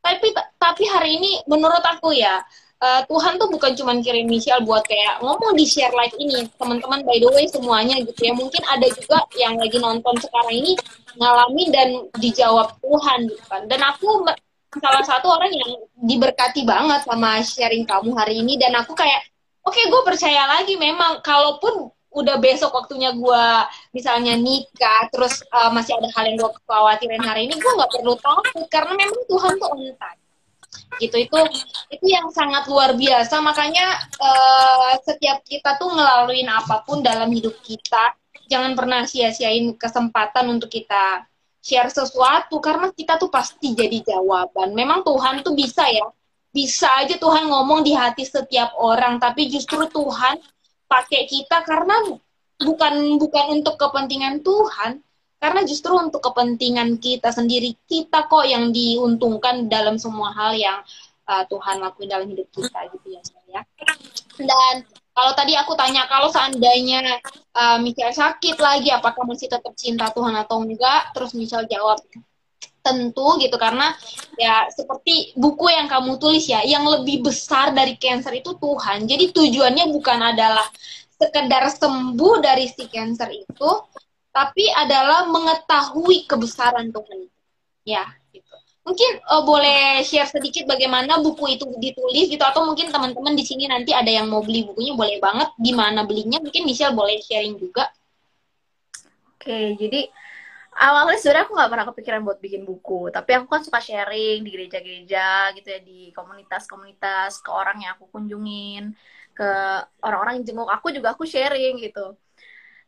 Tapi 0.03 0.27
tapi 0.61 0.83
hari 0.87 1.17
ini 1.17 1.31
menurut 1.49 1.81
aku 1.81 2.13
ya 2.13 2.39
uh, 2.79 3.01
Tuhan 3.09 3.41
tuh 3.41 3.49
bukan 3.49 3.73
cuma 3.73 3.97
kirim 3.97 4.29
Michelle 4.29 4.63
buat 4.63 4.85
kayak 4.85 5.25
ngomong 5.25 5.57
di 5.57 5.65
share 5.65 5.93
live 5.93 6.15
ini 6.21 6.45
teman-teman 6.55 7.01
by 7.01 7.17
the 7.17 7.29
way 7.33 7.45
semuanya 7.49 7.97
gitu 8.05 8.29
ya. 8.29 8.33
Mungkin 8.37 8.61
ada 8.69 8.87
juga 8.93 9.25
yang 9.35 9.57
lagi 9.57 9.77
nonton 9.81 10.15
sekarang 10.21 10.53
ini 10.53 10.73
ngalamin 11.17 11.69
dan 11.73 11.89
dijawab 12.21 12.77
Tuhan 12.79 13.19
gitu 13.25 13.43
kan. 13.49 13.61
Dan 13.65 13.81
aku 13.81 14.21
salah 14.77 15.03
satu 15.03 15.33
orang 15.33 15.49
yang 15.49 15.71
diberkati 15.97 16.61
banget 16.61 17.01
sama 17.07 17.41
sharing 17.41 17.87
kamu 17.89 18.13
hari 18.13 18.45
ini 18.45 18.59
dan 18.61 18.77
aku 18.77 18.93
kayak 18.93 19.25
oke 19.67 19.75
okay, 19.75 19.85
gue 19.91 20.01
percaya 20.07 20.47
lagi 20.47 20.79
memang 20.79 21.19
kalaupun 21.19 21.91
udah 22.15 22.39
besok 22.39 22.71
waktunya 22.71 23.11
gue 23.13 23.45
misalnya 23.91 24.33
nikah 24.39 25.11
terus 25.11 25.43
uh, 25.51 25.69
masih 25.69 25.99
ada 25.99 26.07
hal 26.15 26.23
yang 26.25 26.39
gue 26.39 26.49
khawatirin 26.65 27.21
hari 27.21 27.45
ini 27.45 27.59
gue 27.59 27.71
nggak 27.77 27.91
perlu 27.91 28.15
takut 28.17 28.65
karena 28.71 28.95
memang 28.95 29.19
Tuhan 29.27 29.53
tuh 29.59 29.69
on 29.69 29.81
gitu 30.97 31.17
itu 31.19 31.37
itu 31.93 32.05
yang 32.07 32.27
sangat 32.33 32.65
luar 32.69 32.95
biasa. 32.97 33.39
Makanya 33.43 33.87
uh, 34.17 34.93
setiap 35.03 35.43
kita 35.45 35.77
tuh 35.77 35.93
ngelaluin 35.93 36.47
apa 36.49 36.81
pun 36.83 37.03
dalam 37.03 37.29
hidup 37.29 37.53
kita 37.61 38.15
jangan 38.47 38.73
pernah 38.73 39.03
sia-siain 39.03 39.75
kesempatan 39.75 40.47
untuk 40.47 40.71
kita 40.71 41.27
share 41.59 41.91
sesuatu 41.91 42.63
karena 42.63 42.89
kita 42.95 43.19
tuh 43.19 43.27
pasti 43.27 43.75
jadi 43.75 44.15
jawaban. 44.15 44.71
Memang 44.71 45.03
Tuhan 45.03 45.43
tuh 45.43 45.53
bisa 45.53 45.83
ya 45.91 46.07
bisa 46.51 46.89
aja 46.99 47.15
Tuhan 47.19 47.49
ngomong 47.51 47.85
di 47.85 47.93
hati 47.93 48.23
setiap 48.25 48.73
orang 48.79 49.19
tapi 49.21 49.51
justru 49.51 49.85
Tuhan 49.87 50.39
pakai 50.87 51.27
kita 51.27 51.61
karena 51.67 52.17
bukan 52.57 53.21
bukan 53.21 53.45
untuk 53.61 53.77
kepentingan 53.77 54.41
Tuhan 54.41 55.03
karena 55.37 55.61
justru 55.69 55.93
untuk 55.93 56.25
kepentingan 56.25 56.97
kita 56.97 57.29
sendiri. 57.29 57.77
Kita 57.85 58.25
kok 58.25 58.41
yang 58.49 58.73
diuntungkan 58.73 59.69
dalam 59.69 60.01
semua 60.01 60.33
hal 60.33 60.57
yang 60.57 60.81
uh, 61.29 61.43
Tuhan 61.45 61.77
lakuin 61.83 62.09
dalam 62.09 62.27
hidup 62.31 62.47
kita 62.49 62.89
gitu 62.89 63.07
ya 63.13 63.21
saya 63.21 63.61
dan 64.37 64.75
kalau 65.17 65.33
tadi 65.33 65.57
aku 65.57 65.73
tanya 65.73 66.05
kalau 66.05 66.29
seandainya 66.29 67.17
uh, 67.57 67.77
Michelle 67.81 68.13
sakit 68.13 68.61
lagi 68.61 68.93
apakah 68.93 69.25
masih 69.25 69.49
tetap 69.49 69.73
cinta 69.73 70.13
Tuhan 70.13 70.37
atau 70.37 70.61
enggak? 70.61 71.09
Terus 71.17 71.33
Michelle 71.33 71.65
jawab 71.65 71.97
tentu 72.87 73.35
gitu 73.43 73.59
karena 73.59 73.91
ya 74.39 74.71
seperti 74.71 75.35
buku 75.35 75.67
yang 75.67 75.91
kamu 75.91 76.15
tulis 76.15 76.47
ya 76.47 76.63
yang 76.63 76.87
lebih 76.87 77.27
besar 77.27 77.75
dari 77.75 77.99
cancer 77.99 78.31
itu 78.31 78.55
Tuhan. 78.55 79.03
Jadi 79.03 79.35
tujuannya 79.35 79.91
bukan 79.91 80.19
adalah 80.31 80.63
sekedar 81.19 81.67
sembuh 81.67 82.39
dari 82.39 82.71
si 82.71 82.87
cancer 82.87 83.27
itu 83.35 83.71
tapi 84.31 84.69
adalah 84.71 85.27
mengetahui 85.27 86.29
kebesaran 86.29 86.93
Tuhan. 86.95 87.27
Ya 87.83 88.07
gitu. 88.31 88.55
Mungkin 88.87 89.11
uh, 89.27 89.43
boleh 89.43 89.99
share 90.07 90.31
sedikit 90.31 90.63
bagaimana 90.63 91.19
buku 91.19 91.59
itu 91.59 91.67
ditulis 91.75 92.31
gitu 92.31 92.39
atau 92.39 92.63
mungkin 92.63 92.87
teman-teman 92.87 93.35
di 93.35 93.43
sini 93.43 93.67
nanti 93.67 93.91
ada 93.91 94.07
yang 94.07 94.31
mau 94.31 94.39
beli 94.39 94.63
bukunya 94.63 94.95
boleh 94.95 95.17
banget. 95.19 95.49
Di 95.59 95.75
mana 95.75 96.07
belinya? 96.07 96.39
Mungkin 96.39 96.63
Michelle 96.63 96.95
boleh 96.95 97.19
sharing 97.19 97.59
juga. 97.59 97.91
Oke 99.35 99.75
jadi 99.75 100.07
awalnya 100.77 101.17
sebenarnya 101.17 101.45
aku 101.49 101.53
nggak 101.57 101.71
pernah 101.73 101.87
kepikiran 101.89 102.21
buat 102.21 102.39
bikin 102.39 102.61
buku 102.61 103.09
tapi 103.09 103.33
aku 103.33 103.49
kan 103.49 103.61
suka 103.65 103.81
sharing 103.81 104.45
di 104.45 104.49
gereja-gereja 104.53 105.51
gitu 105.57 105.67
ya 105.73 105.79
di 105.81 106.13
komunitas-komunitas 106.13 107.41
ke 107.41 107.49
orang 107.49 107.81
yang 107.81 107.97
aku 107.97 108.05
kunjungin 108.13 108.93
ke 109.33 109.49
orang-orang 110.05 110.41
yang 110.41 110.45
jenguk 110.45 110.69
aku 110.69 110.89
juga 110.89 111.13
aku 111.13 111.25
sharing 111.25 111.77
gitu. 111.81 112.17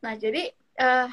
Nah 0.02 0.14
jadi 0.18 0.50
uh, 0.82 1.10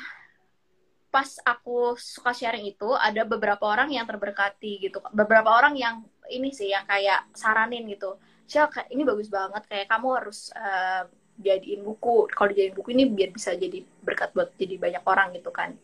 pas 1.13 1.29
aku 1.45 1.97
suka 1.97 2.37
sharing 2.37 2.69
itu 2.69 2.93
ada 2.93 3.25
beberapa 3.25 3.65
orang 3.65 3.89
yang 3.93 4.05
terberkati 4.05 4.89
gitu 4.89 5.01
beberapa 5.17 5.49
orang 5.49 5.77
yang 5.77 6.05
ini 6.29 6.53
sih 6.53 6.73
yang 6.73 6.85
kayak 6.85 7.25
saranin 7.33 7.89
gitu 7.89 8.21
Shell 8.47 8.71
ini 8.95 9.03
bagus 9.03 9.27
banget 9.27 9.67
kayak 9.67 9.91
kamu 9.91 10.23
harus 10.23 10.55
uh, 10.55 11.03
jadiin 11.43 11.83
buku. 11.83 12.31
Kalau 12.31 12.49
dijadiin 12.55 12.79
buku 12.79 12.89
ini 12.95 13.11
biar 13.11 13.35
bisa 13.35 13.59
jadi 13.59 13.83
berkat 14.07 14.31
buat 14.31 14.55
jadi 14.55 14.79
banyak 14.79 15.03
orang 15.03 15.35
gitu 15.35 15.51
kan 15.51 15.75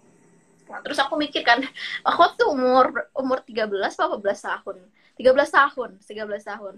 terus 0.85 0.99
aku 1.03 1.15
mikir 1.19 1.43
kan, 1.43 1.61
aku 2.09 2.23
tuh 2.39 2.49
umur 2.55 3.11
umur 3.13 3.39
13 3.45 3.69
apa 3.99 4.15
14 4.19 4.49
tahun. 4.49 4.77
13 5.21 5.51
tahun, 5.53 5.91
13 6.01 6.51
tahun. 6.51 6.75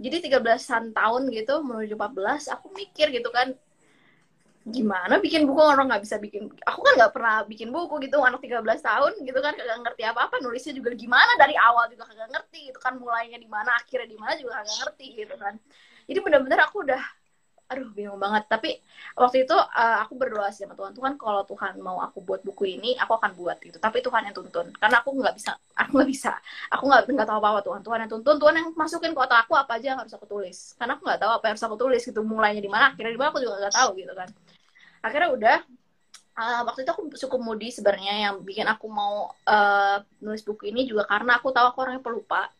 Jadi 0.00 0.16
13-an 0.32 0.84
tahun 0.96 1.22
gitu 1.30 1.54
menuju 1.60 1.94
14, 1.94 2.48
aku 2.48 2.72
mikir 2.72 3.12
gitu 3.12 3.28
kan, 3.28 3.52
gimana 4.60 5.16
bikin 5.16 5.48
buku 5.48 5.56
orang 5.56 5.88
nggak 5.88 6.04
bisa 6.04 6.20
bikin 6.20 6.52
aku 6.68 6.80
kan 6.84 6.92
nggak 7.00 7.12
pernah 7.16 7.48
bikin 7.48 7.72
buku 7.72 7.96
gitu 8.04 8.20
anak 8.20 8.44
13 8.44 8.60
tahun 8.60 9.12
gitu 9.24 9.40
kan 9.40 9.56
kagak 9.56 9.78
ngerti 9.80 10.02
apa 10.04 10.28
apa 10.28 10.36
nulisnya 10.44 10.76
juga 10.76 10.92
gimana 10.92 11.32
dari 11.40 11.56
awal 11.56 11.88
juga 11.88 12.04
kagak 12.04 12.28
ngerti 12.28 12.68
gitu 12.68 12.76
kan 12.76 13.00
mulainya 13.00 13.40
di 13.40 13.48
mana 13.48 13.72
akhirnya 13.80 14.08
di 14.12 14.18
mana 14.20 14.36
juga 14.36 14.60
kagak 14.60 14.76
ngerti 14.84 15.06
gitu 15.16 15.34
kan 15.40 15.56
jadi 16.04 16.18
benar-benar 16.20 16.60
aku 16.68 16.84
udah 16.84 17.02
aduh 17.70 17.86
bingung 17.94 18.18
banget. 18.18 18.50
Tapi 18.50 18.82
waktu 19.14 19.46
itu 19.46 19.54
uh, 19.54 19.98
aku 20.02 20.18
berdoa 20.18 20.50
sih 20.50 20.66
sama 20.66 20.74
Tuhan. 20.74 20.90
Tuhan 20.90 21.14
kalau 21.14 21.46
Tuhan 21.46 21.78
mau 21.78 22.02
aku 22.02 22.18
buat 22.18 22.42
buku 22.42 22.66
ini 22.66 22.98
aku 22.98 23.14
akan 23.14 23.30
buat 23.38 23.62
gitu. 23.62 23.78
Tapi 23.78 24.02
Tuhan 24.02 24.26
yang 24.26 24.34
tuntun. 24.34 24.74
Karena 24.74 24.98
aku 24.98 25.14
nggak 25.14 25.34
bisa 25.38 25.54
aku 25.78 26.02
nggak 26.02 26.10
bisa. 26.10 26.32
Aku 26.74 26.90
nggak 26.90 27.06
nggak 27.06 27.28
tahu 27.30 27.38
apa 27.38 27.48
apa 27.54 27.60
Tuhan. 27.62 27.80
Tuhan 27.86 27.98
yang 28.02 28.10
tuntun. 28.10 28.36
Tuhan 28.42 28.54
yang 28.58 28.68
masukin 28.74 29.14
ke 29.14 29.20
otak 29.22 29.46
aku 29.46 29.54
apa 29.54 29.78
aja 29.78 29.86
yang 29.94 29.98
harus 30.02 30.10
aku 30.10 30.26
tulis. 30.26 30.74
Karena 30.74 30.98
aku 30.98 31.02
nggak 31.06 31.20
tahu 31.22 31.30
apa 31.30 31.44
yang 31.46 31.54
harus 31.54 31.64
aku 31.70 31.76
tulis 31.78 32.02
gitu. 32.02 32.20
Mulainya 32.26 32.62
di 32.66 32.70
mana 32.70 32.84
akhirnya 32.90 33.12
di 33.14 33.20
mana 33.22 33.28
aku 33.30 33.38
juga 33.38 33.54
nggak 33.62 33.74
tahu 33.78 33.90
gitu 34.02 34.12
kan. 34.18 34.28
Akhirnya 35.00 35.28
udah 35.30 35.56
uh, 36.42 36.60
waktu 36.66 36.80
itu 36.82 36.90
aku 36.90 37.02
cukup 37.14 37.38
moody 37.38 37.68
sebenarnya. 37.70 38.14
Yang 38.26 38.36
bikin 38.42 38.66
aku 38.66 38.90
mau 38.90 39.30
uh, 39.46 39.96
nulis 40.18 40.42
buku 40.42 40.74
ini 40.74 40.90
juga 40.90 41.06
karena 41.06 41.38
aku 41.38 41.54
tahu 41.54 41.70
aku 41.70 41.78
orangnya 41.86 42.02
pelupa 42.02 42.50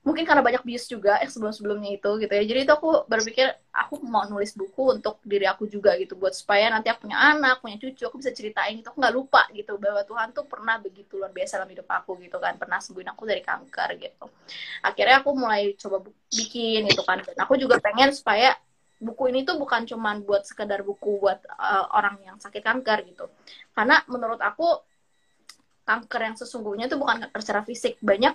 mungkin 0.00 0.24
karena 0.24 0.40
banyak 0.40 0.64
bias 0.64 0.88
juga 0.88 1.20
yang 1.20 1.28
sebelum-sebelumnya 1.28 2.00
itu 2.00 2.10
gitu 2.24 2.32
ya. 2.32 2.44
Jadi 2.48 2.60
itu 2.64 2.72
aku 2.72 3.04
berpikir 3.04 3.52
aku 3.68 4.00
mau 4.00 4.24
nulis 4.24 4.56
buku 4.56 4.96
untuk 4.96 5.20
diri 5.20 5.44
aku 5.44 5.68
juga 5.68 5.92
gitu. 6.00 6.16
Buat 6.16 6.32
supaya 6.32 6.72
nanti 6.72 6.88
aku 6.88 7.04
punya 7.04 7.20
anak 7.20 7.60
punya 7.60 7.76
cucu 7.76 8.08
aku 8.08 8.16
bisa 8.16 8.32
ceritain 8.32 8.80
itu 8.80 8.88
aku 8.88 8.96
nggak 8.96 9.12
lupa 9.12 9.44
gitu 9.52 9.76
bahwa 9.76 10.00
Tuhan 10.08 10.32
tuh 10.32 10.48
pernah 10.48 10.80
begitu 10.80 11.20
luar 11.20 11.28
biasa 11.36 11.60
dalam 11.60 11.68
hidup 11.68 11.84
aku 11.84 12.16
gitu 12.24 12.40
kan. 12.40 12.56
Pernah 12.56 12.80
sembuhin 12.80 13.12
aku 13.12 13.22
dari 13.28 13.44
kanker 13.44 13.90
gitu. 14.00 14.24
Akhirnya 14.80 15.16
aku 15.20 15.30
mulai 15.36 15.76
coba 15.76 15.96
bikin 16.32 16.88
gitu 16.88 17.04
kan. 17.04 17.20
Dan 17.20 17.36
aku 17.36 17.60
juga 17.60 17.76
pengen 17.76 18.16
supaya 18.16 18.56
buku 19.00 19.32
ini 19.32 19.44
tuh 19.44 19.60
bukan 19.60 19.84
cuman 19.84 20.24
buat 20.24 20.48
sekedar 20.48 20.80
buku 20.80 21.20
buat 21.20 21.44
uh, 21.60 21.92
orang 21.92 22.16
yang 22.24 22.36
sakit 22.40 22.64
kanker 22.64 23.04
gitu. 23.04 23.28
Karena 23.76 24.00
menurut 24.08 24.40
aku 24.40 24.80
kanker 25.84 26.20
yang 26.24 26.36
sesungguhnya 26.40 26.88
itu 26.88 26.96
bukan 26.96 27.28
kanker 27.28 27.40
secara 27.44 27.62
fisik. 27.68 28.00
Banyak 28.00 28.32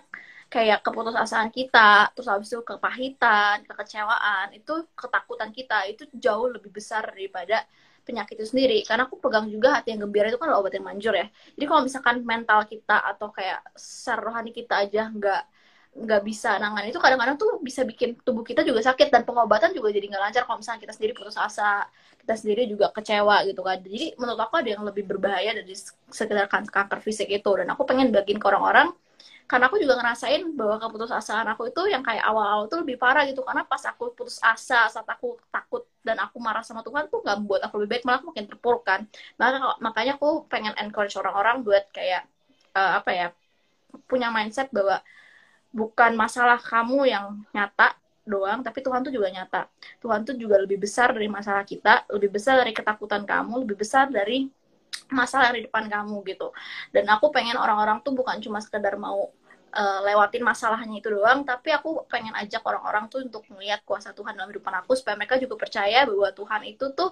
kayak 0.53 0.79
keputusasaan 0.85 1.49
kita, 1.51 2.13
terus 2.15 2.27
habis 2.31 2.49
itu 2.53 2.61
kepahitan, 2.63 3.65
kekecewaan, 3.67 4.47
itu 4.57 4.73
ketakutan 4.95 5.49
kita 5.51 5.75
itu 5.91 6.03
jauh 6.15 6.47
lebih 6.47 6.71
besar 6.71 7.03
daripada 7.11 7.65
penyakit 8.05 8.35
itu 8.39 8.47
sendiri. 8.53 8.77
Karena 8.87 9.09
aku 9.09 9.17
pegang 9.19 9.49
juga 9.49 9.81
hati 9.81 9.91
yang 9.93 10.05
gembira 10.05 10.29
itu 10.29 10.37
kan 10.39 10.53
obat 10.53 10.71
yang 10.77 10.85
manjur 10.85 11.13
ya. 11.17 11.27
Jadi 11.57 11.65
kalau 11.69 11.81
misalkan 11.87 12.15
mental 12.23 12.59
kita 12.69 12.97
atau 13.11 13.27
kayak 13.33 13.59
serohani 13.75 14.51
kita 14.55 14.85
aja 14.85 15.09
nggak 15.09 15.41
nggak 15.95 16.21
bisa 16.27 16.59
nangan 16.59 16.91
itu 16.91 16.99
kadang-kadang 16.99 17.39
tuh 17.39 17.63
bisa 17.63 17.87
bikin 17.87 18.19
tubuh 18.19 18.43
kita 18.43 18.67
juga 18.67 18.83
sakit 18.83 19.07
dan 19.07 19.23
pengobatan 19.23 19.71
juga 19.71 19.95
jadi 19.95 20.11
nggak 20.11 20.23
lancar 20.27 20.43
kalau 20.43 20.59
misalnya 20.59 20.83
kita 20.83 20.91
sendiri 20.91 21.13
putus 21.15 21.39
asa 21.39 21.87
kita 22.19 22.35
sendiri 22.35 22.67
juga 22.67 22.91
kecewa 22.91 23.47
gitu 23.47 23.63
kan 23.63 23.79
jadi 23.79 24.11
menurut 24.19 24.41
aku 24.43 24.59
ada 24.59 24.69
yang 24.75 24.83
lebih 24.83 25.07
berbahaya 25.07 25.55
dari 25.55 25.71
sekedar 26.11 26.51
kanker 26.51 26.99
fisik 26.99 27.31
itu 27.31 27.47
dan 27.55 27.71
aku 27.71 27.87
pengen 27.87 28.11
bagiin 28.11 28.43
ke 28.43 28.47
orang-orang 28.51 28.91
karena 29.45 29.69
aku 29.69 29.77
juga 29.77 29.93
ngerasain 30.01 30.41
bahwa 30.57 30.81
keputusasaan 30.81 31.45
aku 31.53 31.69
itu 31.69 31.81
yang 31.93 32.01
kayak 32.01 32.25
awal-awal 32.25 32.65
tuh 32.65 32.81
lebih 32.81 32.97
parah 32.97 33.29
gitu. 33.29 33.45
Karena 33.45 33.61
pas 33.61 33.81
aku 33.85 34.09
putus 34.17 34.41
asa 34.41 34.89
saat 34.89 35.05
aku 35.05 35.37
takut 35.53 35.85
dan 36.01 36.17
aku 36.17 36.41
marah 36.41 36.65
sama 36.65 36.81
Tuhan 36.81 37.05
tuh 37.13 37.21
gak 37.21 37.37
membuat 37.37 37.61
aku 37.69 37.77
lebih 37.81 38.01
baik 38.01 38.03
malah 38.09 38.17
aku 38.21 38.27
makin 38.33 38.45
terpuruk 38.49 38.83
kan. 38.89 39.05
Maka 39.37 39.77
makanya 39.85 40.17
aku 40.17 40.49
pengen 40.49 40.73
encourage 40.81 41.13
orang-orang 41.21 41.61
buat 41.61 41.85
kayak 41.93 42.25
uh, 42.73 42.97
apa 42.97 43.11
ya 43.13 43.27
punya 44.09 44.33
mindset 44.33 44.73
bahwa 44.73 44.97
bukan 45.69 46.11
masalah 46.17 46.57
kamu 46.57 47.05
yang 47.05 47.25
nyata 47.53 47.93
doang 48.25 48.65
tapi 48.65 48.81
Tuhan 48.81 49.05
tuh 49.05 49.13
juga 49.13 49.29
nyata. 49.29 49.69
Tuhan 50.01 50.25
tuh 50.25 50.33
juga 50.41 50.57
lebih 50.57 50.81
besar 50.81 51.13
dari 51.13 51.29
masalah 51.29 51.61
kita 51.61 52.09
lebih 52.09 52.33
besar 52.33 52.65
dari 52.65 52.73
ketakutan 52.73 53.21
kamu 53.29 53.61
lebih 53.61 53.77
besar 53.77 54.09
dari 54.09 54.49
masalah 55.11 55.53
di 55.53 55.65
depan 55.65 55.85
kamu 55.87 56.21
gitu. 56.27 56.51
Dan 56.89 57.05
aku 57.11 57.29
pengen 57.29 57.55
orang-orang 57.59 58.01
tuh 58.01 58.13
bukan 58.15 58.39
cuma 58.41 58.59
sekedar 58.59 58.95
mau 58.95 59.31
uh, 59.75 59.99
lewatin 60.01 60.41
masalahnya 60.41 61.03
itu 61.03 61.11
doang 61.11 61.43
tapi 61.43 61.75
aku 61.75 62.07
pengen 62.07 62.31
ajak 62.39 62.63
orang-orang 62.63 63.11
tuh 63.11 63.21
untuk 63.27 63.43
melihat 63.51 63.83
kuasa 63.83 64.15
Tuhan 64.15 64.33
dalam 64.33 64.49
kehidupan 64.49 64.73
aku 64.81 64.95
supaya 64.95 65.19
mereka 65.19 65.35
juga 65.37 65.59
percaya 65.59 66.07
bahwa 66.07 66.31
Tuhan 66.31 66.61
itu 66.65 66.85
tuh 66.95 67.11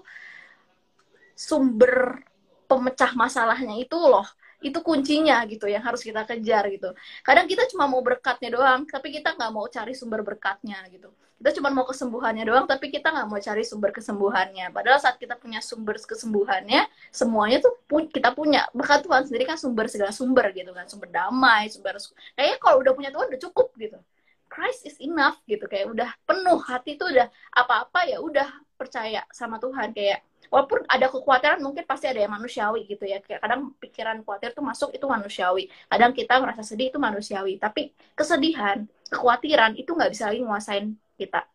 sumber 1.36 2.24
pemecah 2.66 3.12
masalahnya 3.14 3.76
itu 3.78 3.98
loh 4.00 4.26
itu 4.64 4.80
kuncinya 4.80 5.44
gitu 5.52 5.68
yang 5.68 5.84
harus 5.84 6.02
kita 6.02 6.24
kejar 6.24 6.64
gitu. 6.72 6.96
Kadang 7.22 7.46
kita 7.52 7.68
cuma 7.72 7.86
mau 7.92 8.00
berkatnya 8.00 8.50
doang 8.56 8.88
tapi 8.88 9.12
kita 9.12 9.36
nggak 9.36 9.52
mau 9.52 9.68
cari 9.68 9.92
sumber 9.92 10.24
berkatnya 10.24 10.80
gitu. 10.88 11.12
Kita 11.44 11.60
cuma 11.60 11.76
mau 11.76 11.84
kesembuhannya 11.84 12.48
doang 12.48 12.66
tapi 12.72 12.88
kita 12.88 13.12
nggak 13.12 13.28
mau 13.28 13.36
cari 13.36 13.68
sumber 13.68 13.92
kesembuhannya. 13.92 14.72
Padahal 14.72 15.00
saat 15.04 15.20
kita 15.20 15.36
punya 15.36 15.60
sumber 15.60 16.00
kesembuhannya 16.00 16.88
semuanya 17.12 17.60
tuh 17.60 17.76
pu 17.84 18.08
kita 18.08 18.32
punya. 18.32 18.64
Bahkan 18.72 19.04
Tuhan 19.04 19.28
sendiri 19.28 19.44
kan 19.44 19.60
sumber 19.60 19.92
segala 19.92 20.16
sumber 20.16 20.56
gitu 20.56 20.72
kan. 20.72 20.88
Sumber 20.88 21.12
damai 21.12 21.68
sumber 21.68 22.00
kayaknya 22.40 22.58
kalau 22.64 22.80
udah 22.80 22.94
punya 22.96 23.12
Tuhan 23.12 23.28
udah 23.28 23.42
cukup 23.52 23.76
gitu. 23.76 24.00
Christ 24.48 24.88
is 24.88 24.96
enough 25.04 25.42
gitu. 25.44 25.68
Kayak 25.68 25.92
udah 25.92 26.10
penuh 26.24 26.64
hati 26.64 26.96
tuh 26.96 27.12
udah 27.12 27.28
apa-apa 27.52 28.08
ya 28.08 28.24
udah 28.24 28.48
percaya 28.80 29.28
sama 29.36 29.60
Tuhan. 29.60 29.92
Kayak 29.92 30.24
walaupun 30.54 30.86
ada 30.86 31.10
kekhawatiran 31.10 31.58
mungkin 31.66 31.82
pasti 31.90 32.06
ada 32.06 32.22
yang 32.22 32.30
manusiawi 32.30 32.86
gitu 32.86 33.10
ya. 33.10 33.18
Kadang 33.26 33.74
pikiran 33.82 34.22
khawatir 34.22 34.54
tuh 34.54 34.62
masuk 34.62 34.94
itu 34.94 35.02
manusiawi. 35.10 35.66
Kadang 35.90 36.14
kita 36.14 36.38
merasa 36.38 36.62
sedih 36.62 36.94
itu 36.94 37.02
manusiawi. 37.02 37.58
Tapi 37.58 37.90
kesedihan 38.14 38.86
kekhawatiran 39.10 39.74
itu 39.74 39.90
nggak 39.90 40.14
bisa 40.14 40.30
lagi 40.30 40.46
nguasain 40.46 40.94
kita. 41.18 41.50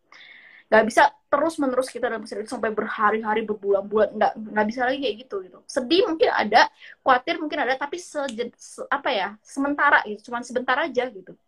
Nggak 0.67 0.85
bisa 0.91 1.03
terus 1.31 1.55
menerus 1.63 1.89
kita 1.95 2.11
dalam 2.11 2.27
sedih 2.27 2.51
sampai 2.51 2.75
berhari-hari 2.75 3.47
berbulan-bulan. 3.47 4.19
Nggak 4.19 4.33
nggak 4.35 4.67
bisa 4.67 4.81
lagi 4.83 4.99
kayak 4.99 5.17
gitu 5.23 5.37
gitu. 5.47 5.59
Sedih 5.71 6.03
mungkin 6.11 6.31
ada 6.35 6.67
khawatir 7.07 7.39
mungkin 7.39 7.59
ada 7.63 7.79
tapi 7.79 8.03
se, 8.03 8.19
se 8.59 8.83
apa 8.91 9.15
ya 9.15 9.29
sementara 9.47 10.03
gitu. 10.11 10.27
Cuman 10.27 10.43
sebentar 10.43 10.75
aja 10.75 11.07
gitu. 11.07 11.39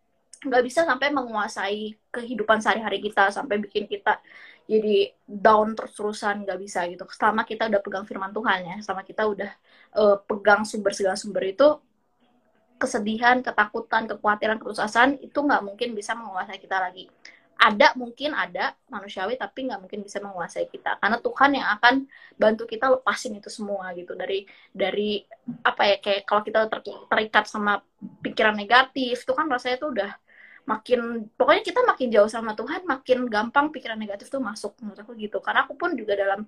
Nggak 0.47 0.63
bisa 0.71 0.87
sampai 0.87 1.11
menguasai 1.11 1.99
kehidupan 2.15 2.63
sehari-hari 2.63 3.03
kita 3.03 3.35
sampai 3.35 3.59
bikin 3.59 3.91
kita 3.91 4.23
jadi 4.71 5.11
down 5.27 5.75
terus-terusan 5.75 6.47
nggak 6.47 6.59
bisa 6.63 6.87
gitu. 6.87 7.03
Selama 7.11 7.43
kita 7.43 7.67
udah 7.67 7.81
pegang 7.83 8.07
firman 8.07 8.31
Tuhan 8.31 8.59
ya 8.63 8.77
selama 8.79 9.03
kita 9.03 9.27
udah 9.27 9.51
uh, 9.99 10.17
pegang 10.23 10.63
sumber 10.63 10.95
segala 10.95 11.19
sumber 11.19 11.43
itu 11.51 11.67
kesedihan 12.79 13.43
ketakutan 13.43 14.07
kekhawatiran 14.07 14.57
kerusakan 14.63 15.19
itu 15.21 15.37
nggak 15.37 15.63
mungkin 15.67 15.93
bisa 15.99 16.15
menguasai 16.15 16.63
kita 16.63 16.79
lagi. 16.79 17.11
Ada 17.61 17.93
mungkin 17.93 18.33
ada 18.33 18.73
manusiawi 18.89 19.37
tapi 19.37 19.69
nggak 19.69 19.81
mungkin 19.85 20.01
bisa 20.07 20.23
menguasai 20.23 20.71
kita. 20.71 20.97
Karena 21.03 21.19
Tuhan 21.21 21.51
yang 21.59 21.69
akan 21.77 21.95
bantu 22.41 22.65
kita 22.65 22.89
lepasin 22.95 23.37
itu 23.37 23.53
semua 23.53 23.91
gitu. 23.99 24.17
Dari 24.17 24.47
dari 24.73 25.21
apa 25.67 25.83
ya 25.93 25.97
kayak 26.01 26.23
kalau 26.25 26.41
kita 26.47 26.71
ter, 26.73 26.81
terikat 26.87 27.45
sama 27.51 27.83
pikiran 28.25 28.57
negatif 28.57 29.27
itu 29.27 29.33
kan 29.37 29.45
rasanya 29.51 29.77
tuh 29.77 29.93
udah 29.93 30.11
makin 30.71 31.01
pokoknya 31.35 31.63
kita 31.67 31.81
makin 31.83 32.09
jauh 32.15 32.31
sama 32.31 32.53
Tuhan 32.55 32.87
makin 32.87 33.19
gampang 33.27 33.67
pikiran 33.75 33.99
negatif 33.99 34.31
tuh 34.31 34.39
masuk 34.39 34.79
menurut 34.79 34.99
aku 35.03 35.13
gitu. 35.19 35.39
Karena 35.43 35.67
aku 35.67 35.75
pun 35.75 35.91
juga 35.99 36.15
dalam 36.15 36.47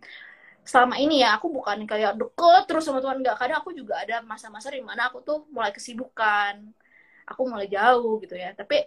selama 0.62 0.94
ini 1.02 1.26
ya 1.26 1.34
aku 1.36 1.50
bukan 1.50 1.82
kayak 1.90 2.14
deket 2.14 2.62
terus 2.70 2.86
sama 2.86 3.02
Tuhan 3.02 3.18
nggak. 3.22 3.36
Kadang 3.40 3.58
aku 3.62 3.70
juga 3.74 3.98
ada 3.98 4.22
masa-masa 4.22 4.70
di 4.70 4.82
mana 4.84 5.10
aku 5.10 5.18
tuh 5.26 5.38
mulai 5.50 5.74
kesibukan 5.74 6.54
aku 7.26 7.42
mulai 7.50 7.66
jauh 7.66 8.22
gitu 8.22 8.34
ya. 8.38 8.54
Tapi 8.54 8.86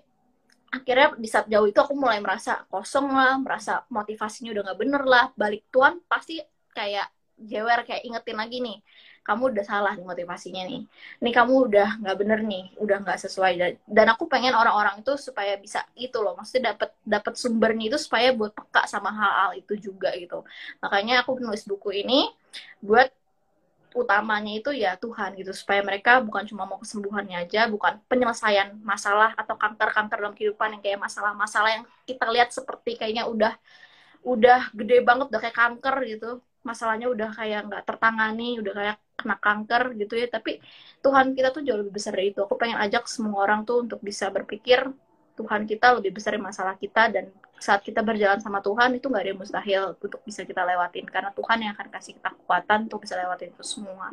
akhirnya 0.71 1.07
di 1.19 1.27
saat 1.27 1.47
jauh 1.51 1.67
itu 1.67 1.79
aku 1.79 1.93
mulai 1.95 2.19
merasa 2.23 2.63
kosong 2.71 3.07
lah 3.11 3.35
merasa 3.39 3.83
motivasinya 3.91 4.55
udah 4.55 4.63
nggak 4.71 4.79
bener 4.79 5.03
lah. 5.03 5.25
Balik 5.35 5.67
Tuhan 5.71 5.99
pasti 6.07 6.39
kayak 6.71 7.07
jewer 7.35 7.83
kayak 7.83 8.03
ingetin 8.07 8.37
lagi 8.39 8.57
nih 8.63 8.79
kamu 9.25 9.57
udah 9.57 9.65
salah 9.65 9.91
nih 9.97 10.05
motivasinya 10.05 10.63
nih. 10.69 10.85
Ini 11.17 11.31
kamu 11.33 11.53
udah 11.65 11.89
nggak 11.97 12.17
bener 12.21 12.39
nih 12.45 12.63
udah 12.77 12.97
nggak 13.01 13.19
sesuai. 13.25 13.53
Dan 13.89 14.05
aku 14.13 14.29
pengen 14.29 14.53
orang-orang 14.53 15.01
itu 15.01 15.17
supaya 15.17 15.57
bisa 15.57 15.81
itu 15.97 16.13
loh. 16.21 16.37
Maksudnya 16.37 16.77
dapat 16.77 16.93
dapat 17.01 17.33
sumbernya 17.33 17.89
itu 17.89 17.97
supaya 17.97 18.29
buat 18.37 18.53
peka 18.53 18.85
sama 18.85 19.09
hal-hal 19.09 19.51
itu 19.57 19.73
juga 19.81 20.13
gitu. 20.13 20.45
Makanya 20.77 21.25
aku 21.25 21.41
nulis 21.41 21.65
buku 21.65 22.05
ini 22.05 22.29
buat 22.85 23.09
utamanya 23.97 24.51
itu 24.61 24.69
ya 24.77 24.93
Tuhan 25.01 25.33
gitu. 25.41 25.51
Supaya 25.57 25.81
mereka 25.81 26.21
bukan 26.21 26.45
cuma 26.45 26.69
mau 26.69 26.77
kesembuhannya 26.77 27.49
aja 27.49 27.65
bukan 27.65 27.97
penyelesaian 28.05 28.77
masalah 28.85 29.33
atau 29.33 29.57
kanker-kanker 29.57 30.17
dalam 30.21 30.35
kehidupan 30.37 30.77
yang 30.77 30.81
kayak 30.85 30.99
masalah-masalah 31.01 31.81
yang 31.81 31.85
kita 32.05 32.29
lihat 32.29 32.53
seperti 32.53 32.93
kayaknya 32.93 33.25
udah 33.25 33.57
udah 34.21 34.69
gede 34.77 35.01
banget 35.01 35.33
udah 35.33 35.41
kayak 35.41 35.57
kanker 35.57 35.95
gitu. 36.05 36.29
Masalahnya 36.61 37.09
udah 37.09 37.29
kayak 37.33 37.59
nggak 37.73 37.83
tertangani 37.89 38.61
udah 38.61 38.73
kayak 38.77 38.97
kena 39.15 39.39
kanker 39.39 39.95
gitu 39.95 40.13
ya. 40.19 40.27
Tapi 40.27 40.59
Tuhan 40.99 41.33
kita 41.33 41.49
tuh 41.55 41.63
jauh 41.63 41.79
lebih 41.79 41.95
besar 41.95 42.13
dari 42.13 42.35
itu. 42.35 42.43
Aku 42.43 42.59
pengen 42.59 42.77
ajak 42.77 43.07
semua 43.07 43.47
orang 43.47 43.63
tuh 43.63 43.81
untuk 43.81 44.03
bisa 44.03 44.27
berpikir 44.29 44.85
Tuhan 45.35 45.67
kita 45.67 45.99
lebih 45.99 46.15
besar 46.15 46.35
dari 46.35 46.43
masalah 46.43 46.75
kita. 46.75 47.09
Dan 47.09 47.31
saat 47.57 47.81
kita 47.81 48.03
berjalan 48.03 48.43
sama 48.43 48.59
Tuhan 48.59 48.99
itu 48.99 49.07
nggak 49.07 49.23
ada 49.23 49.29
yang 49.31 49.39
mustahil 49.39 49.81
untuk 49.95 50.21
bisa 50.21 50.43
kita 50.43 50.61
lewatin. 50.61 51.07
Karena 51.07 51.31
Tuhan 51.31 51.57
yang 51.63 51.71
akan 51.73 51.87
kasih 51.89 52.13
kita 52.19 52.29
kekuatan 52.35 52.91
untuk 52.91 53.01
bisa 53.01 53.15
lewatin 53.17 53.49
itu 53.55 53.63
semua. 53.65 54.11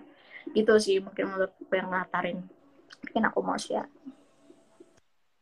Gitu 0.50 0.72
sih 0.78 0.96
mungkin 1.02 1.30
menurut 1.30 1.52
yang 1.70 1.90
ngatarin. 1.90 2.38
Mungkin 3.02 3.22
aku 3.26 3.38
mau 3.42 3.58
share. 3.58 3.90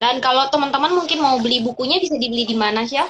Dan 0.00 0.16
kalau 0.24 0.48
teman-teman 0.48 0.96
mungkin 0.96 1.20
mau 1.20 1.36
beli 1.36 1.60
bukunya 1.60 2.00
bisa 2.00 2.16
dibeli 2.16 2.48
di 2.48 2.56
mana 2.56 2.88
sih 2.88 2.96
ya 2.96 3.04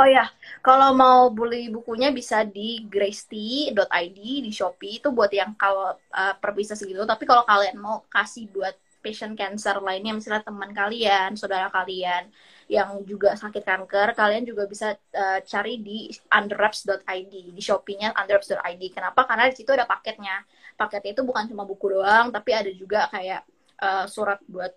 oh 0.00 0.08
ya 0.08 0.24
kalau 0.64 0.96
mau 0.96 1.28
beli 1.28 1.68
bukunya 1.68 2.08
bisa 2.08 2.40
di 2.44 2.84
gracety.id 2.88 4.18
di 4.44 4.52
Shopee 4.52 5.00
itu 5.00 5.08
buat 5.12 5.28
yang 5.32 5.52
kalau 5.56 5.92
uh, 5.92 6.34
perpisah 6.40 6.76
segitu. 6.76 7.04
Tapi 7.04 7.24
kalau 7.24 7.44
kalian 7.44 7.76
mau 7.80 8.04
kasih 8.08 8.48
buat 8.52 8.72
patient 9.00 9.32
cancer 9.32 9.80
lainnya, 9.80 10.12
misalnya 10.12 10.44
teman 10.44 10.72
kalian, 10.76 11.32
saudara 11.32 11.72
kalian 11.72 12.28
yang 12.68 13.02
juga 13.08 13.34
sakit 13.34 13.64
kanker, 13.64 14.12
kalian 14.12 14.44
juga 14.44 14.68
bisa 14.68 14.94
uh, 15.16 15.40
cari 15.42 15.80
di 15.80 16.12
underwraps.id 16.28 17.34
di 17.56 17.62
Shopee-nya 17.64 18.12
underwraps.id. 18.12 18.82
Kenapa? 18.92 19.24
Karena 19.24 19.48
di 19.48 19.56
situ 19.56 19.72
ada 19.72 19.88
paketnya. 19.88 20.44
Paketnya 20.76 21.16
itu 21.16 21.24
bukan 21.24 21.48
cuma 21.48 21.64
buku 21.64 21.96
doang, 21.96 22.28
tapi 22.28 22.52
ada 22.52 22.70
juga 22.72 23.08
kayak 23.08 23.42
uh, 23.80 24.04
surat 24.04 24.38
buat 24.44 24.76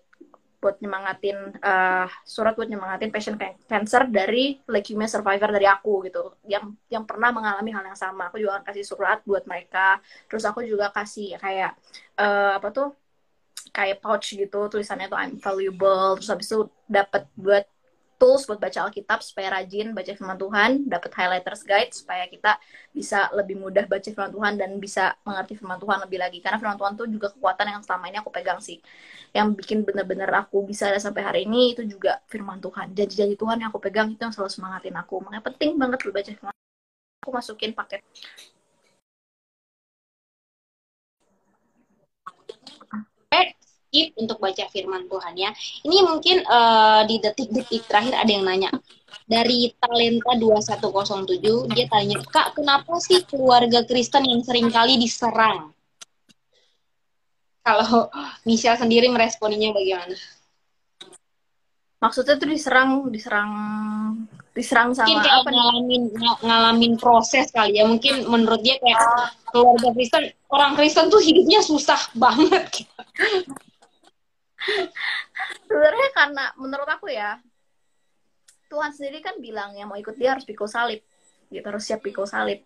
buat 0.64 0.80
nyemangatin 0.80 1.60
uh, 1.60 2.08
surat 2.24 2.56
buat 2.56 2.64
nyemangatin 2.72 3.12
patient 3.12 3.36
cancer 3.68 4.08
dari 4.08 4.56
leukemia 4.64 5.04
survivor 5.04 5.52
dari 5.52 5.68
aku 5.68 6.08
gitu. 6.08 6.40
Yang 6.48 6.72
yang 6.88 7.04
pernah 7.04 7.28
mengalami 7.36 7.68
hal 7.76 7.84
yang 7.84 8.00
sama. 8.00 8.32
Aku 8.32 8.40
juga 8.40 8.64
kasih 8.64 8.80
surat 8.88 9.20
buat 9.28 9.44
mereka. 9.44 10.00
Terus 10.32 10.48
aku 10.48 10.64
juga 10.64 10.88
kasih 10.88 11.36
kayak 11.36 11.76
uh, 12.16 12.56
apa 12.56 12.72
tuh 12.72 12.88
kayak 13.76 14.00
pouch 14.00 14.32
gitu. 14.32 14.72
Tulisannya 14.72 15.12
tuh 15.12 15.20
I'm 15.20 15.36
valuable. 15.36 16.16
Terus 16.16 16.32
habis 16.32 16.48
itu 16.48 16.72
dapat 16.88 17.28
buat 17.36 17.68
tools 18.16 18.46
buat 18.48 18.60
baca 18.62 18.88
Alkitab 18.88 19.20
supaya 19.20 19.60
rajin 19.60 19.92
baca 19.92 20.12
firman 20.14 20.38
Tuhan, 20.38 20.70
dapat 20.86 21.10
highlighters 21.14 21.62
guide 21.66 21.92
supaya 21.92 22.24
kita 22.30 22.56
bisa 22.94 23.28
lebih 23.34 23.58
mudah 23.58 23.84
baca 23.84 24.08
firman 24.08 24.32
Tuhan 24.32 24.52
dan 24.60 24.70
bisa 24.78 25.14
mengerti 25.26 25.58
firman 25.58 25.78
Tuhan 25.78 25.98
lebih 26.06 26.18
lagi. 26.22 26.38
Karena 26.38 26.56
firman 26.58 26.78
Tuhan 26.78 26.92
tuh 26.94 27.06
juga 27.10 27.30
kekuatan 27.34 27.66
yang 27.78 27.82
selama 27.82 28.04
ini 28.10 28.18
aku 28.22 28.30
pegang 28.30 28.60
sih. 28.62 28.78
Yang 29.34 29.46
bikin 29.58 29.78
bener-bener 29.82 30.30
aku 30.32 30.62
bisa 30.64 30.88
ada 30.90 31.00
sampai 31.02 31.22
hari 31.26 31.40
ini 31.46 31.74
itu 31.74 31.82
juga 31.84 32.22
firman 32.30 32.58
Tuhan. 32.62 32.94
Janji-janji 32.94 33.34
Tuhan 33.34 33.56
yang 33.62 33.68
aku 33.74 33.80
pegang 33.82 34.10
itu 34.10 34.22
yang 34.22 34.32
selalu 34.34 34.50
semangatin 34.50 34.94
aku. 34.94 35.22
Makanya 35.22 35.42
penting 35.44 35.76
banget 35.76 35.98
lu 36.06 36.10
baca 36.14 36.30
firman 36.30 36.54
Aku 37.24 37.32
masukin 37.32 37.72
paket 37.72 38.04
skip 43.94 44.10
untuk 44.18 44.42
baca 44.42 44.66
firman 44.74 45.06
Tuhan 45.06 45.34
ya. 45.38 45.54
Ini 45.86 46.02
mungkin 46.02 46.42
uh, 46.42 47.06
di 47.06 47.22
detik-detik 47.22 47.86
terakhir 47.86 48.18
ada 48.18 48.30
yang 48.34 48.42
nanya. 48.42 48.74
Dari 49.30 49.70
Talenta 49.78 50.34
2107, 50.34 51.70
dia 51.70 51.86
tanya, 51.86 52.18
Kak, 52.26 52.58
kenapa 52.58 52.98
sih 52.98 53.22
keluarga 53.22 53.86
Kristen 53.86 54.26
yang 54.26 54.42
sering 54.42 54.66
kali 54.74 54.98
diserang? 54.98 55.70
Kalau 57.62 58.10
Michelle 58.42 58.76
sendiri 58.76 59.06
meresponinya 59.08 59.70
bagaimana? 59.70 60.18
Maksudnya 62.02 62.36
tuh 62.36 62.50
diserang, 62.52 63.08
diserang, 63.08 63.50
diserang 64.52 64.92
sama 64.92 65.08
mungkin 65.08 65.24
kayak 65.24 65.36
apa 65.40 65.50
ngalamin 65.56 66.02
ng 66.12 66.36
ngalamin 66.44 66.94
proses 67.00 67.48
kali 67.48 67.80
ya. 67.80 67.88
Mungkin 67.88 68.28
menurut 68.28 68.60
dia 68.60 68.76
kayak 68.76 69.32
keluarga 69.48 69.88
Kristen, 69.96 70.22
orang 70.52 70.76
Kristen 70.76 71.08
tuh 71.08 71.24
hidupnya 71.24 71.64
susah 71.64 71.96
banget. 72.20 72.84
Sebenarnya 75.68 76.08
karena 76.14 76.44
menurut 76.60 76.88
aku 76.88 77.10
ya 77.10 77.40
Tuhan 78.68 78.90
sendiri 78.90 79.22
kan 79.22 79.38
bilang 79.38 79.76
yang 79.78 79.90
mau 79.90 79.98
ikut 79.98 80.16
dia 80.16 80.34
harus 80.34 80.46
pikul 80.46 80.66
salib 80.66 81.04
gitu 81.52 81.66
harus 81.66 81.84
siap 81.84 82.02
pikul 82.02 82.26
salib. 82.26 82.64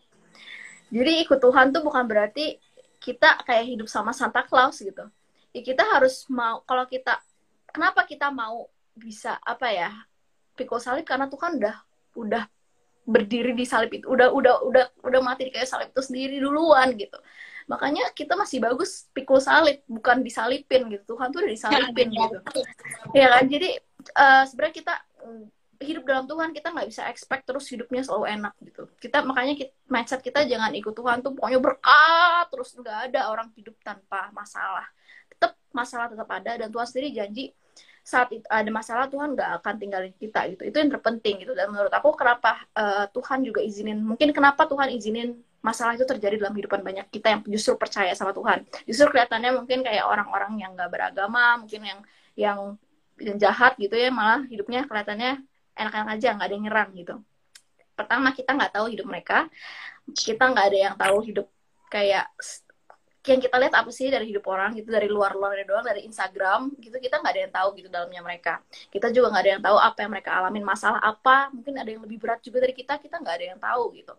Jadi 0.89 1.13
ikut 1.21 1.37
Tuhan 1.37 1.75
tuh 1.75 1.85
bukan 1.85 2.09
berarti 2.09 2.57
kita 2.99 3.45
kayak 3.45 3.65
hidup 3.77 3.89
sama 3.91 4.17
Santa 4.17 4.47
Claus 4.49 4.81
gitu. 4.81 5.05
Ya 5.53 5.61
kita 5.61 5.85
harus 5.85 6.25
mau 6.33 6.65
kalau 6.65 6.89
kita 6.89 7.21
kenapa 7.69 8.09
kita 8.09 8.33
mau 8.33 8.71
bisa 8.97 9.37
apa 9.45 9.69
ya 9.69 9.91
pikul 10.57 10.81
salib? 10.81 11.05
Karena 11.05 11.29
Tuhan 11.29 11.61
udah 11.61 11.77
udah 12.17 12.45
berdiri 13.09 13.57
di 13.57 13.65
salib 13.65 13.89
itu 13.89 14.05
udah 14.05 14.29
udah 14.29 14.55
udah 14.69 14.85
udah 15.01 15.21
mati 15.25 15.49
di 15.49 15.53
kayak 15.53 15.65
salib 15.65 15.89
itu 15.89 16.05
sendiri 16.05 16.45
duluan 16.45 16.93
gitu 16.93 17.17
makanya 17.69 18.11
kita 18.17 18.33
masih 18.33 18.65
bagus 18.65 19.07
pikul 19.13 19.39
salib 19.39 19.85
bukan 19.85 20.25
disalipin 20.25 20.89
gitu. 20.89 21.15
Tuhan 21.15 21.29
tuh 21.29 21.45
udah 21.45 21.53
disalipin 21.53 22.09
gitu. 22.09 22.39
ya 23.13 23.29
kan? 23.37 23.45
Jadi 23.45 23.77
uh, 24.17 24.43
sebenarnya 24.49 24.75
kita 24.75 24.95
mm, 25.21 25.45
hidup 25.79 26.03
dalam 26.09 26.25
Tuhan 26.27 26.51
kita 26.51 26.75
nggak 26.75 26.89
bisa 26.91 27.07
expect 27.07 27.47
terus 27.47 27.69
hidupnya 27.69 28.03
selalu 28.03 28.41
enak 28.41 28.57
gitu. 28.65 28.89
Kita 28.99 29.23
makanya 29.23 29.55
kita, 29.55 29.73
mindset 29.87 30.21
kita 30.25 30.49
jangan 30.49 30.73
ikut 30.75 30.97
Tuhan 30.97 31.21
tuh 31.21 31.37
pokoknya 31.37 31.61
berkat 31.61 32.45
terus 32.51 32.73
nggak 32.75 32.99
ada 33.13 33.21
orang 33.31 33.53
hidup 33.55 33.77
tanpa 33.85 34.33
masalah. 34.33 34.89
Tetap 35.29 35.53
masalah 35.71 36.09
tetap 36.09 36.29
ada 36.33 36.53
dan 36.65 36.69
Tuhan 36.73 36.87
sendiri 36.89 37.09
janji 37.15 37.53
saat 38.01 38.33
ada 38.49 38.71
masalah 38.73 39.05
Tuhan 39.13 39.37
nggak 39.37 39.61
akan 39.61 39.75
tinggalin 39.77 40.15
kita 40.17 40.49
gitu. 40.57 40.65
Itu 40.67 40.77
yang 40.81 40.89
terpenting 40.89 41.45
gitu. 41.45 41.53
Dan 41.53 41.69
menurut 41.69 41.93
aku 41.93 42.17
kenapa 42.17 42.65
uh, 42.73 43.05
Tuhan 43.13 43.45
juga 43.45 43.61
izinin 43.61 44.01
mungkin 44.01 44.33
kenapa 44.33 44.65
Tuhan 44.65 44.89
izinin 44.97 45.37
masalah 45.69 45.93
itu 46.01 46.09
terjadi 46.09 46.41
dalam 46.41 46.57
kehidupan 46.57 46.81
banyak 46.81 47.07
kita 47.13 47.27
yang 47.37 47.41
justru 47.45 47.77
percaya 47.77 48.17
sama 48.17 48.33
Tuhan. 48.33 48.65
Justru 48.89 49.13
kelihatannya 49.13 49.51
mungkin 49.61 49.85
kayak 49.85 50.05
orang-orang 50.09 50.57
yang 50.57 50.73
nggak 50.73 50.89
beragama 50.89 51.61
mungkin 51.61 51.85
yang 51.85 52.01
yang 52.39 53.37
jahat 53.37 53.77
gitu 53.77 53.93
ya 53.93 54.09
malah 54.09 54.49
hidupnya 54.49 54.89
kelihatannya 54.89 55.45
enak-enak 55.77 56.09
aja 56.17 56.29
nggak 56.39 56.47
ada 56.49 56.55
yang 56.57 56.65
nyerang 56.65 56.91
gitu. 56.97 57.15
Pertama 57.93 58.33
kita 58.33 58.51
nggak 58.57 58.73
tahu 58.73 58.87
hidup 58.89 59.07
mereka. 59.11 59.39
Kita 60.09 60.43
nggak 60.49 60.65
ada 60.73 60.79
yang 60.89 60.95
tahu 60.97 61.19
hidup 61.29 61.47
kayak 61.93 62.33
yang 63.27 63.43
kita 63.43 63.57
lihat 63.59 63.75
apa 63.75 63.91
sih 63.91 64.09
dari 64.09 64.31
hidup 64.31 64.47
orang 64.47 64.79
gitu 64.79 64.89
dari 64.95 65.11
luar 65.11 65.35
luarnya 65.35 65.67
doang 65.67 65.85
dari 65.85 66.07
Instagram 66.07 66.79
gitu 66.79 66.97
kita 67.03 67.19
nggak 67.19 67.33
ada 67.35 67.43
yang 67.45 67.53
tahu 67.53 67.69
gitu 67.77 67.89
dalamnya 67.91 68.23
mereka. 68.23 68.63
Kita 68.89 69.11
juga 69.11 69.35
nggak 69.35 69.43
ada 69.43 69.53
yang 69.59 69.63
tahu 69.65 69.77
apa 69.77 69.99
yang 70.07 70.11
mereka 70.15 70.31
alamin 70.39 70.65
masalah 70.65 71.01
apa 71.03 71.51
mungkin 71.51 71.75
ada 71.77 71.91
yang 71.91 72.03
lebih 72.07 72.19
berat 72.23 72.41
juga 72.41 72.63
dari 72.63 72.75
kita 72.79 72.97
kita 73.03 73.19
nggak 73.19 73.35
ada 73.35 73.47
yang 73.57 73.61
tahu 73.61 73.83
gitu. 73.99 74.15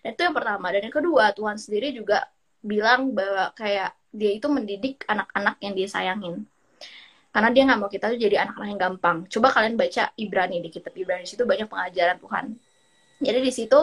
Dan 0.00 0.10
itu 0.14 0.22
yang 0.22 0.34
pertama. 0.36 0.66
Dan 0.70 0.80
yang 0.86 0.94
kedua 0.94 1.24
Tuhan 1.34 1.56
sendiri 1.58 1.88
juga 1.92 2.18
bilang 2.64 3.12
bahwa 3.12 3.52
kayak 3.52 3.90
dia 4.14 4.30
itu 4.32 4.46
mendidik 4.46 5.02
anak-anak 5.10 5.58
yang 5.60 5.74
dia 5.74 5.88
sayangin. 5.90 6.46
Karena 7.34 7.50
dia 7.50 7.62
nggak 7.66 7.78
mau 7.82 7.90
kita 7.90 8.14
tuh 8.14 8.18
jadi 8.22 8.46
anak-anak 8.46 8.68
yang 8.70 8.80
gampang. 8.80 9.16
Coba 9.26 9.50
kalian 9.50 9.74
baca 9.74 10.14
Ibrani 10.14 10.62
di 10.62 10.70
kitab 10.70 10.94
Ibrani 10.94 11.26
situ 11.26 11.42
banyak 11.42 11.66
pengajaran 11.66 12.22
Tuhan. 12.22 12.44
Jadi 13.18 13.38
di 13.42 13.52
situ 13.52 13.78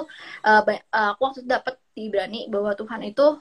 uh, 0.47 0.61
aku 0.87 1.21
waktu 1.21 1.43
itu 1.43 1.49
dapat 1.51 1.75
Ibrani 1.99 2.47
bahwa 2.47 2.71
Tuhan 2.71 3.03
itu 3.03 3.35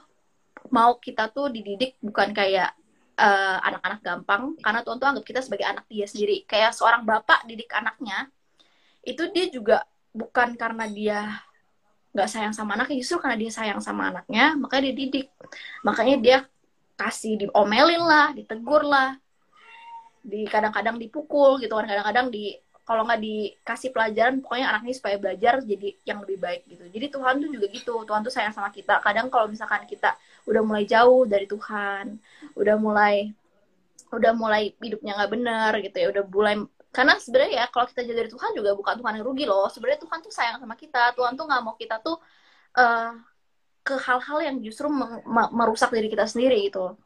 mau 0.71 0.97
kita 0.97 1.27
tuh 1.29 1.51
dididik 1.51 1.99
bukan 1.99 2.31
kayak 2.31 2.71
uh, 3.19 3.57
anak-anak 3.61 3.99
gampang. 4.01 4.41
Karena 4.63 4.79
Tuhan 4.81 4.97
tuh 4.97 5.07
anggap 5.07 5.25
kita 5.27 5.39
sebagai 5.43 5.67
anak 5.67 5.85
dia 5.91 6.07
sendiri. 6.07 6.47
Kayak 6.47 6.73
seorang 6.73 7.03
bapak 7.05 7.45
didik 7.45 7.69
anaknya 7.75 8.31
itu 9.01 9.29
dia 9.33 9.49
juga 9.49 9.77
bukan 10.13 10.53
karena 10.53 10.85
dia 10.85 11.19
nggak 12.11 12.27
sayang 12.27 12.53
sama 12.53 12.75
anaknya 12.75 13.01
justru 13.01 13.23
karena 13.23 13.39
dia 13.39 13.51
sayang 13.55 13.79
sama 13.79 14.11
anaknya 14.11 14.55
makanya 14.57 14.91
dia 14.91 14.95
didik. 14.95 15.27
Makanya 15.85 16.15
dia 16.17 16.37
kasih 16.95 17.47
diomelin 17.47 18.01
lah 18.01 18.31
ditegur 18.33 18.83
lah. 18.87 19.19
Di 20.21 20.45
kadang-kadang 20.47 21.01
dipukul 21.01 21.59
gitu 21.59 21.73
kan. 21.75 21.85
Kadang-kadang 21.87 22.29
di 22.31 22.55
kalau 22.81 23.07
nggak 23.07 23.21
dikasih 23.23 23.89
pelajaran 23.93 24.41
pokoknya 24.43 24.67
anaknya 24.67 24.93
supaya 24.97 25.15
belajar 25.15 25.63
jadi 25.63 25.95
yang 26.03 26.19
lebih 26.25 26.37
baik 26.41 26.61
gitu. 26.67 26.83
Jadi 26.91 27.05
Tuhan 27.13 27.33
tuh 27.39 27.49
juga 27.53 27.67
gitu. 27.71 27.93
Tuhan 28.03 28.21
tuh 28.25 28.33
sayang 28.33 28.53
sama 28.53 28.69
kita. 28.73 28.99
Kadang 28.99 29.31
kalau 29.31 29.47
misalkan 29.47 29.87
kita 29.87 30.11
udah 30.49 30.61
mulai 30.65 30.83
jauh 30.89 31.23
dari 31.29 31.45
Tuhan 31.45 32.17
udah 32.57 32.75
mulai 32.79 33.33
udah 34.11 34.31
mulai 34.35 34.75
hidupnya 34.77 35.15
nggak 35.15 35.31
benar 35.31 35.71
gitu 35.79 35.97
ya 35.97 36.07
udah 36.11 36.23
mulai 36.27 36.55
karena 36.91 37.15
sebenarnya 37.15 37.51
ya 37.63 37.65
kalau 37.71 37.87
kita 37.87 38.03
jauh 38.03 38.17
dari 38.19 38.29
Tuhan 38.29 38.51
juga 38.51 38.75
bukan 38.75 38.99
Tuhan 38.99 39.13
yang 39.15 39.23
rugi 39.23 39.47
loh. 39.47 39.71
Sebenarnya 39.71 40.03
Tuhan 40.03 40.19
tuh 40.19 40.27
sayang 40.27 40.59
sama 40.59 40.75
kita 40.75 41.15
Tuhan 41.15 41.39
tuh 41.39 41.47
nggak 41.47 41.61
mau 41.63 41.75
kita 41.79 42.03
tuh 42.03 42.19
uh, 42.75 43.15
ke 43.81 43.95
hal-hal 43.95 44.39
yang 44.43 44.55
justru 44.59 44.91
merusak 45.55 45.89
diri 45.95 46.11
kita 46.11 46.27
sendiri 46.27 46.67
gitu 46.69 46.99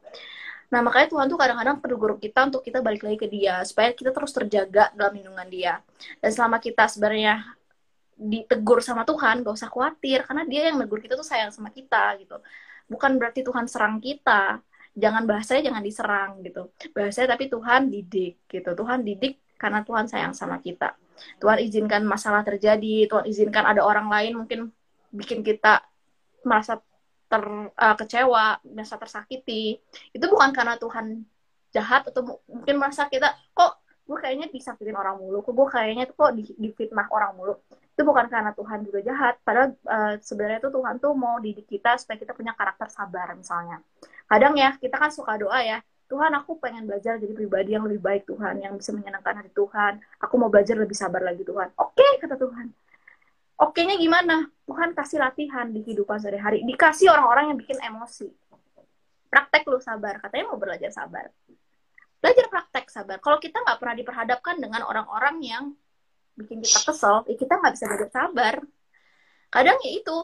Nah, 0.66 0.82
makanya 0.82 1.06
Tuhan 1.14 1.26
tuh 1.30 1.38
kadang-kadang 1.38 1.78
perlu 1.78 2.18
kita 2.18 2.50
untuk 2.50 2.62
kita 2.66 2.82
balik 2.82 3.06
lagi 3.06 3.18
ke 3.22 3.30
dia, 3.30 3.62
supaya 3.62 3.94
kita 3.94 4.10
terus 4.10 4.34
terjaga 4.34 4.90
dalam 4.98 5.14
lindungan 5.14 5.46
dia. 5.46 5.78
Dan 6.18 6.30
selama 6.34 6.58
kita 6.58 6.90
sebenarnya 6.90 7.54
ditegur 8.18 8.82
sama 8.82 9.06
Tuhan, 9.06 9.46
gak 9.46 9.54
usah 9.54 9.70
khawatir, 9.70 10.26
karena 10.26 10.42
dia 10.42 10.74
yang 10.74 10.82
negur 10.82 10.98
kita 10.98 11.14
tuh 11.14 11.22
sayang 11.22 11.54
sama 11.54 11.70
kita, 11.70 12.18
gitu 12.18 12.42
bukan 12.86 13.18
berarti 13.18 13.42
Tuhan 13.42 13.66
serang 13.66 13.98
kita. 14.02 14.62
Jangan 14.96 15.28
bahasanya 15.28 15.72
jangan 15.72 15.82
diserang 15.84 16.30
gitu. 16.40 16.72
Bahasanya 16.96 17.36
tapi 17.36 17.52
Tuhan 17.52 17.92
didik 17.92 18.48
gitu. 18.48 18.70
Tuhan 18.72 19.04
didik 19.04 19.36
karena 19.60 19.84
Tuhan 19.84 20.08
sayang 20.08 20.32
sama 20.32 20.58
kita. 20.62 20.96
Tuhan 21.40 21.60
izinkan 21.64 22.04
masalah 22.04 22.44
terjadi 22.44 23.08
Tuhan 23.08 23.24
izinkan 23.28 23.64
ada 23.64 23.80
orang 23.84 24.08
lain 24.08 24.44
mungkin 24.44 24.68
bikin 25.12 25.40
kita 25.40 25.80
merasa 26.44 26.80
ter 27.26 27.42
uh, 27.72 27.96
kecewa 27.98 28.62
merasa 28.64 28.96
tersakiti. 28.96 29.76
Itu 30.14 30.24
bukan 30.30 30.52
karena 30.54 30.80
Tuhan 30.80 31.26
jahat 31.74 32.08
atau 32.08 32.40
mungkin 32.48 32.80
merasa 32.80 33.10
kita 33.10 33.36
kok 33.52 33.85
gue 34.06 34.18
kayaknya 34.22 34.46
disakitin 34.54 34.94
orang 34.94 35.18
mulu. 35.18 35.42
Kok 35.42 35.52
gue 35.52 35.68
kayaknya 35.74 36.04
tuh 36.06 36.14
kok 36.14 36.32
di, 36.38 36.46
difitnah 36.54 37.10
orang 37.10 37.34
mulu. 37.34 37.58
Itu 37.92 38.06
bukan 38.06 38.30
karena 38.30 38.54
Tuhan 38.54 38.86
juga 38.86 39.02
jahat. 39.02 39.34
Padahal 39.42 39.74
uh, 39.82 40.14
sebenarnya 40.22 40.62
tuh 40.62 40.72
Tuhan 40.78 41.02
tuh 41.02 41.12
mau 41.18 41.42
didik 41.42 41.66
kita 41.66 41.98
supaya 41.98 42.16
kita 42.16 42.32
punya 42.32 42.54
karakter 42.54 42.86
sabar 42.86 43.34
misalnya. 43.34 43.82
Kadang 44.30 44.54
ya 44.54 44.78
kita 44.78 44.94
kan 44.94 45.10
suka 45.10 45.34
doa 45.34 45.58
ya 45.58 45.82
Tuhan 46.06 46.32
aku 46.38 46.62
pengen 46.62 46.86
belajar 46.86 47.18
jadi 47.18 47.34
pribadi 47.34 47.74
yang 47.74 47.82
lebih 47.82 47.98
baik 47.98 48.30
Tuhan 48.30 48.62
yang 48.62 48.78
bisa 48.78 48.94
menyenangkan 48.94 49.42
hati 49.42 49.50
Tuhan. 49.50 49.98
Aku 50.22 50.38
mau 50.38 50.46
belajar 50.46 50.78
lebih 50.78 50.94
sabar 50.94 51.18
lagi 51.18 51.42
Tuhan. 51.42 51.74
Oke 51.74 51.98
okay, 51.98 52.22
kata 52.22 52.38
Tuhan. 52.38 52.70
Oke 53.58 53.82
nya 53.82 53.98
gimana? 53.98 54.46
Tuhan 54.70 54.94
kasih 54.94 55.18
latihan 55.18 55.66
di 55.66 55.82
kehidupan 55.82 56.22
sehari-hari. 56.22 56.62
Dikasih 56.62 57.10
orang-orang 57.10 57.50
yang 57.50 57.58
bikin 57.58 57.78
emosi. 57.82 58.30
Praktek 59.26 59.66
lu 59.66 59.82
sabar. 59.82 60.22
Katanya 60.22 60.54
mau 60.54 60.58
belajar 60.62 60.94
sabar 60.94 61.26
belajar 62.20 62.46
praktek 62.48 62.88
sabar 62.88 63.16
kalau 63.20 63.38
kita 63.38 63.60
nggak 63.62 63.78
pernah 63.78 63.96
diperhadapkan 63.96 64.56
dengan 64.58 64.82
orang-orang 64.88 65.36
yang 65.44 65.64
bikin 66.36 66.60
kita 66.60 66.92
kesel, 66.92 67.24
ya 67.24 67.34
kita 67.34 67.54
nggak 67.56 67.72
bisa 67.72 67.84
belajar 67.88 68.10
sabar. 68.12 68.54
Kadang 69.48 69.78
ya 69.80 69.90
itu 69.96 70.16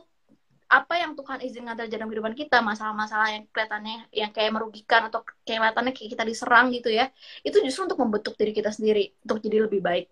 apa 0.72 0.96
yang 0.96 1.12
Tuhan 1.12 1.44
izinkan 1.44 1.76
terjadi 1.76 2.00
dalam 2.00 2.08
kehidupan 2.08 2.32
kita, 2.32 2.64
masalah-masalah 2.64 3.28
yang 3.36 3.44
kelihatannya 3.52 4.08
yang 4.08 4.30
kayak 4.32 4.52
merugikan 4.56 5.08
atau 5.12 5.20
kelihatannya 5.44 5.92
kayak 5.92 6.10
kita 6.16 6.24
diserang 6.24 6.72
gitu 6.72 6.88
ya, 6.88 7.12
itu 7.44 7.60
justru 7.60 7.88
untuk 7.88 8.00
membentuk 8.00 8.36
diri 8.40 8.56
kita 8.56 8.72
sendiri, 8.72 9.12
untuk 9.20 9.44
jadi 9.44 9.68
lebih 9.68 9.84
baik, 9.84 10.08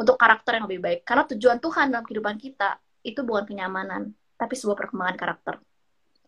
untuk 0.00 0.16
karakter 0.16 0.56
yang 0.60 0.64
lebih 0.64 0.80
baik. 0.80 1.00
Karena 1.04 1.28
tujuan 1.28 1.60
Tuhan 1.60 1.92
dalam 1.92 2.04
kehidupan 2.08 2.40
kita 2.40 2.80
itu 3.04 3.20
bukan 3.20 3.44
kenyamanan, 3.44 4.16
tapi 4.40 4.56
sebuah 4.56 4.76
perkembangan 4.80 5.16
karakter. 5.20 5.54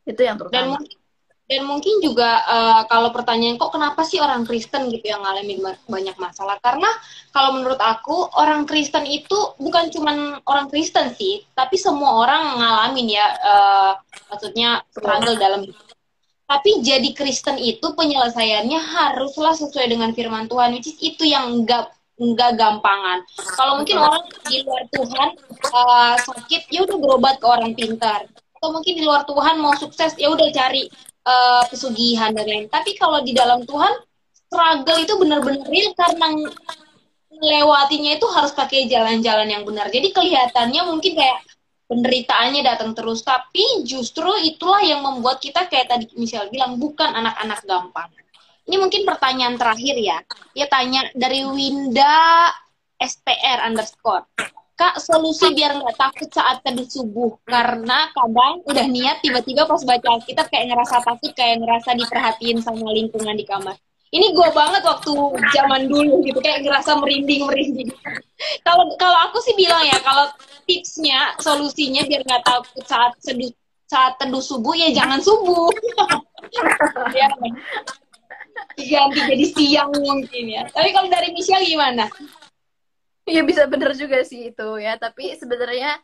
Itu 0.05 0.21
yang 0.29 0.37
terutama. 0.37 0.77
Dan 0.77 0.85
dan 1.51 1.67
mungkin 1.67 1.99
juga 1.99 2.47
uh, 2.47 2.83
kalau 2.87 3.11
pertanyaan 3.11 3.59
kok 3.59 3.75
kenapa 3.75 4.07
sih 4.07 4.23
orang 4.23 4.47
Kristen 4.47 4.87
gitu 4.87 5.11
yang 5.11 5.27
ngalamin 5.27 5.59
banyak 5.91 6.15
masalah 6.15 6.63
karena 6.63 6.87
kalau 7.35 7.59
menurut 7.59 7.83
aku 7.83 8.31
orang 8.39 8.71
Kristen 8.71 9.03
itu 9.03 9.35
bukan 9.59 9.91
cuma 9.91 10.39
orang 10.47 10.71
Kristen 10.71 11.11
sih 11.11 11.43
tapi 11.59 11.75
semua 11.75 12.23
orang 12.23 12.55
ngalamin 12.55 13.11
ya 13.11 13.27
uh, 13.43 13.93
maksudnya 14.31 14.87
struggle 14.95 15.35
dalam 15.35 15.67
tapi 16.47 16.71
jadi 16.87 17.11
Kristen 17.19 17.59
itu 17.59 17.99
penyelesaiannya 17.99 18.79
haruslah 18.79 19.59
sesuai 19.59 19.91
dengan 19.91 20.15
firman 20.15 20.47
Tuhan 20.47 20.79
which 20.79 20.87
is 20.87 20.99
itu 21.03 21.27
yang 21.27 21.51
enggak 21.51 21.91
enggak 22.21 22.53
gampangan. 22.61 23.25
Kalau 23.57 23.81
mungkin 23.81 23.97
orang 23.97 24.29
di 24.45 24.61
luar 24.61 24.85
Tuhan 24.93 25.29
uh, 25.73 26.15
sakit, 26.21 26.69
ya 26.69 26.85
udah 26.85 27.01
berobat 27.01 27.41
ke 27.41 27.47
orang 27.49 27.73
pintar. 27.73 28.29
Atau 28.61 28.77
mungkin 28.77 28.93
di 28.93 29.03
luar 29.09 29.25
Tuhan 29.25 29.57
mau 29.57 29.73
sukses, 29.73 30.13
ya 30.21 30.29
udah 30.29 30.53
cari 30.53 30.93
uh, 31.25 31.65
pesugihan 31.69 32.33
dan 32.33 32.47
lain. 32.47 32.67
Tapi 32.69 32.97
kalau 32.97 33.21
di 33.25 33.37
dalam 33.37 33.65
Tuhan 33.65 33.93
struggle 34.51 34.99
itu 34.99 35.15
benar-benar 35.19 35.67
real 35.71 35.95
karena 35.95 36.27
melewatinya 37.31 38.19
itu 38.19 38.27
harus 38.29 38.53
pakai 38.53 38.91
jalan-jalan 38.91 39.49
yang 39.49 39.63
benar. 39.65 39.89
Jadi 39.89 40.13
kelihatannya 40.13 40.83
mungkin 40.85 41.17
kayak 41.17 41.39
penderitaannya 41.91 42.63
datang 42.63 42.95
terus, 42.95 43.27
tapi 43.27 43.83
justru 43.83 44.29
itulah 44.47 44.79
yang 44.85 45.03
membuat 45.03 45.43
kita 45.43 45.67
kayak 45.67 45.91
tadi 45.91 46.07
Michelle 46.15 46.53
bilang 46.53 46.79
bukan 46.79 47.11
anak-anak 47.11 47.67
gampang. 47.67 48.11
Ini 48.71 48.77
mungkin 48.79 49.03
pertanyaan 49.03 49.59
terakhir 49.59 49.97
ya. 49.99 50.23
Dia 50.55 50.71
tanya 50.71 51.03
dari 51.17 51.43
Winda 51.43 52.47
SPR 53.01 53.67
underscore. 53.67 54.29
Kak, 54.81 54.97
solusi 54.97 55.53
biar 55.53 55.77
nggak 55.77 55.93
takut 56.01 56.33
saat 56.33 56.65
teduh 56.65 56.89
subuh. 56.89 57.37
Karena 57.45 58.09
kadang 58.17 58.65
udah 58.65 58.87
niat, 58.89 59.21
tiba-tiba 59.21 59.69
pas 59.69 59.85
baca 59.85 60.09
Alkitab 60.17 60.49
kayak 60.49 60.73
ngerasa 60.73 61.05
takut, 61.05 61.37
kayak 61.37 61.61
ngerasa 61.61 61.93
diperhatiin 62.01 62.65
sama 62.65 62.89
lingkungan 62.89 63.37
di 63.37 63.45
kamar. 63.45 63.77
Ini 64.09 64.33
gue 64.33 64.49
banget 64.57 64.81
waktu 64.81 65.13
zaman 65.53 65.85
dulu 65.85 66.25
gitu, 66.25 66.41
kayak 66.41 66.65
ngerasa 66.65 66.97
merinding-merinding. 66.97 67.93
Kalau 68.67 68.89
kalau 68.97 69.19
aku 69.29 69.37
sih 69.45 69.53
bilang 69.53 69.85
ya, 69.85 70.01
kalau 70.01 70.33
tipsnya, 70.65 71.37
solusinya 71.45 72.01
biar 72.09 72.25
nggak 72.25 72.41
takut 72.41 72.81
saat 72.89 73.13
seduh 73.21 73.53
saat 73.85 74.17
teduh 74.17 74.41
subuh 74.41 74.73
ya 74.73 74.89
jangan 74.97 75.21
subuh. 75.21 75.69
ya. 77.21 77.29
Ganti 78.81 79.21
jadi 79.29 79.47
siang 79.53 79.93
mungkin 79.93 80.45
ya. 80.49 80.65
Tapi 80.73 80.89
kalau 80.97 81.13
dari 81.13 81.37
Michelle 81.37 81.69
gimana? 81.69 82.09
Iya 83.31 83.43
bisa 83.51 83.63
bener 83.71 83.95
juga 83.95 84.19
sih 84.27 84.51
itu 84.51 84.69
ya. 84.83 84.99
Tapi 84.99 85.39
sebenarnya 85.39 86.03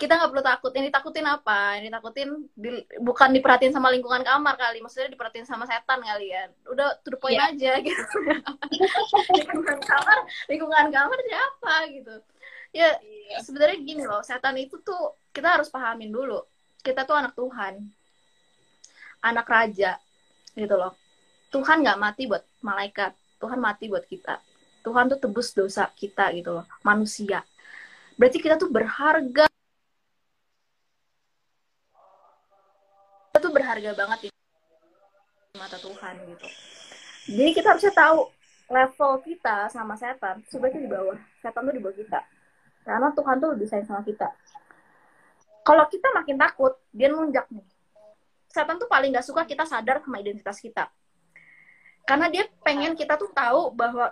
kita 0.00 0.18
nggak 0.18 0.30
perlu 0.32 0.44
takut. 0.44 0.72
Ini 0.72 0.88
takutin 0.88 1.26
apa? 1.28 1.78
Ini 1.78 1.92
takutin 1.92 2.48
di, 2.56 2.82
bukan 2.98 3.30
diperhatiin 3.36 3.76
sama 3.76 3.92
lingkungan 3.92 4.24
kamar 4.24 4.56
kali. 4.56 4.80
Maksudnya 4.80 5.12
diperhatiin 5.12 5.46
sama 5.46 5.68
setan 5.68 6.00
kali 6.00 6.32
ya. 6.32 6.48
Udah 6.66 6.96
to 7.04 7.12
the 7.12 7.18
point 7.20 7.38
yeah. 7.38 7.52
aja 7.52 7.72
gitu. 7.86 8.02
Lingkungan 9.36 9.78
kamar 9.84 10.18
lingkungan 10.48 10.86
kamar 10.88 11.18
siapa 11.28 11.74
gitu. 11.92 12.14
Ya 12.72 12.96
yeah. 12.98 13.40
sebenarnya 13.44 13.78
gini 13.84 14.02
loh. 14.08 14.24
Setan 14.24 14.56
itu 14.56 14.80
tuh 14.80 15.14
kita 15.30 15.60
harus 15.60 15.68
pahamin 15.68 16.08
dulu. 16.08 16.40
Kita 16.80 17.04
tuh 17.04 17.14
anak 17.14 17.36
Tuhan. 17.36 17.78
Anak 19.22 19.46
raja 19.46 20.00
gitu 20.56 20.74
loh. 20.74 20.96
Tuhan 21.52 21.84
nggak 21.84 22.00
mati 22.00 22.26
buat 22.26 22.42
malaikat. 22.64 23.12
Tuhan 23.38 23.58
mati 23.60 23.86
buat 23.86 24.02
kita 24.06 24.40
Tuhan 24.82 25.08
tuh 25.14 25.18
tebus 25.22 25.54
dosa 25.54 25.88
kita 25.94 26.34
gitu 26.34 26.60
loh 26.60 26.66
manusia 26.82 27.46
berarti 28.18 28.38
kita 28.42 28.58
tuh 28.58 28.68
berharga 28.68 29.46
tuh 33.42 33.50
berharga 33.50 33.90
banget 33.98 34.18
di 34.24 34.28
mata 35.58 35.76
Tuhan 35.82 36.14
gitu. 36.30 36.48
Jadi 37.34 37.50
kita 37.50 37.74
harusnya 37.74 37.92
tahu 37.92 38.30
level 38.70 39.12
kita 39.26 39.66
sama 39.68 39.98
setan 39.98 40.40
sebenarnya 40.46 40.80
di 40.86 40.90
bawah. 40.90 41.18
Setan 41.42 41.66
tuh 41.66 41.74
di 41.74 41.82
bawah 41.82 41.96
kita. 41.98 42.20
Karena 42.86 43.10
Tuhan 43.10 43.36
tuh 43.42 43.48
lebih 43.58 43.66
sayang 43.66 43.86
sama 43.90 44.02
kita. 44.06 44.30
Kalau 45.62 45.84
kita 45.86 46.08
makin 46.14 46.38
takut, 46.38 46.74
dia 46.90 47.10
nunjak 47.10 47.46
nih. 47.50 47.66
Setan 48.50 48.78
tuh 48.78 48.90
paling 48.90 49.14
gak 49.14 49.26
suka 49.26 49.46
kita 49.46 49.62
sadar 49.66 50.02
sama 50.02 50.18
identitas 50.18 50.58
kita. 50.58 50.90
Karena 52.02 52.26
dia 52.26 52.50
pengen 52.66 52.98
kita 52.98 53.14
tuh 53.14 53.30
tahu 53.30 53.70
bahwa 53.70 54.10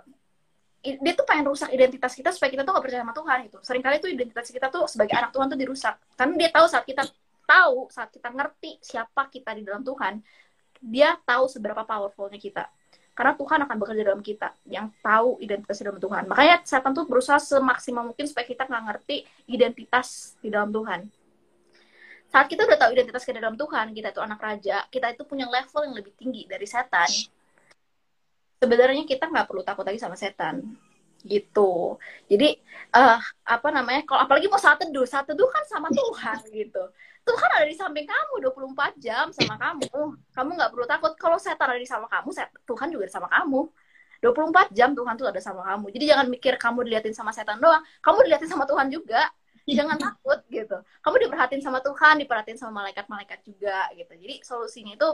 dia 0.81 1.13
tuh 1.13 1.29
pengen 1.29 1.53
rusak 1.53 1.69
identitas 1.77 2.13
kita 2.17 2.33
supaya 2.33 2.49
kita 2.49 2.65
tuh 2.65 2.73
gak 2.73 2.85
percaya 2.85 3.05
sama 3.05 3.13
Tuhan 3.13 3.39
gitu. 3.49 3.59
Seringkali 3.61 3.97
tuh 4.01 4.11
identitas 4.11 4.47
kita 4.49 4.67
tuh 4.73 4.89
sebagai 4.89 5.13
anak 5.13 5.31
Tuhan 5.31 5.47
tuh 5.53 5.59
dirusak. 5.61 5.95
Karena 6.17 6.35
dia 6.41 6.51
tahu 6.53 6.67
saat 6.73 6.85
kita 6.89 7.03
tahu 7.51 7.91
saat 7.91 8.11
kita 8.15 8.31
ngerti 8.31 8.79
siapa 8.79 9.27
kita 9.27 9.51
di 9.59 9.67
dalam 9.67 9.83
Tuhan 9.83 10.23
dia 10.79 11.19
tahu 11.27 11.51
seberapa 11.51 11.83
powerfulnya 11.83 12.39
kita 12.39 12.71
karena 13.11 13.35
Tuhan 13.35 13.59
akan 13.67 13.77
bekerja 13.83 14.03
dalam 14.07 14.23
kita 14.23 14.55
yang 14.71 14.87
tahu 15.03 15.43
identitas 15.43 15.83
di 15.83 15.85
dalam 15.91 15.99
Tuhan 15.99 16.31
makanya 16.31 16.63
setan 16.63 16.95
tuh 16.95 17.11
berusaha 17.11 17.43
semaksimal 17.43 18.07
mungkin 18.07 18.31
supaya 18.31 18.47
kita 18.47 18.71
nggak 18.71 18.83
ngerti 18.87 19.27
identitas 19.51 20.39
di 20.39 20.49
dalam 20.49 20.71
Tuhan 20.71 21.11
saat 22.31 22.47
kita 22.47 22.63
udah 22.63 22.79
tahu 22.79 22.91
identitas 22.95 23.27
kita 23.27 23.43
dalam 23.43 23.59
Tuhan 23.59 23.91
kita 23.91 24.15
itu 24.15 24.23
anak 24.23 24.39
raja 24.39 24.87
kita 24.87 25.11
itu 25.11 25.27
punya 25.27 25.51
level 25.51 25.91
yang 25.91 25.95
lebih 25.99 26.15
tinggi 26.15 26.47
dari 26.47 26.65
setan 26.65 27.11
sebenarnya 28.61 29.03
kita 29.09 29.25
nggak 29.33 29.49
perlu 29.49 29.65
takut 29.65 29.83
lagi 29.89 29.97
sama 29.97 30.15
setan 30.15 30.77
gitu 31.25 32.01
jadi 32.29 32.57
uh, 32.97 33.21
apa 33.45 33.69
namanya 33.73 34.05
kalau 34.09 34.25
apalagi 34.25 34.49
mau 34.49 34.61
saat 34.61 34.81
teduh 34.81 35.05
saat 35.05 35.29
teduh 35.29 35.49
kan 35.49 35.65
sama 35.69 35.89
Tuhan 35.93 36.45
gitu 36.53 36.85
Tuhan 37.21 37.51
ada 37.53 37.67
di 37.69 37.77
samping 37.77 38.07
kamu 38.09 38.49
24 38.49 38.97
jam 38.97 39.29
sama 39.31 39.55
kamu. 39.61 40.17
Kamu 40.33 40.51
nggak 40.57 40.71
perlu 40.73 40.87
takut. 40.89 41.13
Kalau 41.21 41.37
setan 41.37 41.69
ada 41.69 41.81
di 41.81 41.87
sama 41.87 42.09
kamu, 42.09 42.33
Tuhan 42.65 42.89
juga 42.89 43.03
ada 43.07 43.15
sama 43.15 43.29
kamu. 43.29 43.61
24 44.21 44.77
jam 44.77 44.93
Tuhan 44.93 45.15
tuh 45.17 45.27
ada 45.29 45.41
sama 45.41 45.63
kamu. 45.65 45.87
Jadi 45.97 46.05
jangan 46.13 46.27
mikir 46.29 46.55
kamu 46.61 46.85
diliatin 46.89 47.17
sama 47.17 47.33
setan 47.33 47.57
doang. 47.57 47.81
Kamu 48.05 48.25
diliatin 48.25 48.49
sama 48.49 48.65
Tuhan 48.69 48.89
juga. 48.93 49.29
Jangan 49.65 49.97
takut 50.05 50.41
gitu. 50.49 50.77
Kamu 51.01 51.17
diperhatiin 51.29 51.63
sama 51.65 51.79
Tuhan, 51.81 52.21
diperhatiin 52.25 52.59
sama 52.61 52.85
malaikat-malaikat 52.85 53.41
juga 53.45 53.89
gitu. 53.97 54.13
Jadi 54.17 54.35
solusinya 54.45 54.93
itu 54.97 55.09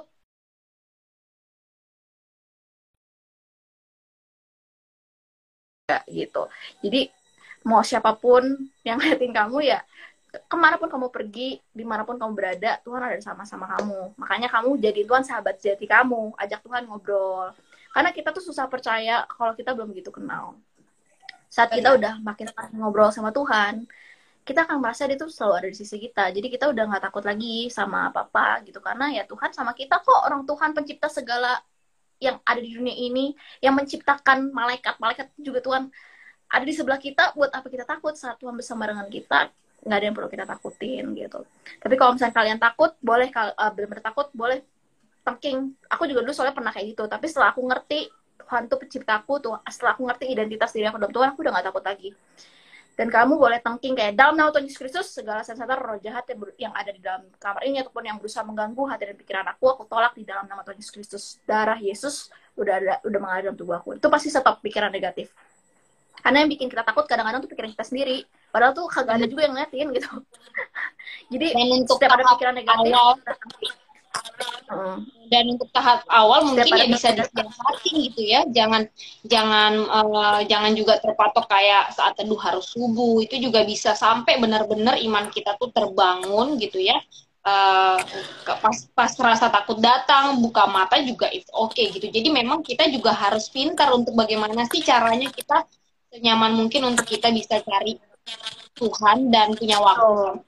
gitu. 6.10 6.50
Jadi 6.82 7.06
mau 7.62 7.82
siapa 7.82 8.14
pun 8.18 8.42
yang 8.82 8.98
ngeliatin 8.98 9.30
kamu 9.34 9.58
ya 9.62 9.80
ke 10.36 10.56
mana 10.58 10.76
pun 10.76 10.92
kamu 10.92 11.08
pergi, 11.08 11.56
di 11.72 11.80
mana 11.80 12.04
pun 12.04 12.20
kamu 12.20 12.36
berada, 12.36 12.76
Tuhan 12.84 13.00
ada 13.00 13.16
sama-sama 13.24 13.64
kamu. 13.72 14.20
Makanya 14.20 14.52
kamu 14.52 14.76
jadi 14.76 15.00
Tuhan 15.08 15.24
sahabat 15.24 15.56
sejati 15.56 15.88
kamu, 15.88 16.36
ajak 16.36 16.60
Tuhan 16.60 16.84
ngobrol. 16.84 17.56
Karena 17.88 18.12
kita 18.12 18.36
tuh 18.36 18.44
susah 18.44 18.68
percaya 18.68 19.24
kalau 19.32 19.56
kita 19.56 19.72
belum 19.72 19.96
begitu 19.96 20.12
kenal. 20.12 20.60
Saat 21.48 21.72
kita 21.72 21.96
udah 21.96 22.20
makin 22.20 22.52
ngobrol 22.76 23.08
sama 23.08 23.32
Tuhan, 23.32 23.88
kita 24.44 24.68
akan 24.68 24.76
merasa 24.84 25.08
dia 25.08 25.16
tuh 25.16 25.32
selalu 25.32 25.54
ada 25.56 25.68
di 25.72 25.76
sisi 25.80 25.96
kita. 25.96 26.28
Jadi 26.28 26.52
kita 26.52 26.68
udah 26.68 26.84
nggak 26.84 27.08
takut 27.08 27.24
lagi 27.24 27.72
sama 27.72 28.12
apa-apa 28.12 28.60
gitu. 28.68 28.84
Karena 28.84 29.08
ya 29.08 29.24
Tuhan 29.24 29.56
sama 29.56 29.72
kita 29.72 30.04
kok 30.04 30.20
orang 30.20 30.44
Tuhan 30.44 30.76
pencipta 30.76 31.08
segala 31.08 31.56
yang 32.22 32.40
ada 32.42 32.60
di 32.60 32.72
dunia 32.72 32.96
ini, 32.96 33.36
yang 33.60 33.76
menciptakan 33.76 34.50
malaikat-malaikat 34.52 35.32
juga 35.36 35.60
Tuhan 35.60 35.92
ada 36.46 36.64
di 36.64 36.74
sebelah 36.74 37.00
kita. 37.00 37.36
Buat 37.36 37.52
apa 37.52 37.66
kita 37.68 37.84
takut 37.84 38.16
saat 38.16 38.40
Tuhan 38.40 38.56
bersama 38.56 38.88
dengan 38.88 39.06
kita? 39.10 39.52
nggak 39.86 39.98
ada 40.02 40.06
yang 40.10 40.16
perlu 40.18 40.28
kita 40.28 40.44
takutin 40.44 41.04
gitu 41.14 41.40
tapi 41.78 41.94
kalau 41.94 42.18
misalnya 42.18 42.34
kalian 42.34 42.58
takut 42.58 42.98
boleh 42.98 43.30
uh, 43.30 43.70
benar-benar 43.70 44.02
takut 44.02 44.26
boleh 44.34 44.66
thinking 45.22 45.78
aku 45.86 46.10
juga 46.10 46.26
dulu 46.26 46.34
soalnya 46.34 46.58
pernah 46.58 46.74
kayak 46.74 46.98
gitu 46.98 47.06
tapi 47.06 47.30
setelah 47.30 47.54
aku 47.54 47.62
ngerti 47.62 48.10
Tuhan 48.42 48.66
tuh 48.66 48.78
penciptaku 48.82 49.32
tuh 49.38 49.54
setelah 49.70 49.94
aku 49.94 50.02
ngerti 50.10 50.24
identitas 50.26 50.74
diri 50.74 50.90
aku 50.90 50.98
dalam 50.98 51.14
Tuhan 51.14 51.28
aku 51.34 51.40
udah 51.42 51.52
gak 51.54 51.66
takut 51.70 51.84
lagi 51.86 52.10
dan 52.96 53.12
kamu 53.12 53.36
boleh 53.36 53.60
thinking 53.60 53.92
kayak 53.92 54.16
dalam 54.16 54.40
nama 54.40 54.48
Tuhan 54.48 54.64
Yesus 54.64 54.80
Kristus 54.80 55.12
segala 55.12 55.44
sesuatu 55.44 55.76
roh 55.76 56.00
jahat 56.00 56.24
yang, 56.32 56.40
yang 56.56 56.72
ada 56.72 56.88
di 56.88 57.00
dalam 57.04 57.28
kamar 57.36 57.60
ini 57.68 57.84
ataupun 57.84 58.08
yang 58.08 58.16
berusaha 58.16 58.40
mengganggu 58.40 58.82
hati 58.88 59.12
dan 59.12 59.16
pikiran 59.20 59.46
aku 59.52 59.68
aku 59.68 59.84
tolak 59.84 60.16
di 60.16 60.24
dalam 60.24 60.48
nama 60.48 60.64
Tuhan 60.64 60.80
Yesus 60.80 60.92
Kristus. 60.96 61.24
Darah 61.44 61.76
Yesus 61.76 62.32
udah 62.56 62.74
ada 62.80 62.94
udah 63.04 63.20
mengalir 63.20 63.52
dalam 63.52 63.58
tubuh 63.60 63.76
aku. 63.76 64.00
Itu 64.00 64.08
pasti 64.08 64.32
stop 64.32 64.64
pikiran 64.64 64.88
negatif. 64.88 65.28
Karena 66.24 66.40
yang 66.40 66.50
bikin 66.50 66.72
kita 66.72 66.88
takut 66.88 67.04
kadang-kadang 67.04 67.44
tuh 67.44 67.52
pikiran 67.52 67.70
kita 67.76 67.84
sendiri. 67.84 68.24
Padahal 68.48 68.72
tuh 68.72 68.88
kagak 68.88 69.20
ada 69.20 69.26
juga 69.28 69.44
yang 69.44 69.52
ngeliatin 69.52 69.88
gitu. 69.92 70.10
Jadi 71.36 71.46
dan 71.52 71.68
untuk 71.76 72.00
setiap 72.00 72.16
ada 72.16 72.24
pikiran 72.32 72.54
negatif 72.56 72.96
hmm. 74.70 74.98
dan 75.30 75.44
untuk 75.52 75.68
tahap 75.74 76.02
awal 76.10 76.46
mungkin 76.46 76.70
ya 76.70 76.86
bisa 76.86 77.12
disiasatin 77.12 77.94
gitu 78.10 78.20
ya. 78.22 78.44
Jangan 78.50 78.88
jangan 79.26 79.72
uh, 79.86 80.40
jangan 80.46 80.72
juga 80.74 80.98
terpatok 80.98 81.46
kayak 81.50 81.92
saat 81.94 82.14
teduh 82.18 82.38
harus 82.38 82.66
subuh. 82.70 83.22
Itu 83.22 83.36
juga 83.38 83.62
bisa 83.62 83.94
sampai 83.94 84.38
benar-benar 84.38 84.98
iman 85.02 85.28
kita 85.30 85.58
tuh 85.60 85.70
terbangun 85.70 86.58
gitu 86.60 86.78
ya. 86.82 86.98
Uh, 87.46 87.94
pas 88.58 88.78
pas 88.90 89.12
rasa 89.22 89.46
takut 89.46 89.78
datang 89.78 90.42
buka 90.42 90.66
mata 90.66 90.98
juga 90.98 91.30
itu 91.30 91.46
oke 91.54 91.78
okay, 91.78 91.94
gitu. 91.94 92.10
Jadi 92.10 92.28
memang 92.34 92.58
kita 92.60 92.90
juga 92.90 93.14
harus 93.14 93.46
pintar 93.46 93.94
untuk 93.94 94.18
bagaimana 94.18 94.66
sih 94.66 94.82
caranya 94.82 95.30
kita 95.30 95.62
senyaman 96.10 96.58
mungkin 96.58 96.90
untuk 96.90 97.06
kita 97.06 97.30
bisa 97.30 97.62
cari 97.62 98.02
Tuhan 98.76 99.30
dan 99.30 99.54
punya 99.54 99.78
waktu. 99.78 100.42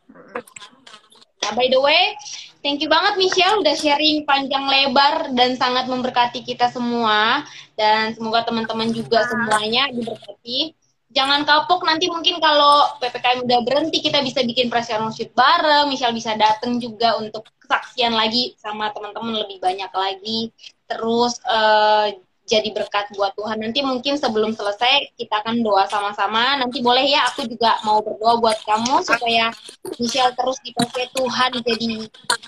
Nah, 1.38 1.52
by 1.54 1.70
the 1.70 1.80
way, 1.80 2.18
thank 2.60 2.82
you 2.82 2.90
banget 2.90 3.14
Michelle 3.16 3.62
udah 3.62 3.74
sharing 3.76 4.26
panjang 4.26 4.64
lebar 4.66 5.32
dan 5.34 5.54
sangat 5.54 5.86
memberkati 5.86 6.42
kita 6.42 6.68
semua 6.70 7.46
dan 7.78 8.12
semoga 8.14 8.46
teman-teman 8.46 8.90
juga 8.90 9.24
semuanya 9.26 9.90
diberkati. 9.94 10.74
Jangan 11.08 11.48
kapok 11.48 11.88
nanti 11.88 12.04
mungkin 12.12 12.36
kalau 12.36 12.84
PPKM 13.00 13.48
udah 13.48 13.60
berhenti 13.64 14.04
kita 14.04 14.20
bisa 14.20 14.44
bikin 14.44 14.68
worship 14.68 15.32
bareng, 15.32 15.88
Michelle 15.88 16.12
bisa 16.12 16.36
datang 16.36 16.76
juga 16.76 17.16
untuk 17.16 17.48
kesaksian 17.64 18.12
lagi 18.12 18.52
sama 18.60 18.92
teman-teman 18.92 19.40
lebih 19.40 19.56
banyak 19.56 19.88
lagi. 19.88 20.52
Terus 20.84 21.40
uh, 21.48 22.12
jadi 22.48 22.72
berkat 22.72 23.12
buat 23.14 23.36
Tuhan. 23.36 23.60
Nanti 23.60 23.84
mungkin 23.84 24.16
sebelum 24.16 24.56
selesai 24.56 25.14
kita 25.20 25.44
akan 25.44 25.60
doa 25.60 25.84
sama-sama. 25.86 26.56
Nanti 26.56 26.80
boleh 26.80 27.04
ya 27.04 27.28
aku 27.28 27.44
juga 27.44 27.76
mau 27.84 28.00
berdoa 28.00 28.40
buat 28.40 28.58
kamu 28.64 29.04
supaya 29.04 29.52
Michelle 30.00 30.32
terus 30.32 30.56
dipakai 30.64 31.12
Tuhan 31.12 31.50
jadi 31.60 31.90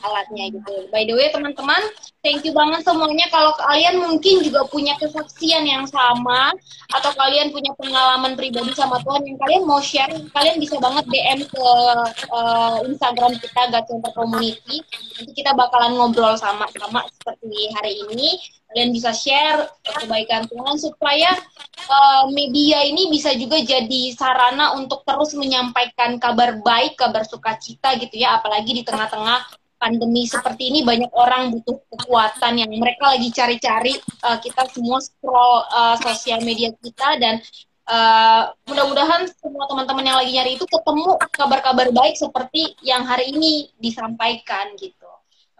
alatnya 0.00 0.44
gitu. 0.56 0.88
By 0.88 1.04
the 1.04 1.14
way 1.14 1.28
teman-teman, 1.28 1.82
thank 2.20 2.44
you 2.44 2.52
banget 2.52 2.84
semuanya. 2.84 3.26
Kalau 3.32 3.52
kalian 3.56 4.00
mungkin 4.00 4.44
juga 4.44 4.64
punya 4.68 4.96
kesaksian 5.00 5.64
yang 5.64 5.84
sama 5.88 6.52
atau 6.92 7.10
kalian 7.16 7.52
punya 7.52 7.72
pengalaman 7.76 8.36
pribadi 8.36 8.72
sama 8.76 9.00
Tuhan 9.00 9.24
yang 9.24 9.38
kalian 9.40 9.62
mau 9.64 9.80
share, 9.80 10.12
kalian 10.32 10.56
bisa 10.60 10.76
banget 10.78 11.04
DM 11.08 11.40
ke 11.48 11.66
uh, 12.32 12.78
Instagram 12.84 13.36
kita 13.40 13.72
Center 13.84 14.12
Community. 14.12 14.84
Nanti 15.20 15.32
kita 15.32 15.56
bakalan 15.56 15.96
ngobrol 15.96 16.36
sama-sama 16.36 17.04
seperti 17.08 17.72
hari 17.76 18.00
ini 18.08 18.40
kalian 18.70 18.94
bisa 18.94 19.10
share 19.10 19.66
kebaikan 19.82 20.46
Tuhan 20.46 20.78
supaya 20.78 21.34
uh, 21.90 22.30
media 22.30 22.86
ini 22.86 23.10
bisa 23.10 23.34
juga 23.34 23.58
jadi 23.58 24.14
sarana 24.14 24.78
untuk 24.78 25.02
terus 25.02 25.34
menyampaikan 25.34 26.22
kabar 26.22 26.62
baik, 26.62 26.94
kabar 26.94 27.26
sukacita 27.26 27.98
gitu 27.98 28.14
ya, 28.14 28.38
apalagi 28.38 28.70
di 28.70 28.86
tengah-tengah 28.86 29.42
pandemi 29.80 30.28
seperti 30.28 30.68
ini 30.68 30.84
banyak 30.84 31.08
orang 31.16 31.56
butuh 31.56 31.80
kekuatan 31.88 32.60
yang 32.60 32.70
mereka 32.76 33.16
lagi 33.16 33.32
cari-cari. 33.32 33.96
Uh, 34.20 34.36
kita 34.36 34.68
semua 34.68 35.00
scroll 35.00 35.64
uh, 35.72 35.96
sosial 36.04 36.44
media 36.44 36.68
kita 36.84 37.16
dan 37.16 37.40
uh, 37.88 38.52
mudah-mudahan 38.68 39.24
semua 39.40 39.64
teman-teman 39.64 40.04
yang 40.04 40.18
lagi 40.20 40.30
nyari 40.36 40.52
itu 40.60 40.68
ketemu 40.68 41.16
kabar-kabar 41.32 41.88
baik 41.88 42.20
seperti 42.20 42.76
yang 42.84 43.08
hari 43.08 43.32
ini 43.32 43.72
disampaikan 43.80 44.76
gitu. 44.76 44.99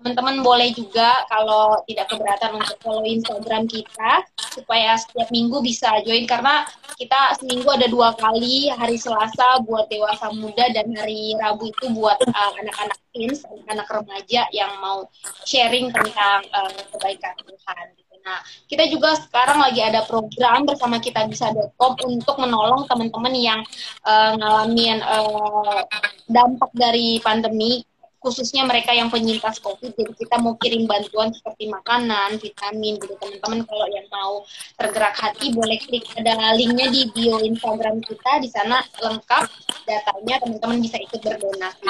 Teman-teman 0.01 0.41
boleh 0.41 0.73
juga 0.73 1.29
kalau 1.29 1.77
tidak 1.85 2.09
keberatan 2.09 2.57
untuk 2.57 2.77
follow 2.81 3.05
Instagram 3.05 3.69
kita 3.69 4.25
supaya 4.57 4.97
setiap 4.97 5.29
minggu 5.29 5.61
bisa 5.61 6.01
join 6.09 6.25
karena 6.25 6.65
kita 6.97 7.37
seminggu 7.37 7.69
ada 7.69 7.85
dua 7.85 8.17
kali 8.17 8.73
hari 8.73 8.97
Selasa 8.97 9.61
buat 9.69 9.93
dewasa 9.93 10.33
muda 10.33 10.73
dan 10.73 10.89
hari 10.97 11.37
Rabu 11.37 11.69
itu 11.69 11.93
buat 11.93 12.17
uh, 12.17 12.53
anak-anak 12.65 12.97
teens, 13.13 13.45
anak-anak 13.45 13.89
remaja 13.93 14.49
yang 14.57 14.73
mau 14.81 15.05
sharing 15.45 15.93
tentang 15.93 16.49
uh, 16.49 16.81
kebaikan 16.97 17.37
Tuhan. 17.45 17.85
Gitu. 17.93 18.15
Nah, 18.25 18.41
kita 18.73 18.85
juga 18.89 19.17
sekarang 19.21 19.61
lagi 19.61 19.85
ada 19.85 20.05
program 20.09 20.65
bersama 20.65 20.97
kita 20.97 21.29
bisa.com 21.29 21.93
untuk 22.09 22.41
menolong 22.41 22.89
teman-teman 22.89 23.37
yang 23.37 23.61
uh, 24.09 24.33
ngalamin 24.37 25.05
uh, 25.05 25.85
dampak 26.29 26.73
dari 26.73 27.21
pandemi 27.21 27.85
khususnya 28.21 28.69
mereka 28.69 28.93
yang 28.93 29.09
penyintas 29.09 29.59
COVID. 29.65 29.97
Jadi 29.97 30.13
kita 30.15 30.37
mau 30.39 30.55
kirim 30.61 30.85
bantuan 30.85 31.33
seperti 31.33 31.73
makanan, 31.73 32.37
vitamin 32.37 33.01
gitu 33.01 33.17
teman-teman. 33.17 33.65
Kalau 33.65 33.87
yang 33.89 34.07
mau 34.13 34.45
tergerak 34.77 35.17
hati 35.17 35.57
boleh 35.57 35.81
klik 35.81 36.05
ada 36.21 36.53
linknya 36.55 36.93
di 36.93 37.09
bio 37.17 37.41
Instagram 37.41 38.05
kita. 38.05 38.33
Di 38.45 38.49
sana 38.53 38.85
lengkap 39.01 39.45
datanya 39.89 40.37
teman-teman 40.45 40.79
bisa 40.85 41.01
ikut 41.01 41.21
berdonasi. 41.25 41.89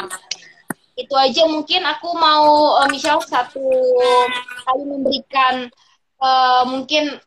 Itu 0.94 1.14
aja 1.18 1.42
mungkin 1.50 1.82
aku 1.82 2.08
mau 2.14 2.78
uh, 2.78 2.88
Michelle 2.88 3.24
satu 3.26 3.66
kali 4.64 4.82
memberikan 4.86 5.66
uh, 6.22 6.62
mungkin 6.70 7.18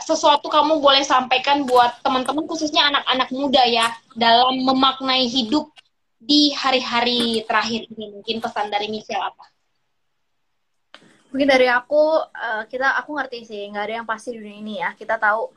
sesuatu 0.00 0.48
kamu 0.48 0.80
boleh 0.80 1.04
sampaikan 1.04 1.68
buat 1.68 2.00
teman-teman 2.00 2.48
khususnya 2.48 2.88
anak-anak 2.88 3.28
muda 3.30 3.62
ya 3.68 3.86
dalam 4.16 4.64
memaknai 4.64 5.28
hidup 5.28 5.68
di 6.20 6.52
hari-hari 6.52 7.40
terakhir 7.48 7.88
ini 7.88 8.12
mungkin 8.12 8.44
pesan 8.44 8.68
dari 8.68 8.92
Michelle 8.92 9.24
apa? 9.24 9.48
Mungkin 11.32 11.48
dari 11.48 11.64
aku 11.72 12.20
uh, 12.28 12.68
kita 12.68 13.00
aku 13.00 13.16
ngerti 13.16 13.48
sih 13.48 13.62
nggak 13.72 13.84
ada 13.88 13.94
yang 14.02 14.06
pasti 14.06 14.36
di 14.36 14.44
dunia 14.44 14.58
ini 14.60 14.74
ya. 14.84 14.92
Kita 14.92 15.16
tahu 15.16 15.48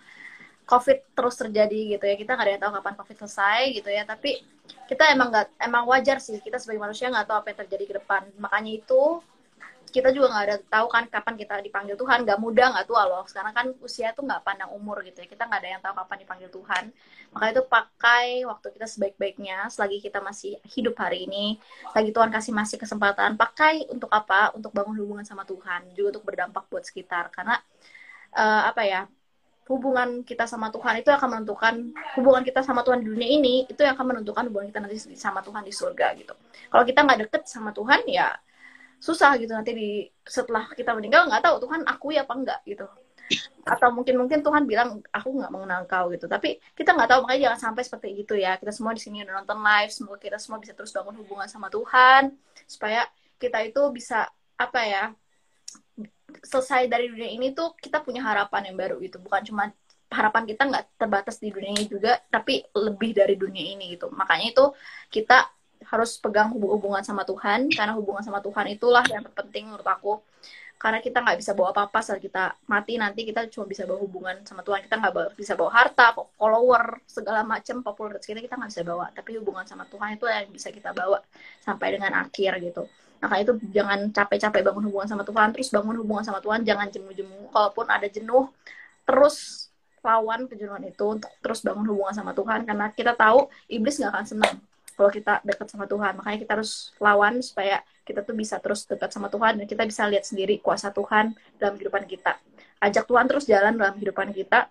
COVID 0.64 1.12
terus 1.12 1.36
terjadi 1.36 2.00
gitu 2.00 2.06
ya. 2.08 2.16
Kita 2.16 2.40
nggak 2.40 2.48
ada 2.48 2.54
yang 2.56 2.64
tahu 2.64 2.74
kapan 2.80 2.96
COVID 2.96 3.16
selesai 3.28 3.62
gitu 3.76 3.90
ya. 3.92 4.08
Tapi 4.08 4.40
kita 4.88 5.12
emang 5.12 5.28
nggak 5.36 5.48
emang 5.60 5.84
wajar 5.92 6.24
sih. 6.24 6.40
Kita 6.40 6.56
sebagai 6.56 6.80
manusia 6.80 7.12
nggak 7.12 7.28
tahu 7.28 7.38
apa 7.44 7.48
yang 7.52 7.60
terjadi 7.68 7.84
ke 7.84 7.94
depan. 8.00 8.22
Makanya 8.40 8.72
itu 8.80 9.20
kita 9.90 10.10
juga 10.16 10.32
nggak 10.32 10.46
ada 10.48 10.58
tahu 10.62 10.88
kan 10.90 11.04
kapan 11.10 11.36
kita 11.36 11.60
dipanggil 11.60 11.96
Tuhan. 11.98 12.24
Nggak 12.24 12.40
muda 12.40 12.64
nggak 12.74 12.86
tua 12.88 13.04
loh. 13.06 13.24
Sekarang 13.26 13.54
kan 13.54 13.66
usia 13.82 14.14
tuh 14.16 14.24
nggak 14.26 14.42
pandang 14.42 14.72
umur 14.72 15.02
gitu 15.04 15.22
ya. 15.22 15.28
Kita 15.28 15.50
nggak 15.50 15.60
ada 15.60 15.70
yang 15.70 15.82
tahu 15.82 15.94
kapan 16.00 16.18
dipanggil 16.24 16.50
Tuhan. 16.50 16.84
Maka 17.34 17.46
itu 17.50 17.62
pakai 17.66 18.26
waktu 18.48 18.68
kita 18.74 18.88
sebaik-baiknya. 18.90 19.58
Selagi 19.70 19.98
kita 20.00 20.24
masih 20.24 20.58
hidup 20.70 20.96
hari 20.98 21.26
ini 21.28 21.58
lagi 21.92 22.10
Tuhan 22.14 22.30
kasih 22.32 22.54
masih 22.56 22.78
kesempatan 22.78 23.36
pakai 23.36 23.90
untuk 23.90 24.10
apa? 24.14 24.54
Untuk 24.56 24.72
bangun 24.72 24.98
hubungan 25.02 25.26
sama 25.26 25.44
Tuhan. 25.46 25.94
Juga 25.94 26.18
untuk 26.18 26.26
berdampak 26.26 26.70
buat 26.72 26.86
sekitar. 26.86 27.30
Karena 27.30 27.60
uh, 28.38 28.70
apa 28.70 28.82
ya 28.86 29.06
hubungan 29.70 30.28
kita 30.28 30.44
sama 30.44 30.68
Tuhan 30.76 31.00
itu 31.00 31.08
akan 31.08 31.28
menentukan 31.40 31.96
hubungan 32.20 32.44
kita 32.44 32.60
sama 32.68 32.84
Tuhan 32.84 33.00
di 33.00 33.08
dunia 33.08 33.30
ini 33.30 33.56
itu 33.64 33.80
yang 33.80 33.96
akan 33.96 34.12
menentukan 34.12 34.44
hubungan 34.52 34.68
kita 34.68 34.80
nanti 34.84 35.00
sama 35.16 35.40
Tuhan 35.40 35.64
di 35.64 35.72
surga 35.72 36.08
gitu. 36.20 36.36
Kalau 36.68 36.84
kita 36.84 37.00
nggak 37.08 37.20
deket 37.28 37.42
sama 37.48 37.72
Tuhan 37.72 38.04
ya 38.12 38.36
susah 39.04 39.36
gitu 39.36 39.52
nanti 39.52 39.76
di 39.76 39.90
setelah 40.24 40.72
kita 40.72 40.96
meninggal 40.96 41.28
nggak 41.28 41.44
tahu 41.44 41.68
Tuhan 41.68 41.84
aku 41.84 42.16
ya 42.16 42.24
apa 42.24 42.34
enggak 42.40 42.60
gitu. 42.64 42.88
Atau 43.68 43.92
mungkin 43.92 44.16
mungkin 44.16 44.40
Tuhan 44.40 44.64
bilang 44.64 45.04
aku 45.12 45.28
nggak 45.44 45.52
mengenal 45.52 45.84
kau 45.92 46.08
gitu. 46.16 46.32
Tapi 46.32 46.64
kita 46.72 46.96
nggak 46.96 47.10
tahu 47.12 47.20
makanya 47.28 47.52
jangan 47.52 47.60
sampai 47.72 47.84
seperti 47.84 48.10
itu 48.24 48.34
ya. 48.40 48.56
Kita 48.56 48.72
semua 48.72 48.96
di 48.96 49.04
sini 49.04 49.28
udah 49.28 49.44
nonton 49.44 49.60
live 49.60 49.92
semoga 49.92 50.20
kita 50.24 50.40
semua 50.40 50.64
bisa 50.64 50.72
terus 50.72 50.96
bangun 50.96 51.20
hubungan 51.20 51.52
sama 51.52 51.68
Tuhan 51.68 52.32
supaya 52.64 53.04
kita 53.36 53.60
itu 53.68 53.82
bisa 53.92 54.32
apa 54.56 54.80
ya 54.88 55.04
selesai 56.40 56.88
dari 56.88 57.12
dunia 57.12 57.28
ini 57.28 57.52
tuh 57.52 57.76
kita 57.76 58.00
punya 58.00 58.24
harapan 58.24 58.72
yang 58.72 58.80
baru 58.80 59.04
gitu. 59.04 59.20
Bukan 59.20 59.44
cuma 59.52 59.68
harapan 60.08 60.44
kita 60.48 60.64
nggak 60.64 60.86
terbatas 60.96 61.44
di 61.44 61.52
dunia 61.52 61.76
ini 61.76 61.92
juga 61.92 62.24
tapi 62.32 62.64
lebih 62.72 63.12
dari 63.12 63.36
dunia 63.36 63.68
ini 63.76 64.00
gitu. 64.00 64.08
Makanya 64.16 64.48
itu 64.56 64.66
kita 65.12 65.44
harus 65.94 66.18
pegang 66.18 66.50
hubungan 66.58 67.06
sama 67.06 67.22
Tuhan 67.22 67.70
karena 67.70 67.94
hubungan 67.94 68.26
sama 68.26 68.42
Tuhan 68.42 68.66
itulah 68.74 69.06
yang 69.06 69.22
terpenting 69.22 69.70
menurut 69.70 69.86
aku. 69.86 70.18
Karena 70.82 71.00
kita 71.00 71.22
nggak 71.22 71.38
bisa 71.40 71.54
bawa 71.56 71.70
apa-apa 71.72 72.02
saat 72.04 72.20
kita 72.20 72.58
mati 72.68 73.00
nanti 73.00 73.24
kita 73.24 73.48
cuma 73.48 73.70
bisa 73.70 73.86
bawa 73.86 74.02
hubungan 74.02 74.42
sama 74.42 74.66
Tuhan. 74.66 74.84
Kita 74.84 75.00
nggak 75.00 75.38
bisa 75.38 75.54
bawa 75.54 75.72
harta 75.72 76.12
follower 76.36 77.00
segala 77.08 77.46
macam 77.46 77.86
popularitas 77.86 78.26
kita 78.26 78.42
kita 78.42 78.58
nggak 78.58 78.72
bisa 78.74 78.84
bawa. 78.84 79.06
Tapi 79.14 79.38
hubungan 79.38 79.64
sama 79.70 79.86
Tuhan 79.86 80.18
itu 80.18 80.26
yang 80.26 80.50
bisa 80.50 80.74
kita 80.74 80.92
bawa 80.92 81.22
sampai 81.62 81.88
dengan 81.94 82.12
akhir 82.20 82.58
gitu. 82.60 82.84
Maka 83.24 83.36
itu 83.40 83.56
jangan 83.72 84.12
capek-capek 84.12 84.60
bangun 84.66 84.84
hubungan 84.92 85.08
sama 85.08 85.24
Tuhan. 85.24 85.56
Terus 85.56 85.70
bangun 85.72 85.96
hubungan 86.04 86.26
sama 86.26 86.44
Tuhan 86.44 86.68
jangan 86.68 86.90
jemu-jemu. 86.90 87.54
Kalaupun 87.54 87.86
ada 87.88 88.08
jenuh 88.10 88.50
terus 89.08 89.70
lawan 90.04 90.52
kejenuhan 90.52 90.84
itu 90.84 91.06
untuk 91.06 91.32
terus 91.40 91.64
bangun 91.64 91.86
hubungan 91.96 92.12
sama 92.12 92.36
Tuhan. 92.36 92.68
Karena 92.68 92.92
kita 92.92 93.16
tahu 93.16 93.48
iblis 93.72 94.02
nggak 94.04 94.12
akan 94.12 94.26
senang 94.28 94.58
kalau 94.94 95.10
kita 95.10 95.42
dekat 95.42 95.68
sama 95.70 95.86
Tuhan. 95.90 96.18
Makanya 96.18 96.40
kita 96.42 96.52
harus 96.60 96.94
lawan 97.02 97.42
supaya 97.42 97.82
kita 98.04 98.22
tuh 98.22 98.36
bisa 98.36 98.60
terus 98.60 98.86
dekat 98.86 99.10
sama 99.10 99.28
Tuhan 99.32 99.60
dan 99.62 99.66
kita 99.66 99.84
bisa 99.88 100.06
lihat 100.08 100.28
sendiri 100.28 100.60
kuasa 100.60 100.92
Tuhan 100.94 101.34
dalam 101.58 101.74
kehidupan 101.80 102.04
kita. 102.06 102.38
Ajak 102.84 103.08
Tuhan 103.08 103.26
terus 103.32 103.48
jalan 103.48 103.80
dalam 103.80 103.96
kehidupan 103.96 104.36
kita 104.36 104.68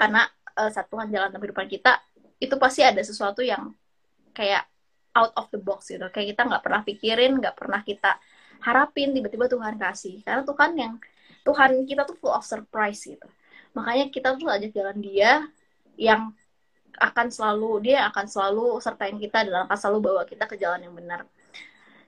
karena 0.00 0.24
uh, 0.56 0.70
saat 0.72 0.88
Tuhan 0.88 1.12
jalan 1.12 1.28
dalam 1.30 1.42
kehidupan 1.42 1.68
kita 1.68 2.00
itu 2.42 2.54
pasti 2.58 2.82
ada 2.82 2.98
sesuatu 3.04 3.44
yang 3.44 3.70
kayak 4.34 4.66
out 5.12 5.32
of 5.36 5.46
the 5.52 5.60
box 5.60 5.92
gitu. 5.92 6.02
Kayak 6.08 6.36
kita 6.36 6.42
nggak 6.48 6.62
pernah 6.64 6.80
pikirin 6.82 7.32
nggak 7.38 7.54
pernah 7.54 7.80
kita 7.84 8.16
harapin 8.64 9.12
tiba-tiba 9.12 9.46
Tuhan 9.46 9.76
kasih. 9.76 10.24
Karena 10.24 10.42
Tuhan 10.42 10.70
yang 10.74 10.94
Tuhan 11.42 11.70
kita 11.84 12.02
tuh 12.08 12.16
full 12.18 12.32
of 12.32 12.42
surprise 12.42 13.04
gitu. 13.04 13.28
Makanya 13.76 14.08
kita 14.08 14.36
tuh 14.36 14.48
ajak 14.48 14.72
jalan 14.72 14.98
dia 15.00 15.44
yang 15.96 16.32
akan 16.98 17.26
selalu 17.32 17.88
dia 17.88 18.08
akan 18.10 18.26
selalu 18.28 18.80
sertain 18.80 19.16
kita 19.16 19.48
dan 19.48 19.68
akan 19.68 19.76
selalu 19.78 19.98
bawa 20.12 20.22
kita 20.28 20.44
ke 20.48 20.56
jalan 20.60 20.84
yang 20.84 20.94
benar. 20.96 21.24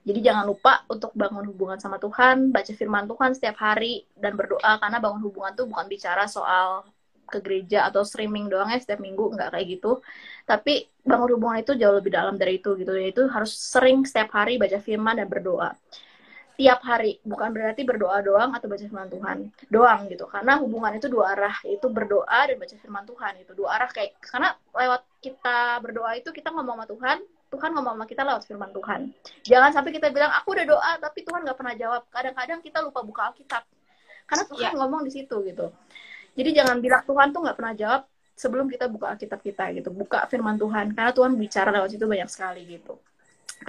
Jadi 0.04 0.20
jangan 0.20 0.44
lupa 0.44 0.84
untuk 0.92 1.16
bangun 1.16 1.48
hubungan 1.48 1.80
sama 1.80 1.96
Tuhan, 1.96 2.52
baca 2.52 2.72
firman 2.76 3.08
Tuhan 3.08 3.32
setiap 3.32 3.56
hari 3.56 4.04
dan 4.12 4.36
berdoa 4.36 4.76
karena 4.76 5.00
bangun 5.00 5.24
hubungan 5.24 5.56
tuh 5.56 5.64
bukan 5.64 5.88
bicara 5.88 6.28
soal 6.28 6.84
ke 7.24 7.40
gereja 7.40 7.88
atau 7.88 8.04
streaming 8.04 8.52
doang 8.52 8.68
ya 8.68 8.76
setiap 8.76 9.00
minggu 9.00 9.32
nggak 9.32 9.56
kayak 9.56 9.66
gitu. 9.80 10.04
Tapi 10.44 10.84
bangun 11.00 11.40
hubungan 11.40 11.64
itu 11.64 11.72
jauh 11.80 11.96
lebih 11.96 12.12
dalam 12.12 12.36
dari 12.36 12.60
itu 12.60 12.76
gitu. 12.76 12.92
Yaitu 12.92 13.24
harus 13.32 13.56
sering 13.56 14.04
setiap 14.04 14.28
hari 14.36 14.60
baca 14.60 14.76
firman 14.76 15.16
dan 15.16 15.24
berdoa 15.24 15.72
tiap 16.54 16.80
hari. 16.86 17.18
Bukan 17.26 17.50
berarti 17.50 17.82
berdoa 17.82 18.22
doang 18.22 18.54
atau 18.54 18.66
baca 18.70 18.82
firman 18.82 19.10
Tuhan 19.10 19.38
doang 19.70 20.00
gitu. 20.10 20.24
Karena 20.30 20.58
hubungan 20.62 20.92
itu 20.94 21.06
dua 21.10 21.34
arah 21.34 21.56
itu 21.66 21.86
berdoa 21.90 22.40
dan 22.46 22.56
baca 22.56 22.76
firman 22.78 23.04
Tuhan 23.06 23.32
itu 23.42 23.52
dua 23.54 23.68
arah 23.78 23.90
kayak 23.90 24.18
karena 24.22 24.54
lewat 24.70 25.02
kita 25.18 25.58
berdoa 25.82 26.10
itu 26.18 26.30
kita 26.30 26.52
ngomong 26.54 26.82
sama 26.82 26.86
Tuhan 26.86 27.18
Tuhan 27.54 27.70
ngomong 27.70 27.94
sama 27.94 28.06
kita 28.10 28.22
lewat 28.26 28.42
firman 28.46 28.70
Tuhan. 28.74 29.00
Jangan 29.46 29.70
sampai 29.70 29.90
kita 29.94 30.10
bilang 30.10 30.30
aku 30.34 30.58
udah 30.58 30.66
doa 30.66 30.92
tapi 30.98 31.22
Tuhan 31.22 31.46
nggak 31.46 31.58
pernah 31.58 31.74
jawab. 31.78 32.02
Kadang-kadang 32.10 32.58
kita 32.62 32.78
lupa 32.82 33.00
buka 33.06 33.30
Alkitab. 33.30 33.62
Karena 34.26 34.44
Tuhan 34.48 34.70
ya. 34.74 34.78
ngomong 34.78 35.02
di 35.06 35.12
situ 35.14 35.36
gitu. 35.46 35.70
Jadi 36.34 36.50
jangan 36.50 36.82
bilang 36.82 37.06
Tuhan 37.06 37.30
tuh 37.30 37.40
nggak 37.46 37.56
pernah 37.58 37.74
jawab 37.78 38.02
sebelum 38.34 38.66
kita 38.66 38.90
buka 38.90 39.14
Alkitab 39.14 39.38
kita 39.38 39.70
gitu. 39.70 39.94
Buka 39.94 40.26
firman 40.26 40.58
Tuhan. 40.58 40.98
Karena 40.98 41.14
Tuhan 41.14 41.38
bicara 41.38 41.70
lewat 41.70 41.94
situ 41.94 42.06
banyak 42.10 42.26
sekali 42.26 42.66
gitu 42.66 42.98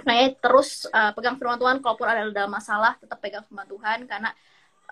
Nah, 0.04 0.14
ya, 0.14 0.26
terus 0.36 0.88
uh, 0.90 1.10
pegang 1.14 1.38
firman 1.38 1.58
Tuhan, 1.58 1.76
kalaupun 1.82 2.06
ada 2.06 2.28
dalam 2.30 2.52
masalah, 2.52 2.98
tetap 2.98 3.18
pegang 3.22 3.44
firman 3.46 3.66
Tuhan, 3.66 4.06
karena 4.06 4.30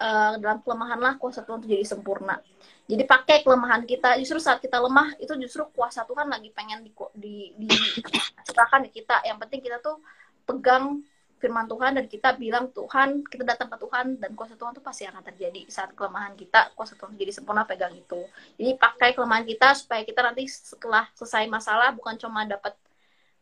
uh, 0.01 0.35
dalam 0.39 0.59
kelemahanlah 0.63 1.19
kuasa 1.19 1.43
Tuhan 1.43 1.63
itu 1.65 1.79
jadi 1.79 1.85
sempurna. 1.87 2.39
Jadi 2.85 3.03
pakai 3.09 3.41
kelemahan 3.41 3.83
kita, 3.89 4.21
justru 4.21 4.39
saat 4.41 4.61
kita 4.61 4.77
lemah, 4.77 5.17
itu 5.19 5.33
justru 5.41 5.65
kuasa 5.73 6.05
Tuhan 6.05 6.29
lagi 6.29 6.53
pengen 6.53 6.85
di, 6.85 6.93
di, 7.17 7.35
di 7.57 7.69
di 7.69 8.91
kita. 8.93 9.25
Yang 9.25 9.39
penting 9.47 9.61
kita 9.65 9.81
tuh 9.81 9.99
pegang 10.45 11.01
firman 11.45 11.69
Tuhan 11.69 12.01
dan 12.01 12.09
kita 12.09 12.41
bilang 12.41 12.73
Tuhan, 12.73 13.21
kita 13.29 13.45
datang 13.45 13.69
ke 13.69 13.77
Tuhan 13.77 14.17
dan 14.17 14.33
kuasa 14.33 14.57
Tuhan 14.57 14.73
itu 14.73 14.81
pasti 14.81 15.05
akan 15.05 15.21
terjadi 15.21 15.69
saat 15.69 15.93
kelemahan 15.93 16.33
kita, 16.41 16.73
kuasa 16.73 16.97
Tuhan 16.97 17.21
jadi 17.21 17.37
sempurna 17.37 17.69
pegang 17.69 17.93
itu. 17.93 18.25
Jadi 18.57 18.81
pakai 18.81 19.13
kelemahan 19.13 19.45
kita 19.45 19.77
supaya 19.77 20.01
kita 20.09 20.25
nanti 20.25 20.49
setelah 20.49 21.05
selesai 21.13 21.45
masalah 21.53 21.93
bukan 21.93 22.17
cuma 22.17 22.49
dapat 22.49 22.73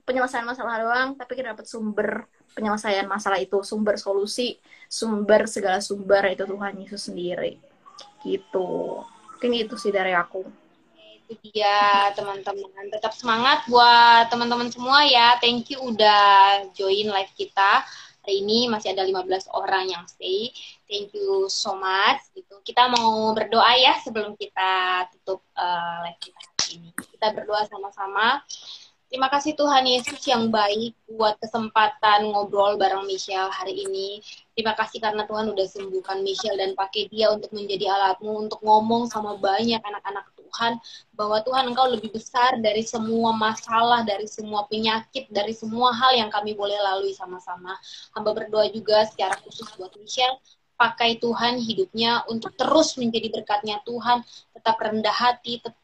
penyelesaian 0.02 0.46
masalah 0.46 0.82
doang, 0.82 1.08
tapi 1.14 1.38
kita 1.38 1.54
dapat 1.54 1.66
sumber 1.66 2.26
penyelesaian 2.52 3.08
masalah 3.08 3.40
itu, 3.40 3.62
sumber 3.64 3.96
solusi, 3.96 4.60
sumber 4.90 5.48
segala 5.48 5.80
sumber 5.80 6.28
itu 6.32 6.44
Tuhan 6.44 6.74
Yesus 6.82 7.08
sendiri. 7.08 7.58
Gitu. 8.22 8.70
Mungkin 9.02 9.52
itu 9.58 9.74
sih 9.80 9.90
dari 9.90 10.14
aku. 10.14 10.46
Itu 11.26 11.34
dia 11.50 12.10
teman-teman. 12.14 12.92
Tetap 12.92 13.16
semangat 13.16 13.66
buat 13.66 14.28
teman-teman 14.28 14.70
semua 14.70 15.02
ya. 15.06 15.38
Thank 15.40 15.74
you 15.74 15.82
udah 15.82 16.66
join 16.76 17.10
live 17.10 17.32
kita. 17.34 17.82
Hari 18.22 18.38
ini 18.38 18.70
masih 18.70 18.94
ada 18.94 19.02
15 19.02 19.50
orang 19.50 19.90
yang 19.90 20.06
stay. 20.06 20.54
Thank 20.86 21.10
you 21.10 21.50
so 21.50 21.74
much. 21.74 22.22
Gitu. 22.38 22.54
Kita 22.62 22.86
mau 22.86 23.34
berdoa 23.34 23.74
ya 23.74 23.98
sebelum 23.98 24.38
kita 24.38 25.10
tutup 25.10 25.42
uh, 25.58 26.06
live 26.06 26.20
kita 26.22 26.38
hari 26.38 26.70
ini. 26.78 26.90
Kita 26.94 27.34
berdoa 27.34 27.66
sama-sama. 27.66 28.38
Terima 29.12 29.28
kasih 29.28 29.52
Tuhan 29.52 29.84
Yesus 29.84 30.24
yang 30.24 30.48
baik 30.48 30.96
buat 31.04 31.36
kesempatan 31.36 32.32
ngobrol 32.32 32.80
bareng 32.80 33.04
Michelle 33.04 33.52
hari 33.52 33.84
ini. 33.84 34.24
Terima 34.56 34.72
kasih 34.72 35.04
karena 35.04 35.28
Tuhan 35.28 35.52
udah 35.52 35.66
sembuhkan 35.68 36.24
Michelle 36.24 36.56
dan 36.56 36.72
pakai 36.72 37.12
dia 37.12 37.28
untuk 37.28 37.52
menjadi 37.52 37.92
alatmu 37.92 38.48
untuk 38.48 38.64
ngomong 38.64 39.12
sama 39.12 39.36
banyak 39.36 39.84
anak-anak 39.84 40.32
Tuhan 40.32 40.80
bahwa 41.12 41.44
Tuhan 41.44 41.64
Engkau 41.68 41.92
lebih 41.92 42.08
besar 42.08 42.56
dari 42.64 42.80
semua 42.88 43.36
masalah, 43.36 44.00
dari 44.00 44.24
semua 44.24 44.64
penyakit, 44.64 45.28
dari 45.28 45.52
semua 45.52 45.92
hal 45.92 46.16
yang 46.16 46.32
kami 46.32 46.56
boleh 46.56 46.80
lalui 46.80 47.12
sama-sama. 47.12 47.76
Hamba 48.16 48.32
berdoa 48.32 48.72
juga 48.72 49.04
secara 49.04 49.36
khusus 49.44 49.68
buat 49.76 49.92
Michelle 50.00 50.40
pakai 50.80 51.20
Tuhan 51.20 51.60
hidupnya 51.60 52.24
untuk 52.32 52.56
terus 52.56 52.96
menjadi 52.96 53.28
berkatnya 53.28 53.76
Tuhan, 53.84 54.24
tetap 54.56 54.80
rendah 54.80 55.12
hati, 55.12 55.60
tetap 55.60 55.81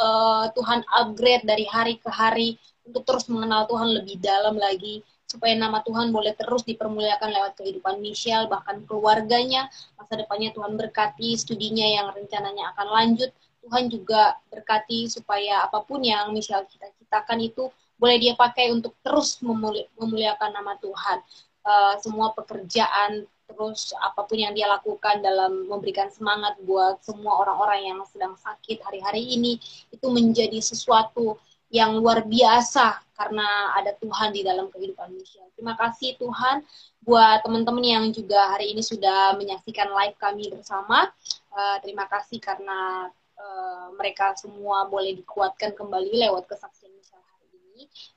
uh, 0.00 0.46
Tuhan 0.52 0.80
upgrade 0.88 1.44
dari 1.44 1.66
hari 1.68 2.00
ke 2.00 2.08
hari 2.08 2.56
untuk 2.86 3.02
terus 3.02 3.26
mengenal 3.26 3.66
Tuhan 3.66 3.92
lebih 3.96 4.22
dalam 4.22 4.56
lagi 4.56 5.02
supaya 5.26 5.58
nama 5.58 5.82
Tuhan 5.82 6.14
boleh 6.14 6.38
terus 6.38 6.62
dipermuliakan 6.62 7.34
lewat 7.34 7.52
kehidupan 7.58 7.98
Michelle 7.98 8.46
bahkan 8.46 8.78
keluarganya. 8.86 9.66
Masa 9.98 10.14
depannya 10.14 10.54
Tuhan 10.54 10.78
berkati 10.78 11.34
studinya 11.34 11.82
yang 11.82 12.14
rencananya 12.14 12.72
akan 12.76 12.88
lanjut 12.94 13.30
Tuhan 13.66 13.90
juga 13.90 14.38
berkati 14.46 15.10
supaya 15.10 15.66
apa 15.66 15.82
pun 15.82 15.98
yang 15.98 16.30
Michelle 16.30 16.62
cita-citakan 16.70 17.42
itu 17.42 17.66
boleh 17.98 18.22
dia 18.22 18.38
pakai 18.38 18.70
untuk 18.70 18.94
terus 19.02 19.42
memuli 19.42 19.90
memuliakan 19.98 20.54
nama 20.54 20.78
Tuhan. 20.78 21.18
Uh, 21.66 21.98
semua 21.98 22.30
pekerjaan 22.30 23.26
terus 23.46 23.94
apa 24.02 24.26
pun 24.26 24.36
yang 24.36 24.52
dia 24.52 24.66
lakukan 24.66 25.22
dalam 25.22 25.70
memberikan 25.70 26.10
semangat 26.10 26.58
buat 26.66 26.98
semua 27.00 27.46
orang-orang 27.46 27.94
yang 27.94 27.98
sedang 28.10 28.34
sakit 28.34 28.82
hari-hari 28.82 29.22
ini 29.22 29.62
itu 29.94 30.06
menjadi 30.10 30.58
sesuatu 30.58 31.38
yang 31.70 31.98
luar 31.98 32.22
biasa 32.26 33.02
karena 33.18 33.74
ada 33.74 33.96
Tuhan 33.98 34.30
di 34.30 34.46
dalam 34.46 34.70
kehidupan 34.70 35.10
Michelle. 35.14 35.50
Terima 35.56 35.74
kasih 35.74 36.14
Tuhan 36.20 36.62
buat 37.02 37.42
teman-teman 37.42 37.82
yang 37.82 38.04
juga 38.12 38.54
hari 38.54 38.70
ini 38.74 38.82
sudah 38.84 39.34
menyaksikan 39.34 39.90
live 39.90 40.18
kami 40.20 40.52
bersama. 40.52 41.10
Uh, 41.50 41.80
terima 41.82 42.04
kasih 42.06 42.38
karena 42.38 43.10
uh, 43.40 43.88
mereka 43.96 44.36
semua 44.36 44.86
boleh 44.86 45.16
dikuatkan 45.16 45.72
kembali 45.74 46.28
lewat 46.28 46.46
kesaksian 46.46 46.92
Michelle 46.92 47.24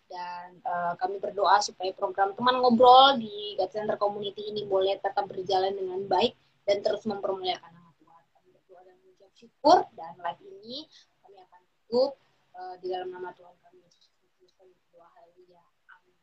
dan 0.08 0.58
uh, 0.64 0.94
kami 0.96 1.20
berdoa 1.20 1.60
supaya 1.60 1.92
program 1.92 2.32
teman 2.34 2.64
ngobrol 2.64 3.20
di 3.20 3.60
God 3.60 3.72
Center 3.76 3.98
Community 4.00 4.48
ini 4.48 4.64
boleh 4.64 4.96
tetap 5.04 5.28
berjalan 5.28 5.76
dengan 5.76 6.00
baik 6.08 6.34
dan 6.64 6.80
terus 6.80 7.04
mempermuliakan 7.04 7.72
nama 7.74 7.92
Tuhan. 8.00 8.24
Kami 8.32 8.48
berdoa 8.56 8.82
dan 8.88 8.96
mengucap 9.04 9.32
syukur 9.36 9.78
dan 10.00 10.14
live 10.22 10.44
ini 10.46 10.78
kami 11.26 11.38
akan 11.44 11.62
tutup 11.68 12.12
uh, 12.56 12.76
di 12.80 12.88
dalam 12.88 13.10
nama 13.12 13.30
Tuhan 13.36 13.56
kami 13.60 13.78
Yesus 13.84 14.08
Kristus. 14.16 14.52
Kami 14.56 14.72
berdoa 14.72 15.08
haleluya. 15.12 15.62
Amin. 15.92 16.16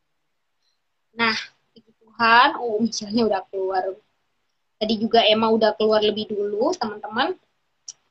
Nah, 1.14 1.36
puji 1.76 1.92
Tuhan, 2.00 2.48
oh 2.62 2.78
misalnya 2.80 3.22
udah 3.28 3.42
keluar. 3.52 3.84
Tadi 4.76 4.94
juga 5.00 5.24
Emma 5.24 5.48
udah 5.48 5.72
keluar 5.72 6.04
lebih 6.04 6.28
dulu, 6.28 6.68
teman-teman, 6.76 7.32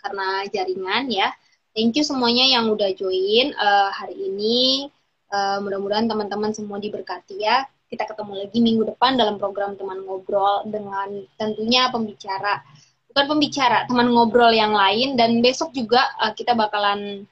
karena 0.01 0.49
jaringan 0.49 1.13
ya. 1.13 1.29
Thank 1.75 1.99
you 1.99 2.07
semuanya 2.07 2.47
yang 2.47 2.71
udah 2.71 2.89
join 2.95 3.51
uh, 3.53 3.91
hari 3.91 4.15
ini 4.17 4.89
Uh, 5.35 5.59
mudah-mudahan 5.59 6.07
teman-teman 6.07 6.55
semua 6.55 6.79
diberkati 6.79 7.43
ya. 7.43 7.67
Kita 7.91 8.07
ketemu 8.07 8.47
lagi 8.47 8.59
minggu 8.63 8.87
depan 8.87 9.19
dalam 9.19 9.35
program 9.35 9.75
teman 9.75 9.99
ngobrol 10.07 10.63
dengan 10.63 11.11
tentunya 11.35 11.91
pembicara, 11.91 12.63
bukan 13.11 13.35
pembicara, 13.35 13.83
teman 13.83 14.15
ngobrol 14.15 14.55
yang 14.55 14.71
lain. 14.71 15.19
Dan 15.19 15.43
besok 15.43 15.75
juga 15.75 16.07
uh, 16.23 16.31
kita 16.31 16.55
bakalan 16.55 17.27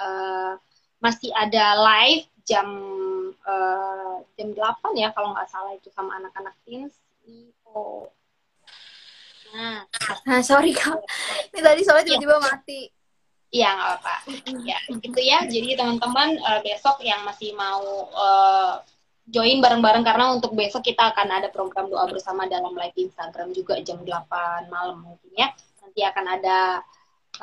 uh, 0.00 0.56
masih 1.04 1.28
ada 1.36 1.76
live 1.76 2.24
jam 2.48 2.68
uh, 3.44 4.24
jam 4.40 4.48
8 4.56 4.96
ya 4.96 5.12
kalau 5.12 5.36
nggak 5.36 5.48
salah 5.52 5.76
itu 5.76 5.92
sama 5.92 6.16
anak-anak 6.16 6.56
teens. 6.64 6.96
Oh. 7.68 8.08
Nah, 9.52 9.84
nah 10.24 10.40
sorry 10.40 10.72
kak, 10.72 10.96
ini 11.52 11.60
tadi 11.60 11.80
soalnya 11.84 12.08
tiba-tiba 12.08 12.40
mati. 12.40 13.01
Iya 13.52 13.68
nggak 13.76 13.88
apa-apa. 14.00 14.14
Ya 14.64 14.78
gitu 14.88 15.20
ya. 15.20 15.38
Jadi 15.44 15.76
teman-teman 15.76 16.40
uh, 16.40 16.60
besok 16.64 17.04
yang 17.04 17.20
masih 17.28 17.52
mau 17.52 18.08
uh, 18.16 18.80
join 19.28 19.60
bareng-bareng 19.60 20.02
karena 20.02 20.32
untuk 20.32 20.56
besok 20.56 20.80
kita 20.80 21.12
akan 21.12 21.28
ada 21.28 21.48
program 21.52 21.92
doa 21.92 22.08
bersama 22.08 22.48
dalam 22.48 22.72
live 22.72 22.96
Instagram 22.96 23.52
juga 23.52 23.76
jam 23.84 24.00
8 24.00 24.72
malam 24.72 25.04
mungkin 25.04 25.30
ya. 25.36 25.52
Nanti 25.84 26.00
akan 26.00 26.26
ada 26.40 26.80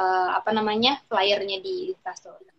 uh, 0.01 0.29
apa 0.33 0.49
namanya 0.49 0.97
flyernya 1.05 1.61
di 1.61 1.93
Instastory. 1.93 2.49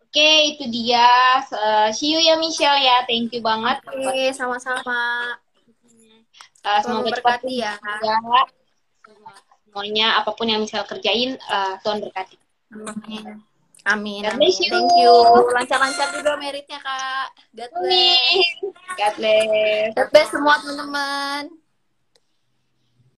Oke, 0.00 0.22
okay, 0.22 0.38
itu 0.56 0.64
dia. 0.72 1.42
Uh, 1.52 1.88
see 1.92 2.14
you 2.14 2.22
ya 2.24 2.40
Michelle 2.40 2.80
ya. 2.80 3.04
Thank 3.04 3.36
you 3.36 3.44
banget. 3.44 3.84
Oke, 3.84 4.00
okay, 4.00 4.28
sama-sama. 4.32 5.36
Uh, 6.64 6.80
semoga 6.80 7.12
cepat 7.12 7.44
ya. 7.50 7.76
ya. 8.00 8.16
Semuanya 9.68 10.22
apa 10.22 10.32
pun 10.32 10.48
yang 10.48 10.62
Michelle 10.62 10.86
kerjain, 10.86 11.36
uh, 11.50 11.76
Tuhan 11.82 12.00
berkati. 12.00 12.43
Amin. 12.74 13.38
Amin. 13.84 14.24
God 14.24 14.34
bless 14.40 14.58
you. 14.58 14.70
Thank 14.72 14.90
you. 14.98 15.14
Lancar-lancar 15.54 16.08
juga 16.16 16.34
meritnya, 16.40 16.80
Kak. 16.80 17.28
God 17.54 17.70
bless. 17.78 18.46
God 18.98 19.12
bless. 19.20 19.88
God 19.94 20.08
bless 20.10 20.28
semua 20.32 20.54
teman-teman. 20.58 21.63